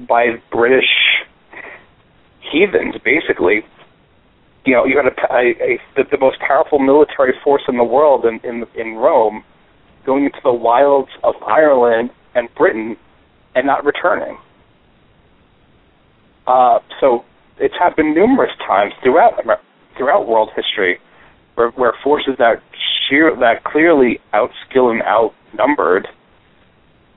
by 0.08 0.42
British 0.50 0.90
heathens, 2.50 2.94
basically. 3.04 3.62
You 4.66 4.74
know, 4.74 4.84
you 4.84 4.96
had 4.98 5.06
a, 5.06 5.32
a, 5.32 5.74
a 5.74 5.80
the, 5.96 6.04
the 6.10 6.18
most 6.18 6.38
powerful 6.40 6.78
military 6.80 7.32
force 7.44 7.62
in 7.68 7.76
the 7.76 7.84
world 7.84 8.24
in, 8.24 8.40
in 8.42 8.66
in 8.74 8.96
Rome 8.96 9.44
going 10.04 10.24
into 10.24 10.40
the 10.42 10.52
wilds 10.52 11.10
of 11.22 11.34
Ireland 11.46 12.10
and 12.34 12.52
Britain 12.56 12.96
and 13.54 13.66
not 13.66 13.84
returning. 13.84 14.38
Uh, 16.46 16.78
so 17.00 17.24
it's 17.58 17.74
happened 17.78 18.14
numerous 18.14 18.52
times 18.66 18.92
throughout 19.02 19.34
throughout 19.96 20.26
world 20.26 20.50
history, 20.56 20.98
where, 21.54 21.70
where 21.70 21.92
forces 22.02 22.34
that 22.38 22.62
sheer 23.08 23.34
that 23.36 23.64
clearly 23.64 24.18
outskill 24.32 24.90
and 24.90 25.02
outnumbered 25.02 26.08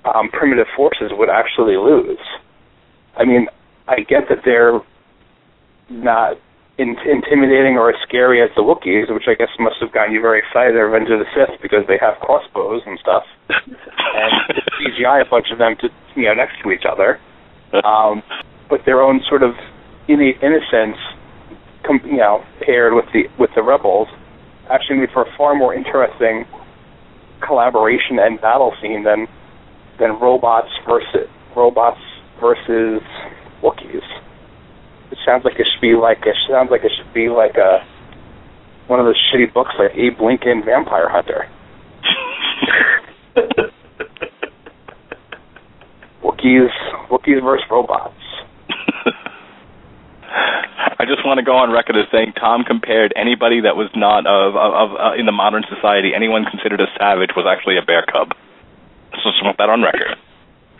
um, 0.06 0.30
primitive 0.30 0.68
forces 0.76 1.12
would 1.12 1.30
actually 1.30 1.78
lose. 1.78 2.20
I 3.18 3.26
mean, 3.26 3.48
I 3.88 4.02
get 4.02 4.28
that 4.30 4.40
they're 4.44 4.82
not 5.90 6.38
in- 6.78 6.98
intimidating 7.06 7.78
or 7.78 7.90
as 7.90 7.95
scary 8.08 8.41
as 8.41 8.50
the 8.56 8.64
Wookiees, 8.64 9.14
which 9.14 9.28
I 9.28 9.36
guess 9.36 9.50
must 9.60 9.76
have 9.80 9.91
gotten 9.94 10.14
you 10.14 10.22
very 10.22 10.40
excited 10.40 10.76
at 10.76 10.80
Revenge 10.80 11.10
of 11.12 11.20
the 11.20 11.30
Sith 11.36 11.62
because 11.62 11.86
they 11.88 11.98
have 12.02 12.16
crossbows 12.20 12.82
and 12.86 13.00
stuff, 13.00 13.24
and 13.50 14.34
CGI 14.82 15.26
a 15.26 15.30
bunch 15.30 15.48
of 15.52 15.58
them 15.60 15.76
to 15.82 15.90
you 16.16 16.26
know 16.26 16.34
next 16.34 16.62
to 16.64 16.72
each 16.72 16.86
other. 16.90 17.20
Um, 17.86 18.24
but 18.74 18.82
their 18.88 19.04
own 19.04 19.22
sort 19.30 19.44
of 19.44 19.54
innate 20.08 20.41
innocence, 20.41 20.98
com- 21.86 22.02
you 22.06 22.18
know, 22.18 22.44
paired 22.66 22.95
with 22.95 23.06
the 23.14 23.30
with 23.38 23.52
the 23.56 23.62
rebels, 23.62 24.08
actually 24.68 24.98
made 24.98 25.12
for 25.14 25.22
a 25.22 25.38
far 25.38 25.54
more 25.54 25.76
interesting 25.76 26.44
collaboration 27.45 28.18
and 28.18 28.41
battle 28.41 28.74
scene 28.82 29.04
than 29.04 29.28
than 30.00 30.20
robots 30.20 30.70
versus 30.88 31.30
robots 31.56 32.02
versus 32.41 33.04
Wookiees. 33.62 34.02
It 35.12 35.20
sounds 35.24 35.45
like 35.45 35.60
it 35.60 35.68
should 35.72 35.82
be 35.82 35.94
like 35.94 36.26
it 36.26 36.36
sounds 36.50 36.72
like 36.72 36.84
it 36.84 36.91
should 36.98 37.14
be 37.14 37.30
like 37.30 37.58
a 37.58 37.86
one 38.88 39.00
of 39.00 39.06
those 39.06 39.22
shitty 39.30 39.54
books 39.54 39.70
like 39.78 39.91
Abe 39.94 40.20
Lincoln 40.20 40.64
Vampire 40.66 41.10
Hunter. 41.10 41.48
Wookiees 46.24 46.74
Wookiees 47.12 47.44
versus 47.44 47.66
robots. 47.70 48.23
I 50.99 51.05
just 51.05 51.25
want 51.25 51.39
to 51.39 51.45
go 51.45 51.57
on 51.57 51.71
record 51.71 51.97
as 51.97 52.05
saying 52.11 52.34
Tom 52.39 52.63
compared 52.63 53.13
anybody 53.15 53.61
that 53.61 53.75
was 53.75 53.89
not 53.95 54.25
of, 54.25 54.55
of, 54.55 54.73
of 54.73 54.99
uh, 54.99 55.13
in 55.19 55.25
the 55.25 55.31
modern 55.31 55.63
society, 55.67 56.13
anyone 56.15 56.45
considered 56.45 56.80
a 56.80 56.88
savage 56.97 57.31
was 57.35 57.45
actually 57.45 57.77
a 57.77 57.85
bear 57.85 58.05
cub. 58.07 58.30
So 59.11 59.30
just 59.30 59.43
want 59.43 59.57
that 59.57 59.69
on 59.69 59.84
record. 59.84 60.15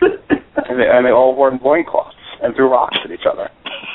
and, 0.00 0.80
they, 0.80 0.88
and 0.88 1.06
they 1.06 1.10
all 1.10 1.36
wore 1.36 1.52
loincloths 1.52 2.16
and 2.42 2.54
threw 2.54 2.68
rocks 2.68 2.96
at 3.04 3.10
each 3.10 3.26
other. 3.28 3.50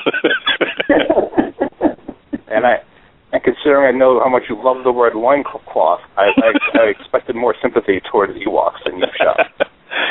and 2.48 2.66
I, 2.66 2.82
and 3.32 3.42
considering 3.42 3.94
I 3.94 3.96
know 3.96 4.20
how 4.20 4.28
much 4.28 4.44
you 4.48 4.56
love 4.56 4.84
the 4.84 4.92
word 4.92 5.14
loincloth, 5.14 6.00
I, 6.16 6.30
I, 6.36 6.78
I 6.78 6.82
expected 6.90 7.36
more 7.36 7.54
sympathy 7.62 8.00
towards 8.10 8.32
Ewoks 8.34 8.82
than 8.84 8.98
you've 8.98 9.08
shown. 9.18 9.66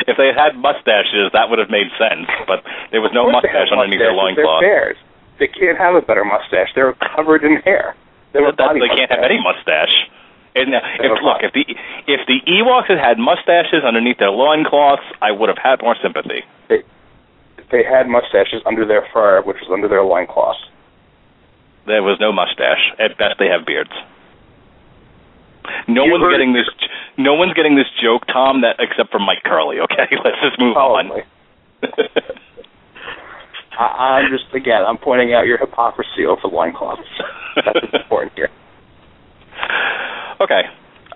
If 0.07 0.17
they 0.17 0.31
had 0.33 0.55
mustaches, 0.55 1.31
that 1.33 1.49
would 1.49 1.59
have 1.59 1.69
made 1.69 1.87
sense. 1.97 2.27
But 2.47 2.63
there 2.91 3.01
was 3.01 3.11
no 3.13 3.27
they 3.27 3.33
mustache 3.33 3.71
underneath 3.71 3.99
their 3.99 4.13
loincloth. 4.13 4.61
They're 4.61 4.95
bears. 4.95 4.97
They 5.39 5.47
can't 5.47 5.77
have 5.77 5.95
a 5.95 6.01
better 6.01 6.25
mustache. 6.25 6.69
They're 6.75 6.93
covered 7.15 7.43
in 7.43 7.57
hair. 7.63 7.95
They, 8.33 8.39
That- 8.43 8.57
body 8.57 8.79
they 8.79 8.91
can't 8.93 9.09
have 9.11 9.23
any 9.23 9.39
mustache. 9.41 9.93
And 10.55 10.73
uh, 10.73 10.81
if 10.99 11.21
look, 11.21 11.41
if 11.45 11.53
the 11.53 11.63
if 12.07 12.25
the 12.25 12.41
Ewoks 12.49 12.89
had 12.89 12.97
had 12.97 13.17
mustaches 13.19 13.85
underneath 13.85 14.17
their 14.17 14.31
loincloths, 14.31 15.03
I 15.21 15.31
would 15.31 15.47
have 15.47 15.59
had 15.61 15.81
more 15.81 15.95
sympathy. 16.01 16.43
They 17.71 17.83
had 17.83 18.07
mustaches 18.09 18.63
under 18.65 18.83
their 18.83 19.07
fur, 19.13 19.41
which 19.43 19.57
was 19.61 19.69
under 19.71 19.87
their 19.87 20.03
loincloths. 20.03 20.59
There 21.85 22.01
was 22.01 22.19
no 22.19 22.31
mustache. 22.31 22.91
At 22.97 23.17
best, 23.17 23.37
they 23.37 23.47
have 23.47 23.65
beards. 23.65 23.91
No 25.87 26.05
You 26.05 26.11
one's 26.11 26.23
heard- 26.23 26.31
getting 26.33 26.53
this. 26.53 26.67
No 27.17 27.33
one's 27.35 27.53
getting 27.53 27.75
this 27.75 27.87
joke, 28.01 28.25
Tom. 28.27 28.61
That 28.61 28.77
except 28.79 29.11
for 29.11 29.19
Mike 29.19 29.43
Curley. 29.43 29.79
Okay, 29.81 30.07
let's 30.23 30.37
just 30.41 30.59
move 30.59 30.77
on. 30.77 31.11
I, 33.79 33.83
I'm 34.23 34.31
just 34.31 34.53
again, 34.53 34.83
I'm 34.85 34.97
pointing 34.97 35.33
out 35.33 35.45
your 35.45 35.57
hypocrisy 35.57 36.25
over 36.27 36.47
loincloths. 36.47 37.07
That's 37.55 37.93
important 37.93 38.33
here. 38.35 38.49
okay. 40.41 40.61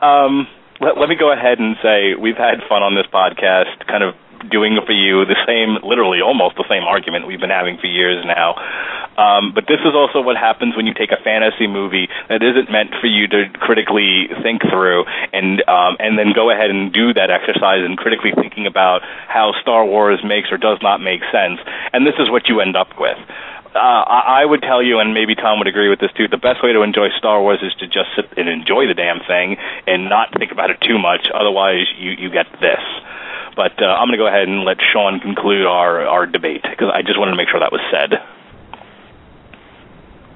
Um, 0.02 0.48
let, 0.82 0.98
let 0.98 1.08
me 1.10 1.16
go 1.18 1.32
ahead 1.32 1.60
and 1.60 1.76
say 1.82 2.16
we've 2.20 2.38
had 2.38 2.60
fun 2.68 2.84
on 2.84 2.96
this 2.96 3.06
podcast, 3.14 3.86
kind 3.88 4.04
of 4.04 4.16
doing 4.50 4.80
for 4.86 4.94
you 4.94 5.26
the 5.26 5.40
same, 5.46 5.78
literally 5.84 6.22
almost 6.22 6.56
the 6.56 6.66
same 6.70 6.84
argument 6.84 7.28
we've 7.28 7.40
been 7.40 7.54
having 7.54 7.78
for 7.78 7.88
years 7.88 8.24
now. 8.26 8.56
Um, 9.18 9.54
but 9.54 9.66
this 9.68 9.80
is 9.86 9.94
also 9.94 10.22
what 10.22 10.38
happens 10.38 10.76
when 10.76 10.88
you 10.88 10.94
take 10.94 11.12
a 11.12 11.22
fantasy 11.22 11.68
movie 11.68 12.10
that 12.30 12.42
isn't 12.42 12.72
meant 12.72 12.92
for 13.00 13.06
you 13.06 13.28
to 13.28 13.46
critically 13.62 14.28
think 14.42 14.62
through 14.66 15.06
and 15.32 15.62
um, 15.70 15.98
and 16.00 16.18
then 16.18 16.34
go 16.34 16.50
ahead 16.50 16.72
and 16.72 16.92
do 16.92 17.14
that 17.14 17.30
exercise 17.30 17.86
and 17.86 17.98
critically 17.98 18.32
thinking 18.34 18.66
about 18.66 19.02
how 19.28 19.54
Star 19.62 19.86
Wars 19.86 20.22
makes 20.26 20.52
or 20.52 20.58
does 20.58 20.80
not 20.82 20.98
make 21.02 21.22
sense. 21.32 21.62
And 21.94 22.08
this 22.08 22.18
is 22.18 22.30
what 22.30 22.50
you 22.50 22.62
end 22.62 22.76
up 22.76 22.98
with. 22.98 23.18
Uh, 23.74 24.06
I 24.06 24.46
would 24.46 24.62
tell 24.62 24.84
you, 24.84 25.00
and 25.00 25.16
maybe 25.16 25.34
Tom 25.34 25.58
would 25.58 25.68
agree 25.68 25.90
with 25.90 26.00
this 26.00 26.12
too. 26.14 26.28
The 26.28 26.38
best 26.38 26.62
way 26.62 26.74
to 26.74 26.84
enjoy 26.84 27.10
Star 27.18 27.42
Wars 27.42 27.58
is 27.64 27.74
to 27.80 27.88
just 27.88 28.14
sit 28.16 28.30
and 28.38 28.48
enjoy 28.48 28.86
the 28.86 28.94
damn 28.94 29.20
thing 29.26 29.58
and 29.88 30.10
not 30.10 30.30
think 30.38 30.52
about 30.52 30.70
it 30.70 30.78
too 30.82 31.00
much. 31.00 31.26
Otherwise, 31.34 31.90
you 31.98 32.12
you 32.12 32.30
get 32.30 32.46
this. 32.62 32.82
But 33.56 33.82
uh, 33.82 33.86
I'm 33.86 34.08
going 34.08 34.18
to 34.18 34.24
go 34.24 34.28
ahead 34.28 34.48
and 34.48 34.64
let 34.66 34.78
Sean 34.82 35.20
conclude 35.20 35.66
our 35.66 36.06
our 36.06 36.26
debate 36.26 36.64
because 36.64 36.90
I 36.94 37.02
just 37.02 37.20
wanted 37.20 37.32
to 37.32 37.38
make 37.38 37.50
sure 37.50 37.60
that 37.60 37.72
was 37.72 37.82
said. 37.92 38.18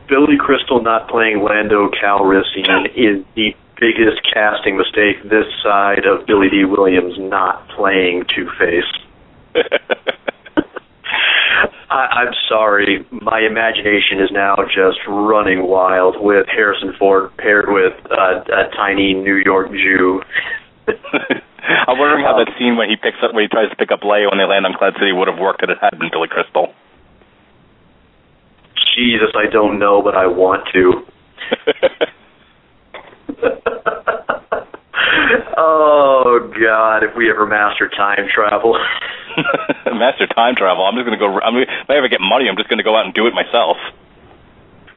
Billy 0.08 0.38
Crystal 0.40 0.82
not 0.82 1.10
playing 1.10 1.44
Lando 1.44 1.90
Calrissian 1.90 2.88
is 2.96 3.26
the 3.36 3.56
biggest 3.80 4.22
casting 4.34 4.78
mistake 4.78 5.22
this 5.24 5.46
side 5.62 6.06
of 6.06 6.26
Billy 6.26 6.50
Dee 6.50 6.66
Williams 6.66 7.16
not 7.18 7.68
playing 7.70 8.26
Two 8.34 8.50
Face. 8.58 8.86
I, 11.90 12.24
I'm 12.24 12.34
sorry, 12.50 13.06
my 13.12 13.40
imagination 13.42 14.20
is 14.22 14.30
now 14.32 14.56
just 14.66 15.00
running 15.08 15.68
wild 15.68 16.16
with 16.20 16.48
Harrison 16.48 16.94
Ford 17.00 17.36
paired 17.38 17.66
with 17.68 17.94
uh, 18.12 18.44
a 18.44 18.70
tiny 18.76 19.14
New 19.14 19.36
York 19.36 19.72
Jew. 19.72 20.22
I'm 21.88 21.98
wondering 21.98 22.24
how 22.24 22.38
um, 22.38 22.46
that 22.46 22.54
scene 22.58 22.78
when 22.78 22.90
he 22.90 22.96
picks 22.96 23.18
up 23.24 23.34
when 23.34 23.44
he 23.44 23.48
tries 23.48 23.70
to 23.70 23.76
pick 23.76 23.92
up 23.92 24.02
Leia 24.02 24.30
when 24.30 24.40
they 24.40 24.46
land 24.46 24.66
on 24.66 24.74
Cloud 24.74 24.94
City 25.00 25.12
would 25.12 25.28
have 25.28 25.40
worked 25.40 25.64
if 25.64 25.70
it 25.70 25.78
had 25.82 26.00
been 26.00 26.10
Billy 26.12 26.28
Crystal. 26.28 26.74
Jesus, 28.96 29.30
I 29.36 29.46
don't 29.52 29.78
know, 29.78 30.02
but 30.02 30.16
I 30.16 30.28
want 30.28 30.68
to. 30.74 31.06
oh 35.58 36.52
God! 36.60 37.04
If 37.04 37.16
we 37.16 37.30
ever 37.30 37.46
master 37.46 37.88
time 37.90 38.28
travel, 38.34 38.76
Master 39.86 40.28
time 40.28 40.56
travel. 40.56 40.86
I'm 40.86 40.96
just 40.96 41.06
going 41.06 41.18
to 41.18 41.22
go. 41.22 41.40
I'm, 41.40 41.56
if 41.58 41.90
I 41.90 41.98
ever 41.98 42.10
get 42.10 42.22
money, 42.22 42.50
I'm 42.50 42.58
just 42.58 42.70
going 42.70 42.82
to 42.82 42.88
go 42.88 42.96
out 42.96 43.06
and 43.06 43.14
do 43.14 43.28
it 43.28 43.34
myself. 43.34 43.78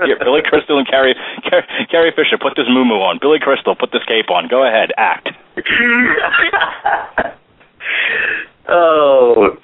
Here, 0.00 0.16
Billy 0.16 0.40
Crystal 0.40 0.78
and 0.78 0.88
Carrie, 0.88 1.14
Carrie, 1.44 1.68
Carrie 1.90 2.12
Fisher, 2.16 2.40
put 2.40 2.56
this 2.56 2.64
moo 2.68 2.88
on. 3.04 3.18
Billy 3.20 3.38
Crystal, 3.38 3.76
put 3.76 3.92
this 3.92 4.02
cape 4.08 4.30
on. 4.30 4.48
Go 4.48 4.64
ahead, 4.64 4.92
act. 4.96 5.28
oh, 8.68 9.56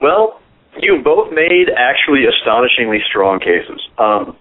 well, 0.00 0.40
you 0.78 1.00
both 1.02 1.32
made 1.32 1.68
actually 1.76 2.24
astonishingly 2.26 2.98
strong 3.08 3.40
cases. 3.40 3.80
Um, 3.98 4.36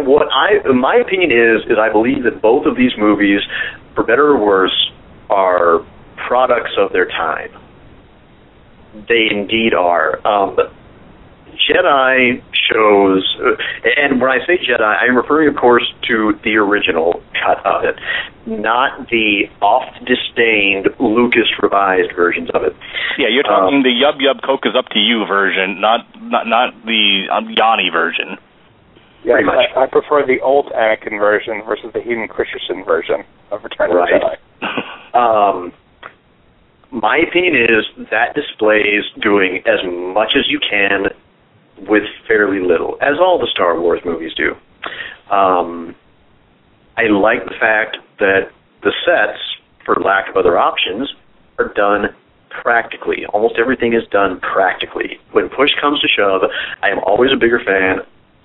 what 0.00 0.28
I, 0.32 0.66
my 0.72 0.96
opinion 0.96 1.30
is, 1.30 1.70
is 1.70 1.78
I 1.78 1.92
believe 1.92 2.24
that 2.24 2.40
both 2.40 2.66
of 2.66 2.76
these 2.76 2.92
movies, 2.98 3.40
for 3.94 4.04
better 4.04 4.28
or 4.28 4.44
worse, 4.44 4.90
are 5.28 5.86
products 6.26 6.72
of 6.78 6.92
their 6.92 7.06
time. 7.06 7.50
They 9.08 9.28
indeed 9.30 9.74
are. 9.74 10.26
Um, 10.26 10.56
Jedi 11.68 12.42
shows, 12.70 13.24
and 13.96 14.20
when 14.20 14.30
I 14.30 14.38
say 14.46 14.58
Jedi, 14.58 14.80
I'm 14.82 15.16
referring, 15.16 15.48
of 15.48 15.56
course, 15.56 15.84
to 16.08 16.38
the 16.44 16.56
original 16.56 17.22
cut 17.44 17.64
of 17.66 17.84
it, 17.84 17.96
not 18.46 19.08
the 19.10 19.44
oft 19.60 20.04
disdained 20.04 20.88
Lucas 20.98 21.48
revised 21.62 22.14
versions 22.14 22.50
of 22.54 22.62
it. 22.62 22.74
Yeah, 23.18 23.28
you're 23.28 23.42
talking 23.42 23.82
the 23.82 23.90
Yub 23.90 24.20
Yub 24.20 24.42
Coke 24.44 24.64
is 24.64 24.74
up 24.76 24.88
to 24.90 24.98
you 24.98 25.26
version, 25.26 25.80
not 25.80 26.06
not 26.20 26.46
not 26.46 26.74
the 26.86 27.26
um, 27.32 27.50
Yanni 27.50 27.90
version. 27.90 28.38
Yeah, 29.22 29.34
I, 29.34 29.82
I 29.82 29.86
prefer 29.86 30.24
the 30.26 30.40
old 30.40 30.72
Anakin 30.72 31.18
version 31.18 31.62
versus 31.66 31.92
the 31.92 32.00
Hayden 32.00 32.26
Christensen 32.28 32.84
version 32.84 33.24
of 33.50 33.62
Return 33.64 33.90
Right. 33.90 34.14
of 34.14 34.20
the 34.20 34.66
Jedi. 34.66 35.14
Um, 35.14 35.72
my 36.90 37.18
opinion 37.18 37.54
is 37.56 38.08
that 38.10 38.34
displays 38.34 39.04
doing 39.20 39.62
as 39.66 39.78
much 39.84 40.32
as 40.36 40.48
you 40.48 40.58
can 40.58 41.06
with 41.88 42.04
fairly 42.26 42.60
little, 42.60 42.96
as 43.00 43.18
all 43.20 43.38
the 43.38 43.48
Star 43.52 43.80
Wars 43.80 44.00
movies 44.04 44.32
do. 44.34 44.54
Um, 45.34 45.94
I 46.96 47.04
like 47.04 47.44
the 47.44 47.54
fact 47.58 47.96
that 48.18 48.50
the 48.82 48.92
sets, 49.04 49.38
for 49.84 49.96
lack 49.96 50.28
of 50.28 50.36
other 50.36 50.58
options, 50.58 51.12
are 51.58 51.72
done 51.72 52.14
practically. 52.50 53.24
Almost 53.26 53.54
everything 53.58 53.94
is 53.94 54.02
done 54.10 54.40
practically. 54.40 55.18
When 55.32 55.48
push 55.48 55.70
comes 55.80 56.00
to 56.00 56.08
shove, 56.08 56.42
I 56.82 56.88
am 56.88 56.98
always 57.00 57.30
a 57.32 57.36
bigger 57.36 57.60
fan. 57.64 58.00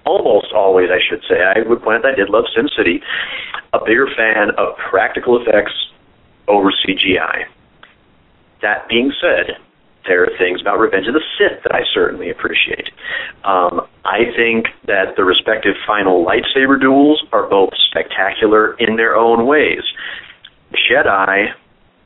Almost 0.06 0.54
always, 0.54 0.90
I 0.92 1.00
should 1.02 1.22
say. 1.28 1.42
I 1.42 1.68
would 1.68 1.82
that 1.82 2.06
I 2.06 2.16
did 2.16 2.30
love 2.30 2.46
Sin 2.56 2.70
City. 2.78 3.02
A 3.74 3.80
bigger 3.80 4.08
fan 4.16 4.52
of 4.58 4.78
practical 4.90 5.42
effects 5.42 5.74
over 6.48 6.72
CGI. 6.72 7.46
That 8.62 8.88
being 8.88 9.12
said, 9.20 9.58
there 10.08 10.24
are 10.24 10.38
things 10.38 10.62
about 10.62 10.80
Revenge 10.80 11.08
of 11.08 11.14
the 11.14 11.24
Sith 11.38 11.64
that 11.64 11.74
I 11.74 11.82
certainly 11.94 12.30
appreciate. 12.30 12.90
Um, 13.44 13.88
I 14.04 14.32
think 14.36 14.68
that 14.86 15.16
the 15.16 15.24
respective 15.24 15.76
final 15.86 16.26
lightsaber 16.26 16.80
duels 16.80 17.24
are 17.32 17.48
both 17.50 17.72
spectacular 17.90 18.74
in 18.76 18.96
their 18.96 19.16
own 19.16 19.48
ways. 19.48 19.84
Jedi, 20.74 21.54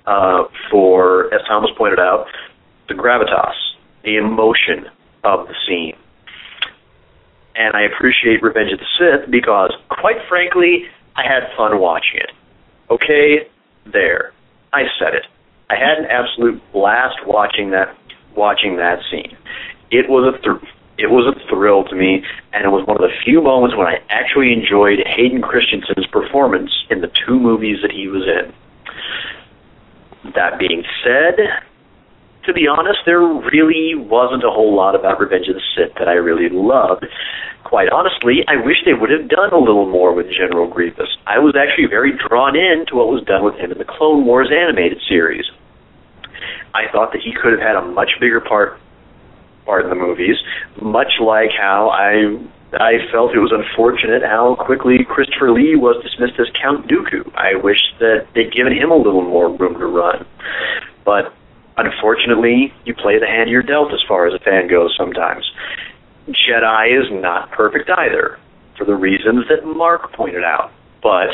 uh, 0.05 0.43
for, 0.71 1.33
as 1.33 1.41
Thomas 1.47 1.71
pointed 1.77 1.99
out, 1.99 2.27
the 2.87 2.93
gravitas, 2.93 3.55
the 4.03 4.17
emotion 4.17 4.85
of 5.23 5.47
the 5.47 5.55
scene. 5.67 5.95
And 7.55 7.75
I 7.75 7.81
appreciate 7.81 8.41
Revenge 8.41 8.71
of 8.71 8.79
the 8.79 8.85
Sith 8.97 9.29
because, 9.29 9.73
quite 9.89 10.17
frankly, 10.29 10.85
I 11.15 11.23
had 11.23 11.49
fun 11.57 11.79
watching 11.79 12.21
it. 12.21 12.31
Okay, 12.89 13.47
there. 13.91 14.31
I 14.71 14.83
said 14.97 15.13
it. 15.15 15.25
I 15.69 15.75
had 15.75 15.97
an 15.97 16.05
absolute 16.05 16.61
blast 16.71 17.25
watching 17.25 17.71
that 17.71 17.95
watching 18.35 18.77
that 18.77 18.99
scene. 19.09 19.37
It 19.91 20.09
was 20.09 20.33
a 20.33 20.59
it 20.97 21.09
was 21.11 21.33
a 21.33 21.47
thrill 21.47 21.83
to 21.85 21.95
me, 21.95 22.23
and 22.51 22.65
it 22.65 22.69
was 22.69 22.85
one 22.85 22.97
of 22.97 23.01
the 23.01 23.15
few 23.23 23.41
moments 23.41 23.75
when 23.77 23.87
I 23.87 24.01
actually 24.09 24.51
enjoyed 24.51 24.99
Hayden 25.05 25.41
Christensen's 25.41 26.07
performance 26.07 26.71
in 26.89 27.01
the 27.01 27.07
two 27.07 27.39
movies 27.39 27.77
that 27.81 27.91
he 27.91 28.07
was 28.07 28.23
in. 28.23 28.53
That 30.33 30.59
being 30.59 30.83
said, 31.03 31.39
to 32.45 32.53
be 32.53 32.67
honest, 32.67 32.99
there 33.05 33.19
really 33.19 33.95
wasn't 33.95 34.43
a 34.43 34.49
whole 34.49 34.75
lot 34.75 34.95
about 34.95 35.19
Revenge 35.19 35.47
of 35.47 35.55
the 35.55 35.61
Sith 35.75 35.95
that 35.99 36.07
I 36.07 36.13
really 36.13 36.49
loved. 36.49 37.05
Quite 37.63 37.89
honestly, 37.89 38.41
I 38.47 38.55
wish 38.55 38.77
they 38.85 38.93
would 38.93 39.11
have 39.11 39.27
done 39.27 39.51
a 39.51 39.59
little 39.59 39.89
more 39.89 40.13
with 40.13 40.27
General 40.31 40.67
Grievous. 40.67 41.09
I 41.27 41.39
was 41.39 41.55
actually 41.59 41.87
very 41.87 42.17
drawn 42.17 42.55
in 42.55 42.85
to 42.87 42.95
what 42.95 43.07
was 43.07 43.23
done 43.25 43.43
with 43.43 43.55
him 43.55 43.71
in 43.71 43.77
the 43.77 43.85
Clone 43.85 44.25
Wars 44.25 44.49
animated 44.51 44.99
series. 45.07 45.45
I 46.73 46.89
thought 46.91 47.11
that 47.11 47.21
he 47.21 47.33
could 47.33 47.51
have 47.51 47.61
had 47.61 47.75
a 47.75 47.81
much 47.81 48.11
bigger 48.19 48.39
part 48.39 48.79
part 49.65 49.83
in 49.83 49.89
the 49.89 49.95
movies, 49.95 50.37
much 50.81 51.19
like 51.21 51.51
how 51.51 51.89
I 51.89 52.39
I 52.73 53.05
felt 53.11 53.33
it 53.33 53.39
was 53.39 53.51
unfortunate 53.51 54.21
how 54.21 54.55
quickly 54.55 55.03
Christopher 55.03 55.51
Lee 55.51 55.75
was 55.75 56.01
dismissed 56.03 56.39
as 56.39 56.47
Count 56.61 56.87
Dooku. 56.87 57.25
I 57.35 57.55
wish 57.55 57.81
that 57.99 58.27
they'd 58.33 58.53
given 58.53 58.73
him 58.73 58.91
a 58.91 58.95
little 58.95 59.23
more 59.23 59.49
room 59.49 59.73
to 59.79 59.85
run. 59.85 60.25
But 61.03 61.33
unfortunately, 61.85 62.73
you 62.85 62.93
play 62.93 63.19
the 63.19 63.27
hand 63.27 63.49
you're 63.49 63.63
dealt 63.63 63.93
as 63.93 64.01
far 64.07 64.27
as 64.27 64.33
a 64.33 64.39
fan 64.39 64.67
goes 64.67 64.95
sometimes. 64.97 65.49
Jedi 66.29 66.99
is 66.99 67.11
not 67.11 67.51
perfect 67.51 67.89
either, 67.89 68.37
for 68.77 68.85
the 68.85 68.95
reasons 68.95 69.47
that 69.49 69.65
Mark 69.65 70.13
pointed 70.13 70.43
out. 70.43 70.71
But 71.01 71.29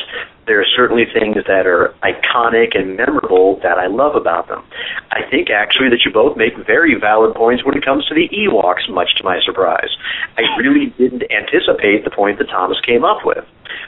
there 0.46 0.62
are 0.62 0.66
certainly 0.76 1.06
things 1.06 1.38
that 1.48 1.66
are 1.66 1.94
iconic 2.04 2.78
and 2.78 2.96
memorable 2.96 3.60
that 3.64 3.80
I 3.80 3.88
love 3.88 4.16
about 4.16 4.48
them. 4.48 4.64
I 5.12 5.22
think 5.30 5.50
actually 5.50 5.90
that 5.90 6.06
you 6.06 6.12
both 6.12 6.38
make 6.38 6.56
very 6.68 6.94
valid 7.00 7.36
points 7.36 7.66
when 7.66 7.76
it 7.76 7.84
comes 7.84 8.06
to 8.08 8.14
the 8.14 8.30
Ewoks, 8.30 8.88
much 8.90 9.16
to 9.18 9.24
my 9.24 9.40
surprise. 9.44 9.90
I 10.38 10.42
really 10.58 10.94
didn't 10.98 11.24
anticipate 11.32 12.04
the 12.04 12.12
point 12.12 12.38
that 12.38 12.50
Thomas 12.50 12.80
came 12.82 13.04
up 13.04 13.26
with, 13.26 13.44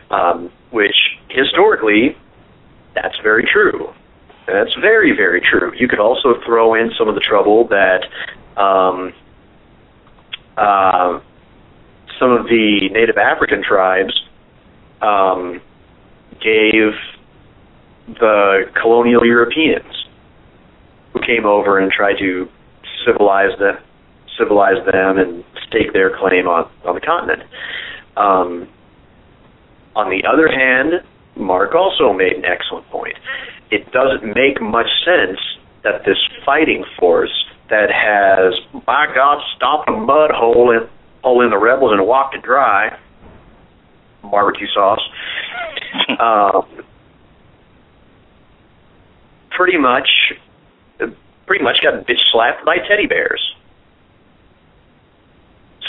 um, 0.10 0.52
which 0.72 0.96
historically, 1.30 2.18
that's 2.96 3.18
very 3.20 3.46
true. 3.46 3.94
That's 4.48 4.74
very, 4.76 5.12
very 5.16 5.42
true. 5.42 5.74
You 5.78 5.90
could 5.90 6.00
also 6.00 6.42
throw 6.46 6.74
in 6.74 6.92
some 6.98 7.10
of 7.10 7.16
the 7.16 7.22
trouble 7.22 7.68
that 7.68 8.06
um, 8.56 9.14
uh, 10.56 11.20
some 12.18 12.32
of 12.32 12.46
the 12.46 12.90
Native 12.92 13.18
African 13.18 13.62
tribes 13.62 14.24
um, 15.02 15.62
gave 16.40 16.94
the 18.08 18.72
colonial 18.82 19.26
Europeans 19.26 20.08
who 21.12 21.20
came 21.20 21.46
over 21.46 21.78
and 21.78 21.92
tried 21.92 22.18
to 22.20 22.50
civilize 23.06 23.58
the 23.60 23.78
civilize 24.38 24.84
them 24.86 25.18
and 25.18 25.44
stake 25.68 25.92
their 25.92 26.16
claim 26.18 26.48
on 26.48 26.70
on 26.86 26.96
the 26.96 27.02
continent. 27.02 27.44
Um, 28.16 28.70
on 29.96 30.10
the 30.10 30.24
other 30.26 30.48
hand, 30.48 31.04
Mark 31.36 31.76
also 31.76 32.14
made 32.14 32.34
an 32.34 32.46
excellent 32.46 32.88
point. 32.90 33.16
It 33.72 33.92
doesn't 33.92 34.36
make 34.36 34.62
much 34.62 34.88
sense 35.04 35.40
that 35.84 36.06
this 36.06 36.18
fighting 36.46 36.86
force 37.00 37.46
that 37.70 37.90
has, 37.92 38.54
by 38.86 39.08
God, 39.14 39.42
stomped 39.56 39.90
a 39.90 39.92
mud 39.92 40.32
hole 40.32 40.72
in, 40.72 40.88
hole 41.24 41.44
in 41.44 41.50
the 41.50 41.58
rebels 41.58 41.92
and 41.92 42.06
walked 42.08 42.36
it 42.36 42.42
dry, 42.42 42.98
barbecue 44.24 44.68
sauce, 44.74 45.02
um, 46.20 46.66
pretty 49.52 49.78
much, 49.78 50.10
pretty 51.46 51.64
much 51.64 51.82
got 51.82 52.06
bitch 52.08 52.22
slapped 52.32 52.66
by 52.66 52.78
teddy 52.88 53.08
bears. 53.08 53.42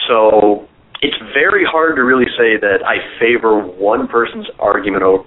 So 0.09 0.67
it's 1.03 1.17
very 1.33 1.65
hard 1.65 1.97
to 1.97 2.03
really 2.03 2.27
say 2.37 2.57
that 2.57 2.79
I 2.85 2.97
favor 3.21 3.61
one 3.61 4.09
person's 4.09 4.47
argument 4.59 5.03
over 5.03 5.25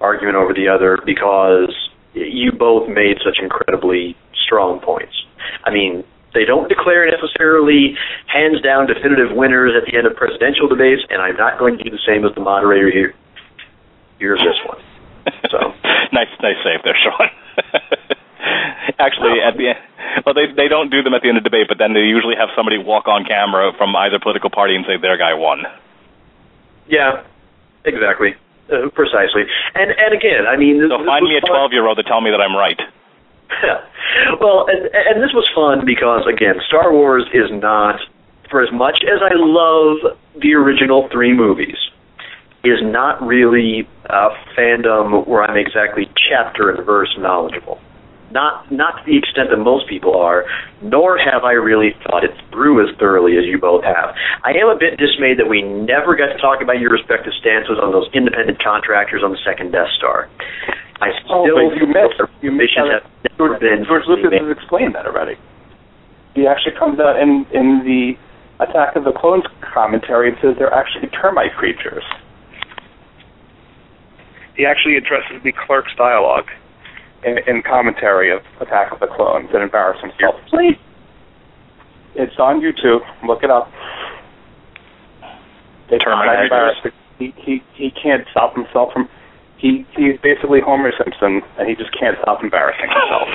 argument 0.00 0.36
over 0.36 0.52
the 0.52 0.68
other 0.68 0.98
because 1.04 1.72
you 2.14 2.52
both 2.52 2.88
made 2.88 3.18
such 3.24 3.38
incredibly 3.42 4.16
strong 4.46 4.80
points. 4.80 5.12
I 5.64 5.70
mean, 5.70 6.04
they 6.34 6.44
don't 6.44 6.68
declare 6.68 7.08
necessarily 7.08 7.96
hands 8.28 8.60
down 8.60 8.86
definitive 8.86 9.32
winners 9.32 9.72
at 9.72 9.88
the 9.88 9.96
end 9.96 10.06
of 10.06 10.16
presidential 10.16 10.68
debates, 10.68 11.02
and 11.08 11.20
I'm 11.20 11.36
not 11.36 11.58
going 11.58 11.78
to 11.78 11.84
do 11.84 11.90
the 11.90 12.02
same 12.06 12.24
as 12.24 12.34
the 12.34 12.44
moderator 12.44 12.90
here. 12.90 13.14
Here's 14.18 14.40
this 14.40 14.60
one. 14.68 14.80
So 15.50 15.58
nice, 16.12 16.28
nice 16.40 16.60
save 16.64 16.84
there, 16.84 16.96
Sean. 17.00 17.28
Actually, 18.98 19.40
at 19.40 19.56
the 19.56 19.74
end, 19.74 19.80
well, 20.24 20.34
they 20.34 20.48
they 20.52 20.68
don't 20.68 20.88
do 20.90 21.02
them 21.02 21.12
at 21.12 21.20
the 21.20 21.28
end 21.28 21.36
of 21.36 21.44
the 21.44 21.50
debate, 21.50 21.68
but 21.68 21.78
then 21.78 21.92
they 21.92 22.04
usually 22.04 22.36
have 22.36 22.48
somebody 22.56 22.78
walk 22.78 23.08
on 23.08 23.24
camera 23.24 23.72
from 23.76 23.94
either 23.96 24.18
political 24.20 24.48
party 24.48 24.76
and 24.76 24.84
say 24.86 24.96
their 25.00 25.18
guy 25.18 25.34
won. 25.34 25.64
Yeah, 26.88 27.24
exactly, 27.84 28.36
uh, 28.72 28.88
precisely. 28.94 29.44
And 29.74 29.90
and 29.90 30.14
again, 30.14 30.46
I 30.46 30.56
mean, 30.56 30.82
so 30.88 31.04
find 31.04 31.24
me 31.24 31.36
a 31.36 31.40
twelve 31.40 31.72
year 31.72 31.86
old 31.86 31.98
to 31.98 32.04
tell 32.04 32.20
me 32.20 32.30
that 32.30 32.40
I'm 32.40 32.56
right. 32.56 32.80
well, 34.40 34.66
and, 34.68 34.90
and 34.92 35.22
this 35.22 35.32
was 35.32 35.48
fun 35.54 35.84
because 35.86 36.26
again, 36.26 36.56
Star 36.66 36.92
Wars 36.92 37.24
is 37.32 37.50
not, 37.50 38.00
for 38.50 38.62
as 38.62 38.72
much 38.72 39.04
as 39.04 39.20
I 39.22 39.34
love 39.34 40.18
the 40.40 40.54
original 40.54 41.08
three 41.12 41.32
movies, 41.32 41.76
is 42.64 42.82
not 42.82 43.22
really 43.22 43.88
a 44.06 44.28
fandom 44.56 45.26
where 45.26 45.44
I'm 45.44 45.56
exactly 45.56 46.10
chapter 46.28 46.70
and 46.70 46.84
verse 46.84 47.14
knowledgeable. 47.18 47.80
Not 48.30 48.72
not 48.74 48.98
to 48.98 49.02
the 49.06 49.16
extent 49.16 49.54
that 49.54 49.62
most 49.62 49.86
people 49.86 50.18
are, 50.18 50.44
nor 50.82 51.14
have 51.14 51.44
I 51.46 51.54
really 51.54 51.94
thought 52.02 52.24
it 52.26 52.34
through 52.50 52.82
as 52.82 52.90
thoroughly 52.98 53.38
as 53.38 53.46
you 53.46 53.54
both 53.58 53.84
have. 53.86 54.18
I 54.42 54.50
am 54.58 54.66
a 54.66 54.74
bit 54.74 54.98
dismayed 54.98 55.38
that 55.38 55.46
we 55.46 55.62
never 55.62 56.18
got 56.18 56.34
to 56.34 56.38
talk 56.42 56.58
about 56.58 56.82
your 56.82 56.90
respective 56.90 57.32
stances 57.38 57.78
on 57.78 57.94
those 57.94 58.10
independent 58.10 58.58
contractors 58.58 59.22
on 59.22 59.30
the 59.30 59.38
second 59.46 59.70
Death 59.70 59.90
Star. 59.94 60.26
I 60.98 61.14
oh, 61.30 61.46
still 61.46 61.70
oh, 61.70 61.74
you 61.78 61.86
missed. 61.86 62.18
You 62.42 62.50
missed 62.50 62.74
have 62.74 63.06
George, 63.38 63.62
George 63.86 64.06
Lucas 64.10 64.34
has 64.34 64.50
explained 64.50 64.98
that 64.98 65.06
already. 65.06 65.38
He 66.34 66.50
actually 66.50 66.74
comes 66.74 66.98
out 66.98 67.20
in 67.22 67.46
in 67.54 67.86
the 67.86 68.18
Attack 68.58 68.96
of 68.96 69.04
the 69.04 69.12
Clones 69.12 69.44
commentary 69.60 70.34
and 70.34 70.38
says 70.40 70.56
they're 70.58 70.72
actually 70.72 71.08
termite 71.14 71.54
creatures. 71.54 72.04
He 74.56 74.64
actually 74.64 74.96
addresses 74.96 75.44
the 75.44 75.52
clerk's 75.52 75.92
dialogue 75.96 76.48
in, 77.24 77.38
in 77.46 77.62
commentary 77.62 78.32
of 78.32 78.42
Attack 78.60 78.92
of 78.92 79.00
the 79.00 79.06
Clones 79.06 79.50
and 79.52 79.62
embarrasses 79.62 80.02
himself. 80.02 80.36
Please. 80.48 80.76
It's 82.14 82.38
on 82.38 82.60
YouTube. 82.60 83.00
Look 83.26 83.42
it 83.42 83.50
up. 83.50 83.70
Termite 85.88 86.50
creatures. 86.50 86.92
He, 87.18 87.32
he 87.36 87.62
he 87.74 87.90
can't 87.90 88.26
stop 88.30 88.54
himself 88.54 88.92
from 88.92 89.08
he 89.58 89.86
he's 89.96 90.18
basically 90.22 90.60
Homer 90.60 90.92
Simpson, 90.96 91.42
and 91.58 91.68
he 91.68 91.74
just 91.74 91.92
can't 91.98 92.16
stop 92.22 92.42
embarrassing 92.42 92.88
himself. 92.90 93.28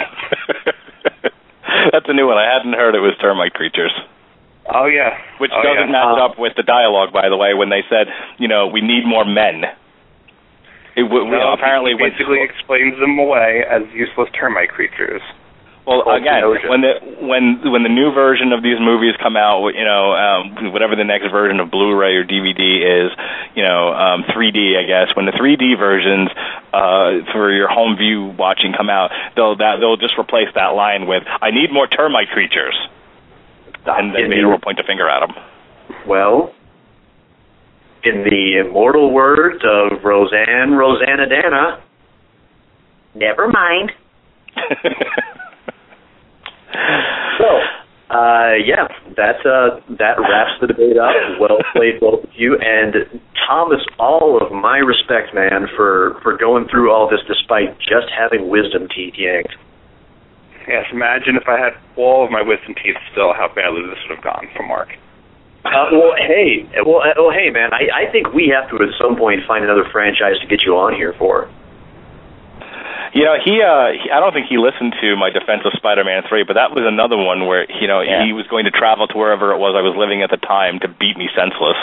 That's 1.91 2.05
a 2.09 2.13
new 2.13 2.27
one. 2.27 2.37
I 2.37 2.51
hadn't 2.51 2.73
heard 2.73 2.93
it 2.95 2.99
was 2.99 3.15
termite 3.21 3.53
creatures. 3.53 3.93
Oh 4.69 4.85
yeah, 4.85 5.17
which 5.39 5.51
oh, 5.53 5.63
doesn't 5.63 5.89
yeah. 5.89 5.97
match 5.97 6.17
uh, 6.19 6.25
up 6.25 6.37
with 6.37 6.53
the 6.55 6.63
dialogue, 6.63 7.11
by 7.11 7.29
the 7.29 7.37
way, 7.37 7.53
when 7.53 7.69
they 7.69 7.81
said, 7.89 8.07
you 8.37 8.47
know, 8.47 8.67
we 8.67 8.81
need 8.81 9.05
more 9.05 9.25
men. 9.25 9.65
It, 10.95 11.03
we, 11.03 11.23
no, 11.29 11.53
apparently 11.53 11.93
basically 11.95 12.39
when, 12.39 12.49
explains 12.49 12.99
them 12.99 13.17
away 13.17 13.63
as 13.69 13.83
useless 13.93 14.29
termite 14.37 14.69
creatures. 14.69 15.21
Well, 15.87 16.03
again, 16.13 16.43
when 16.69 16.81
the 16.81 16.93
when 17.25 17.71
when 17.71 17.81
the 17.81 17.89
new 17.89 18.13
version 18.13 18.53
of 18.53 18.61
these 18.61 18.77
movies 18.79 19.15
come 19.17 19.35
out, 19.35 19.73
you 19.73 19.83
know, 19.83 20.13
um, 20.13 20.71
whatever 20.71 20.95
the 20.95 21.03
next 21.03 21.31
version 21.31 21.59
of 21.59 21.71
Blu-ray 21.71 22.15
or 22.15 22.23
DVD 22.23 23.07
is, 23.07 23.11
you 23.55 23.63
know, 23.63 23.89
um, 23.91 24.23
3D, 24.29 24.77
I 24.77 24.85
guess. 24.85 25.15
When 25.15 25.25
the 25.25 25.31
3D 25.31 25.79
versions 25.79 26.29
uh, 26.71 27.25
for 27.33 27.51
your 27.51 27.67
home 27.67 27.97
view 27.97 28.29
watching 28.37 28.73
come 28.77 28.91
out, 28.91 29.09
they'll 29.35 29.55
that 29.57 29.77
they'll 29.79 29.97
just 29.97 30.13
replace 30.19 30.53
that 30.53 30.77
line 30.77 31.07
with 31.07 31.23
"I 31.25 31.49
need 31.49 31.73
more 31.73 31.87
termite 31.87 32.29
creatures," 32.29 32.77
and 33.87 34.13
then 34.13 34.29
Vader 34.29 34.49
will 34.49 34.59
point 34.59 34.77
a 34.79 34.83
finger 34.83 35.09
at 35.09 35.25
them. 35.25 35.35
Well, 36.05 36.53
in 38.03 38.23
the 38.23 38.63
immortal 38.65 39.11
words 39.11 39.63
of 39.63 40.03
Roseanne 40.03 40.71
Roseannadanna, 40.71 41.81
never 43.15 43.47
mind. 43.47 43.91
so, 47.37 47.45
uh, 48.09 48.53
yeah, 48.65 48.87
that 49.15 49.39
uh, 49.45 49.79
that 49.97 50.19
wraps 50.19 50.59
the 50.59 50.67
debate 50.67 50.97
up. 50.97 51.15
Well 51.39 51.57
played, 51.73 51.99
both 51.99 52.23
of 52.23 52.29
you. 52.35 52.57
And 52.59 53.21
Thomas, 53.47 53.79
all 53.99 54.39
of 54.41 54.51
my 54.51 54.77
respect, 54.77 55.33
man, 55.33 55.67
for 55.75 56.19
for 56.21 56.37
going 56.37 56.67
through 56.69 56.91
all 56.91 57.09
this 57.09 57.21
despite 57.27 57.77
just 57.79 58.11
having 58.17 58.49
wisdom 58.49 58.87
teeth 58.93 59.13
yanked. 59.17 59.55
Yes, 60.67 60.85
imagine 60.91 61.35
if 61.35 61.47
I 61.47 61.57
had 61.57 61.73
all 61.97 62.25
of 62.25 62.31
my 62.31 62.41
wisdom 62.41 62.75
teeth 62.75 62.97
still, 63.11 63.33
how 63.33 63.47
badly 63.47 63.81
this 63.81 63.97
would 64.07 64.15
have 64.15 64.23
gone 64.23 64.47
for 64.55 64.63
Mark. 64.63 64.89
Uh, 65.63 65.87
well, 65.91 66.13
hey, 66.17 66.67
well, 66.85 67.01
uh, 67.01 67.13
well, 67.17 67.31
hey, 67.31 67.49
man, 67.51 67.71
I, 67.73 68.07
I 68.07 68.11
think 68.11 68.33
we 68.33 68.47
have 68.49 68.69
to 68.71 68.81
at 68.83 68.89
some 68.99 69.15
point 69.15 69.45
find 69.47 69.63
another 69.63 69.85
franchise 69.91 70.39
to 70.41 70.47
get 70.47 70.63
you 70.63 70.75
on 70.77 70.95
here 70.95 71.13
for. 71.17 71.49
You 73.13 73.25
know, 73.25 73.35
he, 73.43 73.61
uh, 73.61 73.91
he, 74.01 74.09
I 74.09 74.19
don't 74.19 74.31
think 74.33 74.47
he 74.47 74.57
listened 74.57 74.95
to 75.01 75.15
my 75.17 75.29
defense 75.29 75.61
of 75.65 75.73
Spider-Man 75.75 76.23
3, 76.29 76.43
but 76.45 76.53
that 76.53 76.71
was 76.71 76.83
another 76.87 77.17
one 77.17 77.45
where, 77.45 77.69
you 77.79 77.85
know, 77.87 77.99
yeah. 78.01 78.25
he 78.25 78.31
was 78.33 78.47
going 78.47 78.65
to 78.65 78.71
travel 78.71 79.05
to 79.07 79.17
wherever 79.17 79.51
it 79.51 79.57
was 79.59 79.75
I 79.77 79.81
was 79.81 79.95
living 79.97 80.23
at 80.23 80.29
the 80.31 80.37
time 80.37 80.79
to 80.79 80.87
beat 80.87 81.17
me 81.17 81.29
senseless. 81.35 81.75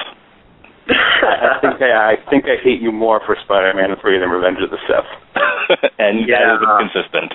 I 0.88 1.58
think 1.60 1.82
I, 1.82 2.12
I 2.12 2.30
think 2.30 2.46
I 2.46 2.56
hate 2.56 2.80
you 2.80 2.90
more 2.90 3.20
for 3.26 3.36
Spider-Man 3.44 3.94
3 4.00 4.18
than 4.18 4.30
Revenge 4.30 4.58
of 4.62 4.70
the 4.70 4.78
Sith. 4.88 5.90
and 5.98 6.26
Yeah. 6.26 6.56
that 6.56 6.60
was 6.60 6.90
consistent. 6.90 7.34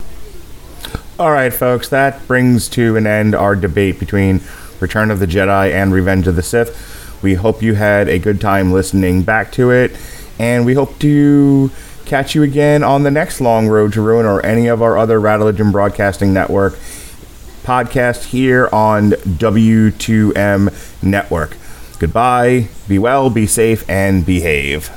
All 1.20 1.32
right, 1.32 1.54
folks, 1.54 1.90
that 1.90 2.28
brings 2.28 2.68
to 2.70 2.98
an 2.98 3.06
end 3.06 3.36
our 3.36 3.56
debate 3.56 4.00
between 4.00 4.42
Return 4.84 5.10
of 5.10 5.20
the 5.20 5.26
Jedi 5.26 5.72
and 5.72 5.94
Revenge 5.94 6.28
of 6.28 6.36
the 6.36 6.44
Sith. 6.44 7.22
We 7.24 7.34
hope 7.36 7.64
you 7.64 7.74
had 7.74 8.10
a 8.10 8.20
good 8.20 8.42
time 8.42 8.74
listening 8.74 9.24
back 9.24 9.52
to 9.54 9.72
it, 9.72 9.98
and 10.38 10.66
we 10.66 10.74
hope 10.74 11.00
to 11.00 11.72
catch 12.06 12.36
you 12.36 12.44
again 12.44 12.84
on 12.84 13.04
the 13.04 13.10
next 13.10 13.40
Long 13.40 13.70
Road 13.70 13.94
to 13.94 14.02
Ruin 14.02 14.26
or 14.26 14.46
any 14.46 14.68
of 14.68 14.82
our 14.82 14.98
other 14.98 15.20
Rattlegion 15.20 15.72
Broadcasting 15.72 16.34
Network 16.34 16.74
podcast 17.64 18.26
here 18.26 18.70
on 18.74 19.12
W2M 19.12 21.02
Network. 21.02 21.58
Goodbye, 21.98 22.68
be 22.90 23.00
well, 23.00 23.30
be 23.30 23.48
safe, 23.48 23.90
and 23.90 24.26
behave. 24.26 24.92